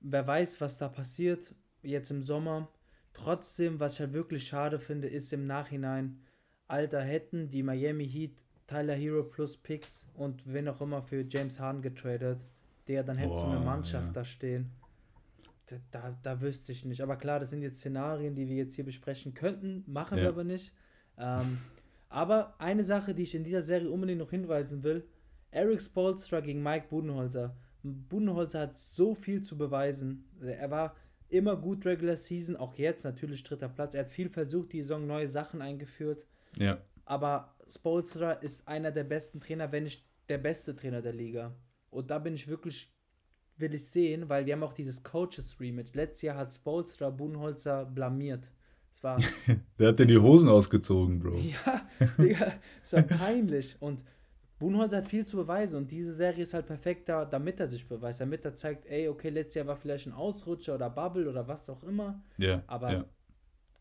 wer 0.00 0.26
weiß, 0.26 0.60
was 0.60 0.78
da 0.78 0.88
passiert 0.88 1.54
jetzt 1.82 2.10
im 2.10 2.22
Sommer. 2.22 2.68
Trotzdem, 3.12 3.78
was 3.78 3.94
ich 3.94 4.00
halt 4.00 4.14
wirklich 4.14 4.44
schade 4.44 4.80
finde, 4.80 5.06
ist 5.06 5.32
im 5.32 5.46
Nachhinein, 5.46 6.18
Alter, 6.66 7.02
hätten 7.02 7.50
die 7.50 7.62
Miami 7.62 8.08
Heat 8.08 8.42
Tyler 8.66 8.94
Hero 8.94 9.22
plus 9.22 9.56
Picks 9.56 10.04
und 10.14 10.42
wen 10.52 10.66
auch 10.66 10.80
immer 10.80 11.02
für 11.02 11.24
James 11.28 11.60
Harden 11.60 11.80
getradet, 11.80 12.40
der 12.88 13.04
dann 13.04 13.16
hätte 13.16 13.36
so 13.36 13.44
eine 13.44 13.60
Mannschaft 13.60 14.08
ja. 14.08 14.12
da 14.12 14.24
stehen. 14.24 14.72
Da, 15.66 15.76
da, 15.92 16.18
da, 16.24 16.40
wüsste 16.40 16.72
ich 16.72 16.84
nicht. 16.84 17.00
Aber 17.00 17.14
klar, 17.14 17.38
das 17.38 17.50
sind 17.50 17.62
jetzt 17.62 17.78
Szenarien, 17.78 18.34
die 18.34 18.48
wir 18.48 18.56
jetzt 18.56 18.74
hier 18.74 18.84
besprechen 18.84 19.34
könnten, 19.34 19.84
machen 19.86 20.18
ja. 20.18 20.24
wir 20.24 20.30
aber 20.30 20.42
nicht. 20.42 20.72
Ähm, 21.16 21.58
aber 22.08 22.54
eine 22.58 22.84
Sache, 22.84 23.14
die 23.14 23.24
ich 23.24 23.34
in 23.34 23.44
dieser 23.44 23.62
Serie 23.62 23.90
unbedingt 23.90 24.20
noch 24.20 24.30
hinweisen 24.30 24.82
will: 24.82 25.06
Eric 25.50 25.82
Spolstra 25.82 26.40
gegen 26.40 26.62
Mike 26.62 26.86
Budenholzer. 26.88 27.56
Budenholzer 27.82 28.60
hat 28.60 28.76
so 28.76 29.14
viel 29.14 29.42
zu 29.42 29.56
beweisen. 29.56 30.28
Er 30.40 30.70
war 30.70 30.96
immer 31.28 31.56
gut 31.56 31.86
Regular 31.86 32.16
Season, 32.16 32.56
auch 32.56 32.74
jetzt 32.74 33.04
natürlich 33.04 33.42
dritter 33.42 33.68
Platz. 33.68 33.94
Er 33.94 34.00
hat 34.00 34.10
viel 34.10 34.28
versucht, 34.28 34.72
die 34.72 34.82
Saison 34.82 35.06
neue 35.06 35.28
Sachen 35.28 35.62
eingeführt. 35.62 36.26
Ja. 36.56 36.78
Aber 37.04 37.54
Spolstra 37.68 38.32
ist 38.32 38.66
einer 38.66 38.90
der 38.90 39.04
besten 39.04 39.40
Trainer, 39.40 39.72
wenn 39.72 39.84
nicht 39.84 40.04
der 40.28 40.38
beste 40.38 40.74
Trainer 40.74 41.02
der 41.02 41.12
Liga. 41.12 41.54
Und 41.90 42.10
da 42.10 42.18
bin 42.18 42.34
ich 42.34 42.48
wirklich, 42.48 42.92
will 43.56 43.74
ich 43.74 43.88
sehen, 43.88 44.28
weil 44.28 44.46
wir 44.46 44.54
haben 44.54 44.62
auch 44.62 44.72
dieses 44.72 45.02
Coaches 45.02 45.58
Rematch. 45.60 45.94
Letztes 45.94 46.22
Jahr 46.22 46.36
hat 46.36 46.54
Spolstra 46.54 47.10
Budenholzer 47.10 47.84
blamiert. 47.84 48.50
Es 48.96 49.02
war. 49.02 49.18
Der 49.78 49.88
hat 49.88 49.98
dir 49.98 50.06
die 50.06 50.16
Hosen 50.16 50.48
ausgezogen, 50.48 51.18
Bro. 51.18 51.36
Ja, 51.36 51.86
Digga, 52.16 52.54
es 52.82 52.94
war 52.94 53.02
peinlich. 53.02 53.76
Und 53.78 54.02
Buhnholzer 54.58 54.98
hat 54.98 55.06
viel 55.06 55.26
zu 55.26 55.36
beweisen 55.36 55.76
und 55.76 55.90
diese 55.90 56.14
Serie 56.14 56.44
ist 56.44 56.54
halt 56.54 56.64
perfekt 56.64 57.10
da, 57.10 57.26
damit 57.26 57.60
er 57.60 57.66
sich 57.66 57.86
beweist, 57.86 58.22
damit 58.22 58.46
er 58.46 58.54
zeigt, 58.54 58.86
ey, 58.86 59.08
okay, 59.08 59.28
letztes 59.28 59.56
Jahr 59.56 59.66
war 59.66 59.76
vielleicht 59.76 60.06
ein 60.06 60.14
Ausrutscher 60.14 60.76
oder 60.76 60.88
Bubble 60.88 61.28
oder 61.28 61.46
was 61.46 61.68
auch 61.68 61.82
immer. 61.82 62.22
Ja. 62.38 62.48
Yeah, 62.48 62.62
aber 62.68 62.90
yeah. 62.90 63.04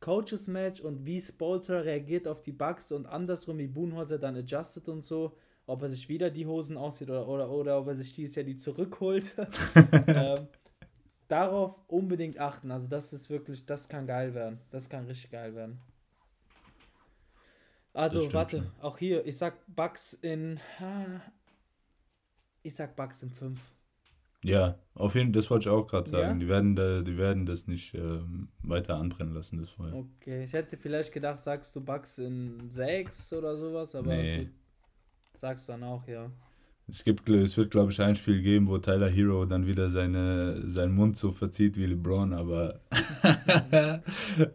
Coaches 0.01 0.47
Match 0.49 0.81
und 0.81 1.05
wie 1.05 1.21
Spolter 1.21 1.85
reagiert 1.85 2.27
auf 2.27 2.41
die 2.41 2.51
Bugs 2.51 2.91
und 2.91 3.05
andersrum, 3.05 3.57
wie 3.57 3.67
Buhnholzer 3.67 4.19
dann 4.19 4.35
adjusted 4.35 4.89
und 4.89 5.05
so, 5.05 5.37
ob 5.65 5.81
er 5.81 5.87
sich 5.87 6.09
wieder 6.09 6.29
die 6.29 6.45
Hosen 6.45 6.75
aussieht 6.75 7.09
oder, 7.09 7.25
oder, 7.25 7.49
oder 7.49 7.79
ob 7.79 7.87
er 7.87 7.95
sich 7.95 8.11
dieses 8.11 8.35
Jahr 8.35 8.43
die 8.43 8.57
zurückholt. 8.57 9.33
ähm, 10.07 10.47
darauf 11.27 11.75
unbedingt 11.87 12.39
achten. 12.39 12.71
Also 12.71 12.87
das 12.87 13.13
ist 13.13 13.29
wirklich, 13.29 13.65
das 13.65 13.89
kann 13.89 14.07
geil 14.07 14.33
werden. 14.33 14.59
Das 14.71 14.89
kann 14.89 15.05
richtig 15.05 15.31
geil 15.31 15.55
werden. 15.55 15.79
Also 17.93 18.31
warte, 18.33 18.57
schon. 18.57 18.71
auch 18.81 18.97
hier, 18.97 19.25
ich 19.25 19.37
sag 19.37 19.55
Bugs 19.67 20.13
in, 20.13 20.59
ich 22.61 22.75
sag 22.75 22.95
Bugs 22.95 23.23
in 23.23 23.29
5. 23.29 23.59
Ja, 24.43 24.77
auf 24.93 25.15
jeden 25.15 25.27
Fall, 25.27 25.41
das 25.41 25.49
wollte 25.49 25.69
ich 25.69 25.75
auch 25.75 25.87
gerade 25.87 26.09
sagen. 26.09 26.33
Ja? 26.33 26.45
Die, 26.45 26.47
werden 26.47 26.75
da, 26.75 27.01
die 27.01 27.17
werden 27.17 27.45
das 27.45 27.67
nicht 27.67 27.95
ähm, 27.95 28.49
weiter 28.61 28.97
anbrennen 28.97 29.33
lassen, 29.33 29.59
das 29.59 29.71
Feuer. 29.71 29.93
Okay, 29.95 30.43
ich 30.43 30.53
hätte 30.53 30.77
vielleicht 30.77 31.13
gedacht, 31.13 31.39
sagst 31.39 31.75
du 31.75 31.81
Bugs 31.81 32.19
in 32.19 32.69
6 32.69 33.33
oder 33.33 33.57
sowas, 33.57 33.95
aber 33.95 34.13
nee. 34.13 34.45
gut, 34.45 34.53
sagst 35.39 35.67
du 35.67 35.71
dann 35.71 35.83
auch, 35.83 36.05
ja. 36.07 36.29
Es, 36.87 37.03
gibt, 37.03 37.27
es 37.29 37.57
wird, 37.57 37.71
glaube 37.71 37.91
ich, 37.91 37.99
ein 37.99 38.15
Spiel 38.15 38.41
geben, 38.41 38.67
wo 38.67 38.77
Tyler 38.77 39.09
Hero 39.09 39.45
dann 39.45 39.65
wieder 39.65 39.89
seine, 39.89 40.69
seinen 40.69 40.93
Mund 40.93 41.17
so 41.17 41.31
verzieht 41.31 41.77
wie 41.77 41.87
LeBron, 41.87 42.33
aber, 42.33 42.81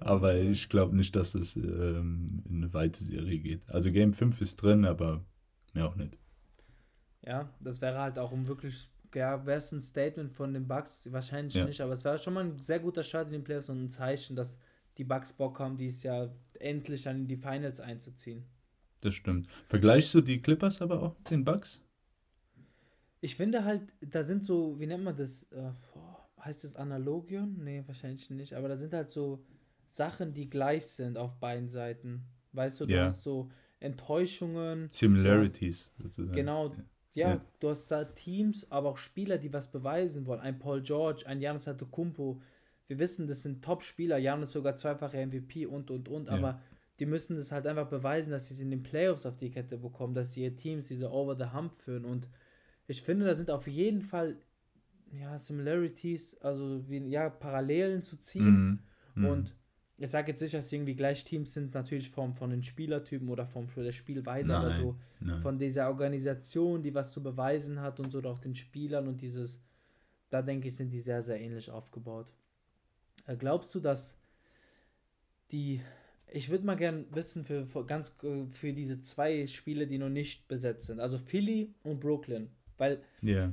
aber 0.00 0.36
ich 0.36 0.68
glaube 0.68 0.96
nicht, 0.96 1.16
dass 1.16 1.32
das 1.32 1.56
ähm, 1.56 2.42
in 2.48 2.58
eine 2.58 2.72
weite 2.72 3.02
Serie 3.02 3.38
geht. 3.38 3.68
Also 3.68 3.90
Game 3.90 4.12
5 4.12 4.40
ist 4.40 4.62
drin, 4.62 4.84
aber 4.84 5.24
mehr 5.72 5.86
auch 5.86 5.96
nicht. 5.96 6.16
Ja, 7.26 7.52
das 7.60 7.80
wäre 7.80 7.98
halt 7.98 8.18
auch 8.18 8.30
um 8.30 8.46
wirklich, 8.46 8.88
ja, 9.14 9.44
wäre 9.44 9.58
es 9.58 9.72
ein 9.72 9.82
Statement 9.82 10.32
von 10.32 10.54
den 10.54 10.68
Bucks, 10.68 11.12
wahrscheinlich 11.12 11.54
ja. 11.54 11.64
nicht, 11.64 11.80
aber 11.80 11.92
es 11.92 12.04
wäre 12.04 12.18
schon 12.18 12.34
mal 12.34 12.44
ein 12.44 12.58
sehr 12.58 12.78
guter 12.78 13.02
Start 13.02 13.26
in 13.26 13.32
den 13.32 13.44
Playoffs 13.44 13.68
und 13.68 13.82
ein 13.82 13.90
Zeichen, 13.90 14.36
dass 14.36 14.56
die 14.98 15.04
Bucks 15.04 15.32
Bock 15.32 15.58
haben, 15.58 15.76
dieses 15.76 16.02
Jahr 16.04 16.32
endlich 16.58 17.02
dann 17.02 17.16
in 17.16 17.28
die 17.28 17.36
Finals 17.36 17.80
einzuziehen. 17.80 18.44
Das 19.00 19.14
stimmt. 19.14 19.48
Vergleichst 19.68 20.14
du 20.14 20.20
die 20.20 20.40
Clippers 20.40 20.82
aber 20.82 21.02
auch 21.02 21.18
mit 21.18 21.30
den 21.30 21.44
Bucks? 21.44 21.82
Ich 23.20 23.36
finde 23.36 23.64
halt, 23.64 23.82
da 24.00 24.22
sind 24.22 24.44
so, 24.44 24.78
wie 24.80 24.86
nennt 24.86 25.04
man 25.04 25.16
das? 25.16 25.44
Äh, 25.52 25.70
heißt 26.44 26.64
das 26.64 26.76
Analogion? 26.76 27.62
Nee, 27.62 27.82
wahrscheinlich 27.86 28.30
nicht. 28.30 28.54
Aber 28.54 28.68
da 28.68 28.76
sind 28.76 28.94
halt 28.94 29.10
so 29.10 29.44
Sachen, 29.88 30.32
die 30.32 30.48
gleich 30.48 30.86
sind 30.86 31.18
auf 31.18 31.38
beiden 31.38 31.68
Seiten. 31.68 32.24
Weißt 32.52 32.80
du, 32.80 32.86
du 32.86 32.94
ja. 32.94 33.04
hast 33.04 33.22
so 33.22 33.50
Enttäuschungen. 33.78 34.88
Similarities. 34.90 35.90
Hast, 35.96 36.02
sozusagen. 36.02 36.36
Genau. 36.36 36.74
Ja, 37.14 37.30
ja, 37.30 37.44
du 37.58 37.70
hast 37.70 37.90
da 37.90 38.04
Teams, 38.04 38.70
aber 38.70 38.90
auch 38.90 38.98
Spieler, 38.98 39.36
die 39.36 39.52
was 39.52 39.70
beweisen 39.70 40.26
wollen. 40.26 40.40
Ein 40.40 40.58
Paul 40.58 40.80
George, 40.80 41.24
ein 41.26 41.40
Janis 41.40 41.66
Antetokounmpo. 41.66 42.40
Wir 42.86 42.98
wissen, 42.98 43.26
das 43.26 43.42
sind 43.42 43.64
Top-Spieler. 43.64 44.18
Janis 44.18 44.52
sogar 44.52 44.76
zweifache 44.76 45.26
MVP 45.26 45.66
und, 45.66 45.90
und, 45.90 46.08
und. 46.08 46.28
Ja. 46.28 46.34
Aber 46.34 46.60
die 47.00 47.06
müssen 47.06 47.36
das 47.36 47.50
halt 47.50 47.66
einfach 47.66 47.88
beweisen, 47.88 48.30
dass 48.30 48.48
sie 48.48 48.54
es 48.54 48.60
in 48.60 48.70
den 48.70 48.82
Playoffs 48.82 49.26
auf 49.26 49.36
die 49.36 49.50
Kette 49.50 49.78
bekommen, 49.78 50.14
dass 50.14 50.34
sie 50.34 50.44
ihr 50.44 50.56
Teams 50.56 50.88
diese 50.88 51.10
Over-the-Hump 51.10 51.80
führen 51.80 52.04
und 52.04 52.28
ich 52.90 53.02
finde, 53.02 53.24
da 53.24 53.34
sind 53.34 53.50
auf 53.50 53.68
jeden 53.68 54.02
Fall 54.02 54.36
ja, 55.12 55.38
Similarities, 55.38 56.36
also 56.40 56.88
wie, 56.88 56.98
ja, 57.08 57.30
Parallelen 57.30 58.02
zu 58.02 58.16
ziehen. 58.16 58.82
Mm, 59.14 59.22
mm. 59.22 59.26
Und 59.26 59.54
ich 59.96 60.10
sage 60.10 60.32
jetzt 60.32 60.40
sicher, 60.40 60.58
dass 60.58 60.72
irgendwie 60.72 60.96
gleich 60.96 61.22
Teams 61.22 61.54
sind, 61.54 61.74
natürlich 61.74 62.10
vom, 62.10 62.34
von 62.34 62.50
den 62.50 62.62
Spielertypen 62.62 63.28
oder 63.28 63.46
vom 63.46 63.68
der 63.76 63.92
Spielweise 63.92 64.50
nein, 64.50 64.64
oder 64.64 64.74
so. 64.74 64.96
Nein. 65.20 65.40
Von 65.40 65.58
dieser 65.58 65.88
Organisation, 65.88 66.82
die 66.82 66.94
was 66.94 67.12
zu 67.12 67.22
beweisen 67.22 67.80
hat 67.80 68.00
und 68.00 68.10
so, 68.10 68.18
oder 68.18 68.30
auch 68.30 68.38
den 68.38 68.54
Spielern 68.54 69.06
und 69.06 69.20
dieses, 69.20 69.62
da 70.28 70.42
denke 70.42 70.68
ich, 70.68 70.76
sind 70.76 70.90
die 70.90 71.00
sehr, 71.00 71.22
sehr 71.22 71.40
ähnlich 71.40 71.70
aufgebaut. 71.70 72.32
Äh, 73.26 73.36
glaubst 73.36 73.74
du, 73.74 73.80
dass 73.80 74.18
die 75.52 75.80
ich 76.32 76.48
würde 76.48 76.64
mal 76.64 76.76
gern 76.76 77.06
wissen 77.10 77.44
für, 77.44 77.66
für, 77.66 77.84
ganz 77.84 78.14
für 78.52 78.72
diese 78.72 79.00
zwei 79.00 79.48
Spiele, 79.48 79.88
die 79.88 79.98
noch 79.98 80.08
nicht 80.08 80.46
besetzt 80.46 80.86
sind. 80.86 81.00
Also 81.00 81.18
Philly 81.18 81.74
und 81.82 81.98
Brooklyn. 81.98 82.50
Weil 82.80 83.02
yeah. 83.22 83.52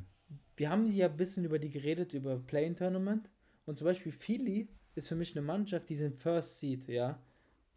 wir 0.56 0.70
haben 0.70 0.86
hier 0.86 1.08
ein 1.08 1.18
bisschen 1.18 1.44
über 1.44 1.60
die 1.60 1.70
geredet, 1.70 2.14
über 2.14 2.38
Playing 2.38 2.78
Tournament. 2.78 3.30
Und 3.66 3.78
zum 3.78 3.86
Beispiel 3.86 4.14
Philly 4.14 4.70
ist 4.96 5.10
für 5.10 5.16
mich 5.16 5.36
eine 5.36 5.46
Mannschaft, 5.46 5.90
die 5.90 5.96
sind 5.96 6.16
First 6.16 6.60
Seed, 6.60 6.88
ja. 6.88 7.20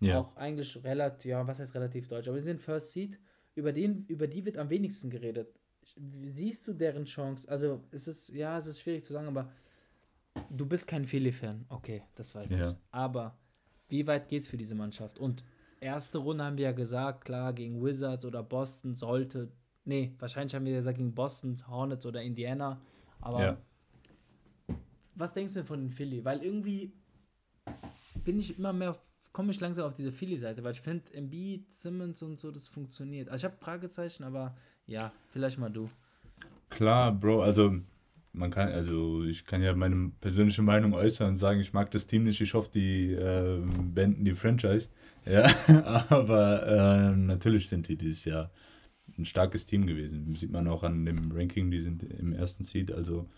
Yeah. 0.00 0.20
Auch 0.20 0.36
eigentlich 0.36 0.82
relativ, 0.84 1.24
ja, 1.26 1.44
was 1.46 1.58
heißt 1.58 1.74
relativ 1.74 2.06
deutsch, 2.06 2.28
aber 2.28 2.38
sie 2.38 2.44
sind 2.44 2.62
First 2.62 2.92
Seed. 2.92 3.18
Über, 3.56 3.72
den, 3.72 4.06
über 4.06 4.28
die 4.28 4.46
wird 4.46 4.56
am 4.58 4.70
wenigsten 4.70 5.10
geredet. 5.10 5.48
Siehst 6.22 6.68
du 6.68 6.72
deren 6.72 7.04
Chance? 7.04 7.50
Also, 7.50 7.82
es 7.90 8.06
ist, 8.06 8.28
ja, 8.28 8.56
es 8.56 8.66
ist 8.66 8.80
schwierig 8.80 9.04
zu 9.04 9.12
sagen, 9.12 9.26
aber 9.26 9.50
du 10.50 10.64
bist 10.64 10.86
kein 10.86 11.04
Philly-Fan. 11.04 11.66
Okay, 11.68 12.04
das 12.14 12.32
weiß 12.32 12.52
yeah. 12.52 12.70
ich. 12.70 12.76
Aber 12.92 13.36
wie 13.88 14.06
weit 14.06 14.28
geht's 14.28 14.46
für 14.46 14.56
diese 14.56 14.76
Mannschaft? 14.76 15.18
Und 15.18 15.42
erste 15.80 16.18
Runde 16.18 16.44
haben 16.44 16.56
wir 16.56 16.66
ja 16.66 16.72
gesagt, 16.72 17.24
klar, 17.24 17.52
gegen 17.52 17.82
Wizards 17.84 18.24
oder 18.24 18.44
Boston 18.44 18.94
sollte 18.94 19.50
Nee, 19.84 20.14
wahrscheinlich 20.18 20.54
haben 20.54 20.64
wir 20.64 20.74
gesagt 20.74 20.98
gegen 20.98 21.14
Boston, 21.14 21.62
Hornets 21.68 22.06
oder 22.06 22.22
Indiana. 22.22 22.80
Aber 23.20 23.42
ja. 23.42 23.56
was 25.14 25.32
denkst 25.32 25.54
du 25.54 25.60
denn 25.60 25.66
von 25.66 25.80
den 25.80 25.90
Philly? 25.90 26.24
Weil 26.24 26.42
irgendwie 26.42 26.92
bin 28.24 28.38
ich 28.38 28.58
immer 28.58 28.72
mehr, 28.72 28.96
komme 29.32 29.52
ich 29.52 29.60
langsam 29.60 29.86
auf 29.86 29.94
diese 29.94 30.12
Philly-Seite, 30.12 30.62
weil 30.62 30.72
ich 30.72 30.80
finde, 30.80 31.12
Embiid, 31.14 31.72
Simmons 31.72 32.22
und 32.22 32.38
so, 32.38 32.50
das 32.50 32.68
funktioniert. 32.68 33.28
Also 33.28 33.46
ich 33.46 33.52
habe 33.52 33.62
Fragezeichen, 33.62 34.24
aber 34.24 34.56
ja, 34.86 35.12
vielleicht 35.30 35.58
mal 35.58 35.70
du. 35.70 35.88
Klar, 36.68 37.12
Bro, 37.12 37.42
also 37.42 37.74
man 38.32 38.50
kann, 38.50 38.68
also 38.68 39.24
ich 39.24 39.44
kann 39.44 39.62
ja 39.62 39.74
meine 39.74 40.12
persönliche 40.20 40.62
Meinung 40.62 40.94
äußern 40.94 41.28
und 41.28 41.34
sagen, 41.36 41.60
ich 41.60 41.72
mag 41.72 41.90
das 41.90 42.06
Team 42.06 42.24
nicht, 42.24 42.40
ich 42.40 42.54
hoffe, 42.54 42.70
die 42.72 43.12
äh, 43.12 43.60
beenden 43.92 44.24
die 44.24 44.34
Franchise. 44.34 44.90
Ja, 45.26 45.50
aber 46.08 46.66
äh, 46.66 47.16
natürlich 47.16 47.68
sind 47.68 47.88
die 47.88 47.96
dieses 47.96 48.24
Jahr 48.24 48.50
ein 49.18 49.24
starkes 49.24 49.66
Team 49.66 49.86
gewesen. 49.86 50.34
Sieht 50.36 50.52
man 50.52 50.68
auch 50.68 50.82
an 50.82 51.04
dem 51.04 51.32
Ranking, 51.32 51.70
die 51.70 51.80
sind 51.80 52.02
im 52.02 52.32
ersten 52.32 52.64
Seed, 52.64 52.92
also 52.92 53.28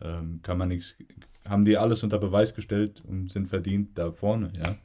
ähm, 0.00 0.40
kann 0.42 0.58
man 0.58 0.68
nichts, 0.68 0.96
haben 1.44 1.64
die 1.64 1.76
alles 1.76 2.02
unter 2.02 2.18
Beweis 2.18 2.54
gestellt 2.54 3.02
und 3.06 3.30
sind 3.30 3.48
verdient 3.48 3.98
da 3.98 4.12
vorne, 4.12 4.52
ja. 4.56 4.76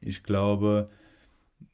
Ich 0.00 0.22
glaube, 0.22 0.90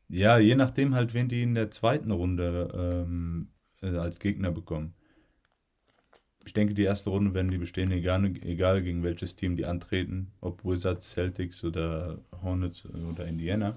ja, 0.09 0.39
je 0.39 0.55
nachdem 0.57 0.95
halt, 0.95 1.15
wen 1.15 1.29
die 1.29 1.43
in 1.43 1.55
der 1.55 1.71
zweiten 1.71 2.11
Runde 2.11 3.05
ähm, 3.07 3.49
äh, 3.83 3.97
als 3.97 4.19
Gegner 4.19 4.51
bekommen. 4.51 4.95
Ich 6.45 6.53
denke, 6.53 6.75
die 6.75 6.85
erste 6.85 7.11
Runde 7.11 7.35
werden 7.35 7.51
die 7.51 7.59
bestehen, 7.59 7.91
egal, 7.91 8.25
egal 8.43 8.83
gegen 8.83 9.03
welches 9.03 9.35
Team 9.35 9.57
die 9.57 9.67
antreten, 9.67 10.33
ob 10.41 10.65
Wizards, 10.65 11.11
Celtics 11.11 11.65
oder 11.65 12.21
Hornets 12.41 12.87
oder 12.87 13.27
Indiana. 13.27 13.77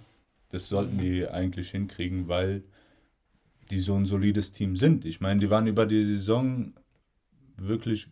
Das 0.49 0.70
sollten 0.70 0.99
die 0.99 1.28
eigentlich 1.28 1.72
hinkriegen, 1.72 2.28
weil 2.28 2.63
die 3.72 3.80
so 3.80 3.95
ein 3.95 4.05
solides 4.05 4.51
Team 4.51 4.76
sind. 4.76 5.05
Ich 5.05 5.22
meine, 5.22 5.39
die 5.39 5.49
waren 5.49 5.67
über 5.67 5.86
die 5.86 6.03
Saison 6.03 6.74
wirklich 7.57 8.07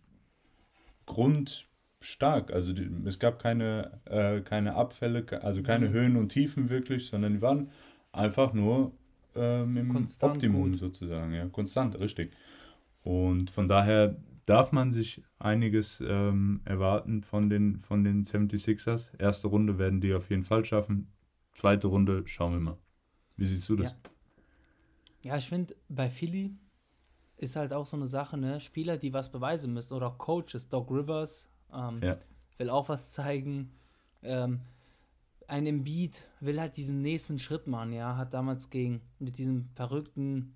grundstark. 1.06 2.52
Also 2.52 2.74
die, 2.74 2.90
es 3.06 3.20
gab 3.20 3.40
keine, 3.40 4.00
äh, 4.06 4.42
keine 4.42 4.76
Abfälle, 4.76 5.26
also 5.42 5.64
keine 5.64 5.90
mhm. 5.90 5.94
Höhen 5.94 6.16
und 6.18 6.30
Tiefen 6.30 6.70
wirklich, 6.70 7.08
sondern 7.08 7.34
die 7.34 7.42
waren 7.42 7.72
einfach 8.12 8.54
nur 8.54 8.92
ähm, 9.36 9.78
im 9.78 9.90
Konstant 9.90 10.36
Optimum 10.36 10.72
gut. 10.72 10.80
sozusagen. 10.80 11.34
Ja, 11.34 11.48
konstant, 11.48 12.00
richtig. 12.00 12.34
Und 13.04 13.50
von 13.50 13.68
daher 13.68 14.18
darf 14.46 14.72
man 14.72 14.92
sich 14.92 15.24
einiges 15.40 16.04
ähm, 16.06 16.62
erwarten 16.66 17.24
von 17.24 17.50
den, 17.50 17.80
von 17.80 18.04
den 18.04 18.24
76ers. 18.24 19.18
Erste 19.20 19.48
Runde 19.48 19.78
werden 19.78 20.02
die 20.02 20.14
auf 20.14 20.30
jeden 20.30 20.44
Fall 20.44 20.66
schaffen. 20.66 21.12
Zweite 21.54 21.88
Runde 21.88 22.24
schauen 22.26 22.54
wir 22.54 22.60
mal. 22.60 22.78
Wie 23.36 23.46
siehst 23.46 23.70
du 23.70 23.76
das? 23.76 23.92
Ja, 23.92 23.98
ja 25.28 25.38
ich 25.38 25.48
finde, 25.48 25.76
bei 25.90 26.10
Philly 26.10 26.56
ist 27.38 27.56
halt 27.56 27.74
auch 27.74 27.86
so 27.86 27.96
eine 27.96 28.08
Sache, 28.08 28.38
ne? 28.38 28.60
Spieler, 28.60 28.98
die 28.98 29.14
was 29.14 29.32
beweisen 29.32 29.74
müssen 29.74 29.94
oder 29.94 30.08
auch 30.08 30.18
Coaches, 30.18 30.70
Doc 30.70 30.90
Rivers 30.90 31.48
ähm, 31.74 32.02
ja. 32.02 32.18
will 32.58 32.70
auch 32.70 32.90
was 32.90 33.12
zeigen. 33.12 33.72
Ähm, 34.24 34.62
ein 35.48 35.66
Embiid 35.66 36.24
will 36.42 36.60
halt 36.60 36.76
diesen 36.76 37.02
nächsten 37.02 37.40
Schritt 37.40 37.68
machen, 37.68 37.94
ja, 37.94 38.18
hat 38.18 38.34
damals 38.34 38.70
gegen 38.70 39.02
mit 39.20 39.38
diesem 39.38 39.70
verrückten 39.76 40.56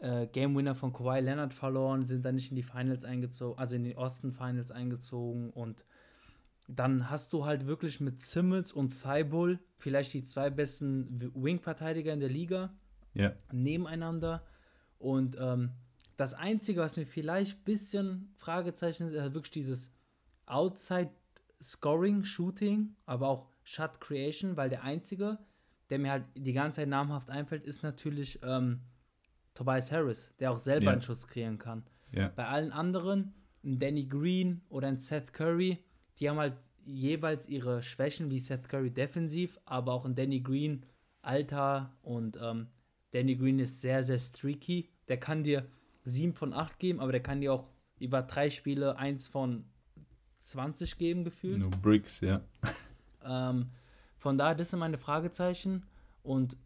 äh, 0.00 0.26
Game 0.26 0.54
Winner 0.56 0.74
von 0.74 0.92
Kawhi 0.92 1.20
Leonard 1.20 1.54
verloren, 1.54 2.04
sind 2.04 2.24
dann 2.24 2.34
nicht 2.34 2.50
in 2.50 2.56
die 2.56 2.62
Finals 2.62 3.04
eingezogen, 3.04 3.58
also 3.58 3.76
in 3.76 3.84
die 3.84 3.96
Osten 3.96 4.32
Finals 4.32 4.70
eingezogen 4.70 5.50
und 5.50 5.84
dann 6.68 7.10
hast 7.10 7.32
du 7.32 7.46
halt 7.46 7.66
wirklich 7.66 8.00
mit 8.00 8.20
Simmons 8.20 8.72
und 8.72 8.94
Thibault 9.02 9.58
vielleicht 9.78 10.12
die 10.12 10.24
zwei 10.24 10.50
besten 10.50 11.32
Wing-Verteidiger 11.34 12.12
in 12.12 12.20
der 12.20 12.28
Liga 12.28 12.74
ja. 13.14 13.32
nebeneinander 13.52 14.44
und 14.98 15.36
ähm, 15.40 15.72
das 16.20 16.34
Einzige, 16.34 16.80
was 16.80 16.98
mir 16.98 17.06
vielleicht 17.06 17.58
ein 17.58 17.64
bisschen 17.64 18.34
Fragezeichen 18.36 19.06
ist, 19.06 19.14
ist 19.14 19.20
halt 19.22 19.32
wirklich 19.32 19.52
dieses 19.52 19.90
Outside 20.44 21.10
Scoring, 21.62 22.24
Shooting, 22.24 22.94
aber 23.06 23.28
auch 23.28 23.48
Shot 23.64 24.00
Creation, 24.00 24.56
weil 24.56 24.68
der 24.68 24.82
einzige, 24.82 25.38
der 25.88 25.98
mir 25.98 26.10
halt 26.10 26.24
die 26.34 26.52
ganze 26.52 26.82
Zeit 26.82 26.88
namhaft 26.88 27.30
einfällt, 27.30 27.64
ist 27.64 27.82
natürlich 27.82 28.38
ähm, 28.42 28.80
Tobias 29.54 29.90
Harris, 29.92 30.32
der 30.38 30.50
auch 30.50 30.58
selber 30.58 30.84
yeah. 30.84 30.92
einen 30.92 31.02
Schuss 31.02 31.26
kreieren 31.26 31.58
kann. 31.58 31.84
Yeah. 32.14 32.32
Bei 32.36 32.46
allen 32.46 32.72
anderen, 32.72 33.32
ein 33.64 33.78
Danny 33.78 34.04
Green 34.04 34.60
oder 34.68 34.88
ein 34.88 34.98
Seth 34.98 35.32
Curry, 35.32 35.78
die 36.18 36.28
haben 36.28 36.38
halt 36.38 36.56
jeweils 36.84 37.48
ihre 37.48 37.82
Schwächen, 37.82 38.30
wie 38.30 38.40
Seth 38.40 38.68
Curry 38.68 38.90
defensiv, 38.90 39.58
aber 39.64 39.94
auch 39.94 40.04
ein 40.04 40.14
Danny 40.14 40.40
Green 40.40 40.84
Alter 41.22 41.96
und 42.02 42.38
ähm, 42.42 42.68
Danny 43.12 43.36
Green 43.36 43.58
ist 43.58 43.80
sehr, 43.80 44.02
sehr 44.02 44.18
streaky. 44.18 44.88
Der 45.08 45.18
kann 45.18 45.44
dir 45.44 45.66
7 46.04 46.34
von 46.34 46.52
8 46.52 46.78
geben, 46.78 47.00
aber 47.00 47.12
der 47.12 47.22
kann 47.22 47.40
dir 47.40 47.52
auch 47.52 47.68
über 47.98 48.22
drei 48.22 48.50
Spiele 48.50 48.96
1 48.96 49.28
von 49.28 49.64
20 50.40 50.96
geben, 50.96 51.24
gefühlt. 51.24 51.58
Nur 51.58 51.70
Bricks, 51.70 52.20
ja. 52.20 52.40
Ähm, 53.22 53.70
von 54.16 54.38
daher, 54.38 54.54
das 54.54 54.70
sind 54.70 54.78
meine 54.78 54.98
Fragezeichen. 54.98 55.84
Und 56.22 56.56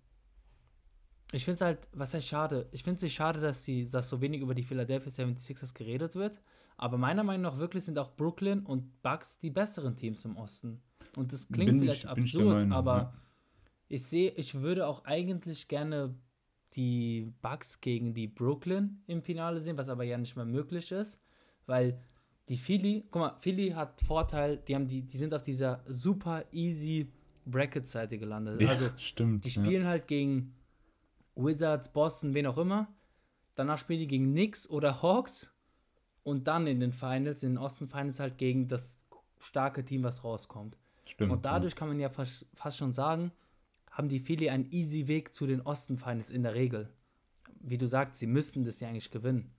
ich 1.33 1.45
finde 1.45 1.57
es 1.57 1.61
halt, 1.63 1.89
was 1.93 2.15
heißt 2.15 2.29
schade? 2.29 2.69
Ich 2.71 2.85
finde 2.85 3.05
es 3.05 3.13
schade, 3.13 3.41
dass, 3.41 3.65
die, 3.65 3.89
dass 3.89 4.09
so 4.09 4.21
wenig 4.21 4.41
über 4.41 4.55
die 4.55 4.63
Philadelphia 4.63 5.11
76ers 5.11 5.75
geredet 5.75 6.15
wird. 6.15 6.41
Aber 6.77 6.99
meiner 6.99 7.25
Meinung 7.25 7.43
nach 7.43 7.59
wirklich 7.59 7.85
sind 7.85 7.99
auch 7.99 8.15
Brooklyn 8.17 8.61
und 8.61 9.03
Bucks 9.03 9.39
die 9.39 9.51
besseren 9.51 9.97
Teams 9.97 10.25
im 10.25 10.37
Osten. 10.37 10.81
Und 11.17 11.33
das 11.33 11.49
klingt 11.49 11.73
bin 11.73 11.81
vielleicht 11.81 12.05
ich, 12.05 12.11
absurd, 12.11 12.47
Meinung, 12.47 12.73
aber 12.73 12.97
ja. 12.97 13.15
ich 13.89 14.05
sehe, 14.05 14.31
ich 14.33 14.55
würde 14.55 14.87
auch 14.87 15.05
eigentlich 15.05 15.69
gerne 15.69 16.15
die 16.77 17.33
Bucks 17.43 17.81
gegen 17.81 18.15
die 18.15 18.27
Brooklyn 18.27 19.03
im 19.07 19.23
Finale 19.23 19.61
sehen, 19.61 19.77
was 19.77 19.89
aber 19.89 20.05
ja 20.05 20.19
nicht 20.19 20.37
mehr 20.37 20.45
möglich 20.45 20.91
ist, 20.93 21.21
weil 21.67 22.01
die 22.49 22.57
Philly, 22.57 23.07
guck 23.11 23.21
mal, 23.21 23.37
Philly 23.41 23.71
hat 23.71 24.01
Vorteil, 24.03 24.59
die 24.59 24.75
haben 24.75 24.87
die, 24.87 25.03
die 25.03 25.17
sind 25.17 25.33
auf 25.33 25.43
dieser 25.43 25.83
super 25.87 26.45
easy 26.53 27.11
Bracket-Seite 27.47 28.19
gelandet. 28.19 28.61
Ja, 28.61 28.71
also 28.71 28.91
stimmt. 28.97 29.45
Die 29.45 29.51
spielen 29.51 29.83
ja. 29.83 29.89
halt 29.89 30.07
gegen 30.09 30.55
Wizards, 31.37 31.93
Boston, 31.93 32.35
wen 32.35 32.47
auch 32.47 32.59
immer. 32.59 32.89
Danach 33.55 33.79
spielen 33.79 34.01
die 34.01 34.07
gegen 34.07 34.33
Knicks 34.33 34.69
oder 34.69 35.03
Hawks 35.03 35.49
und 36.23 36.47
dann 36.49 36.67
in 36.67 36.81
den 36.81 36.93
Finals, 36.93 37.43
in 37.43 37.53
den 37.53 37.59
Osten 37.59 37.89
Finals 37.89 38.21
halt 38.21 38.39
gegen 38.39 38.69
das 38.69 38.97
starke 39.39 39.85
Team, 39.85 40.03
was 40.03 40.25
rauskommt. 40.25 40.77
Stimmt. 41.07 41.33
Und 41.33 41.45
dadurch 41.45 41.75
ja. 41.75 41.79
kann 41.79 41.89
man 41.89 42.01
ja 42.01 42.09
fast, 42.09 42.47
fast 42.55 42.79
schon 42.79 42.95
sagen, 42.95 43.31
haben 43.95 44.09
die 44.09 44.19
Philly 44.19 44.51
einen 44.51 44.71
easy 44.71 45.07
Weg 45.07 45.35
zu 45.35 45.47
den 45.47 45.61
Osten 45.61 45.97
Finals 45.97 46.31
in 46.31 46.43
der 46.43 46.55
Regel. 46.55 46.93
Wie 47.61 47.79
du 47.79 47.87
sagst, 47.87 48.19
sie 48.19 48.27
müssten 48.27 48.65
das 48.65 48.81
ja 48.81 48.89
eigentlich 48.89 49.13
gewinnen. 49.13 49.55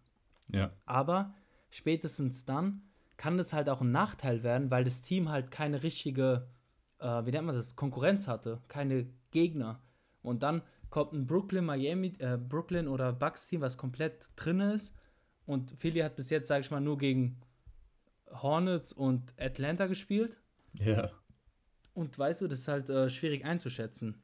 Ja. 0.49 0.71
Aber 0.85 1.33
spätestens 1.69 2.45
dann 2.45 2.81
kann 3.17 3.37
das 3.37 3.53
halt 3.53 3.69
auch 3.69 3.81
ein 3.81 3.91
Nachteil 3.91 4.43
werden, 4.43 4.69
weil 4.69 4.83
das 4.83 5.01
Team 5.01 5.29
halt 5.29 5.51
keine 5.51 5.83
richtige, 5.83 6.47
äh, 6.99 7.25
wie 7.25 7.31
nennt 7.31 7.45
man 7.45 7.55
das, 7.55 7.77
Konkurrenz 7.77 8.27
hatte, 8.27 8.61
keine 8.67 9.07
Gegner. 9.31 9.81
Und 10.21 10.43
dann 10.43 10.61
kommt 10.89 11.13
ein 11.13 11.25
Brooklyn, 11.25 11.63
Miami, 11.63 12.13
äh, 12.19 12.37
Brooklyn 12.37 12.89
oder 12.89 13.13
Bucks 13.13 13.47
Team, 13.47 13.61
was 13.61 13.77
komplett 13.77 14.29
drin 14.35 14.59
ist. 14.59 14.93
Und 15.45 15.71
Philly 15.77 16.01
hat 16.01 16.17
bis 16.17 16.29
jetzt, 16.29 16.49
sage 16.49 16.61
ich 16.61 16.71
mal, 16.71 16.81
nur 16.81 16.97
gegen 16.97 17.39
Hornets 18.31 18.91
und 18.91 19.33
Atlanta 19.39 19.87
gespielt. 19.87 20.37
Ja. 20.73 21.09
Und 21.93 22.19
weißt 22.19 22.41
du, 22.41 22.47
das 22.47 22.59
ist 22.59 22.67
halt 22.67 22.89
äh, 22.89 23.09
schwierig 23.09 23.45
einzuschätzen. 23.45 24.21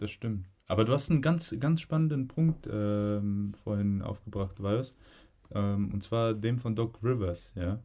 Das 0.00 0.10
stimmt. 0.10 0.48
Aber 0.66 0.84
du 0.84 0.92
hast 0.92 1.10
einen 1.10 1.20
ganz, 1.20 1.54
ganz 1.58 1.80
spannenden 1.80 2.26
Punkt 2.26 2.66
ähm, 2.70 3.52
vorhin 3.62 4.02
aufgebracht, 4.02 4.62
du? 4.62 4.94
Ähm, 5.52 5.92
und 5.92 6.02
zwar 6.02 6.32
dem 6.32 6.58
von 6.58 6.74
Doc 6.74 7.02
Rivers, 7.02 7.52
ja. 7.54 7.82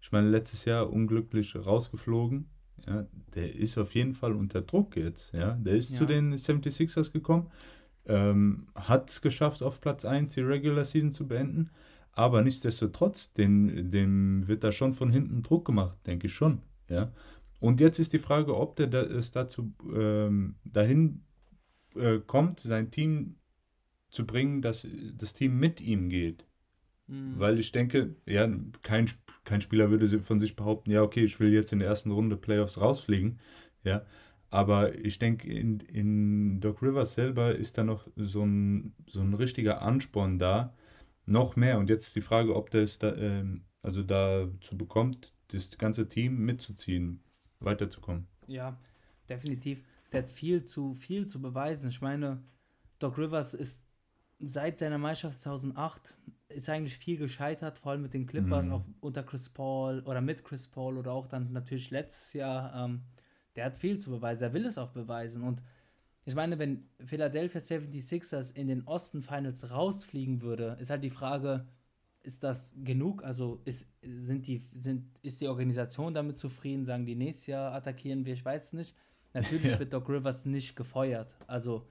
Ich 0.00 0.12
meine, 0.12 0.28
letztes 0.28 0.64
Jahr 0.64 0.90
unglücklich 0.90 1.54
rausgeflogen. 1.56 2.48
Ja, 2.86 3.06
der 3.34 3.54
ist 3.54 3.76
auf 3.76 3.94
jeden 3.94 4.14
Fall 4.14 4.34
unter 4.34 4.62
Druck 4.62 4.96
jetzt. 4.96 5.34
Ja, 5.34 5.52
der 5.54 5.74
ist 5.74 5.90
ja. 5.90 5.98
zu 5.98 6.06
den 6.06 6.34
76ers 6.34 7.12
gekommen, 7.12 7.50
ähm, 8.06 8.68
hat 8.74 9.10
es 9.10 9.20
geschafft, 9.20 9.62
auf 9.62 9.80
Platz 9.80 10.04
1 10.04 10.32
die 10.32 10.40
Regular 10.40 10.84
Season 10.84 11.10
zu 11.10 11.26
beenden. 11.26 11.70
Aber 12.12 12.42
nichtsdestotrotz, 12.42 13.32
dem, 13.34 13.90
dem 13.90 14.48
wird 14.48 14.64
da 14.64 14.72
schon 14.72 14.94
von 14.94 15.10
hinten 15.10 15.42
Druck 15.42 15.66
gemacht, 15.66 15.98
denke 16.06 16.28
ich 16.28 16.34
schon. 16.34 16.62
Ja. 16.88 17.12
Und 17.60 17.80
jetzt 17.80 17.98
ist 17.98 18.12
die 18.12 18.18
Frage, 18.18 18.56
ob 18.56 18.76
der 18.76 18.86
da, 18.86 19.02
es 19.02 19.32
dazu 19.32 19.74
ähm, 19.92 20.54
dahin 20.64 21.24
äh, 21.94 22.18
kommt, 22.18 22.60
sein 22.60 22.90
Team 22.90 23.36
zu 24.10 24.26
bringen, 24.26 24.62
dass 24.62 24.86
das 25.16 25.34
Team 25.34 25.58
mit 25.58 25.80
ihm 25.80 26.08
geht. 26.08 26.46
Mhm. 27.06 27.38
Weil 27.38 27.58
ich 27.58 27.72
denke, 27.72 28.14
ja, 28.26 28.48
kein, 28.82 29.08
kein 29.44 29.60
Spieler 29.60 29.90
würde 29.90 30.20
von 30.20 30.40
sich 30.40 30.56
behaupten, 30.56 30.90
ja, 30.90 31.02
okay, 31.02 31.24
ich 31.24 31.40
will 31.40 31.52
jetzt 31.52 31.72
in 31.72 31.78
der 31.78 31.88
ersten 31.88 32.10
Runde 32.10 32.36
Playoffs 32.36 32.80
rausfliegen. 32.80 33.38
Ja. 33.84 34.04
Aber 34.50 34.94
ich 34.94 35.18
denke, 35.18 35.52
in, 35.52 35.80
in 35.80 36.60
Doc 36.60 36.82
Rivers 36.82 37.14
selber 37.14 37.54
ist 37.54 37.76
da 37.76 37.84
noch 37.84 38.08
so 38.16 38.44
ein, 38.44 38.94
so 39.06 39.20
ein 39.20 39.34
richtiger 39.34 39.82
Ansporn 39.82 40.38
da. 40.38 40.74
Noch 41.26 41.56
mehr. 41.56 41.78
Und 41.78 41.90
jetzt 41.90 42.06
ist 42.06 42.16
die 42.16 42.22
Frage, 42.22 42.56
ob 42.56 42.70
der 42.70 42.82
es 42.82 42.98
da, 42.98 43.14
ähm, 43.14 43.64
also 43.82 44.02
dazu 44.02 44.78
bekommt, 44.78 45.34
das 45.48 45.76
ganze 45.76 46.08
Team 46.08 46.44
mitzuziehen, 46.46 47.20
weiterzukommen. 47.60 48.26
Ja, 48.46 48.78
definitiv. 49.28 49.82
Der 50.12 50.22
hat 50.22 50.30
viel 50.30 50.64
zu, 50.64 50.94
viel 50.94 51.26
zu 51.26 51.40
beweisen. 51.40 51.88
Ich 51.88 52.00
meine, 52.00 52.42
Doc 52.98 53.18
Rivers 53.18 53.54
ist 53.54 53.84
seit 54.40 54.78
seiner 54.78 54.98
Meisterschaft 54.98 55.40
2008 55.42 56.16
ist 56.48 56.68
eigentlich 56.70 56.96
viel 56.96 57.18
gescheitert, 57.18 57.78
vor 57.78 57.92
allem 57.92 58.02
mit 58.02 58.14
den 58.14 58.26
Clippers, 58.26 58.66
mhm. 58.66 58.72
auch 58.72 58.84
unter 59.00 59.22
Chris 59.22 59.48
Paul 59.48 60.00
oder 60.06 60.20
mit 60.20 60.44
Chris 60.44 60.66
Paul 60.66 60.96
oder 60.96 61.12
auch 61.12 61.26
dann 61.26 61.52
natürlich 61.52 61.90
letztes 61.90 62.32
Jahr. 62.32 62.74
Ähm, 62.74 63.02
der 63.54 63.66
hat 63.66 63.76
viel 63.76 63.98
zu 63.98 64.10
beweisen, 64.10 64.44
er 64.44 64.52
will 64.52 64.64
es 64.66 64.78
auch 64.78 64.90
beweisen. 64.90 65.42
Und 65.42 65.60
ich 66.24 66.34
meine, 66.34 66.58
wenn 66.58 66.88
Philadelphia 67.00 67.60
76ers 67.60 68.54
in 68.54 68.68
den 68.68 68.84
Osten 68.86 69.22
Finals 69.22 69.70
rausfliegen 69.70 70.42
würde, 70.42 70.76
ist 70.80 70.90
halt 70.90 71.02
die 71.02 71.10
Frage, 71.10 71.66
ist 72.22 72.44
das 72.44 72.70
genug? 72.84 73.24
Also 73.24 73.60
ist, 73.64 73.88
sind 74.02 74.46
die, 74.46 74.66
sind, 74.74 75.06
ist 75.22 75.40
die 75.40 75.48
Organisation 75.48 76.14
damit 76.14 76.38
zufrieden? 76.38 76.84
Sagen 76.84 77.06
die 77.06 77.14
nächstes 77.14 77.46
Jahr 77.46 77.74
attackieren 77.74 78.24
wir? 78.24 78.34
Ich 78.34 78.44
weiß 78.44 78.64
es 78.64 78.72
nicht. 78.72 78.94
Natürlich 79.42 79.72
ja. 79.72 79.78
wird 79.78 79.92
Doc 79.92 80.08
Rivers 80.08 80.44
nicht 80.46 80.76
gefeuert. 80.76 81.34
Also. 81.46 81.86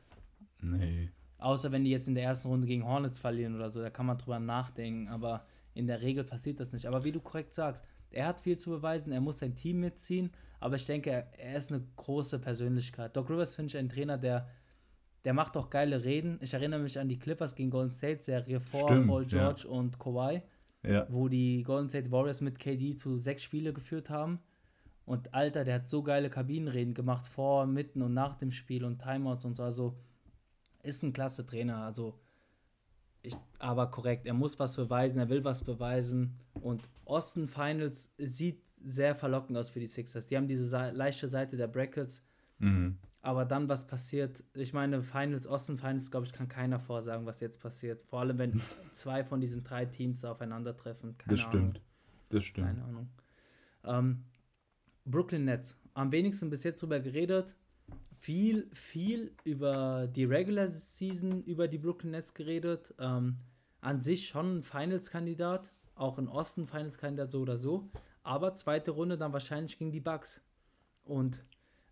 Nee. 0.62 1.10
Außer 1.40 1.72
wenn 1.72 1.84
die 1.84 1.92
jetzt 1.92 2.08
in 2.08 2.16
der 2.16 2.24
ersten 2.24 2.48
Runde 2.48 2.66
gegen 2.66 2.86
Hornets 2.86 3.20
verlieren 3.20 3.56
oder 3.56 3.70
so, 3.70 3.82
da 3.82 3.90
kann 3.90 4.08
man 4.08 4.18
drüber 4.18 4.40
nachdenken. 4.40 5.08
Aber 5.08 5.46
in 5.74 5.86
der 5.86 6.02
Regel 6.02 6.24
passiert 6.24 6.60
das 6.60 6.74
nicht. 6.74 6.88
Aber 6.88 7.04
wie 7.04 7.12
du 7.12 7.20
korrekt 7.20 7.54
sagst, 7.54 7.86
er 8.10 8.28
hat 8.28 8.40
viel 8.42 8.58
zu 8.58 8.72
beweisen, 8.72 9.12
er 9.12 9.22
muss 9.22 9.40
sein 9.40 9.56
Team 9.56 9.80
mitziehen. 9.82 10.32
Aber 10.60 10.76
ich 10.76 10.86
denke, 10.86 11.12
er, 11.12 11.40
er 11.40 11.58
ist 11.58 11.72
eine 11.72 11.84
große 11.96 12.40
Persönlichkeit. 12.40 13.16
Doc 13.16 13.30
Rivers 13.30 13.56
finde 13.56 13.70
ich 13.70 13.78
ein 13.78 13.90
Trainer, 13.90 14.18
der 14.18 14.48
der 15.28 15.34
macht 15.34 15.58
auch 15.58 15.70
geile 15.70 16.06
Reden. 16.06 16.40
Ich 16.42 16.54
erinnere 16.54 16.80
mich 16.80 16.98
an 16.98 17.10
die 17.10 17.20
Clippers 17.20 17.54
gegen 17.54 17.70
Golden 17.70 17.92
State 17.92 18.24
Serie 18.24 18.62
vor 18.62 18.88
Stimmt, 18.88 19.08
Paul 19.08 19.26
George 19.26 19.64
ja. 19.66 19.70
und 19.70 20.00
Kawhi, 20.00 20.42
ja. 20.84 21.06
wo 21.10 21.28
die 21.28 21.64
Golden 21.64 21.90
State 21.90 22.10
Warriors 22.12 22.40
mit 22.40 22.60
KD 22.60 22.96
zu 22.96 23.18
sechs 23.18 23.44
Spiele 23.44 23.74
geführt 23.74 24.10
haben. 24.10 24.40
Und 25.08 25.34
Alter, 25.34 25.64
der 25.64 25.76
hat 25.76 25.90
so 25.90 26.04
geile 26.04 26.30
Kabinenreden 26.30 26.94
gemacht 26.94 27.28
vor, 27.28 27.66
mitten 27.66 28.02
und 28.02 28.14
nach 28.14 28.36
dem 28.36 28.52
Spiel 28.52 28.84
und 28.84 29.02
Timeouts 29.02 29.46
und 29.46 29.56
so. 29.56 29.64
Also 29.64 29.98
ist 30.84 31.02
ein 31.02 31.14
klasse 31.14 31.46
Trainer. 31.46 31.78
Also 31.78 32.20
ich, 33.22 33.34
aber 33.58 33.90
korrekt, 33.90 34.26
er 34.26 34.34
muss 34.34 34.60
was 34.60 34.76
beweisen, 34.76 35.20
er 35.20 35.30
will 35.30 35.46
was 35.46 35.64
beweisen. 35.64 36.36
Und 36.56 36.90
Osten 37.06 37.48
Finals 37.48 38.12
sieht 38.18 38.62
sehr 38.84 39.16
verlockend 39.16 39.58
aus 39.58 39.70
für 39.70 39.80
die 39.80 39.88
Sixers. 39.88 40.26
Die 40.26 40.36
haben 40.36 40.50
diese 40.50 40.92
leichte 40.92 41.30
Seite 41.30 41.56
der 41.56 41.68
Brackets. 41.68 42.22
Mhm. 42.60 42.98
Aber 43.22 43.46
dann, 43.46 43.70
was 43.70 43.88
passiert, 43.88 44.44
ich 44.54 44.74
meine, 44.74 45.02
Finals, 45.02 45.48
Osten 45.48 45.78
Finals, 45.78 46.12
glaube 46.12 46.26
ich, 46.26 46.34
kann 46.34 46.50
keiner 46.50 46.82
vorsagen, 46.82 47.26
was 47.26 47.40
jetzt 47.40 47.62
passiert. 47.62 48.02
Vor 48.02 48.20
allem, 48.20 48.38
wenn 48.40 48.62
zwei 48.92 49.24
von 49.24 49.40
diesen 49.40 49.64
drei 49.64 49.86
Teams 49.86 50.26
aufeinandertreffen. 50.26 51.18
Keine 51.18 51.38
das 51.38 51.40
stimmt. 51.40 51.56
Ahnung. 51.56 51.74
Das 52.28 52.44
stimmt. 52.44 52.68
Keine 52.68 52.84
Ahnung. 52.84 53.10
Ähm, 53.86 54.24
Brooklyn 55.10 55.46
Nets. 55.46 55.76
Am 55.94 56.12
wenigsten 56.12 56.50
bis 56.50 56.64
jetzt 56.64 56.82
drüber 56.82 57.00
geredet. 57.00 57.56
Viel, 58.20 58.70
viel 58.74 59.32
über 59.44 60.08
die 60.08 60.26
Regular 60.26 60.70
Season, 60.70 61.44
über 61.44 61.68
die 61.68 61.78
Brooklyn 61.78 62.12
Nets 62.12 62.34
geredet. 62.34 62.94
Ähm, 63.00 63.38
an 63.82 64.02
sich 64.02 64.28
schon 64.28 64.58
ein 64.58 64.64
Finals-Kandidat. 64.64 65.72
Auch 65.96 66.18
ein 66.18 66.28
Osten 66.28 66.68
Finals-Kandidat 66.68 67.32
so 67.32 67.42
oder 67.42 67.58
so. 67.58 67.90
Aber 68.24 68.54
zweite 68.54 68.92
Runde 68.92 69.18
dann 69.18 69.34
wahrscheinlich 69.34 69.78
gegen 69.78 69.92
die 69.92 70.02
Bucks. 70.02 70.42
Und 71.06 71.42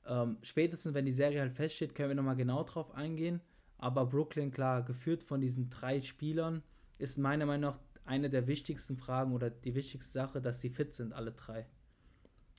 ähm, 0.05 0.37
spätestens, 0.41 0.93
wenn 0.93 1.05
die 1.05 1.11
Serie 1.11 1.39
halt 1.39 1.53
feststeht, 1.53 1.95
können 1.95 2.09
wir 2.09 2.15
nochmal 2.15 2.35
genau 2.35 2.63
drauf 2.63 2.93
eingehen. 2.93 3.39
Aber 3.77 4.05
Brooklyn, 4.05 4.51
klar, 4.51 4.83
geführt 4.83 5.23
von 5.23 5.41
diesen 5.41 5.69
drei 5.69 6.01
Spielern, 6.01 6.63
ist 6.97 7.17
meiner 7.17 7.45
Meinung 7.45 7.71
nach 7.71 7.79
eine 8.03 8.29
der 8.29 8.47
wichtigsten 8.47 8.97
Fragen 8.97 9.33
oder 9.33 9.49
die 9.49 9.73
wichtigste 9.73 10.11
Sache, 10.11 10.41
dass 10.41 10.61
sie 10.61 10.69
fit 10.69 10.93
sind, 10.93 11.13
alle 11.13 11.31
drei. 11.31 11.65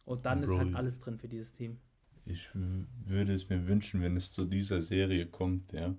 Und 0.06 0.24
dann 0.24 0.40
Bro, 0.40 0.50
ist 0.50 0.58
halt 0.58 0.74
alles 0.74 1.00
drin 1.00 1.18
für 1.18 1.28
dieses 1.28 1.54
Team. 1.54 1.76
Ich 2.24 2.48
würde 2.54 3.34
es 3.34 3.48
mir 3.50 3.68
wünschen, 3.68 4.00
wenn 4.02 4.16
es 4.16 4.32
zu 4.32 4.46
dieser 4.46 4.80
Serie 4.80 5.26
kommt, 5.26 5.72
ja. 5.72 5.94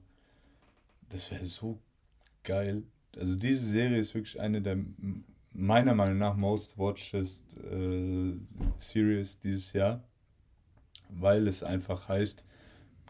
Das 1.09 1.31
wäre 1.31 1.45
so 1.45 1.79
geil. 2.43 2.83
Also 3.15 3.35
diese 3.35 3.65
Serie 3.65 3.99
ist 3.99 4.15
wirklich 4.15 4.39
eine 4.39 4.61
der 4.61 4.77
meiner 5.53 5.93
Meinung 5.93 6.17
nach 6.17 6.35
most 6.35 6.77
watchest 6.77 7.45
äh, 7.55 8.33
Series 8.77 9.39
dieses 9.39 9.73
Jahr 9.73 10.03
weil 11.09 11.47
es 11.47 11.63
einfach 11.63 12.07
heißt, 12.07 12.43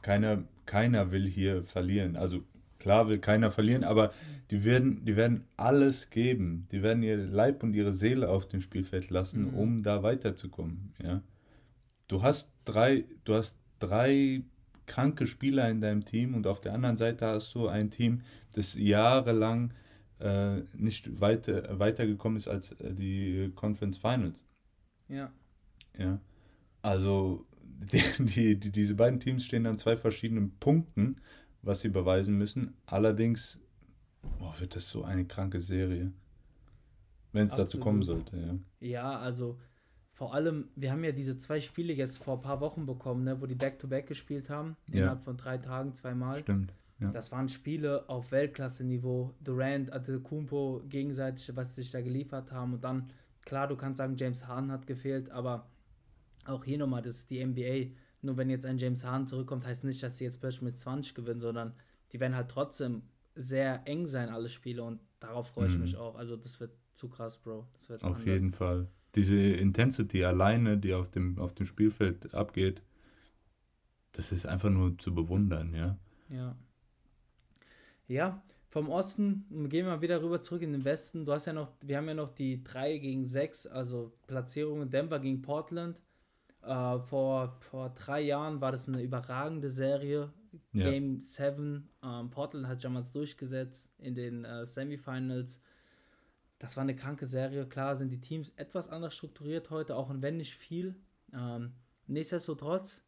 keiner, 0.01 0.43
keiner 0.65 1.11
will 1.11 1.27
hier 1.27 1.63
verlieren. 1.63 2.15
Also 2.15 2.43
klar 2.79 3.07
will 3.07 3.19
keiner 3.19 3.51
verlieren, 3.51 3.83
aber 3.83 4.13
die 4.51 4.63
werden, 4.63 5.03
die 5.03 5.15
werden 5.15 5.43
alles 5.57 6.09
geben. 6.09 6.67
Die 6.71 6.81
werden 6.81 7.03
ihr 7.03 7.17
Leib 7.17 7.63
und 7.63 7.73
ihre 7.73 7.93
Seele 7.93 8.29
auf 8.29 8.47
dem 8.47 8.61
Spielfeld 8.61 9.09
lassen, 9.09 9.51
mhm. 9.51 9.53
um 9.55 9.83
da 9.83 10.03
weiterzukommen. 10.03 10.93
Ja? 11.03 11.21
Du 12.07 12.21
hast 12.21 12.53
drei, 12.65 13.05
du 13.25 13.35
hast 13.35 13.59
drei 13.79 14.43
kranke 14.85 15.27
Spieler 15.27 15.69
in 15.69 15.81
deinem 15.81 16.05
Team 16.05 16.33
und 16.33 16.47
auf 16.47 16.61
der 16.61 16.73
anderen 16.73 16.95
Seite 16.95 17.25
hast 17.25 17.53
du 17.53 17.67
ein 17.67 17.91
Team, 17.91 18.21
das 18.53 18.75
jahrelang 18.75 19.73
äh, 20.19 20.61
nicht 20.73 21.19
weiter, 21.19 21.77
weitergekommen 21.77 22.37
ist 22.37 22.47
als 22.47 22.71
äh, 22.73 22.93
die 22.93 23.51
Conference 23.53 23.97
Finals. 23.97 24.43
Ja. 25.09 25.31
Ja. 25.97 26.19
Also 26.81 27.45
die, 28.19 28.57
die, 28.57 28.71
diese 28.71 28.95
beiden 28.95 29.19
Teams 29.19 29.45
stehen 29.45 29.65
an 29.65 29.77
zwei 29.77 29.97
verschiedenen 29.97 30.57
Punkten, 30.57 31.17
was 31.61 31.81
sie 31.81 31.89
beweisen 31.89 32.37
müssen. 32.37 32.75
Allerdings 32.85 33.59
boah, 34.39 34.53
wird 34.59 34.75
das 34.75 34.89
so 34.89 35.03
eine 35.03 35.25
kranke 35.25 35.61
Serie. 35.61 36.11
Wenn 37.31 37.45
es 37.45 37.55
dazu 37.55 37.79
kommen 37.79 38.03
sollte, 38.03 38.37
ja. 38.37 38.55
Ja, 38.79 39.19
also 39.19 39.59
vor 40.13 40.33
allem, 40.33 40.69
wir 40.75 40.91
haben 40.91 41.03
ja 41.03 41.11
diese 41.11 41.37
zwei 41.37 41.61
Spiele 41.61 41.93
jetzt 41.93 42.23
vor 42.23 42.37
ein 42.37 42.41
paar 42.41 42.59
Wochen 42.61 42.85
bekommen, 42.85 43.23
ne, 43.23 43.39
wo 43.39 43.45
die 43.45 43.55
Back-to-Back 43.55 44.05
-back 44.05 44.07
gespielt 44.07 44.49
haben, 44.49 44.75
ja. 44.87 45.01
innerhalb 45.01 45.23
von 45.23 45.37
drei 45.37 45.57
Tagen 45.59 45.93
zweimal. 45.93 46.39
Stimmt. 46.39 46.73
Ja. 46.99 47.11
Das 47.11 47.31
waren 47.31 47.47
Spiele 47.47 48.09
auf 48.09 48.31
Weltklasse-Niveau. 48.31 49.35
Durant, 49.41 49.91
Kumpo 50.23 50.81
gegenseitig, 50.89 51.55
was 51.55 51.75
sie 51.75 51.83
sich 51.83 51.91
da 51.91 52.01
geliefert 52.01 52.51
haben. 52.51 52.73
Und 52.73 52.83
dann, 52.83 53.11
klar, 53.45 53.67
du 53.67 53.75
kannst 53.75 53.99
sagen, 53.99 54.15
James 54.17 54.47
Harden 54.47 54.71
hat 54.71 54.87
gefehlt, 54.87 55.29
aber 55.29 55.67
auch 56.45 56.63
hier 56.63 56.79
nochmal, 56.79 57.03
das 57.03 57.17
ist 57.17 57.29
die 57.29 57.45
NBA. 57.45 57.91
Nur 58.21 58.37
wenn 58.37 58.49
jetzt 58.49 58.65
ein 58.65 58.77
James 58.77 59.03
Harden 59.03 59.27
zurückkommt, 59.27 59.65
heißt 59.65 59.83
nicht, 59.83 60.01
dass 60.01 60.17
sie 60.17 60.23
jetzt 60.23 60.39
plötzlich 60.39 60.63
mit 60.63 60.77
20 60.77 61.13
gewinnen, 61.13 61.39
sondern 61.39 61.73
die 62.11 62.19
werden 62.19 62.35
halt 62.35 62.49
trotzdem 62.49 63.03
sehr 63.35 63.81
eng 63.85 64.07
sein, 64.07 64.29
alle 64.29 64.49
Spiele. 64.49 64.83
Und 64.83 64.99
darauf 65.19 65.49
freue 65.49 65.67
ich 65.67 65.75
mhm. 65.75 65.81
mich 65.81 65.97
auch. 65.97 66.15
Also 66.15 66.35
das 66.35 66.59
wird 66.59 66.71
zu 66.93 67.09
krass, 67.09 67.37
Bro. 67.37 67.67
auf 67.89 68.03
anders. 68.03 68.25
jeden 68.25 68.51
Fall. 68.51 68.87
Diese 69.15 69.35
Intensity 69.35 70.23
alleine, 70.23 70.77
die 70.77 70.93
auf 70.93 71.09
dem, 71.09 71.39
auf 71.39 71.53
dem 71.53 71.65
Spielfeld 71.65 72.33
abgeht, 72.33 72.81
das 74.11 74.31
ist 74.31 74.45
einfach 74.47 74.69
nur 74.69 74.97
zu 74.97 75.13
bewundern, 75.13 75.73
ja. 75.73 75.97
Ja. 76.29 76.55
Ja, 78.07 78.41
vom 78.69 78.89
Osten 78.89 79.45
gehen 79.69 79.85
wir 79.85 79.95
mal 79.95 80.01
wieder 80.01 80.21
rüber 80.21 80.41
zurück 80.41 80.61
in 80.61 80.71
den 80.71 80.85
Westen. 80.85 81.25
Du 81.25 81.31
hast 81.31 81.45
ja 81.45 81.53
noch, 81.53 81.69
wir 81.81 81.97
haben 81.97 82.07
ja 82.07 82.13
noch 82.13 82.29
die 82.29 82.63
3 82.63 82.97
gegen 82.97 83.25
6, 83.25 83.67
also 83.67 84.13
Platzierungen 84.27 84.89
Denver 84.89 85.19
gegen 85.19 85.41
Portland. 85.41 86.01
Uh, 86.67 86.99
vor, 86.99 87.55
vor 87.61 87.89
drei 87.91 88.21
Jahren 88.21 88.59
war 88.59 88.71
das 88.71 88.87
eine 88.87 89.01
überragende 89.01 89.69
Serie. 89.69 90.33
Ja. 90.73 90.89
Game 90.89 91.21
7. 91.21 91.89
Ähm, 92.03 92.29
Portland 92.29 92.67
hat 92.67 92.83
damals 92.83 93.11
durchgesetzt 93.11 93.89
in 93.99 94.15
den 94.15 94.43
äh, 94.43 94.65
Semifinals. 94.65 95.61
Das 96.59 96.75
war 96.75 96.81
eine 96.81 96.95
kranke 96.95 97.25
Serie. 97.25 97.67
Klar 97.67 97.95
sind 97.95 98.09
die 98.09 98.19
Teams 98.19 98.51
etwas 98.55 98.89
anders 98.89 99.15
strukturiert 99.15 99.69
heute, 99.69 99.95
auch 99.95 100.11
wenn 100.13 100.37
nicht 100.37 100.55
viel. 100.55 100.95
Ähm, 101.33 101.73
nichtsdestotrotz, 102.07 103.03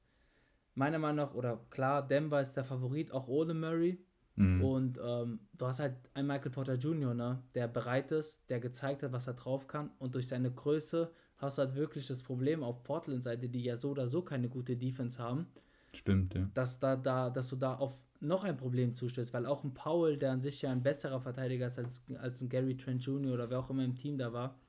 meiner 0.76 1.00
Meinung 1.00 1.26
nach, 1.28 1.34
oder 1.34 1.60
klar, 1.70 2.08
Denver 2.08 2.42
ist 2.42 2.54
der 2.54 2.64
Favorit, 2.64 3.12
auch 3.12 3.28
ohne 3.28 3.54
Murray. 3.54 4.00
Mhm. 4.36 4.64
Und 4.64 5.02
ähm, 5.04 5.40
du 5.54 5.66
hast 5.66 5.80
halt 5.80 5.96
einen 6.14 6.28
Michael 6.28 6.52
Porter 6.52 6.76
Jr., 6.76 7.14
ne, 7.14 7.44
der 7.56 7.68
bereit 7.68 8.12
ist, 8.12 8.50
der 8.50 8.60
gezeigt 8.60 9.04
hat, 9.04 9.12
was 9.12 9.28
er 9.28 9.34
drauf 9.34 9.68
kann 9.68 9.92
und 10.00 10.16
durch 10.16 10.28
seine 10.28 10.52
Größe 10.52 11.12
hast 11.40 11.58
du 11.58 11.64
halt 11.64 11.76
wirklich 11.76 12.08
das 12.08 12.22
Problem 12.22 12.64
auf 12.64 12.84
Portland-Seite, 12.84 13.50
die 13.50 13.64
ja 13.64 13.78
so 13.78 13.92
oder 13.92 14.08
so 14.08 14.22
keine 14.22 14.50
gute 14.50 14.76
Defense 14.76 15.22
haben. 15.22 15.48
Stimmt, 15.94 16.36
ja. 16.36 16.48
Dass, 16.54 16.80
da, 16.80 16.96
da, 16.96 17.30
dass 17.30 17.50
du 17.50 17.56
da 17.56 17.76
auf 17.76 18.06
noch 18.20 18.44
ein 18.44 18.58
Problem 18.58 18.94
zustößt, 18.94 19.34
weil 19.34 19.46
auch 19.46 19.64
ein 19.64 19.74
Powell, 19.74 20.18
der 20.18 20.34
an 20.34 20.42
sich 20.42 20.62
ja 20.62 20.72
ein 20.72 20.84
besserer 20.84 21.22
Verteidiger 21.22 21.68
ist 21.68 21.80
als, 21.80 22.04
als 22.20 22.42
ein 22.42 22.50
Gary 22.50 22.76
Trent 22.76 23.04
Jr. 23.04 23.34
oder 23.34 23.50
wer 23.50 23.60
auch 23.60 23.70
immer 23.70 23.86
im 23.86 23.96
Team 23.96 24.18
da 24.18 24.34
war, 24.34 24.60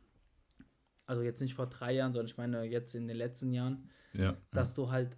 also 1.04 1.22
jetzt 1.22 1.40
nicht 1.40 1.54
vor 1.54 1.66
drei 1.66 1.92
Jahren, 1.94 2.12
sondern 2.12 2.26
ich 2.26 2.36
meine 2.36 2.62
jetzt 2.64 2.94
in 2.94 3.08
den 3.08 3.16
letzten 3.16 3.52
Jahren, 3.52 3.88
ja, 4.12 4.36
dass 4.52 4.70
ja. 4.70 4.76
du 4.76 4.90
halt, 4.92 5.16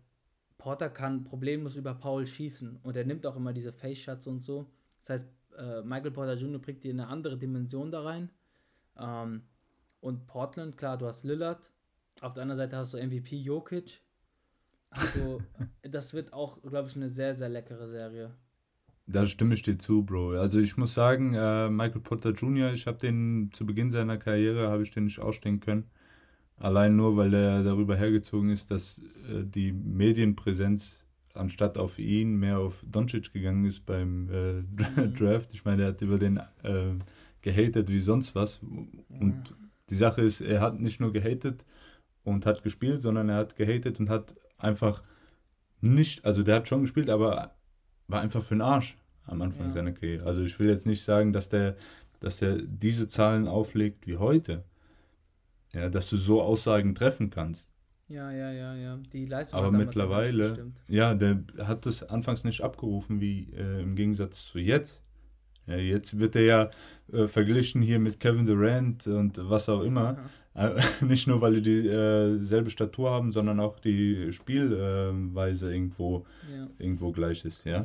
Porter 0.57 0.89
kann 0.89 1.25
problemlos 1.25 1.77
über 1.77 1.95
Powell 1.95 2.27
schießen 2.27 2.79
und 2.83 2.97
er 2.97 3.05
nimmt 3.05 3.27
auch 3.27 3.37
immer 3.37 3.53
diese 3.53 3.73
Face-Shots 3.73 4.27
und 4.27 4.41
so. 4.41 4.71
Das 5.01 5.11
heißt, 5.11 5.29
äh, 5.59 5.83
Michael 5.83 6.13
Porter 6.13 6.35
Jr. 6.35 6.61
bringt 6.61 6.83
dir 6.85 6.93
eine 6.93 7.09
andere 7.09 7.37
Dimension 7.37 7.91
da 7.91 8.03
rein. 8.03 8.31
Ähm, 8.97 9.43
und 10.03 10.27
Portland, 10.27 10.77
klar, 10.77 10.99
du 10.99 11.07
hast 11.07 11.23
Lillard. 11.23 11.71
Auf 12.21 12.35
der 12.35 12.43
anderen 12.43 12.59
Seite 12.59 12.77
hast 12.77 12.93
du 12.93 12.99
MVP 12.99 13.37
Jokic. 13.37 14.03
Also, 14.91 15.41
das 15.83 16.13
wird 16.13 16.33
auch, 16.33 16.61
glaube 16.63 16.89
ich, 16.89 16.97
eine 16.97 17.09
sehr, 17.09 17.35
sehr 17.35 17.49
leckere 17.49 17.89
Serie. 17.89 18.35
Da 19.07 19.27
stimme 19.27 19.55
ich 19.55 19.63
dir 19.63 19.79
zu, 19.79 20.03
Bro. 20.05 20.33
Also 20.33 20.59
ich 20.61 20.77
muss 20.77 20.95
sagen, 20.95 21.35
äh, 21.35 21.69
Michael 21.69 22.03
Potter 22.03 22.31
Jr., 22.31 22.73
ich 22.73 22.87
habe 22.87 22.99
den 22.99 23.51
zu 23.53 23.65
Beginn 23.65 23.91
seiner 23.91 24.17
Karriere, 24.17 24.69
habe 24.69 24.83
ich 24.83 24.91
den 24.91 25.05
nicht 25.05 25.21
ausstehen 25.21 25.61
können. 25.61 25.91
Allein 26.57 26.97
nur, 26.97 27.17
weil 27.17 27.35
er 27.35 27.65
darüber 27.65 27.97
hergezogen 27.97 28.51
ist, 28.51 28.71
dass 28.71 29.01
äh, 29.29 29.45
die 29.45 29.73
Medienpräsenz 29.73 31.05
anstatt 31.35 31.79
auf 31.79 31.99
ihn 31.99 32.37
mehr 32.37 32.59
auf 32.59 32.85
Doncic 32.89 33.33
gegangen 33.33 33.65
ist 33.65 33.87
beim 33.87 34.29
äh, 34.31 34.53
mhm. 34.63 35.15
Draft. 35.19 35.55
Ich 35.55 35.65
meine, 35.65 35.83
er 35.83 35.89
hat 35.89 36.03
über 36.03 36.19
den 36.19 36.39
äh, 36.63 36.95
gehatet 37.41 37.89
wie 37.89 38.01
sonst 38.01 38.35
was. 38.35 38.61
Und 39.09 39.55
die 39.93 39.99
Sache 39.99 40.23
ist, 40.23 40.41
er 40.41 40.63
hat 40.63 40.81
nicht 40.81 41.01
nur 41.01 41.13
gehatet 41.13 41.67
und 42.25 42.47
hat 42.47 42.63
gespielt, 42.63 43.03
sondern 43.03 43.29
er 43.29 43.37
hat 43.37 43.57
gehatet 43.57 44.01
und 44.01 44.09
hat 44.09 44.35
einfach 44.57 45.03
nicht, 45.83 46.25
also 46.25 46.43
der 46.43 46.57
hat 46.57 46.69
schon 46.69 46.81
gespielt, 46.81 47.11
aber 47.11 47.55
war 48.09 48.21
einfach 48.23 48.43
für 48.43 48.55
den 48.55 48.63
Arsch 48.63 48.97
am 49.27 49.43
Anfang 49.43 49.67
ja. 49.67 49.73
seiner 49.73 49.93
Karriere. 49.93 50.25
Also 50.25 50.43
ich 50.43 50.59
will 50.59 50.69
jetzt 50.69 50.87
nicht 50.87 51.03
sagen, 51.03 51.35
dass 51.35 51.51
der, 51.51 51.77
dass 52.21 52.41
er 52.41 52.57
diese 52.63 53.07
Zahlen 53.07 53.47
auflegt 53.47 54.07
wie 54.07 54.17
heute. 54.17 54.65
Ja, 55.75 55.91
dass 55.91 56.09
du 56.09 56.17
so 56.17 56.43
Aussagen 56.43 56.95
treffen 56.95 57.29
kannst. 57.31 57.69
Ja, 58.09 58.31
ja, 58.31 58.51
ja, 58.51 58.75
ja. 58.75 58.99
Die 59.13 59.27
Leistung 59.27 59.59
Aber 59.59 59.71
mittlerweile, 59.71 60.73
ja, 60.89 61.15
der 61.15 61.45
hat 61.59 61.87
das 61.87 62.03
anfangs 62.03 62.45
nicht 62.45 62.63
abgerufen, 62.63 63.21
wie 63.21 63.51
äh, 63.55 63.83
im 63.83 63.95
Gegensatz 63.95 64.47
zu 64.47 64.59
jetzt. 64.59 65.02
Ja, 65.67 65.77
jetzt 65.77 66.19
wird 66.19 66.37
er 66.37 66.43
ja 66.43 66.71
äh, 67.13 67.29
verglichen 67.29 67.83
hier 67.83 67.99
mit 67.99 68.21
Kevin 68.21 68.47
Durant 68.47 69.07
und 69.07 69.39
was 69.49 69.69
auch 69.69 69.83
immer. 69.83 70.19
Äh, 70.55 70.81
nicht 71.05 71.27
nur, 71.27 71.41
weil 71.41 71.61
die 71.61 71.83
dieselbe 72.41 72.69
äh, 72.69 72.71
Statur 72.71 73.11
haben, 73.11 73.33
sondern 73.33 73.61
auch 73.61 73.79
die 73.79 74.33
Spielweise 74.33 75.73
irgendwo, 75.73 76.27
ja. 76.53 76.69
irgendwo 76.79 77.13
gleich 77.13 77.45
ist. 77.45 77.65
Ja? 77.65 77.85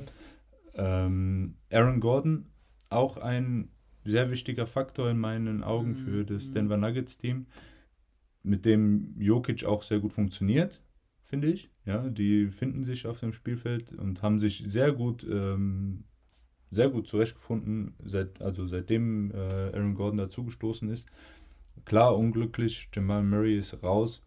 Ähm, 0.74 1.56
Aaron 1.72 2.00
Gordon, 2.00 2.48
auch 2.90 3.18
ein 3.18 3.70
sehr 4.06 4.32
wichtiger 4.32 4.66
Faktor 4.66 5.10
in 5.10 5.18
meinen 5.18 5.64
Augen 5.64 5.90
mhm. 5.90 5.96
für 5.96 6.24
das 6.24 6.48
mhm. 6.48 6.54
Denver 6.54 6.78
Nuggets 6.78 7.18
Team 7.18 7.48
mit 8.44 8.66
dem 8.66 9.14
Jokic 9.20 9.66
auch 9.66 9.84
sehr 9.84 10.00
gut 10.00 10.14
funktioniert, 10.14 10.82
finde 11.24 11.50
ich. 11.50 11.70
Ja, 11.86 12.08
die 12.10 12.48
finden 12.48 12.84
sich 12.84 13.06
auf 13.06 13.20
dem 13.20 13.34
Spielfeld 13.34 13.94
und 13.94 14.22
haben 14.22 14.40
sich 14.40 14.64
sehr 14.66 14.94
gut, 14.94 15.26
ähm, 15.30 16.06
sehr 16.72 16.90
gut 16.90 17.08
zurechtgefunden, 17.08 17.94
seit, 18.04 18.42
also 18.42 18.68
seitdem 18.68 19.32
äh, 19.32 19.38
Aaron 19.74 19.96
Gordon 19.96 20.18
dazugestoßen 20.18 20.90
ist. 20.90 21.08
Klar, 21.86 22.18
unglücklich, 22.18 22.90
Jamal 22.94 23.24
Murray 23.24 23.58
ist 23.58 23.82
raus. 23.84 24.22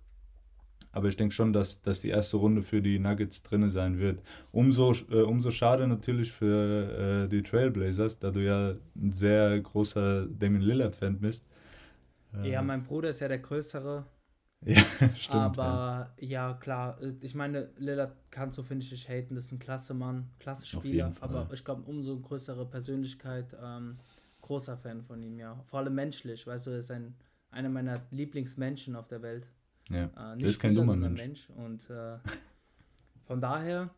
Aber 0.92 1.08
ich 1.08 1.16
denke 1.16 1.34
schon, 1.34 1.52
dass, 1.52 1.82
dass 1.82 2.00
die 2.00 2.08
erste 2.08 2.36
Runde 2.36 2.62
für 2.62 2.82
die 2.82 2.98
Nuggets 2.98 3.42
drin 3.42 3.68
sein 3.70 3.98
wird. 3.98 4.22
Umso, 4.50 4.92
äh, 5.10 5.22
umso 5.22 5.50
schade 5.50 5.86
natürlich 5.86 6.32
für 6.32 7.24
äh, 7.24 7.28
die 7.28 7.42
Trailblazers, 7.42 8.18
da 8.18 8.30
du 8.30 8.44
ja 8.44 8.74
ein 8.96 9.12
sehr 9.12 9.60
großer 9.60 10.26
Damien 10.26 10.62
Lillard-Fan 10.62 11.20
bist. 11.20 11.44
Ja, 12.44 12.62
mein 12.62 12.84
Bruder 12.84 13.10
ist 13.10 13.20
ja 13.20 13.28
der 13.28 13.38
größere. 13.38 14.04
Ja, 14.64 14.82
stimmt. 15.16 15.58
Aber 15.58 16.12
ja. 16.18 16.50
ja. 16.50 16.54
klar, 16.54 16.98
ich 17.20 17.34
meine, 17.34 17.70
Lillard 17.78 18.14
kannst 18.30 18.58
du, 18.58 18.62
finde 18.62 18.84
ich, 18.84 18.92
nicht 18.92 19.08
haten. 19.08 19.34
Das 19.34 19.46
ist 19.46 19.52
ein 19.52 19.58
klasse 19.58 19.94
Mann, 19.94 20.30
klasse 20.38 20.66
Spieler. 20.66 21.12
Aber 21.20 21.48
ich 21.52 21.64
glaube, 21.64 21.82
umso 21.82 22.18
größere 22.20 22.66
Persönlichkeit, 22.66 23.56
ähm, 23.62 23.98
großer 24.42 24.76
Fan 24.76 25.02
von 25.02 25.22
ihm, 25.22 25.38
ja. 25.38 25.62
Vor 25.66 25.80
allem 25.80 25.94
menschlich, 25.94 26.46
weißt 26.46 26.66
du, 26.66 26.70
er 26.70 26.78
ist 26.78 26.90
ein, 26.90 27.14
einer 27.50 27.68
meiner 27.68 28.02
Lieblingsmenschen 28.10 28.96
auf 28.96 29.08
der 29.08 29.22
Welt. 29.22 29.46
Ja, 29.88 30.10
äh, 30.16 30.36
nicht 30.36 30.50
ist 30.50 30.60
kein 30.60 30.74
dummer 30.74 30.94
Mensch. 30.94 31.20
Mensch. 31.20 31.50
Und 31.50 31.88
äh, 31.90 32.18
von 33.24 33.40
daher 33.40 33.90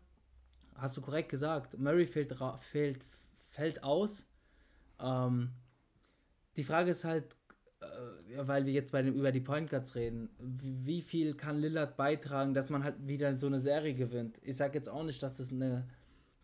hast 0.77 0.97
du 0.97 1.01
korrekt 1.01 1.29
gesagt, 1.29 1.79
Murray 1.79 2.07
fällt, 2.07 2.35
fällt, 2.61 3.07
fällt 3.49 3.83
aus. 3.83 4.25
Ähm, 5.01 5.51
die 6.57 6.65
Frage 6.65 6.91
ist 6.91 7.05
halt, 7.05 7.37
äh, 7.83 8.47
weil 8.47 8.67
wir 8.67 8.73
jetzt 8.73 8.93
bei 8.93 9.03
dem, 9.03 9.15
über 9.15 9.33
die 9.33 9.41
Point 9.41 9.71
Guards 9.71 9.95
reden, 9.95 10.31
wie 10.39 11.03
viel 11.03 11.35
kann 11.35 11.59
Lillard 11.59 11.97
beitragen, 11.97 12.55
dass 12.55 12.71
man 12.71 12.85
halt 12.85 13.07
wieder 13.07 13.37
so 13.39 13.47
eine 13.47 13.61
Serie 13.61 13.95
gewinnt? 13.95 14.39
Ich 14.43 14.57
sage 14.57 14.75
jetzt 14.75 14.89
auch 14.89 15.05
nicht, 15.05 15.23
dass 15.23 15.37
das 15.37 15.53
eine, 15.53 15.87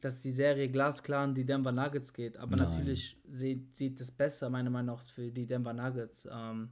dass 0.01 0.21
die 0.21 0.33
Serie 0.33 0.69
glasklar 0.69 1.25
an 1.25 1.35
die 1.35 1.45
Denver 1.45 1.73
Nuggets 1.73 2.13
geht, 2.13 2.37
aber 2.37 2.57
Nein. 2.57 2.69
natürlich 2.69 3.21
sieht, 3.31 3.77
sieht 3.77 4.01
es 4.01 4.11
besser, 4.11 4.51
meiner 4.51 4.71
Meinung 4.71 4.97
nach, 4.97 5.03
für 5.03 5.31
die 5.31 5.47
Denver 5.47 5.73
Nuggets. 5.73 6.29
Ähm, 6.31 6.71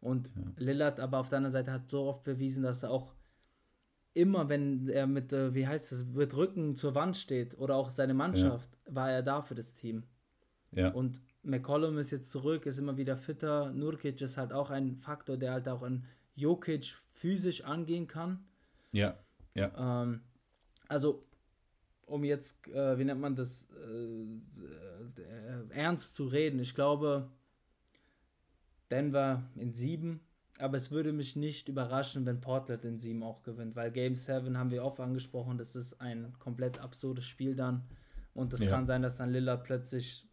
und 0.00 0.28
ja. 0.28 0.42
Lillard 0.56 1.00
aber 1.00 1.18
auf 1.18 1.30
der 1.30 1.38
anderen 1.38 1.52
Seite 1.52 1.72
hat 1.72 1.88
so 1.88 2.04
oft 2.04 2.24
bewiesen, 2.24 2.62
dass 2.62 2.82
er 2.82 2.90
auch 2.90 3.14
immer, 4.12 4.48
wenn 4.48 4.88
er 4.88 5.06
mit, 5.06 5.32
äh, 5.32 5.54
wie 5.54 5.66
heißt 5.66 5.92
es, 5.92 6.06
mit 6.06 6.36
Rücken 6.36 6.76
zur 6.76 6.94
Wand 6.94 7.16
steht 7.16 7.58
oder 7.58 7.74
auch 7.76 7.90
seine 7.90 8.14
Mannschaft, 8.14 8.68
ja. 8.86 8.94
war 8.94 9.10
er 9.10 9.22
da 9.22 9.42
für 9.42 9.54
das 9.54 9.74
Team. 9.74 10.04
Ja. 10.70 10.90
Und 10.90 11.20
McCollum 11.44 11.98
ist 11.98 12.10
jetzt 12.10 12.30
zurück, 12.30 12.66
ist 12.66 12.78
immer 12.78 12.96
wieder 12.96 13.16
fitter. 13.16 13.72
Nurkic 13.72 14.20
ist 14.20 14.36
halt 14.36 14.52
auch 14.52 14.70
ein 14.70 14.96
Faktor, 14.96 15.36
der 15.36 15.52
halt 15.52 15.68
auch 15.68 15.82
an 15.82 16.04
Jokic 16.34 16.96
physisch 17.12 17.64
angehen 17.64 18.06
kann. 18.06 18.44
Ja, 18.92 19.18
ja. 19.54 20.02
Ähm, 20.02 20.20
also, 20.88 21.24
um 22.06 22.24
jetzt, 22.24 22.66
äh, 22.68 22.98
wie 22.98 23.04
nennt 23.04 23.20
man 23.20 23.36
das, 23.36 23.68
äh, 23.72 25.20
äh, 25.20 25.70
ernst 25.70 26.14
zu 26.14 26.26
reden, 26.26 26.58
ich 26.60 26.74
glaube, 26.74 27.30
Denver 28.90 29.42
in 29.56 29.74
sieben, 29.74 30.20
aber 30.58 30.76
es 30.76 30.90
würde 30.90 31.12
mich 31.12 31.36
nicht 31.36 31.68
überraschen, 31.68 32.26
wenn 32.26 32.40
Portland 32.40 32.84
in 32.84 32.98
sieben 32.98 33.22
auch 33.22 33.42
gewinnt, 33.42 33.74
weil 33.74 33.90
Game 33.90 34.14
7 34.14 34.56
haben 34.56 34.70
wir 34.70 34.84
oft 34.84 35.00
angesprochen, 35.00 35.58
das 35.58 35.74
ist 35.74 36.00
ein 36.00 36.32
komplett 36.38 36.78
absurdes 36.78 37.24
Spiel 37.24 37.56
dann. 37.56 37.82
Und 38.34 38.52
es 38.52 38.60
ja. 38.60 38.70
kann 38.70 38.86
sein, 38.86 39.02
dass 39.02 39.16
dann 39.16 39.30
Lillard 39.30 39.64
plötzlich 39.64 40.28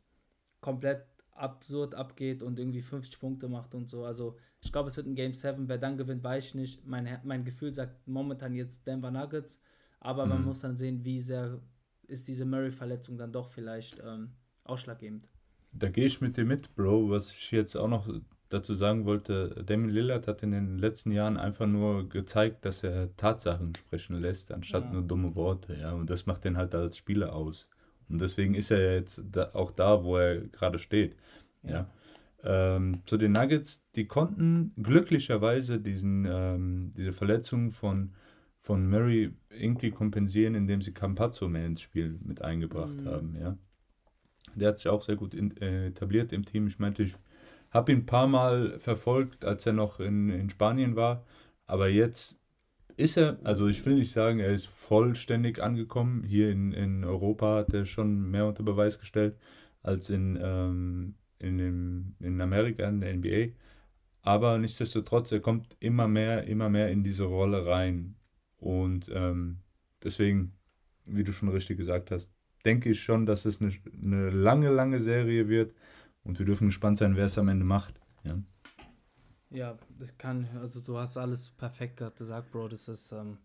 komplett 0.62 1.05
absurd 1.34 1.95
abgeht 1.95 2.43
und 2.43 2.59
irgendwie 2.59 2.82
50 2.82 3.20
Punkte 3.20 3.49
macht 3.49 3.74
und 3.76 3.89
so. 3.89 4.05
Also 4.05 4.38
ich 4.62 4.72
glaube, 4.72 4.89
es 4.89 4.97
wird 4.97 5.07
ein 5.07 5.16
Game 5.16 5.34
7. 5.34 5.68
Wer 5.68 5.78
dann 5.78 5.97
gewinnt, 5.97 6.24
weiß 6.24 6.45
ich 6.45 6.55
nicht. 6.55 6.86
Mein, 6.86 7.20
mein 7.24 7.43
Gefühl 7.43 7.74
sagt 7.74 8.07
momentan 8.07 8.53
jetzt 8.53 8.86
Denver 8.86 9.12
Nuggets. 9.12 9.59
Aber 9.99 10.26
mhm. 10.26 10.30
man 10.30 10.45
muss 10.45 10.59
dann 10.59 10.76
sehen, 10.76 11.03
wie 11.03 11.20
sehr 11.20 11.59
ist 12.07 12.28
diese 12.28 12.45
Murray-Verletzung 12.45 13.18
dann 13.18 13.32
doch 13.32 13.49
vielleicht 13.49 14.01
ähm, 14.05 14.32
ausschlaggebend. 14.64 15.28
Da 15.74 15.89
gehe 15.89 16.05
ich 16.05 16.22
mit 16.22 16.38
dir 16.38 16.45
mit, 16.45 16.76
Bro. 16.76 17.09
Was 17.09 17.32
ich 17.32 17.51
jetzt 17.51 17.76
auch 17.76 17.88
noch 17.88 18.07
dazu 18.49 18.76
sagen 18.76 19.05
wollte, 19.05 19.64
Damien 19.66 19.89
Lillard 19.89 20.28
hat 20.28 20.43
in 20.43 20.51
den 20.51 20.78
letzten 20.78 21.12
Jahren 21.12 21.38
einfach 21.38 21.68
nur 21.68 22.09
gezeigt, 22.09 22.66
dass 22.66 22.84
er 22.84 23.16
Tatsachen 23.16 23.74
sprechen 23.76 24.18
lässt, 24.18 24.51
anstatt 24.51 24.86
ja. 24.86 24.91
nur 24.91 25.03
dumme 25.03 25.36
Worte. 25.36 25.76
Ja? 25.76 25.93
Und 25.93 26.09
das 26.09 26.26
macht 26.26 26.43
den 26.43 26.57
halt 26.57 26.76
als 26.76 26.97
Spieler 26.97 27.34
aus. 27.34 27.68
Und 28.12 28.20
deswegen 28.20 28.53
ist 28.53 28.72
er 28.72 28.95
jetzt 28.95 29.24
da, 29.32 29.51
auch 29.53 29.72
da, 29.72 30.03
wo 30.03 30.18
er 30.18 30.41
gerade 30.41 30.80
steht. 30.80 31.16
Ja. 31.64 31.88
Ähm, 32.43 33.01
zu 33.05 33.18
den 33.18 33.34
Nuggets, 33.34 33.84
die 33.95 34.07
konnten 34.07 34.74
glücklicherweise 34.82 35.80
diesen, 35.80 36.26
ähm, 36.30 36.93
diese 36.97 37.14
Verletzung 37.14 37.72
von, 37.72 38.14
von 38.62 38.89
Murray 38.89 39.32
irgendwie 39.49 39.91
kompensieren, 39.91 40.55
indem 40.55 40.82
sie 40.82 40.93
Campazzo 40.93 41.47
mehr 41.47 41.66
ins 41.66 41.82
Spiel 41.82 42.20
mit 42.24 42.41
eingebracht 42.41 42.99
mhm. 43.01 43.05
haben. 43.05 43.38
Ja. 43.39 43.57
Der 44.55 44.70
hat 44.70 44.78
sich 44.78 44.88
auch 44.88 45.03
sehr 45.03 45.16
gut 45.16 45.34
in, 45.34 45.55
äh, 45.57 45.88
etabliert 45.88 46.34
im 46.34 46.45
Team. 46.45 46.68
Ich 46.68 46.80
meinte, 46.80 47.03
ich 47.03 47.14
habe 47.70 47.91
ihn 47.91 47.99
ein 47.99 48.05
paar 48.05 48.28
Mal 48.28 48.80
verfolgt, 48.80 49.45
als 49.45 49.66
er 49.66 49.74
noch 49.74 49.99
in, 49.99 50.30
in 50.30 50.49
Spanien 50.49 50.95
war. 50.95 51.24
Aber 51.68 51.88
jetzt 51.88 52.40
ist 52.97 53.17
er, 53.17 53.39
also 53.43 53.67
ich 53.67 53.85
will 53.85 53.95
nicht 53.95 54.11
sagen, 54.11 54.39
er 54.39 54.53
ist 54.53 54.67
vollständig 54.67 55.61
angekommen. 55.61 56.23
Hier 56.23 56.51
in, 56.51 56.71
in 56.71 57.03
Europa 57.03 57.57
hat 57.57 57.73
er 57.73 57.85
schon 57.85 58.29
mehr 58.29 58.45
unter 58.45 58.63
Beweis 58.63 58.99
gestellt 58.99 59.37
als 59.83 60.09
in, 60.09 60.39
ähm, 60.41 61.15
in, 61.39 61.57
dem, 61.57 62.15
in 62.19 62.39
Amerika, 62.41 62.87
in 62.87 63.01
der 63.01 63.13
NBA. 63.15 63.53
Aber 64.21 64.57
nichtsdestotrotz, 64.57 65.31
er 65.31 65.39
kommt 65.39 65.75
immer 65.79 66.07
mehr, 66.07 66.45
immer 66.45 66.69
mehr 66.69 66.89
in 66.89 67.03
diese 67.03 67.23
Rolle 67.23 67.65
rein. 67.65 68.15
Und 68.57 69.09
ähm, 69.13 69.57
deswegen, 70.03 70.53
wie 71.05 71.23
du 71.23 71.31
schon 71.33 71.49
richtig 71.49 71.77
gesagt 71.77 72.11
hast, 72.11 72.31
denke 72.63 72.89
ich 72.89 73.01
schon, 73.01 73.25
dass 73.25 73.45
es 73.45 73.61
eine, 73.61 73.71
eine 74.01 74.29
lange, 74.29 74.69
lange 74.69 74.99
Serie 74.99 75.49
wird. 75.49 75.73
Und 76.23 76.37
wir 76.37 76.45
dürfen 76.45 76.67
gespannt 76.67 76.99
sein, 76.99 77.15
wer 77.15 77.25
es 77.25 77.37
am 77.37 77.47
Ende 77.47 77.65
macht. 77.65 77.99
Ja. 78.23 78.37
Ja, 79.52 79.78
ich 79.99 80.18
kann, 80.18 80.47
also 80.62 80.80
du 80.80 80.97
hast 80.97 81.18
alles 81.18 81.49
perfekt 81.52 82.02
gesagt, 82.18 82.52
Bro. 82.52 82.70
Das 82.70 82.88
ist, 82.88 83.12
ähm, 83.12 83.38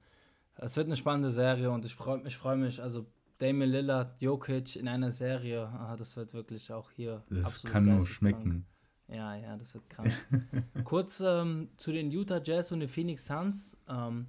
es 0.57 0.77
wird 0.77 0.87
eine 0.87 0.97
spannende 0.97 1.31
Serie 1.31 1.71
und 1.71 1.85
ich 1.85 1.95
freue 1.95 2.19
mich, 2.19 2.37
freue 2.37 2.57
mich. 2.57 2.81
Also 2.81 3.07
Damien 3.39 3.71
Lillard, 3.71 4.21
Jokic 4.23 4.77
in 4.77 4.89
einer 4.89 5.11
Serie, 5.11 5.67
ah, 5.67 5.97
das 5.97 6.17
wird 6.17 6.33
wirklich 6.33 6.73
auch 6.73 6.91
hier. 6.91 7.23
Das 7.29 7.63
kann 7.63 7.85
nur 7.85 8.07
schmecken. 8.07 8.67
Ja, 9.09 9.37
ja, 9.37 9.57
das 9.57 9.75
wird 9.75 9.89
krank. 9.89 10.13
Kurz 10.85 11.21
ähm, 11.21 11.69
zu 11.77 11.93
den 11.93 12.11
Utah 12.11 12.41
Jazz 12.43 12.73
und 12.73 12.81
den 12.81 12.89
Phoenix 12.89 13.27
Suns. 13.27 13.77
Ähm, 13.89 14.27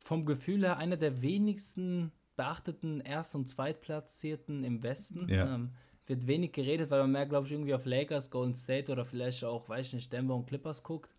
vom 0.00 0.26
Gefühl 0.26 0.62
her 0.62 0.78
einer 0.78 0.96
der 0.96 1.22
wenigsten 1.22 2.12
beachteten 2.36 3.00
Erst- 3.00 3.34
und 3.34 3.48
Zweitplatzierten 3.48 4.64
im 4.64 4.82
Westen. 4.82 5.28
Ja. 5.28 5.54
Ähm, 5.54 5.70
wird 6.06 6.26
wenig 6.26 6.52
geredet, 6.52 6.90
weil 6.90 7.00
man 7.00 7.12
mehr, 7.12 7.26
glaube 7.26 7.46
ich, 7.46 7.52
irgendwie 7.52 7.74
auf 7.74 7.86
Lakers, 7.86 8.30
Golden 8.30 8.54
State 8.54 8.92
oder 8.92 9.04
vielleicht 9.04 9.44
auch, 9.44 9.68
weiß 9.68 9.86
ich 9.86 9.92
nicht, 9.94 10.12
Denver 10.12 10.34
und 10.34 10.46
Clippers 10.46 10.82
guckt. 10.82 11.10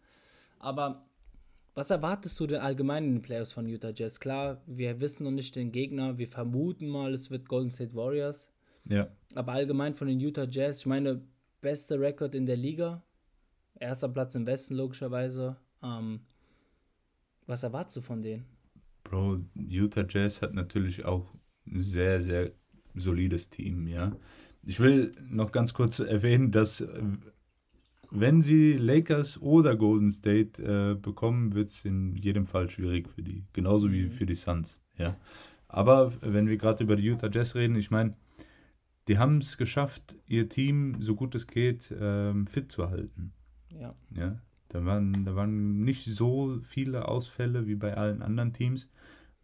Aber 0.59 1.05
was 1.73 1.89
erwartest 1.89 2.39
du 2.39 2.47
denn 2.47 2.61
allgemein 2.61 3.05
in 3.05 3.15
den 3.15 3.21
Playoffs 3.21 3.51
von 3.51 3.67
Utah 3.67 3.91
Jazz? 3.93 4.19
Klar, 4.19 4.61
wir 4.65 4.99
wissen 5.01 5.23
noch 5.23 5.31
nicht 5.31 5.55
den 5.55 5.71
Gegner, 5.71 6.17
wir 6.17 6.27
vermuten 6.27 6.87
mal, 6.87 7.13
es 7.13 7.29
wird 7.29 7.49
Golden 7.49 7.71
State 7.71 7.95
Warriors. 7.95 8.49
Ja. 8.87 9.09
Aber 9.33 9.53
allgemein 9.53 9.93
von 9.93 10.07
den 10.07 10.19
Utah 10.19 10.47
Jazz, 10.49 10.79
ich 10.79 10.85
meine, 10.85 11.21
beste 11.61 11.99
Rekord 11.99 12.35
in 12.35 12.45
der 12.45 12.55
Liga, 12.55 13.03
erster 13.79 14.07
Platz 14.07 14.35
im 14.35 14.45
Westen 14.45 14.75
logischerweise. 14.75 15.57
Ähm, 15.83 16.21
was 17.47 17.63
erwartest 17.63 17.97
du 17.97 18.01
von 18.01 18.21
denen? 18.21 18.45
Bro, 19.03 19.41
Utah 19.55 20.05
Jazz 20.07 20.41
hat 20.41 20.53
natürlich 20.53 21.03
auch 21.03 21.33
ein 21.67 21.81
sehr, 21.81 22.21
sehr 22.21 22.51
solides 22.95 23.49
Team, 23.49 23.87
ja. 23.87 24.15
Ich 24.65 24.79
will 24.79 25.15
noch 25.29 25.51
ganz 25.51 25.73
kurz 25.73 25.99
erwähnen, 25.99 26.51
dass 26.51 26.81
äh, 26.81 27.01
wenn 28.11 28.41
sie 28.41 28.73
Lakers 28.73 29.41
oder 29.41 29.75
Golden 29.75 30.11
State 30.11 30.61
äh, 30.61 30.95
bekommen, 30.95 31.53
wird 31.53 31.69
es 31.69 31.85
in 31.85 32.15
jedem 32.15 32.45
Fall 32.45 32.69
schwierig 32.69 33.09
für 33.09 33.21
die. 33.21 33.43
Genauso 33.53 33.91
wie 33.91 34.05
mhm. 34.05 34.11
für 34.11 34.25
die 34.25 34.35
Suns. 34.35 34.81
Ja. 34.97 35.17
Aber 35.67 36.13
wenn 36.21 36.47
wir 36.47 36.57
gerade 36.57 36.83
über 36.83 36.95
die 36.95 37.03
Utah 37.03 37.29
Jazz 37.31 37.55
reden, 37.55 37.75
ich 37.75 37.91
meine, 37.91 38.15
die 39.07 39.17
haben 39.17 39.37
es 39.39 39.57
geschafft, 39.57 40.15
ihr 40.27 40.49
Team, 40.49 40.95
so 40.99 41.15
gut 41.15 41.35
es 41.35 41.47
geht, 41.47 41.93
ähm, 41.99 42.47
fit 42.47 42.71
zu 42.71 42.89
halten. 42.89 43.33
Ja. 43.69 43.93
Ja, 44.15 44.39
da 44.69 44.85
waren, 44.85 45.25
da 45.25 45.35
waren 45.35 45.83
nicht 45.83 46.05
so 46.05 46.59
viele 46.63 47.07
Ausfälle 47.07 47.67
wie 47.67 47.75
bei 47.75 47.95
allen 47.97 48.21
anderen 48.21 48.53
Teams. 48.53 48.89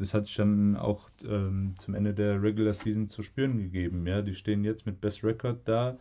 Das 0.02 0.16
hat 0.16 0.26
sich 0.26 0.36
dann 0.36 0.76
auch 0.78 1.12
ähm, 1.24 1.76
zum 1.78 1.94
Ende 1.94 2.16
der 2.16 2.42
Regular 2.42 2.74
Season 2.74 3.08
zu 3.08 3.22
spüren 3.22 3.60
gegeben. 3.60 4.08
Ja, 4.08 4.24
die 4.24 4.34
stehen 4.34 4.64
jetzt 4.64 4.88
mit 4.88 5.00
Best 5.00 5.24
Record 5.24 5.60
da. 5.66 6.00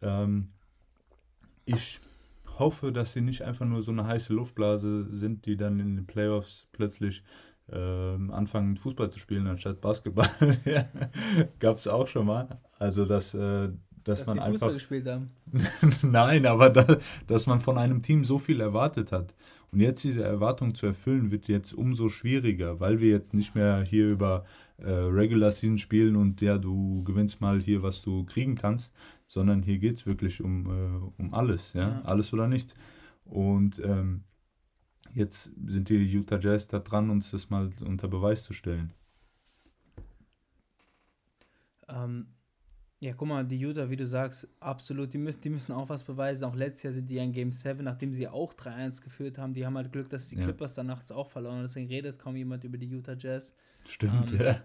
Ähm, 0.00 0.50
ich 1.64 2.00
hoffe, 2.56 2.92
dass 2.92 3.14
sie 3.14 3.20
nicht 3.20 3.42
einfach 3.42 3.66
nur 3.66 3.82
so 3.82 3.90
eine 3.90 4.06
heiße 4.06 4.32
Luftblase 4.32 5.08
sind, 5.10 5.44
die 5.44 5.56
dann 5.56 5.80
in 5.80 5.96
den 5.96 6.06
Playoffs 6.06 6.68
plötzlich 6.70 7.24
ähm, 7.72 8.30
anfangen, 8.30 8.76
Fußball 8.76 9.10
zu 9.10 9.18
spielen 9.18 9.48
anstatt 9.48 9.80
Basketball. 9.80 10.30
Gab 11.58 11.78
es 11.78 11.88
auch 11.88 12.06
schon 12.06 12.26
mal. 12.26 12.60
Also, 12.78 13.06
dass, 13.06 13.34
äh, 13.34 13.70
dass, 14.04 14.20
dass 14.20 14.26
man 14.28 14.38
einfach. 14.38 14.52
Fußball 14.52 14.74
gespielt 14.74 15.08
haben. 15.08 15.32
Nein, 16.02 16.46
aber 16.46 16.70
da, 16.70 16.96
dass 17.26 17.48
man 17.48 17.58
von 17.58 17.76
einem 17.76 18.02
Team 18.02 18.22
so 18.22 18.38
viel 18.38 18.60
erwartet 18.60 19.10
hat. 19.10 19.34
Und 19.72 19.80
jetzt 19.80 20.04
diese 20.04 20.22
Erwartung 20.22 20.74
zu 20.74 20.84
erfüllen, 20.84 21.30
wird 21.30 21.48
jetzt 21.48 21.72
umso 21.72 22.10
schwieriger, 22.10 22.78
weil 22.78 23.00
wir 23.00 23.08
jetzt 23.08 23.32
nicht 23.32 23.54
mehr 23.54 23.82
hier 23.82 24.10
über 24.10 24.44
äh, 24.76 24.90
Regular 24.90 25.50
Season 25.50 25.78
spielen 25.78 26.14
und 26.14 26.42
ja, 26.42 26.58
du 26.58 27.02
gewinnst 27.04 27.40
mal 27.40 27.58
hier, 27.58 27.82
was 27.82 28.02
du 28.02 28.24
kriegen 28.24 28.54
kannst, 28.54 28.92
sondern 29.26 29.62
hier 29.62 29.78
geht 29.78 29.96
es 29.96 30.06
wirklich 30.06 30.42
um, 30.42 30.66
äh, 30.66 31.22
um 31.22 31.32
alles, 31.32 31.72
ja? 31.72 31.88
ja? 31.88 32.02
alles 32.02 32.34
oder 32.34 32.48
nichts. 32.48 32.74
Und 33.24 33.80
ähm, 33.82 34.24
jetzt 35.14 35.50
sind 35.66 35.88
die 35.88 36.04
Utah 36.04 36.38
Jazz 36.38 36.68
da 36.68 36.78
dran, 36.78 37.08
uns 37.08 37.30
das 37.30 37.48
mal 37.48 37.70
unter 37.82 38.08
Beweis 38.08 38.44
zu 38.44 38.52
stellen. 38.52 38.92
Ähm, 41.88 42.26
ja, 43.02 43.14
guck 43.14 43.26
mal, 43.26 43.44
die 43.44 43.58
Utah, 43.58 43.90
wie 43.90 43.96
du 43.96 44.06
sagst, 44.06 44.46
absolut, 44.60 45.12
die 45.12 45.18
müssen, 45.18 45.40
die 45.40 45.50
müssen 45.50 45.72
auch 45.72 45.88
was 45.88 46.04
beweisen. 46.04 46.44
Auch 46.44 46.54
letztes 46.54 46.84
Jahr 46.84 46.92
sind 46.92 47.10
die 47.10 47.18
in 47.18 47.32
Game 47.32 47.50
7, 47.50 47.82
nachdem 47.82 48.12
sie 48.12 48.28
auch 48.28 48.54
3-1 48.54 49.02
geführt 49.02 49.38
haben. 49.38 49.54
Die 49.54 49.66
haben 49.66 49.76
halt 49.76 49.90
Glück, 49.90 50.08
dass 50.08 50.28
die 50.28 50.36
ja. 50.36 50.44
Clippers 50.44 50.74
dann 50.74 50.86
nachts 50.86 51.10
auch 51.10 51.28
verloren 51.28 51.62
Deswegen 51.62 51.88
redet 51.88 52.20
kaum 52.20 52.36
jemand 52.36 52.62
über 52.62 52.78
die 52.78 52.86
Utah 52.86 53.16
Jazz. 53.18 53.56
Stimmt, 53.88 54.30
ähm, 54.34 54.40
ja. 54.40 54.60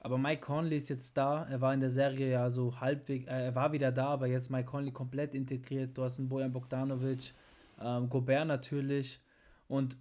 Aber 0.00 0.16
Mike 0.16 0.40
Conley 0.40 0.78
ist 0.78 0.88
jetzt 0.88 1.14
da. 1.14 1.44
Er 1.44 1.60
war 1.60 1.74
in 1.74 1.80
der 1.80 1.90
Serie 1.90 2.30
ja 2.30 2.50
so 2.50 2.80
halbwegs, 2.80 3.26
äh, 3.26 3.44
er 3.44 3.54
war 3.54 3.70
wieder 3.72 3.92
da, 3.92 4.06
aber 4.06 4.28
jetzt 4.28 4.50
Mike 4.50 4.64
Conley 4.64 4.90
komplett 4.90 5.34
integriert. 5.34 5.90
Du 5.96 6.04
hast 6.04 6.18
einen 6.18 6.30
Bojan 6.30 6.52
Bogdanovic, 6.52 7.34
ähm, 7.82 8.08
Gobert 8.08 8.46
natürlich. 8.46 9.20
Und 9.68 9.98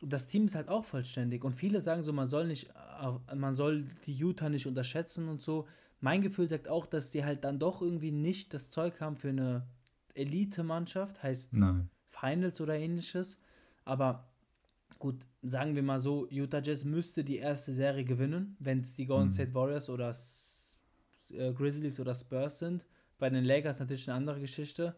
das 0.00 0.26
Team 0.26 0.46
ist 0.46 0.54
halt 0.54 0.70
auch 0.70 0.86
vollständig. 0.86 1.44
Und 1.44 1.52
viele 1.52 1.82
sagen 1.82 2.02
so, 2.02 2.14
man 2.14 2.28
soll 2.28 2.46
nicht, 2.46 2.70
äh, 2.70 3.34
man 3.34 3.54
soll 3.54 3.84
die 4.06 4.14
Utah 4.14 4.48
nicht 4.48 4.66
unterschätzen 4.66 5.28
und 5.28 5.42
so. 5.42 5.66
Mein 6.04 6.20
Gefühl 6.20 6.46
sagt 6.46 6.68
auch, 6.68 6.84
dass 6.84 7.08
die 7.08 7.24
halt 7.24 7.44
dann 7.44 7.58
doch 7.58 7.80
irgendwie 7.80 8.12
nicht 8.12 8.52
das 8.52 8.68
Zeug 8.68 9.00
haben 9.00 9.16
für 9.16 9.30
eine 9.30 9.66
Elite-Mannschaft, 10.12 11.22
heißt 11.22 11.54
Nein. 11.54 11.88
Finals 12.10 12.60
oder 12.60 12.76
ähnliches. 12.76 13.38
Aber 13.86 14.28
gut, 14.98 15.26
sagen 15.40 15.74
wir 15.74 15.82
mal 15.82 15.98
so, 15.98 16.28
Utah 16.28 16.60
Jazz 16.60 16.84
müsste 16.84 17.24
die 17.24 17.38
erste 17.38 17.72
Serie 17.72 18.04
gewinnen, 18.04 18.54
wenn 18.58 18.80
es 18.80 18.94
die 18.94 19.06
Golden 19.06 19.28
mhm. 19.28 19.32
State 19.32 19.54
Warriors 19.54 19.88
oder 19.88 20.10
S 20.10 20.76
äh, 21.30 21.54
Grizzlies 21.54 21.98
oder 21.98 22.14
Spurs 22.14 22.58
sind. 22.58 22.84
Bei 23.18 23.30
den 23.30 23.42
Lakers 23.42 23.80
natürlich 23.80 24.06
eine 24.06 24.18
andere 24.18 24.40
Geschichte. 24.40 24.94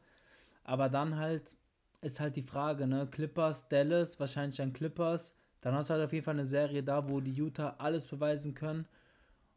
Aber 0.65 0.89
dann 0.89 1.15
halt 1.15 1.57
ist 2.01 2.19
halt 2.19 2.35
die 2.35 2.43
Frage, 2.43 2.89
ne? 2.89 3.07
Clippers, 3.09 3.69
Dallas, 3.69 4.19
wahrscheinlich 4.19 4.57
dann 4.57 4.73
Clippers. 4.73 5.37
Dann 5.61 5.73
hast 5.73 5.89
du 5.89 5.95
halt 5.95 6.05
auf 6.05 6.13
jeden 6.13 6.25
Fall 6.25 6.35
eine 6.35 6.47
Serie 6.47 6.83
da, 6.83 7.09
wo 7.09 7.21
die 7.21 7.33
Utah 7.33 7.77
alles 7.79 8.09
beweisen 8.09 8.55
können. 8.55 8.89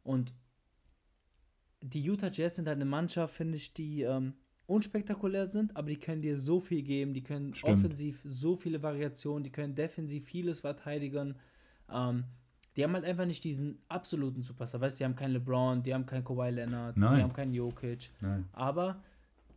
Und 0.03 0.31
die 1.81 2.01
Utah 2.01 2.29
Jazz 2.31 2.55
sind 2.55 2.67
halt 2.67 2.77
eine 2.77 2.85
Mannschaft, 2.85 3.35
finde 3.35 3.57
ich, 3.57 3.73
die 3.73 4.03
ähm, 4.03 4.33
unspektakulär 4.67 5.47
sind, 5.47 5.75
aber 5.75 5.89
die 5.89 5.99
können 5.99 6.21
dir 6.21 6.37
so 6.37 6.59
viel 6.59 6.83
geben. 6.83 7.13
Die 7.13 7.23
können 7.23 7.53
Stimmt. 7.53 7.73
offensiv 7.77 8.21
so 8.23 8.55
viele 8.55 8.83
Variationen, 8.83 9.43
die 9.43 9.51
können 9.51 9.75
defensiv 9.75 10.25
vieles 10.25 10.59
verteidigen. 10.59 11.35
Ähm, 11.91 12.25
die 12.75 12.83
haben 12.83 12.93
halt 12.93 13.05
einfach 13.05 13.25
nicht 13.25 13.43
diesen 13.43 13.81
absoluten 13.89 14.43
Superstar. 14.43 14.79
Weißt 14.79 14.97
du, 14.97 15.01
die 15.01 15.05
haben 15.05 15.15
keinen 15.15 15.33
LeBron, 15.33 15.83
die 15.83 15.93
haben 15.93 16.05
keinen 16.05 16.23
Kawhi 16.23 16.51
Leonard, 16.51 16.97
Nein. 16.97 17.17
die 17.17 17.23
haben 17.23 17.33
keinen 17.33 17.53
Jokic. 17.53 18.11
Nein. 18.21 18.47
Aber 18.53 19.01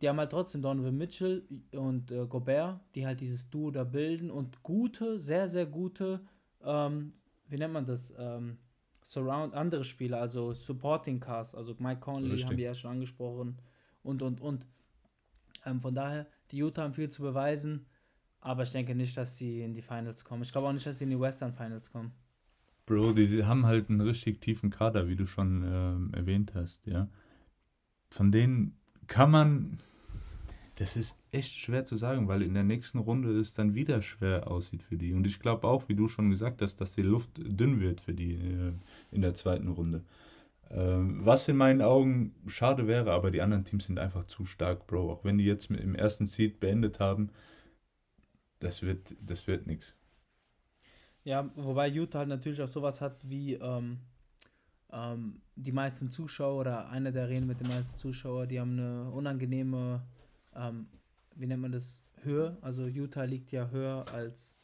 die 0.01 0.09
haben 0.09 0.17
halt 0.17 0.31
trotzdem 0.31 0.61
Donovan 0.61 0.97
Mitchell 0.97 1.43
und 1.71 2.11
äh, 2.11 2.25
Gobert, 2.27 2.81
die 2.95 3.05
halt 3.05 3.21
dieses 3.21 3.49
Duo 3.49 3.71
da 3.71 3.83
bilden 3.83 4.31
und 4.31 4.63
gute, 4.63 5.19
sehr, 5.19 5.47
sehr 5.47 5.65
gute, 5.65 6.21
ähm, 6.63 7.13
wie 7.47 7.57
nennt 7.57 7.73
man 7.73 7.85
das? 7.85 8.13
Ähm, 8.17 8.57
Surround, 9.03 9.53
andere 9.53 9.83
Spieler, 9.83 10.19
also 10.19 10.53
Supporting 10.53 11.19
Cast, 11.19 11.55
also 11.55 11.75
Mike 11.79 12.01
Conley 12.01 12.31
Richtig. 12.31 12.45
haben 12.47 12.57
wir 12.57 12.65
ja 12.65 12.75
schon 12.75 12.91
angesprochen 12.91 13.57
und, 14.01 14.21
und, 14.21 14.41
und. 14.41 14.65
Ähm, 15.65 15.81
von 15.81 15.93
daher, 15.93 16.27
die 16.51 16.57
Utah 16.57 16.83
haben 16.83 16.93
viel 16.93 17.09
zu 17.09 17.21
beweisen, 17.21 17.85
aber 18.39 18.63
ich 18.63 18.71
denke 18.71 18.95
nicht, 18.95 19.15
dass 19.15 19.37
sie 19.37 19.61
in 19.61 19.73
die 19.73 19.81
Finals 19.81 20.23
kommen. 20.25 20.43
Ich 20.43 20.51
glaube 20.51 20.67
auch 20.67 20.73
nicht, 20.73 20.85
dass 20.85 20.97
sie 20.97 21.05
in 21.05 21.11
die 21.11 21.19
Western 21.19 21.53
Finals 21.53 21.91
kommen. 21.91 22.11
Bro, 22.85 23.13
die 23.13 23.45
haben 23.45 23.65
halt 23.65 23.89
einen 23.89 24.01
richtig 24.01 24.41
tiefen 24.41 24.69
Kader, 24.69 25.07
wie 25.07 25.15
du 25.15 25.25
schon 25.25 25.63
ähm, 25.65 26.13
erwähnt 26.13 26.53
hast, 26.53 26.85
ja. 26.85 27.07
Von 28.09 28.31
denen 28.31 28.77
kann 29.07 29.31
man, 29.31 29.79
das 30.83 30.97
ist 30.97 31.17
echt 31.31 31.55
schwer 31.55 31.85
zu 31.85 31.95
sagen, 31.95 32.27
weil 32.27 32.41
in 32.41 32.53
der 32.55 32.65
nächsten 32.65 32.97
Runde 32.97 33.39
es 33.39 33.53
dann 33.53 33.73
wieder 33.73 34.01
schwer 34.01 34.51
aussieht 34.51 34.83
für 34.83 34.97
die. 34.97 35.13
Und 35.13 35.25
ich 35.25 35.39
glaube 35.39 35.65
auch, 35.65 35.87
wie 35.87 35.95
du 35.95 36.09
schon 36.09 36.29
gesagt 36.29 36.61
hast, 36.61 36.81
dass 36.81 36.93
die 36.93 37.03
Luft 37.03 37.29
dünn 37.37 37.79
wird 37.79 38.01
für 38.01 38.13
die 38.13 38.33
äh, 38.33 38.73
in 39.09 39.21
der 39.21 39.33
zweiten 39.33 39.69
Runde. 39.69 40.03
Ähm, 40.69 41.25
was 41.25 41.47
in 41.47 41.55
meinen 41.55 41.81
Augen 41.81 42.35
schade 42.47 42.85
wäre, 42.85 43.13
aber 43.13 43.31
die 43.31 43.41
anderen 43.41 43.63
Teams 43.63 43.85
sind 43.85 43.97
einfach 43.97 44.25
zu 44.25 44.43
stark, 44.43 44.85
Bro. 44.85 45.09
Auch 45.09 45.23
wenn 45.23 45.37
die 45.37 45.45
jetzt 45.45 45.71
im 45.71 45.95
ersten 45.95 46.25
Seed 46.25 46.59
beendet 46.59 46.99
haben, 46.99 47.29
das 48.59 48.81
wird, 48.81 49.15
das 49.21 49.47
wird 49.47 49.65
nichts. 49.65 49.95
Ja, 51.23 51.49
wobei 51.55 51.87
Utah 51.87 52.19
halt 52.19 52.27
natürlich 52.27 52.61
auch 52.61 52.67
sowas 52.67 52.99
hat 52.99 53.21
wie 53.23 53.53
ähm, 53.53 53.99
ähm, 54.91 55.41
die 55.55 55.71
meisten 55.71 56.09
Zuschauer 56.09 56.59
oder 56.59 56.89
einer 56.89 57.13
der 57.13 57.23
Arenen 57.23 57.47
mit 57.47 57.61
den 57.61 57.69
meisten 57.69 57.97
Zuschauern, 57.97 58.49
die 58.49 58.59
haben 58.59 58.73
eine 58.73 59.09
unangenehme 59.11 60.01
ähm, 60.55 60.87
wie 61.35 61.47
nennt 61.47 61.61
man 61.61 61.71
das, 61.71 62.03
Höhe. 62.23 62.57
Also 62.61 62.87
Utah 62.87 63.23
liegt 63.23 63.51
ja 63.51 63.69
höher 63.69 64.05
als 64.13 64.55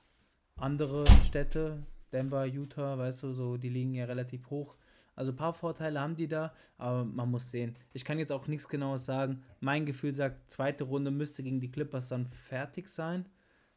andere 0.56 1.06
Städte. 1.26 1.84
Denver, 2.12 2.46
Utah, 2.46 2.98
weißt 2.98 3.24
du, 3.24 3.34
so, 3.34 3.58
die 3.58 3.70
liegen 3.70 3.94
ja 3.94 4.06
relativ 4.06 4.50
hoch. 4.50 4.76
Also 5.16 5.32
ein 5.32 5.36
paar 5.36 5.54
Vorteile 5.54 6.00
haben 6.00 6.16
die 6.16 6.28
da, 6.28 6.54
aber 6.78 7.04
man 7.04 7.30
muss 7.30 7.52
sehen. 7.52 7.76
Ich 7.94 8.06
kann 8.06 8.20
jetzt 8.20 8.32
auch 8.32 8.48
nichts 8.48 8.68
genaues 8.68 9.06
sagen. 9.06 9.44
Mein 9.60 9.86
Gefühl 9.86 10.14
sagt, 10.14 10.50
zweite 10.50 10.86
Runde 10.86 11.12
müsste 11.12 11.44
gegen 11.44 11.60
die 11.60 11.72
Clippers 11.72 12.08
dann 12.08 12.26
fertig 12.26 12.88
sein. 12.88 13.26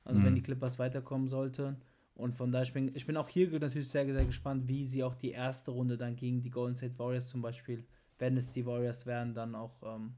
Also 0.04 0.20
mhm. 0.20 0.24
wenn 0.26 0.34
die 0.36 0.42
Clippers 0.42 0.78
weiterkommen 0.78 1.28
sollten. 1.28 1.76
Und 2.14 2.34
von 2.34 2.52
daher, 2.52 2.64
ich 2.64 2.72
bin, 2.72 2.94
ich 2.94 3.06
bin 3.06 3.16
auch 3.16 3.28
hier 3.28 3.50
natürlich 3.58 3.88
sehr, 3.88 4.06
sehr 4.06 4.24
gespannt, 4.24 4.68
wie 4.68 4.86
sie 4.86 5.02
auch 5.02 5.14
die 5.14 5.30
erste 5.30 5.72
Runde 5.72 5.96
dann 5.96 6.14
gegen 6.14 6.42
die 6.42 6.50
Golden 6.50 6.76
State 6.76 6.98
Warriors 6.98 7.28
zum 7.28 7.42
Beispiel, 7.42 7.84
wenn 8.18 8.36
es 8.36 8.50
die 8.50 8.64
Warriors 8.64 9.06
wären, 9.06 9.34
dann 9.34 9.54
auch 9.54 9.82
ähm, 9.82 10.14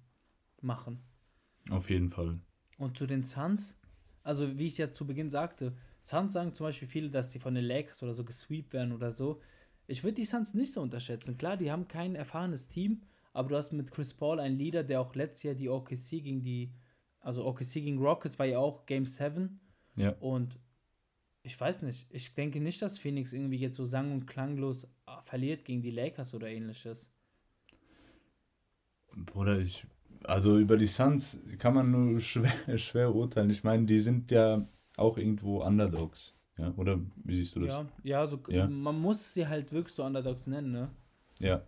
machen. 0.60 1.00
Auf 1.70 1.90
jeden 1.90 2.08
Fall. 2.08 2.38
Und 2.78 2.98
zu 2.98 3.06
den 3.06 3.24
Suns, 3.24 3.76
also 4.22 4.58
wie 4.58 4.66
ich 4.66 4.78
ja 4.78 4.92
zu 4.92 5.06
Beginn 5.06 5.30
sagte, 5.30 5.76
Suns 6.02 6.34
sagen 6.34 6.52
zum 6.52 6.66
Beispiel 6.66 6.88
viele, 6.88 7.10
dass 7.10 7.32
sie 7.32 7.38
von 7.38 7.54
den 7.54 7.64
Lakers 7.64 8.02
oder 8.02 8.14
so 8.14 8.24
gesweept 8.24 8.72
werden 8.72 8.92
oder 8.92 9.10
so. 9.10 9.40
Ich 9.86 10.04
würde 10.04 10.16
die 10.16 10.24
Suns 10.24 10.54
nicht 10.54 10.72
so 10.72 10.82
unterschätzen. 10.82 11.38
Klar, 11.38 11.56
die 11.56 11.70
haben 11.70 11.88
kein 11.88 12.14
erfahrenes 12.14 12.68
Team, 12.68 13.02
aber 13.32 13.48
du 13.48 13.56
hast 13.56 13.72
mit 13.72 13.90
Chris 13.90 14.12
Paul 14.12 14.40
einen 14.40 14.58
Leader, 14.58 14.82
der 14.82 15.00
auch 15.00 15.14
letztes 15.14 15.42
Jahr 15.44 15.54
die 15.54 15.68
OKC 15.68 16.22
gegen 16.22 16.42
die, 16.42 16.72
also 17.20 17.46
OKC 17.46 17.74
gegen 17.74 17.98
Rockets 17.98 18.38
war 18.38 18.46
ja 18.46 18.58
auch 18.58 18.86
Game 18.86 19.06
7. 19.06 19.60
Ja. 19.96 20.10
Und 20.20 20.58
ich 21.42 21.58
weiß 21.58 21.82
nicht, 21.82 22.06
ich 22.10 22.34
denke 22.34 22.60
nicht, 22.60 22.82
dass 22.82 22.98
Phoenix 22.98 23.32
irgendwie 23.32 23.58
jetzt 23.58 23.76
so 23.76 23.84
sang- 23.84 24.12
und 24.12 24.26
klanglos 24.26 24.88
ah, 25.06 25.22
verliert 25.22 25.64
gegen 25.64 25.82
die 25.82 25.90
Lakers 25.90 26.34
oder 26.34 26.48
ähnliches. 26.48 27.10
Bruder, 29.14 29.58
ich 29.58 29.86
also 30.24 30.58
über 30.58 30.76
die 30.76 30.86
Suns 30.86 31.40
kann 31.58 31.74
man 31.74 31.90
nur 31.90 32.20
schwer, 32.20 32.78
schwer 32.78 33.14
urteilen. 33.14 33.50
Ich 33.50 33.64
meine, 33.64 33.86
die 33.86 33.98
sind 33.98 34.30
ja 34.30 34.66
auch 34.96 35.18
irgendwo 35.18 35.62
Underdogs. 35.62 36.34
Ja, 36.56 36.72
oder 36.76 37.00
wie 37.24 37.34
siehst 37.34 37.56
du 37.56 37.60
das? 37.60 37.68
Ja, 37.68 37.86
ja, 38.04 38.20
also 38.20 38.38
ja. 38.48 38.68
man 38.68 39.00
muss 39.00 39.34
sie 39.34 39.46
halt 39.46 39.72
wirklich 39.72 39.94
so 39.94 40.04
Underdogs 40.04 40.46
nennen, 40.46 40.70
ne? 40.70 40.88
Ja, 41.40 41.62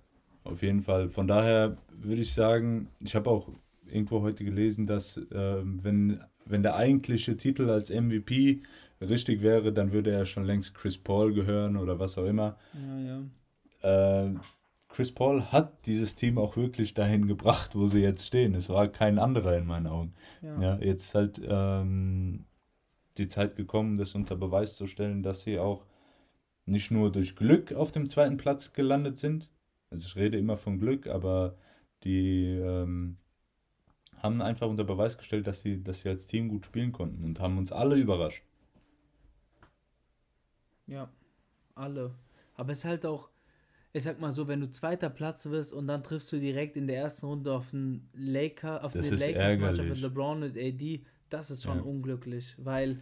auf 0.45 0.63
jeden 0.63 0.83
Fall. 0.83 1.09
Von 1.09 1.27
daher 1.27 1.77
würde 1.91 2.23
ich 2.23 2.33
sagen, 2.33 2.89
ich 3.01 3.17
habe 3.17 3.29
auch 3.31 3.49
irgendwo 3.85 4.23
heute 4.23 4.45
gelesen, 4.45 4.87
dass 4.87 5.17
äh, 5.17 5.63
wenn, 5.65 6.21
wenn 6.45 6.63
der 6.63 6.77
eigentliche 6.77 7.37
Titel 7.37 7.69
als 7.69 7.91
MVP 7.91 8.63
richtig 9.01 9.43
wäre, 9.43 9.73
dann 9.73 9.93
würde 9.93 10.13
er 10.13 10.25
schon 10.25 10.45
längst 10.45 10.75
Chris 10.75 10.99
Paul 10.99 11.35
gehören 11.35 11.77
oder 11.77 11.99
was 11.99 12.17
auch 12.17 12.27
immer. 12.27 12.57
Ja, 12.75 13.23
ja. 13.83 14.25
Äh, 14.27 14.35
Chris 14.97 15.13
Paul 15.13 15.53
hat 15.53 15.85
dieses 15.85 16.17
Team 16.17 16.39
auch 16.39 16.57
wirklich 16.57 16.95
dahin 16.95 17.27
gebracht, 17.27 17.77
wo 17.77 17.87
sie 17.87 18.01
jetzt 18.01 18.27
stehen. 18.27 18.55
Es 18.55 18.71
war 18.71 18.89
kein 18.89 19.19
anderer 19.19 19.55
in 19.59 19.67
meinen 19.67 19.89
Augen. 19.89 20.15
Ja, 20.41 20.59
ja 20.59 20.79
jetzt 20.79 21.15
halt 21.15 21.39
ähm, 21.47 22.47
die 23.19 23.29
Zeit 23.29 23.57
gekommen, 23.57 23.99
das 23.99 24.15
unter 24.15 24.37
Beweis 24.37 24.75
zu 24.75 24.87
stellen, 24.87 25.23
dass 25.23 25.43
sie 25.43 25.59
auch 25.59 25.85
nicht 26.65 26.91
nur 26.91 27.13
durch 27.13 27.37
Glück 27.37 27.75
auf 27.75 27.93
dem 27.93 28.09
zweiten 28.09 28.39
Platz 28.39 28.73
gelandet 28.73 29.19
sind. 29.19 29.51
Also 29.91 30.07
ich 30.07 30.17
rede 30.17 30.39
immer 30.39 30.57
von 30.57 30.79
Glück, 30.79 31.09
aber 31.09 31.59
die 32.03 32.47
ähm, 32.47 33.19
haben 34.23 34.41
einfach 34.41 34.67
unter 34.67 34.85
Beweis 34.85 35.19
gestellt, 35.19 35.47
dass 35.47 35.61
sie, 35.61 35.85
dass 35.85 36.01
sie 36.01 36.09
als 36.09 36.27
Team 36.27 36.49
gut 36.49 36.65
spielen 36.65 36.93
konnten 36.93 37.23
und 37.23 37.39
haben 37.39 37.59
uns 37.59 37.71
alle 37.71 37.97
überrascht. 37.97 38.45
Ja, 40.87 41.11
alle. 41.75 42.15
Aber 42.55 42.73
es 42.73 42.79
ist 42.79 42.85
halt 42.87 43.05
auch, 43.05 43.29
ich 43.97 44.05
sag 44.05 44.21
mal 44.21 44.31
so, 44.31 44.47
wenn 44.47 44.61
du 44.61 44.71
zweiter 44.71 45.09
Platz 45.09 45.47
wirst 45.47 45.73
und 45.73 45.87
dann 45.87 46.05
triffst 46.05 46.31
du 46.31 46.39
direkt 46.39 46.77
in 46.77 46.87
der 46.87 46.99
ersten 46.99 47.25
Runde 47.25 47.51
auf 47.51 47.73
einen 47.73 48.07
Laker, 48.13 48.85
auf 48.85 48.93
das 48.93 49.09
den 49.09 49.19
Lakers 49.19 49.59
Mannschaft 49.59 49.89
mit 49.89 50.01
LeBron 50.03 50.43
und 50.43 50.59
AD, 50.59 51.03
das 51.31 51.51
ist 51.51 51.63
schon 51.63 51.79
ja. 51.79 51.83
unglücklich, 51.83 52.55
weil 52.59 53.01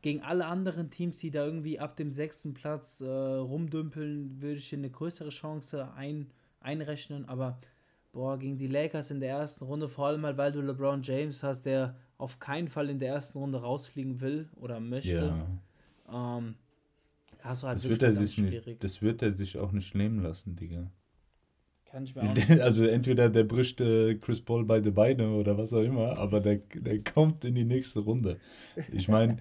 gegen 0.00 0.22
alle 0.22 0.46
anderen 0.46 0.90
Teams, 0.90 1.18
die 1.18 1.30
da 1.30 1.44
irgendwie 1.44 1.78
ab 1.78 1.94
dem 1.96 2.10
sechsten 2.10 2.54
Platz 2.54 3.02
äh, 3.02 3.06
rumdümpeln, 3.06 4.40
würde 4.40 4.56
ich 4.56 4.66
hier 4.66 4.78
eine 4.78 4.88
größere 4.88 5.28
Chance 5.28 5.92
ein, 5.94 6.30
einrechnen, 6.60 7.26
aber 7.26 7.58
boah, 8.12 8.38
gegen 8.38 8.56
die 8.56 8.66
Lakers 8.66 9.10
in 9.10 9.20
der 9.20 9.28
ersten 9.28 9.66
Runde, 9.66 9.88
vor 9.90 10.06
allem 10.06 10.24
halt, 10.24 10.38
weil 10.38 10.52
du 10.52 10.62
LeBron 10.62 11.02
James 11.02 11.42
hast, 11.42 11.66
der 11.66 11.96
auf 12.16 12.38
keinen 12.38 12.68
Fall 12.68 12.88
in 12.88 12.98
der 12.98 13.12
ersten 13.12 13.36
Runde 13.36 13.60
rausfliegen 13.60 14.22
will 14.22 14.48
oder 14.56 14.80
möchte. 14.80 15.34
Ja. 16.10 16.38
Ähm, 16.38 16.54
hast 17.42 17.62
du 17.62 17.66
halt 17.66 17.78
das 17.78 17.88
wird 17.88 18.02
er 18.02 18.12
sich 18.12 18.38
nicht, 18.38 18.82
Das 18.82 19.02
wird 19.02 19.22
er 19.22 19.32
sich 19.32 19.58
auch 19.58 19.72
nicht 19.72 19.94
nehmen 19.94 20.22
lassen, 20.22 20.56
Digga. 20.56 20.90
Kann 21.90 22.04
ich 22.04 22.14
mir 22.14 22.22
auch 22.30 22.34
nicht. 22.34 22.50
Also 22.60 22.84
entweder 22.86 23.28
der 23.28 23.44
bricht 23.44 23.80
äh, 23.80 24.14
Chris 24.16 24.40
Paul 24.40 24.64
beide 24.64 24.92
Beine 24.92 25.30
oder 25.30 25.58
was 25.58 25.72
auch 25.72 25.82
immer, 25.82 26.18
aber 26.18 26.40
der, 26.40 26.60
der 26.74 27.02
kommt 27.02 27.44
in 27.44 27.54
die 27.54 27.64
nächste 27.64 28.00
Runde. 28.00 28.38
Ich 28.92 29.08
meine, 29.08 29.38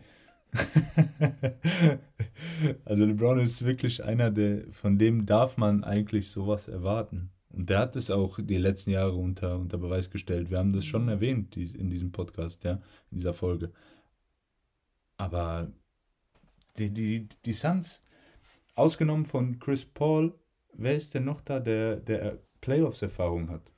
also 2.86 3.06
LeBron 3.06 3.40
ist 3.40 3.64
wirklich 3.64 4.04
einer, 4.04 4.32
der, 4.32 4.64
von 4.72 4.98
dem 4.98 5.26
darf 5.26 5.58
man 5.58 5.84
eigentlich 5.84 6.30
sowas 6.30 6.68
erwarten. 6.68 7.30
Und 7.52 7.70
der 7.70 7.80
hat 7.80 7.96
es 7.96 8.12
auch 8.12 8.40
die 8.42 8.58
letzten 8.58 8.92
Jahre 8.92 9.16
unter, 9.16 9.58
unter 9.58 9.78
Beweis 9.78 10.10
gestellt. 10.12 10.50
Wir 10.50 10.60
haben 10.60 10.74
das 10.74 10.86
schon 10.86 11.04
mhm. 11.04 11.10
erwähnt 11.10 11.58
in 11.58 11.90
diesem 11.90 12.12
Podcast, 12.12 12.64
ja, 12.64 12.74
in 13.12 13.18
dieser 13.18 13.34
Folge. 13.34 13.72
Aber 15.18 15.72
die, 16.80 16.92
die, 16.92 17.30
die 17.46 17.54
Suns, 17.54 18.04
ausgenommen 18.76 19.26
von 19.26 19.60
Chris 19.60 19.86
Paul, 19.86 20.34
wer 20.74 20.96
ist 20.96 21.14
denn 21.14 21.26
noch 21.26 21.42
da, 21.42 21.60
der, 21.60 21.98
der 21.98 22.40
Playoffs-Erfahrung 22.62 23.50
hat? 23.50 23.72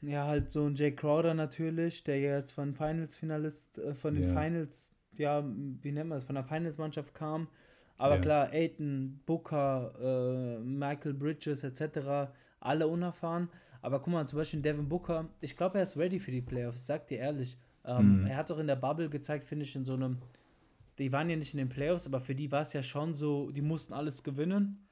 Ja, 0.00 0.26
halt 0.26 0.52
so 0.52 0.66
ein 0.66 0.74
Jay 0.74 0.92
Crowder 0.92 1.34
natürlich, 1.34 2.04
der 2.04 2.20
jetzt 2.20 2.52
von 2.52 2.74
Finals-Finalist, 2.74 3.78
äh, 3.78 3.94
von 3.94 4.14
den 4.14 4.24
ja. 4.24 4.28
Finals, 4.28 4.90
ja, 5.16 5.44
wie 5.44 5.92
nennen 5.92 6.10
wir 6.10 6.16
es, 6.16 6.24
von 6.24 6.34
der 6.34 6.44
Finals-Mannschaft 6.44 7.14
kam. 7.14 7.48
Aber 7.96 8.16
ja. 8.16 8.20
klar, 8.20 8.48
Aiton, 8.52 9.20
Booker, 9.24 9.94
äh, 10.00 10.58
Michael 10.60 11.14
Bridges 11.14 11.64
etc., 11.64 12.32
alle 12.60 12.88
unerfahren. 12.88 13.48
Aber 13.82 14.00
guck 14.00 14.12
mal, 14.12 14.26
zum 14.26 14.38
Beispiel 14.38 14.62
Devin 14.62 14.88
Booker, 14.88 15.28
ich 15.40 15.56
glaube, 15.56 15.78
er 15.78 15.82
ist 15.82 15.96
ready 15.96 16.18
für 16.18 16.30
die 16.30 16.40
Playoffs, 16.40 16.80
ich 16.80 16.86
sag 16.86 17.06
dir 17.06 17.18
ehrlich. 17.18 17.56
Ähm, 17.84 18.22
mhm. 18.22 18.26
Er 18.26 18.36
hat 18.36 18.50
doch 18.50 18.58
in 18.58 18.66
der 18.66 18.76
Bubble 18.76 19.08
gezeigt, 19.08 19.44
finde 19.44 19.64
ich, 19.64 19.76
in 19.76 19.84
so 19.84 19.94
einem, 19.94 20.18
die 20.98 21.12
waren 21.12 21.28
ja 21.28 21.36
nicht 21.36 21.54
in 21.54 21.58
den 21.58 21.68
Playoffs, 21.68 22.06
aber 22.06 22.20
für 22.20 22.34
die 22.34 22.50
war 22.52 22.62
es 22.62 22.72
ja 22.72 22.82
schon 22.82 23.14
so, 23.14 23.50
die 23.50 23.62
mussten 23.62 23.92
alles 23.92 24.22
gewinnen. 24.22 24.86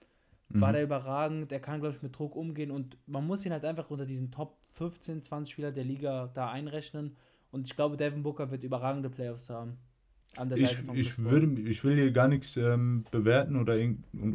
Mhm. 0.48 0.61
War 0.61 0.72
der 0.72 0.82
überragend, 0.82 1.53
er 1.53 1.61
kann, 1.61 1.80
glaube 1.80 1.96
ich, 1.96 2.03
mit 2.03 2.16
Druck 2.16 2.36
umgehen 2.36 2.70
und 2.70 2.96
man 3.07 3.26
muss 3.26 3.46
ihn 3.46 3.53
halt 3.53 3.64
einfach 3.64 3.90
unter 3.90 4.07
diesen 4.07 4.30
Top 4.30 4.59
15, 4.70 5.22
20 5.22 5.53
Spieler 5.53 5.72
der 5.72 5.84
Liga 5.84 6.30
da 6.34 6.50
einrechnen. 6.50 7.16
Und 7.50 7.66
ich 7.66 7.76
glaube, 7.76 7.96
Devin 7.96 8.22
Booker 8.22 8.50
wird 8.50 8.64
überragende 8.64 9.11
Playoffs 9.11 9.50
haben. 9.50 9.78
ich, 10.55 10.78
ich, 10.94 11.18
würde, 11.18 11.61
ich 11.61 11.84
will 11.84 11.96
hier 11.96 12.11
gar 12.11 12.28
nichts 12.28 12.57
ähm, 12.57 13.05
bewerten 13.11 13.57
oder, 13.57 13.76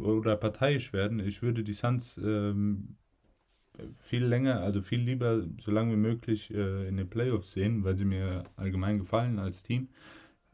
oder 0.00 0.36
parteiisch 0.36 0.92
werden. 0.92 1.18
Ich 1.20 1.42
würde 1.42 1.64
die 1.64 1.72
Suns 1.72 2.18
ähm, 2.18 2.96
viel 3.98 4.24
länger, 4.24 4.60
also 4.60 4.80
viel 4.80 5.00
lieber 5.00 5.44
so 5.60 5.70
lange 5.70 5.92
wie 5.92 5.96
möglich 5.96 6.52
äh, 6.52 6.88
in 6.88 6.96
den 6.96 7.08
Playoffs 7.08 7.52
sehen, 7.52 7.84
weil 7.84 7.96
sie 7.96 8.04
mir 8.04 8.44
allgemein 8.56 8.98
gefallen 8.98 9.38
als 9.38 9.62
Team. 9.62 9.88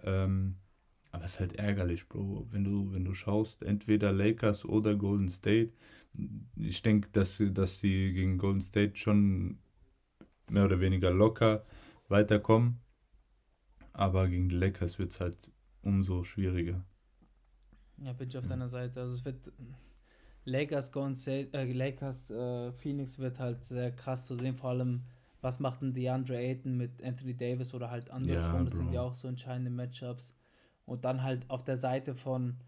Ähm, 0.02 0.56
aber 1.14 1.26
es 1.26 1.34
ist 1.34 1.40
halt 1.40 1.54
ärgerlich, 1.54 2.08
Bro, 2.08 2.48
wenn 2.50 2.64
du, 2.64 2.92
wenn 2.92 3.04
du 3.04 3.14
schaust, 3.14 3.62
entweder 3.62 4.12
Lakers 4.12 4.64
oder 4.64 4.96
Golden 4.96 5.28
State. 5.28 5.72
Ich 6.56 6.82
denke, 6.82 7.08
dass, 7.12 7.40
dass 7.52 7.78
sie 7.78 8.12
gegen 8.12 8.36
Golden 8.36 8.60
State 8.60 8.96
schon 8.96 9.58
mehr 10.50 10.64
oder 10.64 10.80
weniger 10.80 11.12
locker 11.12 11.64
weiterkommen. 12.08 12.80
Aber 13.92 14.26
gegen 14.26 14.48
die 14.48 14.56
Lakers 14.56 14.98
wird 14.98 15.12
es 15.12 15.20
halt 15.20 15.52
umso 15.82 16.24
schwieriger. 16.24 16.84
Ja, 17.98 18.12
bin 18.12 18.28
ich 18.28 18.36
auf 18.36 18.48
deiner 18.48 18.68
Seite. 18.68 19.00
Also 19.00 19.14
es 19.14 19.24
wird 19.24 19.52
Lakers, 20.44 20.90
Golden 20.90 21.14
State, 21.14 21.56
äh, 21.56 21.72
Lakers, 21.72 22.32
äh, 22.32 22.72
Phoenix 22.72 23.20
wird 23.20 23.38
halt 23.38 23.64
sehr 23.64 23.92
krass 23.92 24.26
zu 24.26 24.34
sehen, 24.34 24.56
vor 24.56 24.70
allem 24.70 25.04
was 25.40 25.60
macht 25.60 25.80
ein 25.82 25.94
DeAndre 25.94 26.38
Ayton 26.38 26.76
mit 26.76 27.04
Anthony 27.04 27.36
Davis 27.36 27.72
oder 27.72 27.90
halt 27.90 28.10
andersrum, 28.10 28.58
ja, 28.58 28.64
das 28.64 28.74
sind 28.74 28.92
ja 28.92 29.02
auch 29.02 29.14
so 29.14 29.28
entscheidende 29.28 29.70
Matchups. 29.70 30.34
Und 30.86 31.04
dann 31.04 31.22
halt 31.22 31.48
auf 31.48 31.64
der 31.64 31.78
Seite 31.78 32.14
von 32.14 32.58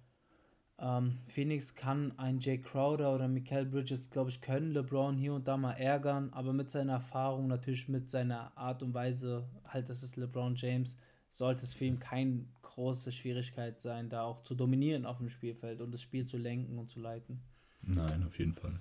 ähm, 0.78 1.18
Phoenix 1.26 1.74
kann 1.74 2.18
ein 2.18 2.38
Jay 2.38 2.58
Crowder 2.58 3.14
oder 3.14 3.28
Michael 3.28 3.66
Bridges, 3.66 4.10
glaube 4.10 4.30
ich, 4.30 4.40
können 4.40 4.72
LeBron 4.72 5.16
hier 5.16 5.34
und 5.34 5.48
da 5.48 5.56
mal 5.56 5.72
ärgern, 5.72 6.30
aber 6.32 6.52
mit 6.52 6.70
seiner 6.70 6.94
Erfahrung, 6.94 7.46
natürlich 7.46 7.88
mit 7.88 8.10
seiner 8.10 8.56
Art 8.56 8.82
und 8.82 8.92
Weise, 8.92 9.48
halt, 9.64 9.88
das 9.88 10.02
ist 10.02 10.16
LeBron 10.16 10.54
James, 10.54 10.96
sollte 11.30 11.64
es 11.64 11.72
für 11.72 11.86
ihn 11.86 11.98
keine 11.98 12.44
große 12.62 13.10
Schwierigkeit 13.10 13.80
sein, 13.80 14.10
da 14.10 14.22
auch 14.24 14.42
zu 14.42 14.54
dominieren 14.54 15.06
auf 15.06 15.18
dem 15.18 15.30
Spielfeld 15.30 15.80
und 15.80 15.92
das 15.92 16.02
Spiel 16.02 16.26
zu 16.26 16.36
lenken 16.36 16.78
und 16.78 16.90
zu 16.90 17.00
leiten. 17.00 17.40
Nein, 17.80 18.24
auf 18.26 18.38
jeden 18.38 18.52
Fall. 18.52 18.80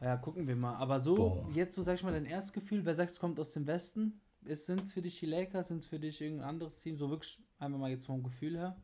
Ja, 0.00 0.16
gucken 0.16 0.46
wir 0.48 0.56
mal. 0.56 0.76
Aber 0.76 1.00
so, 1.00 1.14
Boah. 1.14 1.50
jetzt 1.52 1.74
so, 1.74 1.82
sag 1.82 1.94
ich 1.94 2.02
mal, 2.02 2.12
dein 2.12 2.24
Erstgefühl, 2.24 2.84
wer 2.84 2.94
sagt, 2.94 3.10
es 3.10 3.20
kommt 3.20 3.38
aus 3.38 3.52
dem 3.52 3.66
Westen? 3.66 4.20
Sind 4.42 4.84
es 4.84 4.92
für 4.92 5.02
dich 5.02 5.20
die 5.20 5.26
Lakers, 5.26 5.68
sind 5.68 5.78
es 5.78 5.86
für 5.86 6.00
dich 6.00 6.20
irgendein 6.20 6.48
anderes 6.48 6.78
Team? 6.78 6.96
So 6.96 7.10
wirklich 7.10 7.38
einfach 7.60 7.78
mal 7.78 7.90
jetzt 7.90 8.06
vom 8.06 8.22
Gefühl 8.22 8.56
her. 8.56 8.76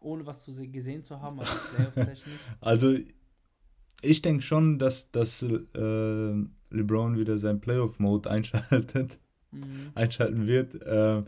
Ohne 0.00 0.24
was 0.24 0.44
zu 0.44 0.52
gesehen 0.70 1.02
zu 1.02 1.20
haben, 1.20 1.40
also 1.40 1.52
Playoffs-technisch. 1.74 2.38
also, 2.60 2.96
ich 4.00 4.22
denke 4.22 4.42
schon, 4.42 4.78
dass, 4.78 5.10
dass 5.10 5.42
äh, 5.42 6.44
LeBron 6.70 7.18
wieder 7.18 7.36
seinen 7.38 7.60
Playoff-Mode 7.60 8.30
einschaltet, 8.30 9.18
mhm. 9.50 9.90
einschalten 9.94 10.46
wird. 10.46 10.80
Äh, 10.82 11.24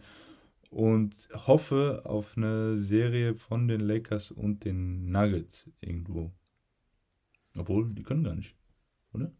und 0.71 1.17
hoffe 1.35 2.03
auf 2.05 2.37
eine 2.37 2.79
Serie 2.79 3.35
von 3.35 3.67
den 3.67 3.81
Lakers 3.81 4.31
und 4.31 4.65
den 4.65 5.11
Nuggets 5.11 5.69
irgendwo. 5.81 6.31
Obwohl, 7.57 7.93
die 7.93 8.05
können 8.05 8.23
gar 8.23 8.37
nicht, 8.37 8.55
oder? 9.13 9.33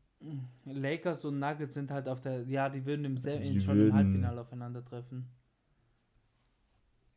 Lakers 0.65 1.25
und 1.25 1.39
Nuggets 1.39 1.75
sind 1.75 1.91
halt 1.91 2.09
auf 2.09 2.21
der, 2.21 2.43
ja, 2.49 2.69
die 2.69 2.85
würden 2.85 3.05
im 3.05 3.15
die 3.15 3.61
schon 3.61 3.77
würden, 3.77 3.89
im 3.91 3.95
Halbfinale 3.95 4.41
aufeinandertreffen. 4.41 5.29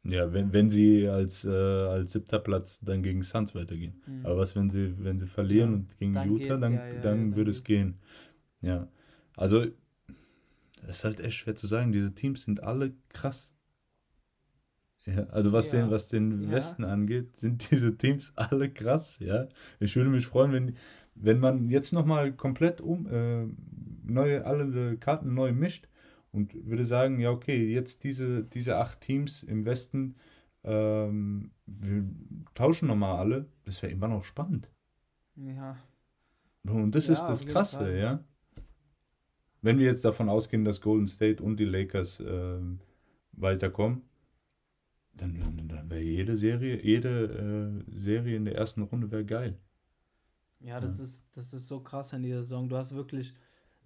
Ja, 0.06 0.34
wenn, 0.34 0.52
wenn 0.52 0.70
sie 0.70 1.08
als, 1.08 1.46
äh, 1.46 1.50
als 1.50 2.12
siebter 2.12 2.40
Platz 2.40 2.80
dann 2.82 3.04
gegen 3.04 3.24
Suns 3.24 3.56
weitergehen. 3.56 4.02
Mhm. 4.06 4.26
Aber 4.26 4.38
was, 4.38 4.56
wenn 4.56 4.68
sie, 4.68 4.94
wenn 4.98 5.18
sie 5.20 5.28
verlieren 5.28 5.70
ja, 5.70 5.76
und 5.78 5.98
gegen 5.98 6.32
Utah, 6.32 6.58
dann, 6.58 6.74
ja, 6.74 6.88
ja, 6.88 6.94
dann, 6.96 7.02
dann 7.02 7.36
würde 7.38 7.52
es 7.52 7.64
gehen. 7.64 7.96
Ja. 8.62 8.90
Also, 9.38 9.64
es 10.88 10.98
ist 10.98 11.04
halt 11.06 11.22
echt 11.22 11.38
schwer 11.38 11.56
zu 11.56 11.68
sagen. 11.68 11.94
Diese 11.94 12.14
Teams 12.14 12.44
sind 12.44 12.62
alle 12.62 12.94
krass. 13.10 13.54
Ja, 15.06 15.26
also 15.28 15.52
was 15.52 15.70
den, 15.70 15.90
was 15.90 16.08
den. 16.10 16.50
Westen 16.52 16.84
angeht, 16.84 17.38
sind 17.38 17.70
diese 17.72 17.98
Teams 17.98 18.34
alle 18.36 18.70
krass, 18.70 19.20
ja. 19.20 19.48
Ich 19.80 19.96
würde 19.96 20.10
mich 20.10 20.28
freuen, 20.28 20.52
wenn, 20.52 20.76
wenn 21.16 21.40
man 21.40 21.70
jetzt 21.70 21.94
nochmal 21.94 22.34
komplett 22.34 22.82
um 22.82 23.08
äh, 23.08 23.48
neue, 24.04 24.46
alle 24.46 24.98
Karten 24.98 25.34
neu 25.34 25.54
mischt 25.54 25.88
und 26.34 26.68
würde 26.68 26.84
sagen, 26.84 27.20
ja, 27.20 27.32
okay, 27.32 27.72
jetzt 27.72 28.04
diese, 28.04 28.44
diese 28.44 28.78
acht 28.78 29.00
Teams 29.02 29.44
im 29.44 29.66
Westen, 29.66 30.16
ähm, 30.64 31.52
wir 31.66 32.06
tauschen 32.56 32.88
nochmal 32.88 33.18
alle, 33.18 33.46
das 33.66 33.82
wäre 33.82 33.94
immer 33.94 34.08
noch 34.08 34.26
spannend. 34.26 34.70
Ja. 35.36 35.78
Und 36.64 36.96
das 36.96 37.08
ist 37.08 37.24
das 37.24 37.46
Krasse, 37.46 37.78
Fall, 37.78 37.98
ja. 37.98 38.24
Wenn 39.62 39.78
wir 39.78 39.86
jetzt 39.86 40.04
davon 40.04 40.28
ausgehen, 40.28 40.66
dass 40.66 40.82
Golden 40.82 41.08
State 41.08 41.42
und 41.42 41.58
die 41.58 41.66
Lakers 41.66 42.20
äh, 42.20 42.60
weiterkommen, 43.34 44.02
dann, 45.14 45.40
dann, 45.40 45.68
dann 45.68 45.90
wäre 45.90 46.02
jede 46.02 46.36
Serie, 46.36 46.84
jede 46.84 47.84
äh, 47.88 47.98
Serie 47.98 48.36
in 48.36 48.46
der 48.46 48.56
ersten 48.56 48.82
Runde 48.82 49.12
wäre 49.12 49.26
geil. 49.26 49.58
Ja, 50.60 50.80
das 50.80 50.98
ja. 50.98 51.04
ist, 51.04 51.24
das 51.34 51.54
ist 51.54 51.68
so 51.68 51.82
krass 51.82 52.14
in 52.14 52.24
dieser 52.24 52.42
Saison. 52.42 52.68
Du 52.68 52.76
hast 52.76 52.96
wirklich 52.96 53.34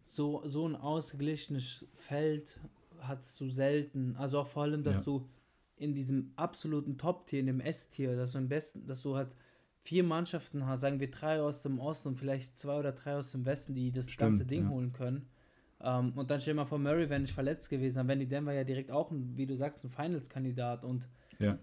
so, 0.08 0.42
so 0.46 0.68
ein 0.68 0.76
ausgeglichenes 0.76 1.86
Feld, 1.96 2.60
hast 3.00 3.40
du 3.42 3.50
selten. 3.50 4.16
Also 4.18 4.40
auch 4.40 4.48
vor 4.48 4.64
allem, 4.64 4.84
dass 4.84 4.98
ja. 4.98 5.04
du 5.04 5.30
in 5.76 5.94
diesem 5.94 6.32
absoluten 6.36 6.98
Top-Tier, 6.98 7.42
in 7.42 7.48
dem 7.48 7.60
S-Tier, 7.60 8.16
dass 8.16 8.32
du 8.32 8.40
am 8.40 8.48
besten, 8.48 8.88
dass 8.88 9.04
du 9.04 9.16
halt 9.16 9.30
vier 9.84 10.04
Mannschaften 10.04 10.66
hast, 10.66 10.82
sagen 10.82 11.00
wir 11.00 11.12
drei 11.12 11.42
aus 11.42 11.62
dem 11.62 11.80
Osten 11.80 12.10
und 12.10 12.16
vielleicht 12.16 12.58
zwei 12.58 12.80
oder 12.80 12.94
drei 12.94 13.16
aus 13.16 13.32
dem 13.32 13.46
Westen, 13.46 13.76
die 13.76 13.92
das 13.92 14.10
Stimmt, 14.10 14.32
ganze 14.32 14.46
Ding 14.46 14.64
ja. 14.64 14.70
holen 14.70 14.92
können. 14.92 15.28
Um, 15.80 15.88
ähm, 15.88 16.14
und 16.16 16.32
dann 16.32 16.40
stell 16.40 16.56
dir 16.56 16.62
mal 16.62 16.66
vor, 16.66 16.80
Murray 16.80 17.08
wäre 17.08 17.20
nicht 17.20 17.34
verletzt 17.34 17.70
gewesen, 17.70 17.98
dann 17.98 18.08
wären 18.08 18.20
die 18.20 18.28
Denver 18.28 18.52
ja 18.52 18.64
direkt 18.64 18.90
auch, 18.90 19.12
ein, 19.12 19.38
wie 19.38 19.46
du 19.46 19.56
sagst, 19.56 19.84
ein 19.84 19.92
Finals-Kandidat 19.92 20.84
und 20.84 21.08
ja. 21.38 21.60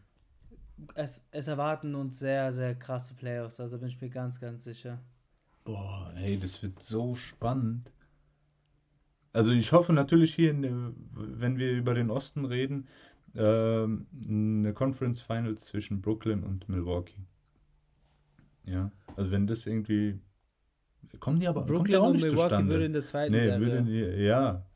Es, 0.95 1.23
es 1.33 1.49
erwarten 1.49 1.95
uns 1.97 2.19
sehr, 2.21 2.53
sehr 2.53 2.77
krasse 2.77 3.15
Playoffs, 3.15 3.59
also 3.59 3.79
bin 3.79 3.89
ich 3.89 4.01
mir 4.01 4.11
ganz, 4.11 4.41
ganz 4.41 4.63
sicher. 4.65 5.01
Boah, 5.65 6.13
ey, 6.17 6.39
das 6.39 6.63
wird 6.63 6.81
so 6.81 7.15
spannend. 7.17 7.91
Also 9.35 9.51
ich 9.51 9.73
hoffe 9.73 9.93
natürlich 9.93 10.33
hier, 10.35 10.53
in, 10.53 10.95
wenn 11.13 11.59
wir 11.59 11.73
über 11.73 11.93
den 11.93 12.09
Osten 12.09 12.45
reden, 12.45 12.87
äh, 13.35 13.41
eine 13.41 14.73
Conference 14.73 15.21
Finals 15.21 15.67
zwischen 15.67 16.01
Brooklyn 16.01 16.45
und 16.45 16.69
Milwaukee. 16.69 17.27
Ja, 18.65 18.93
also 19.17 19.31
wenn 19.33 19.47
das 19.47 19.67
irgendwie 19.67 20.21
kommen 21.19 21.41
die 21.41 21.49
aber 21.49 21.63
Brooklyn 21.63 21.85
die 21.85 21.97
auch 21.97 22.13
nicht 22.13 22.23
Milwaukee 22.23 22.43
zustande. 22.43 22.73
würde 22.73 22.85
in 22.87 22.93
der 22.93 23.05
zweiten 23.05 23.33
nee, 23.33 23.41
Serie. 23.41 23.61
Würde, 23.61 24.25
ja, 24.25 24.67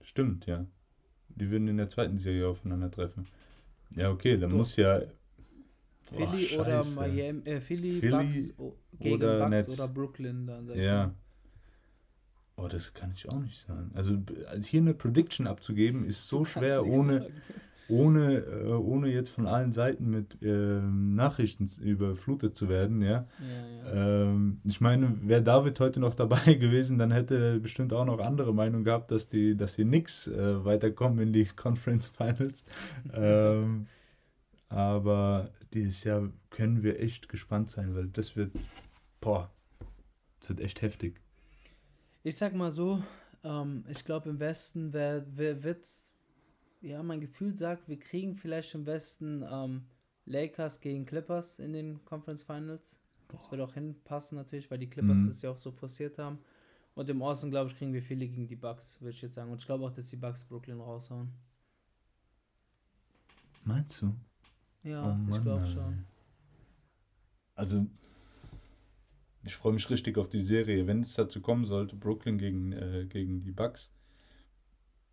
stimmt, 0.00 0.46
ja. 0.46 0.66
Die 1.28 1.50
würden 1.50 1.68
in 1.68 1.76
der 1.76 1.88
zweiten 1.88 2.18
Serie 2.18 2.48
aufeinandertreffen. 2.48 3.26
Ja, 3.90 4.10
okay, 4.10 4.38
dann 4.38 4.50
Doch. 4.50 4.56
muss 4.56 4.76
ja 4.76 5.02
Philly 6.00 6.58
oder 6.58 6.84
Miami, 6.84 7.42
äh, 7.44 7.60
Philly, 7.60 8.00
Philly 8.00 8.10
Bucks 8.10 8.54
gegen 8.98 9.14
oder 9.14 9.38
Bucks 9.38 9.50
Nets. 9.50 9.78
oder 9.78 9.88
Brooklyn 9.88 10.46
dann. 10.46 10.74
Ja. 10.74 11.14
Oh, 12.56 12.68
das 12.68 12.94
kann 12.94 13.12
ich 13.14 13.28
auch 13.30 13.40
nicht 13.40 13.58
sagen. 13.58 13.90
Also 13.94 14.16
hier 14.64 14.80
eine 14.80 14.94
Prediction 14.94 15.46
abzugeben 15.46 16.04
ist 16.04 16.28
so 16.28 16.44
schwer, 16.44 16.86
ohne, 16.86 17.28
ohne, 17.88 18.36
äh, 18.36 18.72
ohne 18.72 19.08
jetzt 19.08 19.30
von 19.30 19.46
allen 19.46 19.72
Seiten 19.72 20.08
mit 20.08 20.40
äh, 20.40 20.80
Nachrichten 20.80 21.68
überflutet 21.82 22.54
zu 22.54 22.68
werden, 22.68 23.02
ja. 23.02 23.26
ja, 23.40 23.94
ja. 23.94 24.24
Ähm, 24.30 24.60
ich 24.64 24.80
meine, 24.80 25.18
wäre 25.22 25.42
David 25.42 25.80
heute 25.80 25.98
noch 25.98 26.14
dabei 26.14 26.54
gewesen, 26.54 26.96
dann 26.96 27.10
hätte 27.10 27.36
er 27.36 27.58
bestimmt 27.58 27.92
auch 27.92 28.04
noch 28.04 28.20
andere 28.20 28.54
Meinung 28.54 28.84
gehabt, 28.84 29.10
dass 29.10 29.28
die, 29.28 29.56
dass 29.56 29.74
die 29.74 29.84
nix 29.84 30.28
äh, 30.28 30.64
weiterkommen 30.64 31.18
in 31.18 31.32
die 31.32 31.44
Conference 31.56 32.08
Finals. 32.08 32.64
ähm, 33.12 33.86
aber 34.68 35.50
dieses 35.72 36.04
Jahr 36.04 36.30
können 36.50 36.82
wir 36.84 37.00
echt 37.00 37.28
gespannt 37.28 37.70
sein, 37.70 37.94
weil 37.96 38.06
das 38.08 38.36
wird, 38.36 38.52
boah, 39.20 39.50
das 40.40 40.50
wird 40.50 40.60
echt 40.60 40.82
heftig. 40.82 41.23
Ich 42.26 42.38
sag 42.38 42.54
mal 42.54 42.70
so, 42.70 43.02
ähm, 43.42 43.84
ich 43.86 44.02
glaube 44.02 44.30
im 44.30 44.40
Westen 44.40 44.94
wer, 44.94 45.26
wer 45.36 45.62
wird's, 45.62 46.10
ja, 46.80 47.02
mein 47.02 47.20
Gefühl 47.20 47.54
sagt, 47.54 47.86
wir 47.86 47.98
kriegen 47.98 48.34
vielleicht 48.34 48.74
im 48.74 48.86
Westen 48.86 49.44
ähm, 49.46 49.84
Lakers 50.24 50.80
gegen 50.80 51.04
Clippers 51.04 51.58
in 51.58 51.74
den 51.74 52.02
Conference 52.06 52.42
Finals. 52.42 52.98
Das 53.28 53.50
wird 53.50 53.60
auch 53.60 53.74
hinpassen 53.74 54.38
natürlich, 54.38 54.70
weil 54.70 54.78
die 54.78 54.88
Clippers 54.88 55.18
mhm. 55.18 55.28
es 55.28 55.42
ja 55.42 55.50
auch 55.50 55.58
so 55.58 55.70
forciert 55.70 56.16
haben. 56.16 56.38
Und 56.94 57.10
im 57.10 57.20
Osten, 57.20 57.50
glaube 57.50 57.70
ich, 57.70 57.76
kriegen 57.76 57.92
wir 57.92 58.02
viele 58.02 58.26
gegen 58.26 58.46
die 58.46 58.56
Bucks, 58.56 58.98
würde 59.02 59.10
ich 59.10 59.20
jetzt 59.20 59.34
sagen. 59.34 59.50
Und 59.50 59.60
ich 59.60 59.66
glaube 59.66 59.84
auch, 59.84 59.92
dass 59.92 60.06
die 60.06 60.16
Bucks 60.16 60.44
Brooklyn 60.44 60.80
raushauen. 60.80 61.30
Meinst 63.64 64.00
du? 64.00 64.14
Ja, 64.82 65.04
oh 65.04 65.14
Mann, 65.14 65.28
ich 65.30 65.42
glaube 65.42 65.66
schon. 65.66 66.06
Also, 67.54 67.86
ich 69.44 69.56
freue 69.56 69.72
mich 69.72 69.88
richtig 69.90 70.18
auf 70.18 70.28
die 70.28 70.40
Serie. 70.40 70.86
Wenn 70.86 71.00
es 71.00 71.14
dazu 71.14 71.40
kommen 71.40 71.66
sollte, 71.66 71.96
Brooklyn 71.96 72.38
gegen, 72.38 72.72
äh, 72.72 73.06
gegen 73.08 73.42
die 73.42 73.52
Bucks, 73.52 73.92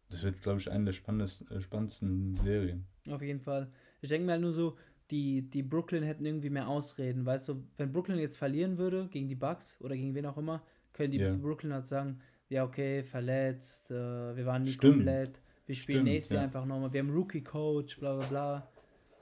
das 0.10 0.24
wird, 0.24 0.42
glaube 0.42 0.60
ich, 0.60 0.70
eine 0.70 0.86
der 0.86 0.94
spannendsten, 0.94 1.50
äh, 1.52 1.62
spannendsten 1.62 2.36
Serien. 2.38 2.86
Auf 3.10 3.22
jeden 3.22 3.40
Fall. 3.40 3.72
Ich 4.02 4.10
denke 4.10 4.26
mir 4.26 4.34
halt 4.34 4.42
nur 4.42 4.54
so, 4.54 4.78
die, 5.10 5.50
die 5.50 5.64
Brooklyn 5.64 6.04
hätten 6.04 6.26
irgendwie 6.26 6.50
mehr 6.50 6.68
Ausreden. 6.68 7.26
Weißt 7.26 7.50
du, 7.50 7.64
wenn 7.78 7.92
Brooklyn 7.92 8.20
jetzt 8.20 8.38
verlieren 8.38 8.78
würde 8.78 9.08
gegen 9.10 9.28
die 9.28 9.36
Bucks 9.36 9.80
oder 9.82 9.96
gegen 9.96 10.16
wen 10.16 10.26
auch 10.26 10.38
immer, 10.38 10.64
können 10.94 11.12
die 11.12 11.20
yeah. 11.20 11.36
Brooklyn 11.36 11.74
halt 11.74 11.88
sagen, 11.88 12.20
ja, 12.50 12.64
okay, 12.64 13.04
verletzt, 13.04 13.92
äh, 13.92 14.36
wir 14.36 14.46
waren 14.46 14.64
nicht 14.64 14.76
Stimmt. 14.76 14.96
komplett, 14.96 15.42
wir 15.66 15.76
spielen 15.76 16.00
Stimmt, 16.00 16.10
nächstes 16.10 16.36
Jahr 16.36 16.44
einfach 16.44 16.66
nochmal, 16.66 16.92
wir 16.92 17.00
haben 17.00 17.12
Rookie-Coach, 17.12 18.00
bla 18.00 18.18
bla 18.18 18.28
bla. 18.28 18.72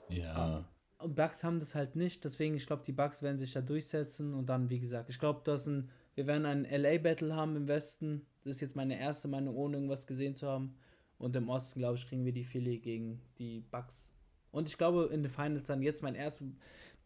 Ja. 0.08 0.64
Und 1.00 1.14
Bugs 1.14 1.42
haben 1.42 1.60
das 1.60 1.74
halt 1.74 1.96
nicht, 1.96 2.24
deswegen, 2.24 2.54
ich 2.54 2.66
glaube, 2.66 2.82
die 2.86 2.92
Bugs 2.92 3.22
werden 3.22 3.38
sich 3.38 3.52
da 3.52 3.62
durchsetzen 3.62 4.34
und 4.34 4.46
dann, 4.46 4.68
wie 4.68 4.80
gesagt, 4.80 5.08
ich 5.08 5.18
glaube, 5.18 5.50
ein, 5.50 5.88
wir 6.14 6.26
werden 6.26 6.44
ein 6.44 6.64
LA-Battle 6.64 7.34
haben 7.34 7.56
im 7.56 7.68
Westen. 7.68 8.26
Das 8.44 8.56
ist 8.56 8.60
jetzt 8.60 8.76
meine 8.76 8.98
erste 8.98 9.26
Meinung, 9.28 9.56
ohne 9.56 9.76
irgendwas 9.76 10.06
gesehen 10.06 10.34
zu 10.34 10.46
haben. 10.46 10.74
Und 11.18 11.36
im 11.36 11.48
Osten, 11.48 11.78
glaube 11.78 11.96
ich, 11.96 12.06
kriegen 12.06 12.24
wir 12.24 12.32
die 12.32 12.44
Philly 12.44 12.78
gegen 12.78 13.20
die 13.38 13.60
Bucks. 13.70 14.10
Und 14.52 14.68
ich 14.68 14.76
glaube, 14.76 15.08
in 15.12 15.22
den 15.22 15.30
Finals 15.30 15.66
dann 15.66 15.82
jetzt 15.82 16.02
mein 16.02 16.14
erstes 16.14 16.48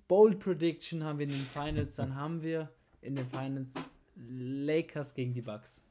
Bold 0.09 0.41
Prediction 0.41 1.05
haben 1.05 1.19
wir 1.19 1.27
in 1.27 1.33
den 1.33 1.41
Finals, 1.41 1.97
dann 1.97 2.15
haben 2.15 2.43
wir 2.43 2.71
in 3.01 3.15
den 3.15 3.27
Finals 3.27 3.69
Lakers 4.17 5.15
gegen 5.15 5.35
die 5.35 5.43
Bucks. 5.43 5.83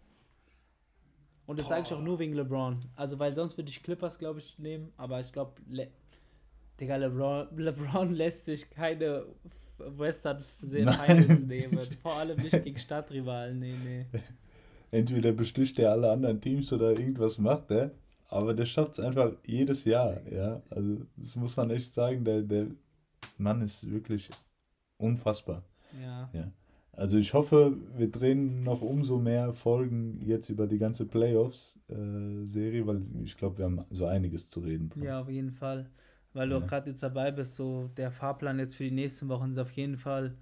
Und 1.45 1.59
das 1.59 1.67
sage 1.67 1.83
ich 1.85 1.93
auch 1.93 2.01
nur 2.01 2.19
wegen 2.19 2.33
LeBron. 2.33 2.83
Also, 2.95 3.19
weil 3.19 3.35
sonst 3.35 3.57
würde 3.57 3.69
ich 3.69 3.83
Clippers, 3.83 4.17
glaube 4.17 4.39
ich, 4.39 4.57
nehmen. 4.59 4.93
Aber 4.95 5.19
ich 5.19 5.31
glaube, 5.31 5.53
Digga, 6.83 6.97
LeBron, 6.97 7.47
LeBron 7.55 8.13
lässt 8.13 8.45
sich 8.45 8.69
keine 8.69 9.23
Western 9.77 10.43
Finals 10.59 11.43
nehmen. 11.43 11.79
Vor 12.01 12.15
allem 12.15 12.37
nicht 12.37 12.63
gegen 12.63 12.77
Stadtrivalen. 12.77 13.59
Nee, 13.59 13.75
nee. 13.83 14.05
Entweder 14.91 15.31
besticht 15.31 15.79
er 15.79 15.91
alle 15.91 16.11
anderen 16.11 16.41
Teams 16.41 16.71
oder 16.73 16.91
irgendwas 16.91 17.37
macht 17.37 17.71
er. 17.71 17.91
Aber 18.27 18.53
der 18.53 18.65
schafft 18.65 18.93
es 18.93 18.99
einfach 18.99 19.31
jedes 19.45 19.85
Jahr. 19.85 20.19
Ja, 20.29 20.61
also 20.69 20.97
das 21.15 21.35
muss 21.35 21.55
man 21.55 21.71
echt 21.71 21.93
sagen. 21.93 22.25
Der, 22.25 22.41
der 22.41 22.67
Mann 23.37 23.61
ist 23.61 23.89
wirklich 23.89 24.29
unfassbar. 24.97 25.63
Ja. 26.01 26.29
ja. 26.33 26.51
Also 26.91 27.17
ich 27.17 27.33
hoffe, 27.33 27.77
wir 27.95 28.11
drehen 28.11 28.63
noch 28.63 28.81
umso 28.81 29.19
mehr 29.19 29.53
Folgen 29.53 30.19
jetzt 30.21 30.49
über 30.49 30.67
die 30.67 30.77
ganze 30.77 31.05
Playoffs-Serie, 31.05 32.81
äh, 32.81 32.87
weil 32.87 33.01
ich 33.23 33.37
glaube, 33.37 33.59
wir 33.59 33.65
haben 33.65 33.85
so 33.89 34.05
einiges 34.05 34.49
zu 34.49 34.59
reden. 34.59 34.91
Ja, 35.01 35.21
auf 35.21 35.29
jeden 35.29 35.51
Fall 35.51 35.89
weil 36.33 36.49
du 36.49 36.55
ja. 36.55 36.61
auch 36.61 36.67
gerade 36.67 36.89
jetzt 36.89 37.03
dabei 37.03 37.31
bist, 37.31 37.55
so 37.55 37.89
der 37.97 38.11
Fahrplan 38.11 38.59
jetzt 38.59 38.75
für 38.75 38.83
die 38.83 38.91
nächsten 38.91 39.29
Wochen 39.29 39.51
ist 39.51 39.59
auf 39.59 39.71
jeden 39.71 39.97
Fall, 39.97 40.35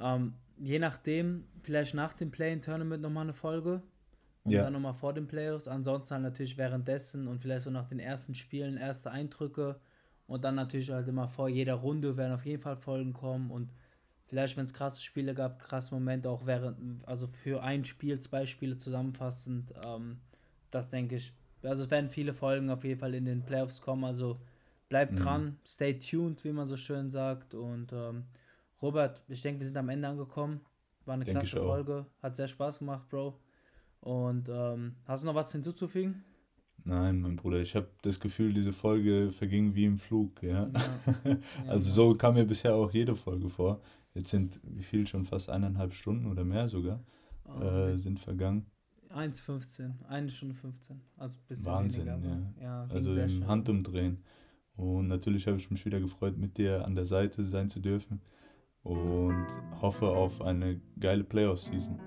ähm, 0.00 0.34
je 0.58 0.78
nachdem, 0.78 1.44
vielleicht 1.62 1.94
nach 1.94 2.14
dem 2.14 2.30
Play-in-Tournament 2.30 3.02
nochmal 3.02 3.24
eine 3.24 3.32
Folge 3.32 3.82
und 4.44 4.52
ja. 4.52 4.62
dann 4.62 4.72
nochmal 4.72 4.94
vor 4.94 5.12
den 5.12 5.26
Playoffs. 5.26 5.68
Ansonsten 5.68 6.14
halt 6.14 6.24
natürlich 6.24 6.56
währenddessen 6.56 7.28
und 7.28 7.40
vielleicht 7.40 7.64
so 7.64 7.70
nach 7.70 7.88
den 7.88 7.98
ersten 7.98 8.34
Spielen 8.34 8.76
erste 8.76 9.10
Eindrücke 9.10 9.78
und 10.26 10.44
dann 10.44 10.54
natürlich 10.54 10.90
halt 10.90 11.08
immer 11.08 11.28
vor 11.28 11.48
jeder 11.48 11.74
Runde 11.74 12.16
werden 12.16 12.32
auf 12.32 12.46
jeden 12.46 12.62
Fall 12.62 12.76
Folgen 12.76 13.12
kommen 13.12 13.50
und 13.50 13.70
vielleicht, 14.26 14.56
wenn 14.56 14.64
es 14.64 14.74
krasse 14.74 15.02
Spiele 15.02 15.34
gab, 15.34 15.60
krasse 15.60 15.94
Momente 15.94 16.30
auch 16.30 16.46
während, 16.46 17.06
also 17.06 17.26
für 17.28 17.62
ein 17.62 17.84
Spiel, 17.84 18.18
zwei 18.20 18.46
Spiele 18.46 18.76
zusammenfassend, 18.76 19.72
ähm, 19.84 20.18
das 20.70 20.88
denke 20.90 21.16
ich, 21.16 21.32
also 21.62 21.84
es 21.84 21.90
werden 21.90 22.10
viele 22.10 22.32
Folgen 22.32 22.70
auf 22.70 22.84
jeden 22.84 23.00
Fall 23.00 23.14
in 23.14 23.24
den 23.24 23.44
Playoffs 23.44 23.80
kommen, 23.80 24.04
also 24.04 24.38
Bleibt 24.88 25.12
mhm. 25.12 25.16
dran, 25.16 25.58
stay 25.66 25.98
tuned, 25.98 26.44
wie 26.44 26.52
man 26.52 26.66
so 26.66 26.76
schön 26.76 27.10
sagt. 27.10 27.54
Und 27.54 27.92
ähm, 27.92 28.24
Robert, 28.80 29.22
ich 29.28 29.42
denke, 29.42 29.60
wir 29.60 29.66
sind 29.66 29.76
am 29.76 29.88
Ende 29.88 30.08
angekommen. 30.08 30.60
War 31.04 31.14
eine 31.14 31.24
denk 31.24 31.38
klasse 31.38 31.56
Folge. 31.56 32.06
Hat 32.22 32.36
sehr 32.36 32.48
Spaß 32.48 32.80
gemacht, 32.80 33.08
Bro. 33.08 33.38
Und 34.00 34.48
ähm, 34.48 34.96
hast 35.04 35.22
du 35.22 35.26
noch 35.26 35.34
was 35.34 35.50
hinzuzufügen? 35.52 36.24
Nein, 36.84 37.20
mein 37.20 37.34
Bruder, 37.34 37.60
ich 37.60 37.74
habe 37.74 37.88
das 38.02 38.20
Gefühl, 38.20 38.52
diese 38.52 38.72
Folge 38.72 39.32
verging 39.32 39.74
wie 39.74 39.86
im 39.86 39.98
Flug. 39.98 40.40
Ja? 40.42 40.70
ja. 41.24 41.36
also 41.66 41.90
so 41.90 42.14
kam 42.14 42.34
mir 42.34 42.44
bisher 42.44 42.74
auch 42.74 42.92
jede 42.92 43.16
Folge 43.16 43.48
vor. 43.48 43.80
Jetzt 44.14 44.30
sind, 44.30 44.60
wie 44.62 44.84
viel, 44.84 45.06
schon 45.06 45.24
fast 45.24 45.50
eineinhalb 45.50 45.92
Stunden 45.94 46.26
oder 46.26 46.44
mehr 46.44 46.68
sogar, 46.68 47.02
oh, 47.44 47.60
äh, 47.60 47.98
sind 47.98 48.20
vergangen. 48.20 48.66
1,15, 49.10 50.04
eine 50.08 50.28
Stunde 50.28 50.54
15. 50.54 51.00
Also 51.16 51.38
ein 51.38 51.46
bisschen 51.48 51.64
Wahnsinn, 51.66 52.06
weniger, 52.06 52.52
ja. 52.60 52.62
ja 52.62 52.86
also 52.88 53.12
im 53.12 53.46
Handumdrehen. 53.46 54.22
Und 54.76 55.08
natürlich 55.08 55.46
habe 55.46 55.56
ich 55.56 55.70
mich 55.70 55.84
wieder 55.84 56.00
gefreut, 56.00 56.36
mit 56.36 56.58
dir 56.58 56.84
an 56.84 56.94
der 56.94 57.06
Seite 57.06 57.44
sein 57.44 57.68
zu 57.68 57.80
dürfen 57.80 58.20
und 58.82 59.46
hoffe 59.80 60.06
auf 60.06 60.42
eine 60.42 60.80
geile 61.00 61.24
Playoff-Season. 61.24 61.98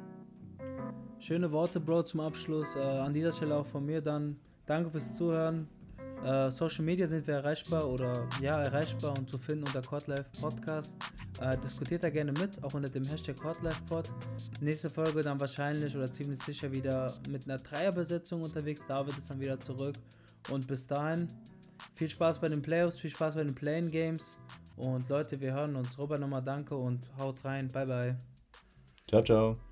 Schöne 1.19 1.51
Worte, 1.51 1.79
Bro, 1.79 2.03
zum 2.03 2.21
Abschluss. 2.21 2.75
Äh, 2.75 2.79
an 2.79 3.13
dieser 3.13 3.31
Stelle 3.31 3.55
auch 3.57 3.65
von 3.65 3.85
mir 3.85 4.01
dann. 4.01 4.37
Danke 4.65 4.89
fürs 4.89 5.13
Zuhören. 5.15 5.67
Äh, 6.23 6.51
Social 6.51 6.85
Media 6.85 7.07
sind 7.07 7.25
wir 7.27 7.35
erreichbar 7.35 7.89
oder 7.89 8.13
ja, 8.41 8.61
erreichbar 8.61 9.17
und 9.17 9.29
zu 9.29 9.37
finden 9.37 9.63
unter 9.65 9.81
Codlife 9.81 10.25
Podcast. 10.39 10.95
Äh, 11.41 11.57
diskutiert 11.57 12.03
da 12.03 12.09
gerne 12.09 12.33
mit, 12.33 12.61
auch 12.63 12.73
unter 12.73 12.89
dem 12.89 13.03
Hashtag 13.05 13.37
CodLifePod. 13.41 14.11
Nächste 14.61 14.89
Folge 14.89 15.21
dann 15.21 15.39
wahrscheinlich 15.39 15.95
oder 15.95 16.11
ziemlich 16.11 16.39
sicher 16.39 16.73
wieder 16.73 17.13
mit 17.29 17.49
einer 17.49 17.57
Dreierbesetzung 17.57 18.41
unterwegs. 18.41 18.85
David 18.87 19.17
ist 19.17 19.29
dann 19.29 19.39
wieder 19.39 19.59
zurück. 19.59 19.95
Und 20.51 20.67
bis 20.67 20.87
dahin, 20.87 21.27
viel 21.99 22.09
Spaß 22.09 22.39
bei 22.39 22.47
den 22.47 22.61
Playoffs, 22.61 22.97
viel 22.97 23.09
Spaß 23.09 23.35
bei 23.35 23.43
den 23.43 23.53
Playing 23.53 23.91
Games. 23.91 24.39
Und 24.77 25.09
Leute, 25.09 25.39
wir 25.41 25.53
hören 25.53 25.75
uns. 25.75 25.99
Robert 25.99 26.21
nochmal 26.21 26.41
danke 26.41 26.75
und 26.75 27.05
haut 27.19 27.43
rein. 27.43 27.67
Bye, 27.67 27.85
bye. 27.85 28.17
Ciao, 29.09 29.21
ciao. 29.21 29.68